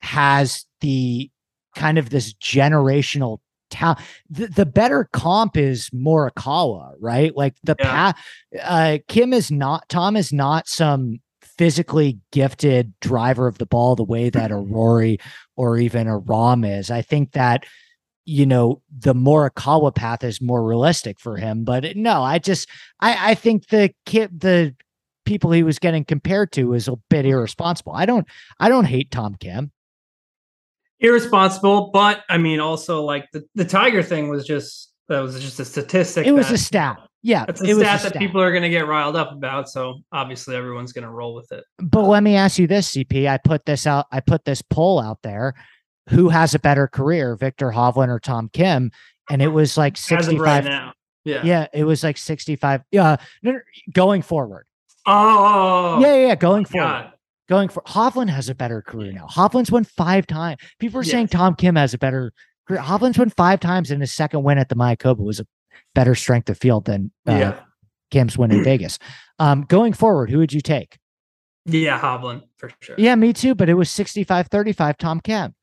has 0.00 0.64
the 0.80 1.30
kind 1.74 1.98
of 1.98 2.10
this 2.10 2.34
generational 2.34 3.38
talent. 3.74 4.00
The, 4.30 4.46
the 4.46 4.66
better 4.66 5.08
comp 5.12 5.56
is 5.56 5.90
Morikawa, 5.90 6.94
right? 7.00 7.36
Like 7.36 7.54
the 7.62 7.76
yeah. 7.78 8.12
path. 8.12 8.24
Uh, 8.62 8.98
Kim 9.08 9.32
is 9.32 9.50
not. 9.50 9.88
Tom 9.88 10.16
is 10.16 10.32
not 10.32 10.68
some 10.68 11.20
physically 11.42 12.18
gifted 12.32 12.92
driver 13.00 13.46
of 13.46 13.58
the 13.58 13.66
ball 13.66 13.96
the 13.96 14.04
way 14.04 14.30
that 14.30 14.50
a 14.50 14.56
Rory 14.56 15.18
or 15.56 15.78
even 15.78 16.06
a 16.06 16.20
Rahm 16.20 16.66
is. 16.66 16.90
I 16.90 17.02
think 17.02 17.32
that 17.32 17.66
you 18.24 18.46
know 18.46 18.80
the 18.90 19.14
Morikawa 19.14 19.94
path 19.94 20.24
is 20.24 20.40
more 20.40 20.64
realistic 20.64 21.20
for 21.20 21.36
him. 21.36 21.64
But 21.64 21.96
no, 21.96 22.22
I 22.22 22.38
just 22.38 22.68
I 23.00 23.32
I 23.32 23.34
think 23.34 23.68
the 23.68 23.92
kid 24.06 24.40
the 24.40 24.74
people 25.24 25.50
he 25.52 25.62
was 25.62 25.78
getting 25.78 26.04
compared 26.04 26.52
to 26.52 26.74
is 26.74 26.88
a 26.88 26.96
bit 27.08 27.26
irresponsible. 27.26 27.92
I 27.92 28.06
don't 28.06 28.26
I 28.60 28.68
don't 28.68 28.84
hate 28.84 29.10
Tom 29.10 29.34
Kim 29.34 29.72
irresponsible, 31.00 31.90
but 31.92 32.22
I 32.28 32.38
mean, 32.38 32.60
also 32.60 33.02
like 33.02 33.26
the, 33.32 33.44
the 33.54 33.64
Tiger 33.64 34.02
thing 34.02 34.28
was 34.28 34.46
just 34.46 34.92
that 35.08 35.20
was 35.20 35.40
just 35.40 35.60
a 35.60 35.64
statistic. 35.64 36.26
It 36.26 36.32
was 36.32 36.50
a 36.50 36.58
stat. 36.58 36.98
Yeah, 37.22 37.46
it's 37.48 37.60
a 37.60 37.64
it 37.64 37.74
was 37.74 37.82
stat 37.84 38.00
a 38.00 38.02
that 38.04 38.08
stat. 38.10 38.20
people 38.20 38.40
are 38.40 38.50
going 38.50 38.62
to 38.62 38.68
get 38.68 38.86
riled 38.86 39.16
up 39.16 39.32
about. 39.32 39.68
So 39.68 40.00
obviously, 40.12 40.56
everyone's 40.56 40.92
going 40.92 41.04
to 41.04 41.10
roll 41.10 41.34
with 41.34 41.50
it. 41.52 41.64
But 41.78 42.02
let 42.02 42.22
me 42.22 42.36
ask 42.36 42.58
you 42.58 42.66
this, 42.66 42.92
CP. 42.92 43.28
I 43.28 43.38
put 43.38 43.64
this 43.64 43.86
out. 43.86 44.06
I 44.12 44.20
put 44.20 44.44
this 44.44 44.62
poll 44.62 45.00
out 45.00 45.22
there. 45.22 45.54
Who 46.10 46.28
has 46.28 46.54
a 46.54 46.58
better 46.58 46.86
career, 46.86 47.34
Viktor 47.34 47.70
Hovland 47.70 48.08
or 48.08 48.20
Tom 48.20 48.50
Kim? 48.52 48.90
And 49.30 49.40
it 49.40 49.48
was 49.48 49.78
like 49.78 49.94
right 49.94 49.98
sixty-five. 49.98 50.64
now, 50.64 50.92
yeah. 51.24 51.42
yeah, 51.44 51.66
it 51.72 51.84
was 51.84 52.04
like 52.04 52.18
sixty-five. 52.18 52.80
Uh, 52.80 52.84
yeah, 52.90 53.16
no, 53.42 53.58
going 53.92 54.20
forward. 54.20 54.66
Oh, 55.06 55.12
oh, 55.12 55.44
oh, 55.44 55.94
oh, 55.96 56.00
yeah, 56.00 56.14
yeah, 56.14 56.26
yeah, 56.28 56.34
going 56.34 56.66
forward. 56.66 56.86
God. 56.86 57.12
Going 57.48 57.68
for 57.68 57.82
Hovland 57.82 58.30
has 58.30 58.48
a 58.48 58.54
better 58.54 58.80
career 58.80 59.12
now. 59.12 59.26
Hovland's 59.26 59.70
won 59.70 59.84
five 59.84 60.26
times. 60.26 60.60
People 60.78 61.00
are 61.00 61.04
saying 61.04 61.28
Tom 61.28 61.54
Kim 61.54 61.76
has 61.76 61.92
a 61.92 61.98
better 61.98 62.32
career. 62.66 62.80
Hovland's 62.80 63.18
won 63.18 63.30
five 63.30 63.60
times, 63.60 63.90
and 63.90 64.00
his 64.00 64.12
second 64.12 64.42
win 64.44 64.56
at 64.56 64.70
the 64.70 64.74
Mayakoba 64.74 65.18
was 65.18 65.40
a 65.40 65.46
better 65.94 66.14
strength 66.14 66.48
of 66.48 66.58
field 66.58 66.86
than 66.86 67.10
uh, 67.28 67.32
yeah, 67.32 67.60
Kim's 68.10 68.38
win 68.38 68.50
in 68.50 68.64
Vegas. 68.64 68.98
Um, 69.38 69.62
going 69.68 69.92
forward, 69.92 70.30
who 70.30 70.38
would 70.38 70.52
you 70.52 70.60
take? 70.60 70.98
yeah, 71.66 71.98
Hovland 72.00 72.42
for 72.56 72.70
sure. 72.80 72.96
Yeah, 72.98 73.14
me 73.14 73.32
too, 73.32 73.54
but 73.54 73.68
it 73.68 73.74
was 73.74 73.90
65 73.90 74.48
35 74.48 74.96
Tom 74.98 75.20
Kim. 75.20 75.54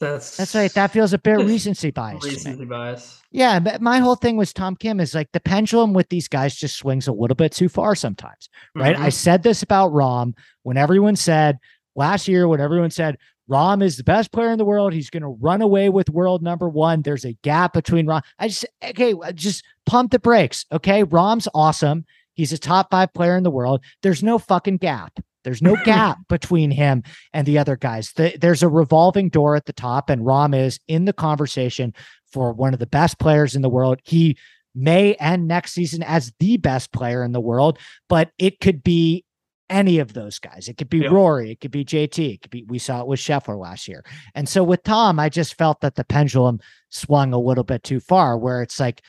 That's 0.00 0.36
That's 0.36 0.54
right. 0.54 0.72
That 0.74 0.90
feels 0.90 1.12
a 1.12 1.18
bit 1.18 1.38
recency 1.44 1.90
bias. 1.90 2.24
recency 2.24 2.64
bias. 2.64 3.20
Yeah, 3.30 3.60
but 3.60 3.80
my 3.82 3.98
whole 3.98 4.16
thing 4.16 4.36
was 4.36 4.52
Tom 4.52 4.74
Kim 4.74 4.98
is 4.98 5.14
like 5.14 5.30
the 5.32 5.40
pendulum 5.40 5.92
with 5.92 6.08
these 6.08 6.26
guys 6.26 6.56
just 6.56 6.76
swings 6.76 7.06
a 7.06 7.12
little 7.12 7.34
bit 7.34 7.52
too 7.52 7.68
far 7.68 7.94
sometimes, 7.94 8.48
right? 8.74 8.98
I 8.98 9.08
Mhm. 9.08 9.12
said 9.12 9.42
this 9.42 9.62
about 9.62 9.92
Rahm 9.92 10.32
when 10.62 10.76
everyone 10.76 11.16
said 11.16 11.58
last 11.94 12.26
year, 12.28 12.48
when 12.48 12.60
everyone 12.60 12.90
said 12.90 13.18
Rahm 13.48 13.82
is 13.82 13.96
the 13.98 14.04
best 14.04 14.32
player 14.32 14.50
in 14.50 14.58
the 14.58 14.64
world, 14.64 14.92
he's 14.92 15.10
going 15.10 15.22
to 15.22 15.36
run 15.40 15.60
away 15.60 15.88
with 15.90 16.08
world 16.08 16.40
number 16.42 16.68
one. 16.68 17.02
There's 17.02 17.24
a 17.24 17.34
gap 17.42 17.72
between 17.72 18.06
Rahm. 18.06 18.22
I 18.38 18.48
just, 18.48 18.64
okay, 18.82 19.12
just 19.34 19.64
pump 19.86 20.12
the 20.12 20.18
brakes. 20.18 20.66
Okay. 20.72 21.04
Rahm's 21.04 21.48
awesome. 21.52 22.04
He's 22.34 22.52
a 22.52 22.58
top 22.58 22.90
five 22.90 23.12
player 23.12 23.36
in 23.36 23.42
the 23.42 23.50
world. 23.50 23.82
There's 24.02 24.22
no 24.22 24.38
fucking 24.38 24.76
gap. 24.78 25.18
There's 25.44 25.62
no 25.62 25.76
gap 25.84 26.18
between 26.28 26.70
him 26.70 27.02
and 27.32 27.46
the 27.46 27.58
other 27.58 27.76
guys. 27.76 28.12
The, 28.12 28.36
there's 28.40 28.62
a 28.62 28.68
revolving 28.68 29.28
door 29.28 29.56
at 29.56 29.66
the 29.66 29.72
top, 29.72 30.10
and 30.10 30.22
Rahm 30.22 30.58
is 30.58 30.78
in 30.88 31.04
the 31.04 31.12
conversation 31.12 31.94
for 32.32 32.52
one 32.52 32.72
of 32.72 32.80
the 32.80 32.86
best 32.86 33.18
players 33.18 33.56
in 33.56 33.62
the 33.62 33.68
world. 33.68 34.00
He 34.04 34.36
may 34.74 35.14
end 35.14 35.48
next 35.48 35.72
season 35.72 36.02
as 36.02 36.32
the 36.38 36.56
best 36.56 36.92
player 36.92 37.24
in 37.24 37.32
the 37.32 37.40
world, 37.40 37.78
but 38.08 38.30
it 38.38 38.60
could 38.60 38.82
be 38.84 39.24
any 39.68 39.98
of 39.98 40.12
those 40.12 40.38
guys. 40.38 40.68
It 40.68 40.76
could 40.76 40.90
be 40.90 40.98
Yeah. 40.98 41.08
Rory, 41.10 41.52
it 41.52 41.60
could 41.60 41.70
be 41.70 41.84
JT, 41.84 42.34
it 42.34 42.42
could 42.42 42.50
be 42.50 42.64
we 42.64 42.78
saw 42.78 43.00
it 43.00 43.06
with 43.06 43.20
Scheffler 43.20 43.58
last 43.58 43.88
year. 43.88 44.04
And 44.34 44.48
so 44.48 44.62
with 44.64 44.82
Tom, 44.82 45.18
I 45.18 45.28
just 45.28 45.54
felt 45.54 45.80
that 45.80 45.94
the 45.94 46.04
pendulum 46.04 46.60
swung 46.90 47.32
a 47.32 47.38
little 47.38 47.64
bit 47.64 47.82
too 47.84 48.00
far 48.00 48.36
where 48.36 48.62
it's 48.62 48.80
like, 48.80 49.00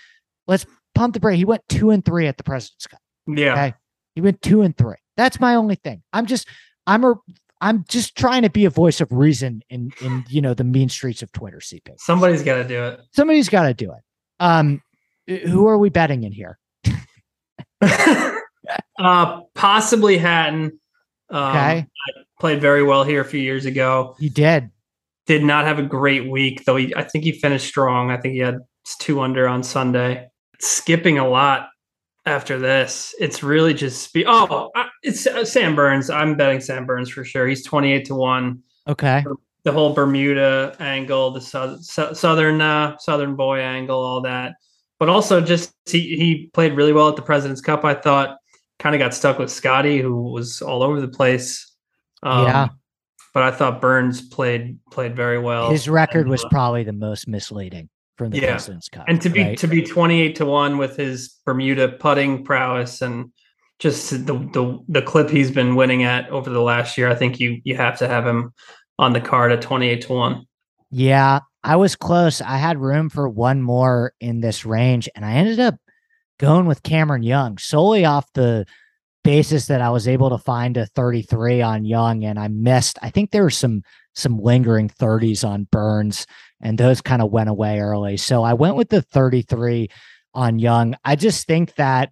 let's 0.47 0.65
pump 0.93 1.13
the 1.15 1.19
brake. 1.19 1.37
He 1.37 1.45
went 1.45 1.63
two 1.67 1.89
and 1.89 2.05
three 2.05 2.27
at 2.27 2.37
the 2.37 2.43
President's 2.43 2.87
Cup. 2.87 2.99
Yeah, 3.27 3.53
Okay. 3.53 3.73
He 4.15 4.21
went 4.21 4.41
two 4.41 4.61
and 4.61 4.77
three. 4.77 4.97
That's 5.17 5.39
my 5.39 5.55
only 5.55 5.75
thing. 5.75 6.01
I'm 6.13 6.25
just 6.25 6.47
I'm 6.87 7.03
a 7.03 7.15
I'm 7.61 7.85
just 7.87 8.17
trying 8.17 8.41
to 8.41 8.49
be 8.49 8.65
a 8.65 8.69
voice 8.69 9.01
of 9.01 9.11
reason 9.11 9.61
in 9.69 9.91
in 10.01 10.25
you 10.29 10.41
know 10.41 10.53
the 10.53 10.63
mean 10.63 10.89
streets 10.89 11.21
of 11.21 11.31
Twitter, 11.31 11.59
CP. 11.59 11.81
somebody's 11.97 12.43
got 12.43 12.55
to 12.55 12.67
do 12.67 12.83
it. 12.83 12.99
Somebody's 13.13 13.49
got 13.49 13.63
to 13.63 13.73
do 13.73 13.91
it. 13.91 13.99
Um, 14.39 14.81
who 15.27 15.67
are 15.67 15.77
we 15.77 15.89
betting 15.89 16.23
in 16.23 16.31
here? 16.31 16.57
uh, 18.99 19.41
possibly 19.53 20.17
Hatton. 20.17 20.79
Um, 21.29 21.55
Okay, 21.55 21.85
played 22.39 22.59
very 22.59 22.83
well 22.83 23.03
here 23.03 23.21
a 23.21 23.25
few 23.25 23.39
years 23.39 23.65
ago. 23.65 24.15
He 24.19 24.29
did. 24.29 24.69
Did 25.27 25.43
not 25.43 25.65
have 25.65 25.79
a 25.79 25.83
great 25.83 26.29
week 26.29 26.65
though. 26.65 26.75
He, 26.75 26.93
I 26.95 27.03
think 27.03 27.23
he 27.23 27.31
finished 27.31 27.67
strong. 27.67 28.11
I 28.11 28.17
think 28.17 28.33
he 28.33 28.39
had 28.39 28.57
two 28.99 29.21
under 29.21 29.47
on 29.47 29.63
Sunday. 29.63 30.27
Skipping 30.59 31.19
a 31.19 31.27
lot 31.27 31.69
after 32.25 32.59
this. 32.59 33.15
It's 33.19 33.43
really 33.43 33.73
just 33.73 34.03
spe- 34.03 34.25
oh, 34.27 34.69
it's 35.03 35.25
uh, 35.27 35.45
Sam 35.45 35.75
Burns. 35.75 36.09
I'm 36.09 36.35
betting 36.35 36.61
Sam 36.61 36.85
Burns 36.85 37.09
for 37.09 37.23
sure. 37.23 37.47
He's 37.47 37.63
28 37.65 38.05
to 38.05 38.15
one. 38.15 38.63
Okay, 38.87 39.23
The 39.63 39.71
whole 39.71 39.93
Bermuda 39.93 40.75
angle, 40.79 41.31
the 41.31 41.41
sou- 41.41 41.77
sou- 41.81 42.13
southern 42.15 42.61
uh, 42.61 42.97
southern 42.97 43.35
boy 43.35 43.59
angle, 43.59 43.99
all 43.99 44.21
that. 44.21 44.53
But 44.99 45.09
also 45.09 45.41
just 45.41 45.71
he 45.85 46.15
he 46.15 46.49
played 46.53 46.73
really 46.73 46.93
well 46.93 47.09
at 47.09 47.15
the 47.15 47.21
President's 47.21 47.61
Cup. 47.61 47.83
I 47.85 47.93
thought 47.93 48.37
kind 48.79 48.95
of 48.95 48.99
got 48.99 49.13
stuck 49.13 49.37
with 49.39 49.51
Scotty, 49.51 49.99
who 50.01 50.31
was 50.31 50.61
all 50.61 50.81
over 50.83 50.99
the 51.01 51.07
place. 51.07 51.71
Um, 52.23 52.45
Yeah. 52.45 52.67
But 53.33 53.43
I 53.43 53.51
thought 53.51 53.79
Burns 53.81 54.21
played 54.27 54.77
played 54.91 55.15
very 55.15 55.39
well. 55.39 55.69
his 55.71 55.87
record 55.87 56.21
and, 56.21 56.29
was 56.29 56.43
uh, 56.43 56.49
probably 56.49 56.83
the 56.83 56.91
most 56.93 57.27
misleading 57.27 57.87
from 58.21 58.29
the 58.31 58.39
Yeah. 58.39 58.51
President's 58.51 58.87
Cup. 58.89 59.05
and 59.07 59.19
to 59.21 59.29
be 59.29 59.41
right? 59.43 59.57
to 59.57 59.67
be 59.67 59.81
28 59.81 60.35
to 60.35 60.45
1 60.45 60.77
with 60.77 60.95
his 60.97 61.39
Bermuda 61.45 61.89
putting 61.89 62.43
prowess 62.43 63.01
and 63.01 63.31
just 63.79 64.11
the 64.11 64.33
the 64.53 64.79
the 64.87 65.01
clip 65.01 65.29
he's 65.31 65.49
been 65.49 65.75
winning 65.75 66.03
at 66.03 66.29
over 66.29 66.51
the 66.51 66.61
last 66.61 66.97
year, 66.99 67.09
I 67.09 67.15
think 67.15 67.39
you 67.39 67.59
you 67.63 67.75
have 67.77 67.97
to 67.97 68.07
have 68.07 68.27
him 68.27 68.53
on 68.99 69.13
the 69.13 69.21
card 69.21 69.51
at 69.51 69.63
28 69.63 70.01
to 70.01 70.13
1. 70.13 70.45
Yeah, 70.91 71.39
I 71.63 71.75
was 71.77 71.95
close. 71.95 72.41
I 72.41 72.57
had 72.57 72.77
room 72.77 73.09
for 73.09 73.27
one 73.27 73.61
more 73.63 74.13
in 74.21 74.41
this 74.41 74.65
range, 74.67 75.09
and 75.15 75.25
I 75.25 75.33
ended 75.33 75.59
up 75.59 75.75
going 76.39 76.67
with 76.67 76.83
Cameron 76.83 77.23
Young 77.23 77.57
solely 77.57 78.05
off 78.05 78.31
the 78.33 78.65
basis 79.23 79.65
that 79.67 79.81
I 79.81 79.89
was 79.89 80.07
able 80.07 80.29
to 80.31 80.37
find 80.37 80.77
a 80.77 80.85
33 80.85 81.61
on 81.63 81.83
Young, 81.85 82.23
and 82.23 82.37
I 82.39 82.49
missed. 82.49 82.99
I 83.01 83.09
think 83.09 83.31
there 83.31 83.43
were 83.43 83.49
some 83.49 83.81
some 84.13 84.37
lingering 84.37 84.89
30s 84.89 85.47
on 85.47 85.67
Burns, 85.71 86.27
and 86.61 86.77
those 86.77 87.01
kind 87.01 87.21
of 87.21 87.31
went 87.31 87.49
away 87.49 87.79
early. 87.79 88.17
So 88.17 88.43
I 88.43 88.53
went 88.53 88.75
with 88.75 88.89
the 88.89 89.01
33 89.01 89.89
on 90.33 90.59
Young. 90.59 90.95
I 91.03 91.15
just 91.15 91.47
think 91.47 91.75
that 91.75 92.11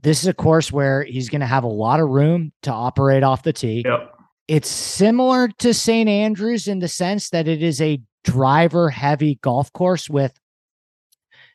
this 0.00 0.22
is 0.22 0.28
a 0.28 0.34
course 0.34 0.70
where 0.72 1.02
he's 1.02 1.28
going 1.28 1.40
to 1.40 1.46
have 1.46 1.64
a 1.64 1.68
lot 1.68 2.00
of 2.00 2.08
room 2.08 2.52
to 2.62 2.72
operate 2.72 3.22
off 3.22 3.42
the 3.42 3.52
tee 3.52 3.82
Yep. 3.84 4.14
it's 4.46 4.68
similar 4.70 5.48
to 5.58 5.74
St. 5.74 6.08
Andrews 6.08 6.68
in 6.68 6.78
the 6.78 6.88
sense 6.88 7.30
that 7.30 7.48
it 7.48 7.62
is 7.62 7.80
a 7.80 8.00
driver 8.24 8.90
heavy 8.90 9.38
golf 9.42 9.72
course 9.72 10.08
with 10.08 10.32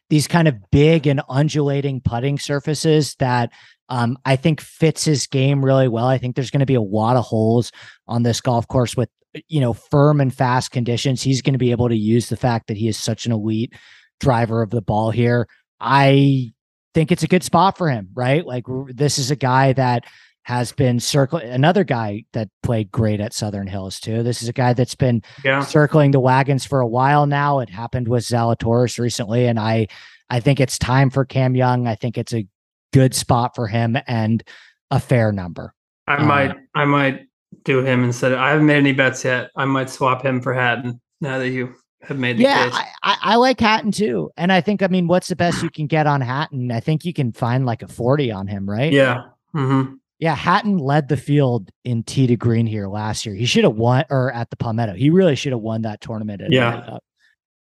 these 0.10 0.28
kind 0.28 0.48
of 0.48 0.56
big 0.72 1.08
and 1.08 1.22
undulating 1.30 2.02
putting 2.02 2.38
surfaces 2.38 3.16
that 3.20 3.52
um, 3.90 4.18
I 4.26 4.36
think 4.36 4.62
fits 4.62 5.06
his 5.06 5.28
game 5.28 5.64
really 5.64 5.88
well. 5.88 6.08
I 6.08 6.18
think 6.18 6.36
there's 6.36 6.52
going 6.52 6.60
to 6.60 6.66
be 6.66 6.76
a 6.76 6.82
lot 6.82 7.16
of 7.16 7.24
holes 7.26 7.72
on 8.08 8.24
this 8.24 8.42
golf 8.42 8.68
course 8.68 8.96
with 8.96 9.10
you 9.48 9.60
know 9.60 9.74
firm 9.74 10.22
and 10.22 10.34
fast 10.34 10.72
conditions. 10.72 11.22
He's 11.22 11.42
going 11.42 11.54
to 11.54 11.60
be 11.60 11.72
able 11.72 11.90
to 11.90 11.98
use 11.98 12.30
the 12.30 12.38
fact 12.38 12.68
that 12.68 12.78
he 12.78 12.88
is 12.88 12.98
such 12.98 13.26
an 13.26 13.32
elite 13.32 13.74
driver 14.20 14.62
of 14.62 14.70
the 14.70 14.82
ball 14.82 15.12
here. 15.12 15.48
I 15.80 16.54
think 16.94 17.12
it's 17.12 17.24
a 17.24 17.28
good 17.28 17.44
spot 17.44 17.78
for 17.78 17.90
him, 17.90 18.10
right? 18.14 18.46
Like 18.46 18.66
this 18.88 19.18
is 19.18 19.32
a 19.32 19.36
guy 19.36 19.74
that 19.74 20.06
has 20.44 20.72
been 20.74 21.00
circling 21.00 21.48
another 21.50 21.84
guy 21.86 22.26
that 22.34 22.50
played 22.64 22.92
great 22.92 23.20
at 23.22 23.34
Southern 23.34 23.66
Hills 23.66 24.00
too. 24.00 24.24
This 24.24 24.42
is 24.42 24.50
a 24.50 24.54
guy 24.54 24.74
that's 24.74 24.96
been 24.96 25.22
Yeah. 25.44 25.62
circling 25.62 26.12
the 26.12 26.20
wagons 26.20 26.66
for 26.66 26.82
a 26.82 26.88
while 26.88 27.26
now. 27.26 27.60
It 27.60 27.70
happened 27.70 28.08
with 28.10 28.24
Zalatoris 28.26 29.00
recently, 29.00 29.46
and 29.48 29.60
I 29.60 29.88
I 30.30 30.40
think 30.40 30.60
it's 30.60 30.78
time 30.78 31.10
for 31.10 31.26
Cam 31.26 31.56
Young. 31.56 31.88
I 31.88 31.96
think 31.96 32.18
it's 32.18 32.34
a 32.34 32.46
good 32.92 33.14
spot 33.14 33.56
for 33.56 33.68
him 33.68 33.98
and 34.08 34.44
a 34.92 35.00
fair 35.00 35.32
number. 35.32 35.74
I 36.08 36.16
Uh, 36.18 36.26
might 36.26 36.56
I 36.76 36.86
might 36.86 37.22
do 37.64 37.84
him 37.84 38.04
instead. 38.04 38.32
Of, 38.32 38.40
I 38.40 38.50
haven't 38.52 38.66
made 38.66 38.78
any 38.78 38.94
bets 38.94 39.24
yet. 39.24 39.52
I 39.56 39.66
might 39.66 39.90
swap 39.90 40.24
him 40.24 40.42
for 40.42 40.54
Hatton 40.54 41.00
now 41.22 41.38
that 41.40 41.50
you 41.50 41.74
have 42.02 42.18
made 42.18 42.38
the 42.38 42.44
Yeah, 42.44 42.70
case. 42.70 42.74
I, 42.76 42.88
I, 43.04 43.18
I 43.22 43.36
like 43.36 43.60
Hatton 43.60 43.92
too, 43.92 44.32
and 44.38 44.52
I 44.52 44.62
think 44.62 44.82
I 44.82 44.88
mean, 44.88 45.08
what's 45.08 45.28
the 45.28 45.36
best 45.36 45.62
you 45.62 45.70
can 45.70 45.88
get 45.88 46.08
on 46.08 46.22
Hatton? 46.22 46.72
I 46.72 46.80
think 46.80 47.06
you 47.06 47.14
can 47.14 47.32
find 47.32 47.66
like 47.66 47.82
a 47.82 47.88
forty 47.88 48.32
on 48.32 48.48
him, 48.48 48.70
right? 48.70 48.92
yeah. 48.92 49.26
hmm 49.54 49.96
Yeah, 50.20 50.36
Hatton 50.36 50.78
led 50.78 51.08
the 51.08 51.18
field 51.18 51.70
in 51.84 52.04
tee 52.04 52.28
to 52.28 52.36
green 52.36 52.66
here 52.66 52.88
last 52.88 53.26
year. 53.26 53.36
He 53.36 53.46
should 53.46 53.64
have 53.64 53.76
won, 53.76 54.06
or 54.10 54.32
at 54.34 54.50
the 54.50 54.58
Palmetto, 54.58 54.94
he 54.94 55.10
really 55.10 55.36
should 55.36 55.52
have 55.54 55.62
won 55.62 55.84
that 55.84 56.02
tournament. 56.02 56.42
And 56.42 56.54
Yeah. 56.54 56.74
ended 56.74 56.90
up, 56.90 57.04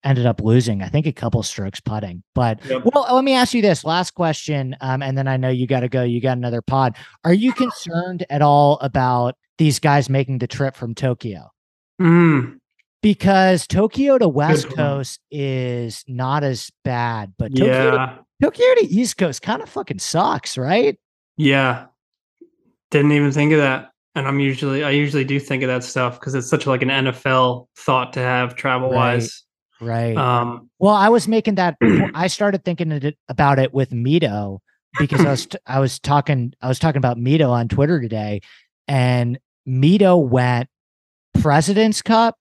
ended 0.03 0.25
up 0.25 0.41
losing. 0.41 0.81
I 0.81 0.89
think 0.89 1.05
a 1.05 1.13
couple 1.13 1.41
strokes 1.43 1.79
putting. 1.79 2.23
But 2.35 2.59
Yep. 2.65 2.83
well, 2.93 3.15
let 3.15 3.23
me 3.23 3.33
ask 3.33 3.53
you 3.53 3.61
this 3.61 3.85
last 3.85 4.11
question, 4.11 4.75
um, 4.81 5.01
and 5.01 5.17
then 5.17 5.27
I 5.27 5.37
know 5.37 5.49
you 5.49 5.67
got 5.67 5.81
to 5.81 5.89
go. 5.89 6.03
You 6.03 6.19
got 6.19 6.37
another 6.37 6.61
pod. 6.61 6.97
Are 7.23 7.33
you 7.33 7.53
concerned 7.63 8.25
at 8.29 8.41
all 8.41 8.77
about 8.81 9.35
these 9.57 9.79
guys 9.79 10.09
making 10.09 10.39
the 10.39 10.47
trip 10.47 10.75
from 10.75 10.95
Tokyo? 10.95 11.51
Mm. 12.01 12.57
Because 13.01 13.67
Tokyo 13.67 14.17
to 14.17 14.27
West. 14.27 14.69
Coast 14.69 15.19
is 15.29 16.03
not 16.07 16.43
as 16.43 16.71
bad, 16.85 17.33
but 17.37 17.49
Tokyo, 17.55 17.91
to, 17.91 17.97
Yeah. 17.97 18.17
Tokyo 18.41 18.65
to 18.75 18.85
East 18.85 19.17
Coast 19.17 19.41
kind 19.41 19.61
of 19.61 19.69
fucking 19.69 19.99
sucks, 19.99 20.57
right? 20.57 20.97
Yeah. 21.37 21.85
Didn't 22.91 23.11
even 23.11 23.31
think 23.31 23.51
of 23.51 23.59
that. 23.59 23.89
And 24.15 24.27
I'm 24.27 24.39
usually 24.39 24.83
I 24.83 24.91
usually 24.91 25.23
do 25.25 25.39
think 25.39 25.63
of 25.63 25.67
that 25.67 25.83
stuff 25.83 26.19
because 26.19 26.35
it's 26.35 26.47
such 26.47 26.67
like 26.67 26.81
an 26.83 26.89
NFL 26.89 27.67
thought 27.77 28.13
to 28.13 28.19
have 28.19 28.55
travel 28.55 28.91
wise. 28.91 29.43
Right. 29.81 30.15
Um 30.15 30.69
Well, 30.79 30.93
I 30.93 31.09
was 31.09 31.27
making 31.27 31.55
that. 31.55 31.75
I 32.13 32.27
started 32.27 32.63
thinking 32.63 33.13
about 33.27 33.57
it 33.59 33.73
with 33.73 33.89
Mito 33.89 34.59
because 34.99 35.25
I 35.25 35.31
was 35.31 35.45
t- 35.47 35.57
I 35.65 35.79
was 35.79 35.99
talking 35.99 36.53
I 36.61 36.67
was 36.67 36.77
talking 36.77 36.99
about 36.99 37.17
Mito 37.17 37.49
on 37.49 37.67
Twitter 37.67 37.99
today, 37.99 38.41
and 38.87 39.39
Mito 39.67 40.21
went 40.25 40.69
President's 41.39 42.01
Cup, 42.01 42.37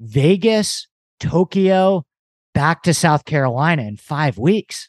Vegas, 0.00 0.86
Tokyo, 1.20 2.04
back 2.52 2.82
to 2.84 2.94
South 2.94 3.24
Carolina 3.24 3.82
in 3.82 3.96
five 3.96 4.38
weeks. 4.38 4.88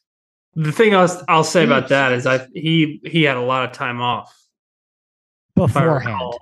The 0.55 0.71
thing 0.71 0.95
I'll, 0.95 1.23
I'll 1.27 1.43
say 1.43 1.65
about 1.65 1.89
that 1.89 2.11
is 2.13 2.25
I 2.25 2.47
he 2.53 3.01
he 3.05 3.23
had 3.23 3.37
a 3.37 3.41
lot 3.41 3.65
of 3.67 3.73
time 3.73 4.01
off 4.01 4.33
beforehand. 5.55 6.33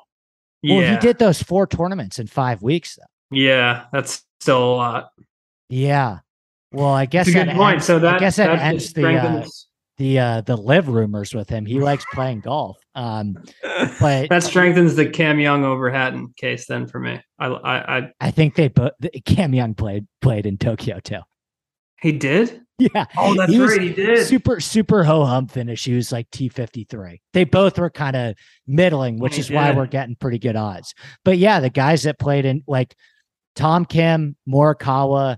Yeah. 0.61 0.78
Well, 0.78 0.91
he 0.91 0.97
did 0.97 1.20
those 1.20 1.41
four 1.41 1.68
tournaments 1.68 2.20
in 2.20 2.28
five 2.28 2.61
weeks, 2.61 2.95
though. 2.95 3.38
Yeah, 3.38 3.86
that's 3.91 4.24
still 4.39 4.64
a 4.64 4.76
lot. 4.76 5.09
Yeah. 5.70 6.20
Well, 6.72 6.93
I 6.93 7.05
guess 7.05 7.26
That's 7.26 7.36
a 7.36 7.39
good 7.39 7.47
that 7.49 7.55
point. 7.57 7.74
ends, 7.76 7.86
So 7.86 7.99
that 7.99 8.16
I 8.16 8.20
guess 8.20 8.36
that 8.38 8.47
that 8.47 8.59
ends 8.59 8.93
the 8.93 9.16
uh, 9.16 9.45
the 9.98 10.20
uh, 10.20 10.41
the 10.41 10.56
LIV 10.58 10.88
rumors 10.89 11.34
with 11.34 11.50
him. 11.50 11.66
He 11.66 11.80
likes 11.80 12.06
playing 12.14 12.41
golf. 12.41 12.78
Um, 12.96 13.36
but 14.00 14.30
that 14.30 14.44
strengthens 14.44 14.96
the 14.96 15.08
Cam 15.08 15.39
Young 15.39 15.64
over 15.64 15.89
Hatton 15.91 16.34
case 16.38 16.66
then 16.68 16.88
for 16.88 17.00
me. 17.00 17.20
I 17.39 17.48
I, 17.48 17.98
I 17.98 18.12
I 18.20 18.32
think 18.32 18.56
they 18.56 18.70
put 18.70 18.94
Cam 19.26 19.54
Young 19.54 19.74
played 19.76 20.08
played 20.22 20.46
in 20.46 20.58
Tokyo 20.58 21.00
too. 21.00 21.22
he 22.02 22.12
did. 22.12 22.62
Yeah. 22.80 23.06
Oh, 23.16 23.36
that's 23.36 23.52
He 23.52 23.60
right. 23.60 23.82
He 23.82 23.94
did. 23.94 24.26
Super 24.26 24.60
super 24.60 25.04
ho 25.04 25.26
hum 25.26 25.48
finish. 25.48 25.86
He 25.86 25.94
was 25.94 26.12
like 26.12 26.30
T 26.32 26.50
fifty 26.50 26.86
three. 26.86 27.22
They 27.34 27.44
both 27.44 27.78
were 27.78 27.91
kind 27.91 28.16
of 28.16 28.36
middling, 28.66 29.20
which 29.20 29.36
He 29.36 29.41
is 29.41 29.52
why 29.52 29.72
we're 29.72 29.86
getting 29.86 30.16
pretty 30.16 30.39
good 30.39 30.56
odds. 30.56 30.94
But 31.24 31.38
yeah, 31.38 31.60
the 31.60 31.70
guys 31.70 32.04
that 32.04 32.18
played 32.20 32.46
in 32.46 32.64
like 32.68 32.96
Tom 33.56 33.86
Kim, 33.86 34.36
Morikawa, 34.50 35.38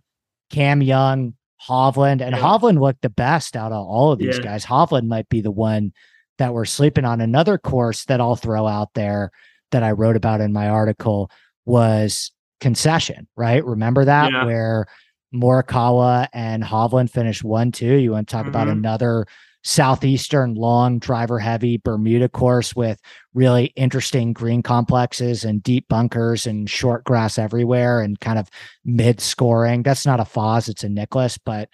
Cam 0.49 0.81
Young, 0.81 1.33
Hovland, 1.67 2.21
and 2.21 2.35
Yeah. 2.35 2.41
Hovland 2.41 2.79
looked 2.79 3.01
the 3.01 3.09
best 3.09 3.55
out 3.55 3.71
of 3.71 3.85
all 3.85 4.11
of 4.11 4.19
these 4.19 4.37
Yeah. 4.37 4.43
guys. 4.43 4.65
Hovland 4.65 5.07
might 5.07 5.29
be 5.29 5.41
the 5.41 5.51
one 5.51 5.91
that 6.37 6.53
we're 6.53 6.65
sleeping 6.65 7.05
on. 7.05 7.21
Another 7.21 7.57
course 7.57 8.05
that 8.05 8.19
I'll 8.21 8.35
throw 8.35 8.67
out 8.67 8.89
there 8.93 9.31
that 9.71 9.83
I 9.83 9.91
wrote 9.91 10.15
about 10.15 10.41
in 10.41 10.53
my 10.53 10.69
article 10.69 11.29
was 11.65 12.31
concession, 12.61 13.27
right? 13.35 13.63
Remember 13.65 14.05
that 14.05 14.31
Yeah. 14.31 14.45
where 14.45 14.85
Morikawa 15.33 16.27
and 16.33 16.63
Hovland 16.63 17.09
finished 17.09 17.43
one, 17.43 17.71
two. 17.71 17.95
You 17.95 18.11
want 18.11 18.27
to 18.27 18.31
talk 18.35 18.47
about 18.47 18.67
Mhm. 18.67 18.73
another 18.73 19.25
southeastern 19.65 20.53
long 20.53 20.99
driver 20.99 21.39
heavy 21.39 21.77
Bermuda 21.77 22.29
course 22.29 22.75
with 22.75 23.01
really 23.33 23.65
interesting 23.75 24.31
green 24.31 24.61
complexes 24.61 25.43
and 25.43 25.61
deep 25.63 25.87
bunkers 25.89 26.45
and 26.45 26.69
short 26.69 27.03
grass 27.03 27.39
everywhere 27.39 27.99
and 27.99 28.19
kind 28.19 28.37
of 28.37 28.47
mid 28.85 29.19
scoring. 29.19 29.81
That's 29.81 30.05
not 30.05 30.19
a 30.19 30.23
Foz, 30.23 30.69
it's 30.69 30.83
a 30.83 30.89
Nicklaus, 30.89 31.39
but 31.39 31.69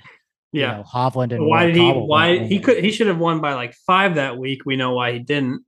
you 0.54 0.62
yeah. 0.62 0.78
know, 0.78 0.84
Hovland 0.84 1.34
and 1.34 1.46
why 1.46 1.66
did 1.68 1.76
he? 1.76 1.92
Why 1.92 2.40
he 2.40 2.60
could? 2.60 2.84
He 2.84 2.92
should 2.92 3.08
have 3.08 3.20
won 3.20 3.42
by 3.42 3.54
like 3.54 3.74
five 3.74 4.16
that 4.16 4.38
week. 4.38 4.66
We 4.66 4.78
know 4.78 4.94
why 4.94 5.12
he 5.12 5.20
didn't. 5.20 5.64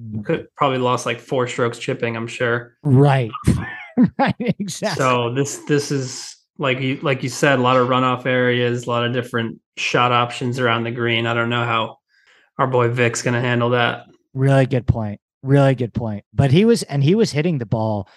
Mm. 0.00 0.24
Could 0.24 0.54
probably 0.54 0.78
lost 0.78 1.06
like 1.06 1.20
four 1.20 1.46
strokes 1.46 1.78
chipping. 1.78 2.16
I'm 2.16 2.26
sure. 2.26 2.76
right, 2.82 3.30
right, 4.18 4.34
exactly. 4.38 5.02
So 5.02 5.32
this 5.34 5.58
this 5.66 5.90
is 5.90 6.35
like 6.58 6.80
you 6.80 6.98
like 7.02 7.22
you 7.22 7.28
said, 7.28 7.58
a 7.58 7.62
lot 7.62 7.76
of 7.76 7.88
runoff 7.88 8.26
areas, 8.26 8.86
a 8.86 8.90
lot 8.90 9.04
of 9.04 9.12
different 9.12 9.60
shot 9.76 10.12
options 10.12 10.58
around 10.58 10.84
the 10.84 10.90
green. 10.90 11.26
I 11.26 11.34
don't 11.34 11.50
know 11.50 11.64
how 11.64 11.98
our 12.58 12.66
boy 12.66 12.88
Vic's 12.88 13.22
going 13.22 13.34
to 13.34 13.40
handle 13.40 13.70
that. 13.70 14.06
Really 14.34 14.66
good 14.66 14.86
point. 14.86 15.20
Really 15.42 15.74
good 15.74 15.94
point. 15.94 16.24
But 16.32 16.50
he 16.50 16.64
was, 16.64 16.82
and 16.84 17.02
he 17.04 17.14
was 17.14 17.30
hitting 17.30 17.58
the 17.58 17.66
ball. 17.66 18.08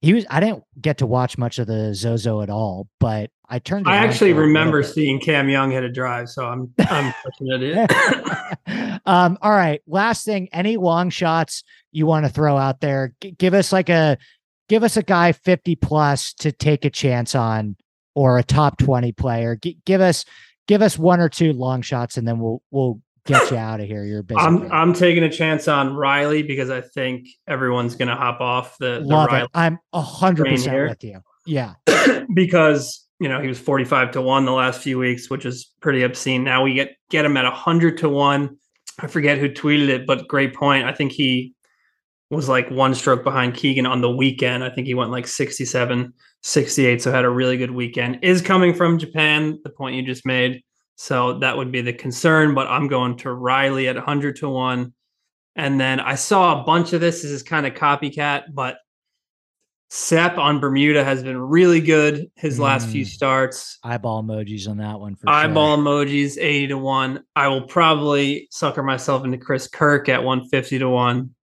He 0.00 0.14
was. 0.14 0.26
I 0.28 0.40
didn't 0.40 0.64
get 0.80 0.98
to 0.98 1.06
watch 1.06 1.38
much 1.38 1.58
of 1.58 1.66
the 1.66 1.94
Zozo 1.94 2.40
at 2.40 2.50
all, 2.50 2.88
but 2.98 3.30
I 3.48 3.60
turned. 3.60 3.86
I 3.86 3.96
actually 3.96 4.32
for 4.32 4.38
a 4.38 4.46
little 4.46 4.48
remember 4.48 4.82
seeing 4.82 5.20
Cam 5.20 5.48
Young 5.48 5.70
hit 5.70 5.84
a 5.84 5.92
drive, 5.92 6.28
so 6.28 6.44
I'm 6.44 6.72
I'm 6.78 7.14
such 7.22 7.34
an 7.40 7.52
idiot. 7.52 9.00
um. 9.06 9.38
All 9.40 9.52
right. 9.52 9.80
Last 9.86 10.24
thing. 10.24 10.48
Any 10.52 10.76
long 10.76 11.10
shots 11.10 11.62
you 11.92 12.06
want 12.06 12.26
to 12.26 12.32
throw 12.32 12.56
out 12.56 12.80
there? 12.80 13.14
G- 13.20 13.30
give 13.30 13.54
us 13.54 13.72
like 13.72 13.90
a, 13.90 14.18
give 14.72 14.84
us 14.84 14.96
a 14.96 15.02
guy 15.02 15.32
fifty 15.32 15.76
plus 15.76 16.32
to 16.32 16.50
take 16.50 16.86
a 16.86 16.90
chance 16.90 17.34
on, 17.34 17.76
or 18.14 18.38
a 18.38 18.42
top 18.42 18.78
twenty 18.78 19.12
player. 19.12 19.54
G- 19.54 19.76
give 19.84 20.00
us, 20.00 20.24
give 20.66 20.80
us 20.80 20.98
one 20.98 21.20
or 21.20 21.28
two 21.28 21.52
long 21.52 21.82
shots, 21.82 22.16
and 22.16 22.26
then 22.26 22.38
we'll 22.38 22.62
we'll 22.70 22.98
get 23.26 23.50
you 23.50 23.58
out 23.58 23.80
of 23.80 23.86
here. 23.86 24.02
You're 24.02 24.22
busy. 24.22 24.40
I'm. 24.40 24.72
I'm 24.72 24.94
taking 24.94 25.24
a 25.24 25.30
chance 25.30 25.68
on 25.68 25.94
Riley 25.94 26.42
because 26.42 26.70
I 26.70 26.80
think 26.80 27.28
everyone's 27.46 27.96
going 27.96 28.08
to 28.08 28.16
hop 28.16 28.40
off 28.40 28.78
the, 28.78 29.00
the 29.00 29.00
Love 29.00 29.28
Riley 29.28 29.44
it. 29.44 29.50
I'm 29.52 29.78
a 29.92 30.00
hundred 30.00 30.46
percent 30.46 30.88
with 30.88 31.04
you. 31.04 31.20
Yeah. 31.44 31.74
because 32.34 33.06
you 33.20 33.28
know 33.28 33.42
he 33.42 33.48
was 33.48 33.58
45 33.58 34.12
to 34.12 34.22
1 34.22 34.46
the 34.46 34.52
last 34.52 34.80
few 34.80 34.98
weeks 34.98 35.30
which 35.30 35.44
is 35.46 35.70
pretty 35.80 36.02
obscene 36.02 36.42
now 36.42 36.64
we 36.64 36.74
get 36.74 36.96
get 37.08 37.24
him 37.24 37.36
at 37.36 37.44
100 37.44 37.98
to 37.98 38.08
1 38.08 38.56
i 38.98 39.06
forget 39.06 39.38
who 39.38 39.48
tweeted 39.48 39.88
it 39.88 40.06
but 40.06 40.26
great 40.26 40.54
point 40.54 40.86
i 40.86 40.92
think 40.92 41.12
he 41.12 41.54
was 42.36 42.48
like 42.48 42.70
one 42.70 42.94
stroke 42.94 43.22
behind 43.24 43.54
keegan 43.54 43.86
on 43.86 44.00
the 44.00 44.10
weekend 44.10 44.64
i 44.64 44.70
think 44.70 44.86
he 44.86 44.94
went 44.94 45.10
like 45.10 45.26
67 45.26 46.12
68 46.42 47.02
so 47.02 47.12
had 47.12 47.24
a 47.24 47.30
really 47.30 47.56
good 47.56 47.70
weekend 47.70 48.18
is 48.22 48.42
coming 48.42 48.74
from 48.74 48.98
japan 48.98 49.58
the 49.64 49.70
point 49.70 49.96
you 49.96 50.02
just 50.02 50.26
made 50.26 50.62
so 50.96 51.38
that 51.38 51.56
would 51.56 51.70
be 51.72 51.80
the 51.82 51.92
concern 51.92 52.54
but 52.54 52.66
i'm 52.68 52.88
going 52.88 53.16
to 53.18 53.32
riley 53.32 53.88
at 53.88 53.96
100 53.96 54.36
to 54.36 54.48
1 54.48 54.92
and 55.56 55.80
then 55.80 56.00
i 56.00 56.14
saw 56.14 56.60
a 56.60 56.64
bunch 56.64 56.92
of 56.92 57.00
this 57.00 57.22
this 57.22 57.30
is 57.30 57.42
kind 57.42 57.66
of 57.66 57.74
copycat 57.74 58.44
but 58.52 58.76
Sepp 59.94 60.38
on 60.38 60.58
Bermuda 60.58 61.04
has 61.04 61.22
been 61.22 61.36
really 61.36 61.78
good 61.82 62.30
his 62.34 62.58
last 62.58 62.88
few 62.88 63.04
Mm. 63.04 63.08
starts. 63.08 63.78
Eyeball 63.84 64.22
emojis 64.22 64.66
on 64.66 64.78
that 64.78 64.98
one 64.98 65.16
for 65.16 65.26
sure. 65.26 65.34
Eyeball 65.34 65.76
sure. 65.76 65.84
emojis 65.84 66.38
80 66.40 66.68
to 66.68 66.78
1. 66.78 67.22
I 67.36 67.48
will 67.48 67.66
probably 67.66 68.48
sucker 68.50 68.82
myself 68.82 69.22
into 69.22 69.36
Chris 69.36 69.68
Kirk 69.68 70.08
at 70.08 70.24
150 70.24 70.78
to 70.78 70.88
1. 70.88 71.34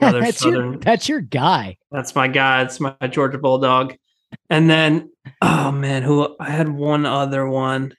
Another 0.00 0.20
that's, 0.20 0.38
Southern. 0.40 0.72
your, 0.72 0.80
that's 0.80 1.08
your 1.08 1.20
guy. 1.20 1.76
That's 1.90 2.14
my 2.14 2.28
guy. 2.28 2.62
It's 2.62 2.80
my 2.80 2.94
Georgia 3.10 3.38
Bulldog. 3.38 3.94
And 4.50 4.68
then, 4.68 5.10
oh 5.42 5.70
man, 5.70 6.02
who 6.02 6.34
I 6.40 6.50
had 6.50 6.68
one 6.68 7.06
other 7.06 7.48
one. 7.48 7.94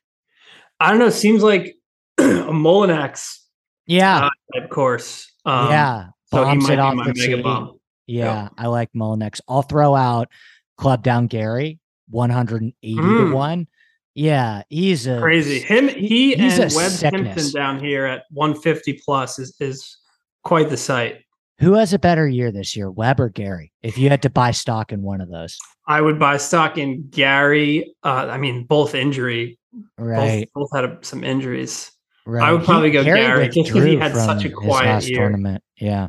I 0.79 0.89
don't 0.89 0.99
know. 0.99 1.09
Seems 1.09 1.41
like 1.41 1.75
a 2.17 2.21
Mullinax 2.23 3.37
Yeah. 3.87 4.25
uh, 4.25 4.29
type 4.59 4.69
course. 4.69 5.31
Um, 5.45 5.69
yeah. 5.69 6.07
So 6.25 6.43
he 6.45 6.57
might 6.57 6.73
it 6.73 6.75
be 6.75 6.79
off 6.79 6.95
my 6.95 7.13
mega 7.15 7.41
bomb. 7.41 7.79
Yeah. 8.07 8.49
I 8.57 8.67
like 8.67 8.91
Mullinax. 8.93 9.39
I'll 9.47 9.61
throw 9.61 9.95
out 9.95 10.27
Club 10.77 11.01
Down 11.03 11.27
Gary, 11.27 11.79
180 12.09 12.95
to 12.97 13.01
Mm. 13.01 13.33
1. 13.33 13.67
Yeah. 14.15 14.63
He's 14.69 15.07
a 15.07 15.19
Crazy. 15.21 15.59
Him, 15.59 15.87
he 15.87 16.35
He's 16.35 16.59
and 16.59 16.71
a 16.71 16.75
Webb 16.75 16.91
sickness. 16.91 17.35
Simpson 17.35 17.59
down 17.61 17.79
here 17.79 18.05
at 18.05 18.23
150 18.31 19.01
plus 19.05 19.39
is 19.39 19.55
is 19.61 19.97
quite 20.43 20.69
the 20.69 20.77
sight. 20.77 21.21
Who 21.59 21.73
has 21.73 21.93
a 21.93 21.99
better 21.99 22.27
year 22.27 22.51
this 22.51 22.75
year, 22.75 22.91
Webb 22.91 23.19
or 23.19 23.29
Gary? 23.29 23.71
If 23.81 23.97
you 23.97 24.09
had 24.09 24.21
to 24.23 24.29
buy 24.29 24.51
stock 24.51 24.91
in 24.91 25.01
one 25.01 25.21
of 25.21 25.29
those. 25.29 25.57
I 25.87 26.01
would 26.01 26.19
buy 26.19 26.37
stock 26.37 26.77
in 26.77 27.07
Gary. 27.09 27.95
Uh, 28.03 28.27
I 28.29 28.37
mean, 28.37 28.65
both 28.65 28.93
injury, 28.95 29.57
Right. 29.97 30.49
both, 30.53 30.69
both 30.71 30.81
had 30.81 31.05
some 31.05 31.23
injuries. 31.23 31.91
Right. 32.25 32.47
I 32.47 32.51
would 32.51 32.63
probably 32.65 32.91
go 32.91 33.03
Gary, 33.03 33.47
just 33.49 33.71
'cause 33.71 33.83
he 33.83 33.95
had 33.95 34.15
such 34.15 34.43
a 34.45 34.49
quiet 34.49 35.07
year. 35.07 35.19
tournament. 35.19 35.63
Yeah. 35.79 36.07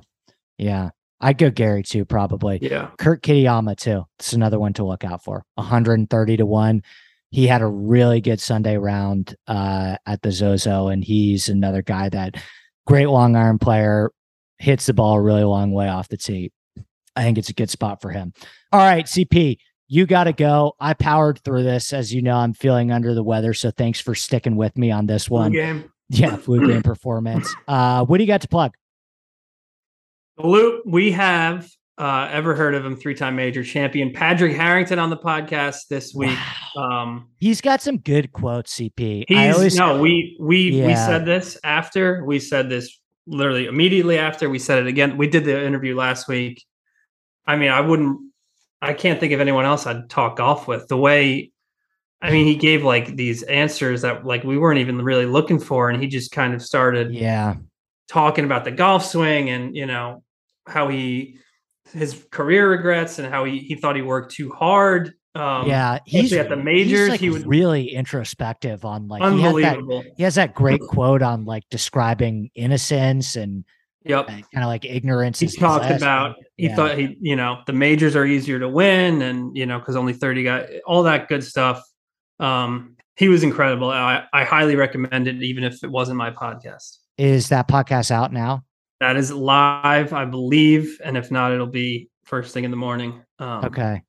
Yeah. 0.58 0.90
I'd 1.20 1.38
go 1.38 1.50
Gary 1.50 1.82
too, 1.82 2.04
probably. 2.04 2.58
Yeah, 2.60 2.88
Kurt 2.98 3.22
Kitayama 3.22 3.76
too. 3.76 4.04
It's 4.18 4.32
another 4.32 4.58
one 4.58 4.72
to 4.74 4.84
look 4.84 5.04
out 5.04 5.22
for. 5.24 5.44
130 5.56 6.36
to 6.38 6.46
1. 6.46 6.82
He 7.30 7.46
had 7.46 7.62
a 7.62 7.66
really 7.66 8.20
good 8.20 8.40
Sunday 8.40 8.76
round 8.78 9.34
uh, 9.46 9.96
at 10.06 10.22
the 10.22 10.30
Zozo, 10.32 10.88
and 10.88 11.02
he's 11.04 11.48
another 11.48 11.82
guy 11.82 12.08
that 12.10 12.34
great 12.86 13.06
long 13.06 13.34
iron 13.36 13.58
player, 13.58 14.10
hits 14.58 14.86
the 14.86 14.94
ball 14.94 15.14
a 15.14 15.20
really 15.20 15.44
long 15.44 15.72
way 15.72 15.88
off 15.88 16.08
the 16.08 16.16
tee. 16.16 16.52
I 17.14 17.22
think 17.22 17.38
it's 17.38 17.48
a 17.48 17.54
good 17.54 17.70
spot 17.70 18.00
for 18.02 18.10
him. 18.10 18.32
All 18.72 18.80
right, 18.80 19.06
CP, 19.06 19.56
you 19.88 20.06
got 20.06 20.24
to 20.24 20.32
go. 20.32 20.74
I 20.80 20.94
powered 20.94 21.40
through 21.40 21.62
this. 21.62 21.92
As 21.92 22.12
you 22.12 22.22
know, 22.22 22.36
I'm 22.36 22.52
feeling 22.52 22.92
under 22.92 23.14
the 23.14 23.22
weather. 23.22 23.54
So 23.54 23.70
thanks 23.70 24.00
for 24.00 24.14
sticking 24.14 24.56
with 24.56 24.76
me 24.76 24.90
on 24.90 25.06
this 25.06 25.30
one 25.30 25.42
one. 25.42 25.52
game. 25.52 25.90
Yeah, 26.08 26.36
flu 26.36 26.66
game 26.66 26.82
performance. 26.84 27.52
Uh, 27.66 28.04
what 28.04 28.18
do 28.18 28.24
you 28.24 28.28
got 28.28 28.42
to 28.42 28.48
plug? 28.48 28.74
Luke, 30.38 30.82
we 30.84 31.12
have 31.12 31.68
uh, 31.98 32.28
ever 32.30 32.54
heard 32.54 32.74
of 32.74 32.84
him? 32.84 32.94
Three-time 32.94 33.36
major 33.36 33.64
champion 33.64 34.12
Padraig 34.12 34.54
Harrington 34.54 34.98
on 34.98 35.08
the 35.10 35.16
podcast 35.16 35.88
this 35.88 36.14
week. 36.14 36.36
Wow. 36.76 37.02
Um, 37.02 37.28
He's 37.38 37.60
got 37.60 37.80
some 37.80 37.98
good 37.98 38.32
quotes, 38.32 38.74
CP. 38.74 39.24
I 39.30 39.46
He's 39.46 39.54
always 39.54 39.76
no, 39.76 39.98
we 39.98 40.36
we 40.38 40.82
we 40.82 40.94
said 40.94 41.24
this 41.24 41.58
after 41.64 42.24
we 42.24 42.38
said 42.38 42.68
this 42.68 43.00
literally 43.26 43.66
immediately 43.66 44.18
after 44.18 44.48
we 44.48 44.58
said 44.58 44.78
it 44.78 44.86
again. 44.86 45.16
We 45.16 45.28
did 45.28 45.44
the 45.44 45.64
interview 45.64 45.96
last 45.96 46.28
week. 46.28 46.64
I 47.46 47.56
mean, 47.56 47.70
I 47.70 47.80
wouldn't. 47.80 48.20
I 48.82 48.92
can't 48.92 49.18
think 49.18 49.32
of 49.32 49.40
anyone 49.40 49.64
else 49.64 49.86
I'd 49.86 50.08
talk 50.10 50.36
golf 50.36 50.68
with. 50.68 50.88
The 50.88 50.96
way, 50.96 51.50
I 52.20 52.30
mean, 52.30 52.46
he 52.46 52.56
gave 52.56 52.84
like 52.84 53.16
these 53.16 53.42
answers 53.44 54.02
that 54.02 54.24
like 54.24 54.44
we 54.44 54.58
weren't 54.58 54.80
even 54.80 55.02
really 55.02 55.26
looking 55.26 55.58
for, 55.58 55.90
and 55.90 56.00
he 56.00 56.08
just 56.08 56.32
kind 56.32 56.54
of 56.54 56.62
started 56.62 57.12
yeah. 57.12 57.54
talking 58.08 58.44
about 58.44 58.64
the 58.64 58.70
golf 58.70 59.04
swing 59.04 59.50
and 59.50 59.74
you 59.74 59.86
know 59.86 60.22
how 60.66 60.88
he 60.88 61.38
his 61.92 62.26
career 62.30 62.68
regrets 62.68 63.18
and 63.18 63.32
how 63.32 63.44
he 63.44 63.58
he 63.58 63.74
thought 63.74 63.96
he 63.96 64.02
worked 64.02 64.34
too 64.34 64.50
hard. 64.50 65.14
Um, 65.36 65.68
yeah, 65.68 65.98
he's 66.06 66.32
at 66.32 66.48
the 66.48 66.56
majors, 66.56 67.10
like, 67.10 67.20
he 67.20 67.28
would 67.28 67.46
really 67.46 67.90
introspective 67.94 68.84
on 68.84 69.06
like 69.08 69.22
he 69.22 69.40
has 69.42 69.54
that 69.56 70.04
he 70.16 70.22
has 70.22 70.34
that 70.36 70.54
great 70.54 70.80
quote 70.88 71.20
on 71.22 71.44
like 71.44 71.64
describing 71.70 72.50
innocence 72.54 73.36
and 73.36 73.64
Yep. 74.04 74.28
kind 74.28 74.44
of 74.54 74.66
like 74.66 74.84
ignorance. 74.84 75.40
he 75.40 75.48
talked 75.48 75.90
about 75.90 76.36
he 76.56 76.68
Yeah. 76.68 76.76
thought 76.76 76.96
he 76.96 77.16
you 77.20 77.34
know 77.36 77.62
the 77.66 77.72
majors 77.72 78.14
are 78.14 78.24
easier 78.24 78.60
to 78.60 78.68
win 78.68 79.20
and 79.20 79.56
you 79.56 79.66
know 79.66 79.78
because 79.80 79.96
only 79.96 80.12
30 80.12 80.44
got 80.44 80.66
all 80.86 81.02
that 81.02 81.26
good 81.28 81.42
stuff 81.42 81.82
um 82.38 82.96
he 83.16 83.28
was 83.28 83.42
incredible. 83.42 83.90
I, 83.90 84.24
I 84.32 84.44
highly 84.44 84.76
recommend 84.76 85.26
it, 85.26 85.42
even 85.42 85.64
if 85.64 85.82
it 85.82 85.90
wasn't 85.90 86.18
my 86.18 86.30
podcast. 86.30 86.98
Is 87.16 87.48
that 87.48 87.66
podcast 87.66 88.10
out 88.10 88.30
now? 88.30 88.62
That 89.00 89.16
is 89.16 89.32
live, 89.32 90.12
I 90.12 90.26
believe, 90.26 91.00
and 91.02 91.16
if 91.16 91.30
not, 91.30 91.52
it'll 91.52 91.66
be 91.66 92.10
first 92.24 92.52
thing 92.52 92.64
in 92.64 92.70
the 92.70 92.76
morning. 92.76 93.22
Um, 93.38 93.64
okay. 93.64 94.02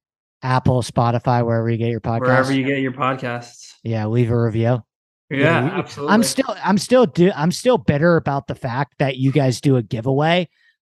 Apple, 0.43 0.81
Spotify, 0.81 1.45
wherever 1.45 1.69
you 1.69 1.77
get 1.77 1.89
your 1.89 2.01
podcasts. 2.01 2.21
Wherever 2.21 2.53
you 2.53 2.65
get 2.65 2.79
your 2.79 2.93
podcasts. 2.93 3.73
Yeah, 3.83 4.05
leave 4.07 4.31
a 4.31 4.39
review. 4.39 4.83
Yeah, 5.29 5.37
yeah 5.39 5.79
absolutely. 5.79 6.13
I'm 6.13 6.23
still 6.23 6.55
I'm 6.63 6.77
still 6.77 7.05
do 7.05 7.31
I'm 7.35 7.51
still 7.51 7.77
bitter 7.77 8.15
about 8.15 8.47
the 8.47 8.55
fact 8.55 8.95
that 8.99 9.17
you 9.17 9.31
guys 9.31 9.59
do 9.59 9.75
a 9.75 9.83
giveaway 9.83 10.47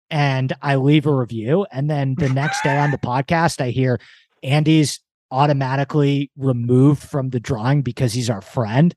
and 0.10 0.53
I 0.61 0.76
leave 0.76 1.06
a 1.06 1.14
review 1.14 1.65
and 1.72 1.90
then 1.90 2.15
the 2.18 2.30
next 2.30 2.61
day 2.64 2.78
on 2.78 2.91
the 2.91 2.98
podcast 2.98 3.60
I 3.61 3.72
hear 3.72 3.99
Andy's 4.44 4.99
automatically 5.32 6.32
removed 6.38 7.02
from 7.02 7.30
the 7.30 7.40
drawing 7.40 7.82
because 7.82 8.14
he's 8.14 8.30
our 8.30 8.41
friend. 8.41 8.94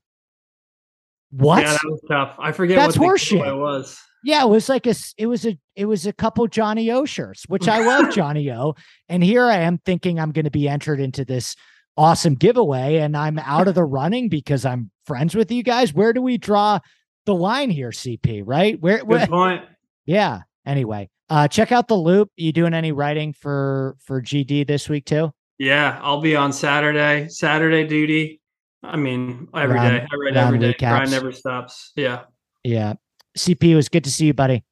What? 1.31 1.63
Yeah, 1.63 1.73
that 1.73 1.85
was 1.85 2.01
tough. 2.07 2.35
I 2.39 2.51
forget 2.51 2.77
That's 2.77 2.97
what 2.97 3.15
horseshit. 3.15 3.47
it 3.47 3.55
was. 3.55 3.99
Yeah, 4.23 4.43
it 4.43 4.49
was 4.49 4.69
like 4.69 4.85
a 4.85 4.93
it 5.17 5.25
was 5.27 5.45
a 5.45 5.57
it 5.75 5.85
was 5.85 6.05
a 6.05 6.13
couple 6.13 6.47
Johnnie-O 6.47 7.05
shirts, 7.05 7.45
which 7.47 7.67
I 7.67 7.79
love 7.85 8.11
Johnnie-O. 8.13 8.75
And 9.09 9.23
here 9.23 9.45
I 9.45 9.57
am 9.57 9.79
thinking 9.79 10.19
I'm 10.19 10.31
going 10.31 10.45
to 10.45 10.51
be 10.51 10.69
entered 10.69 10.99
into 10.99 11.25
this 11.25 11.55
awesome 11.97 12.35
giveaway 12.35 12.97
and 12.97 13.17
I'm 13.17 13.39
out 13.39 13.67
of 13.67 13.75
the 13.75 13.83
running 13.99 14.29
because 14.29 14.65
I'm 14.65 14.91
friends 15.05 15.35
with 15.35 15.51
you 15.51 15.63
guys. 15.63 15.93
Where 15.93 16.13
do 16.13 16.21
we 16.21 16.37
draw 16.37 16.79
the 17.25 17.35
line 17.35 17.69
here, 17.69 17.89
CP? 17.89 18.43
Right? 18.45 18.79
Where, 18.79 18.99
Good 18.99 19.07
where 19.07 19.27
point. 19.27 19.65
Yeah. 20.05 20.41
Anyway, 20.65 21.09
uh 21.29 21.47
check 21.47 21.71
out 21.71 21.87
the 21.87 21.95
loop. 21.95 22.29
You 22.35 22.51
doing 22.51 22.73
any 22.73 22.91
writing 22.91 23.33
for 23.33 23.97
for 24.05 24.21
GD 24.21 24.67
this 24.67 24.87
week 24.87 25.05
too? 25.05 25.33
Yeah, 25.57 25.99
I'll 26.01 26.21
be 26.21 26.35
on 26.35 26.53
Saturday, 26.53 27.27
Saturday 27.29 27.85
duty. 27.85 28.41
I 28.83 28.97
mean, 28.97 29.47
every 29.55 29.75
round, 29.75 29.91
day. 29.91 30.07
I 30.11 30.15
read 30.15 30.37
every 30.37 30.57
day. 30.57 30.73
Recaps. 30.73 30.89
Grind 30.89 31.11
never 31.11 31.31
stops. 31.31 31.91
Yeah. 31.95 32.23
Yeah. 32.63 32.93
CP, 33.37 33.63
it 33.63 33.75
was 33.75 33.89
good 33.89 34.03
to 34.03 34.11
see 34.11 34.27
you, 34.27 34.33
buddy. 34.33 34.63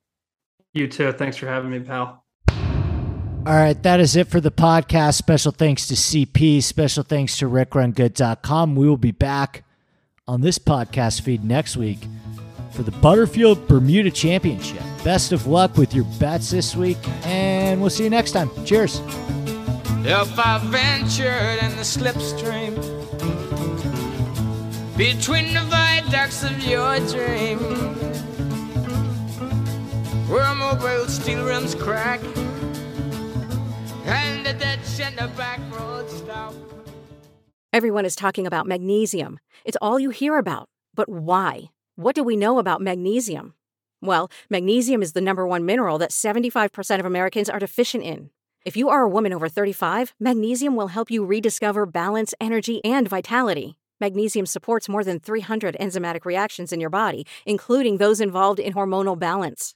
You 0.74 0.88
too. 0.88 1.12
Thanks 1.12 1.38
for 1.38 1.48
having 1.48 1.72
me, 1.72 1.80
pal. 1.80 2.24
All 3.46 3.56
right, 3.56 3.82
that 3.84 4.00
is 4.00 4.16
it 4.16 4.28
for 4.28 4.42
the 4.42 4.52
podcast. 4.52 5.16
Special 5.16 5.52
thanks 5.52 5.88
to 5.88 5.96
CP. 5.96 6.62
Special 6.62 7.04
thanks 7.04 7.38
to 7.38 7.50
rickrungood.com. 7.50 8.76
We 8.76 8.88
will 8.88 8.98
be 8.98 9.12
back 9.12 9.64
on 10.28 10.42
this 10.42 10.60
podcast 10.60 11.22
feed 11.22 11.44
next 11.44 11.78
week 11.78 12.00
for 12.72 12.84
the 12.84 12.92
Butterfield 12.92 13.68
Bermuda 13.68 14.12
Championship. 14.12 14.84
Best 15.04 15.32
of 15.32 15.48
luck 15.48 15.78
with 15.78 15.96
your 15.96 16.06
bets 16.20 16.52
this 16.52 16.76
week, 16.76 16.98
and 17.26 17.82
we'll 17.82 17.90
see 17.90 18.04
you 18.04 18.10
next 18.10 18.34
time. 18.34 18.52
Cheers. 18.66 19.02
If 20.06 20.38
I 20.38 20.60
ventured 20.66 21.64
in 21.64 21.76
the 21.76 21.84
slipstream 21.84 22.76
between 24.96 25.54
the 25.54 25.62
viaducts 25.62 26.44
of 26.44 26.62
your 26.64 27.00
dream 27.08 27.58
where 30.30 31.08
steel 31.08 31.44
rims 31.44 31.74
crack 31.74 32.22
and 34.06 34.46
the 34.46 34.54
ditch 34.54 35.16
the 35.16 35.28
back 35.36 35.60
road 35.72 36.08
stop. 36.10 36.54
Everyone 37.74 38.06
is 38.06 38.16
talking 38.16 38.46
about 38.46 38.68
magnesium. 38.68 39.40
It's 39.66 39.78
all 39.82 40.00
you 40.00 40.12
hear 40.12 40.38
about. 40.38 40.70
But 40.94 41.10
why? 41.10 41.72
What 41.96 42.16
do 42.16 42.24
we 42.24 42.36
know 42.36 42.60
about 42.60 42.82
magnesium? 42.82 43.54
Well, 44.02 44.30
magnesium 44.50 45.02
is 45.02 45.14
the 45.14 45.22
number 45.22 45.48
one 45.48 45.66
mineral 45.66 45.98
that 45.98 46.12
75% 46.12 47.00
of 47.00 47.06
Americans 47.06 47.50
are 47.50 47.60
deficient 47.60 48.04
in. 48.04 48.30
If 48.66 48.78
you 48.78 48.90
are 48.90 49.02
a 49.02 49.10
woman 49.10 49.34
over 49.34 49.50
35, 49.50 50.14
magnesium 50.20 50.76
will 50.76 50.90
help 50.90 51.10
you 51.10 51.26
rediscover 51.26 51.86
balance, 51.86 52.34
energy, 52.40 52.84
and 52.86 53.08
vitality. 53.08 53.78
Magnesium 54.00 54.46
supports 54.46 54.88
more 54.88 55.04
than 55.04 55.20
300 55.20 55.76
enzymatic 55.80 56.24
reactions 56.24 56.72
in 56.72 56.80
your 56.80 56.90
body, 56.90 57.26
including 57.46 57.98
those 57.98 58.22
involved 58.22 58.60
in 58.60 58.74
hormonal 58.74 59.18
balance. 59.18 59.76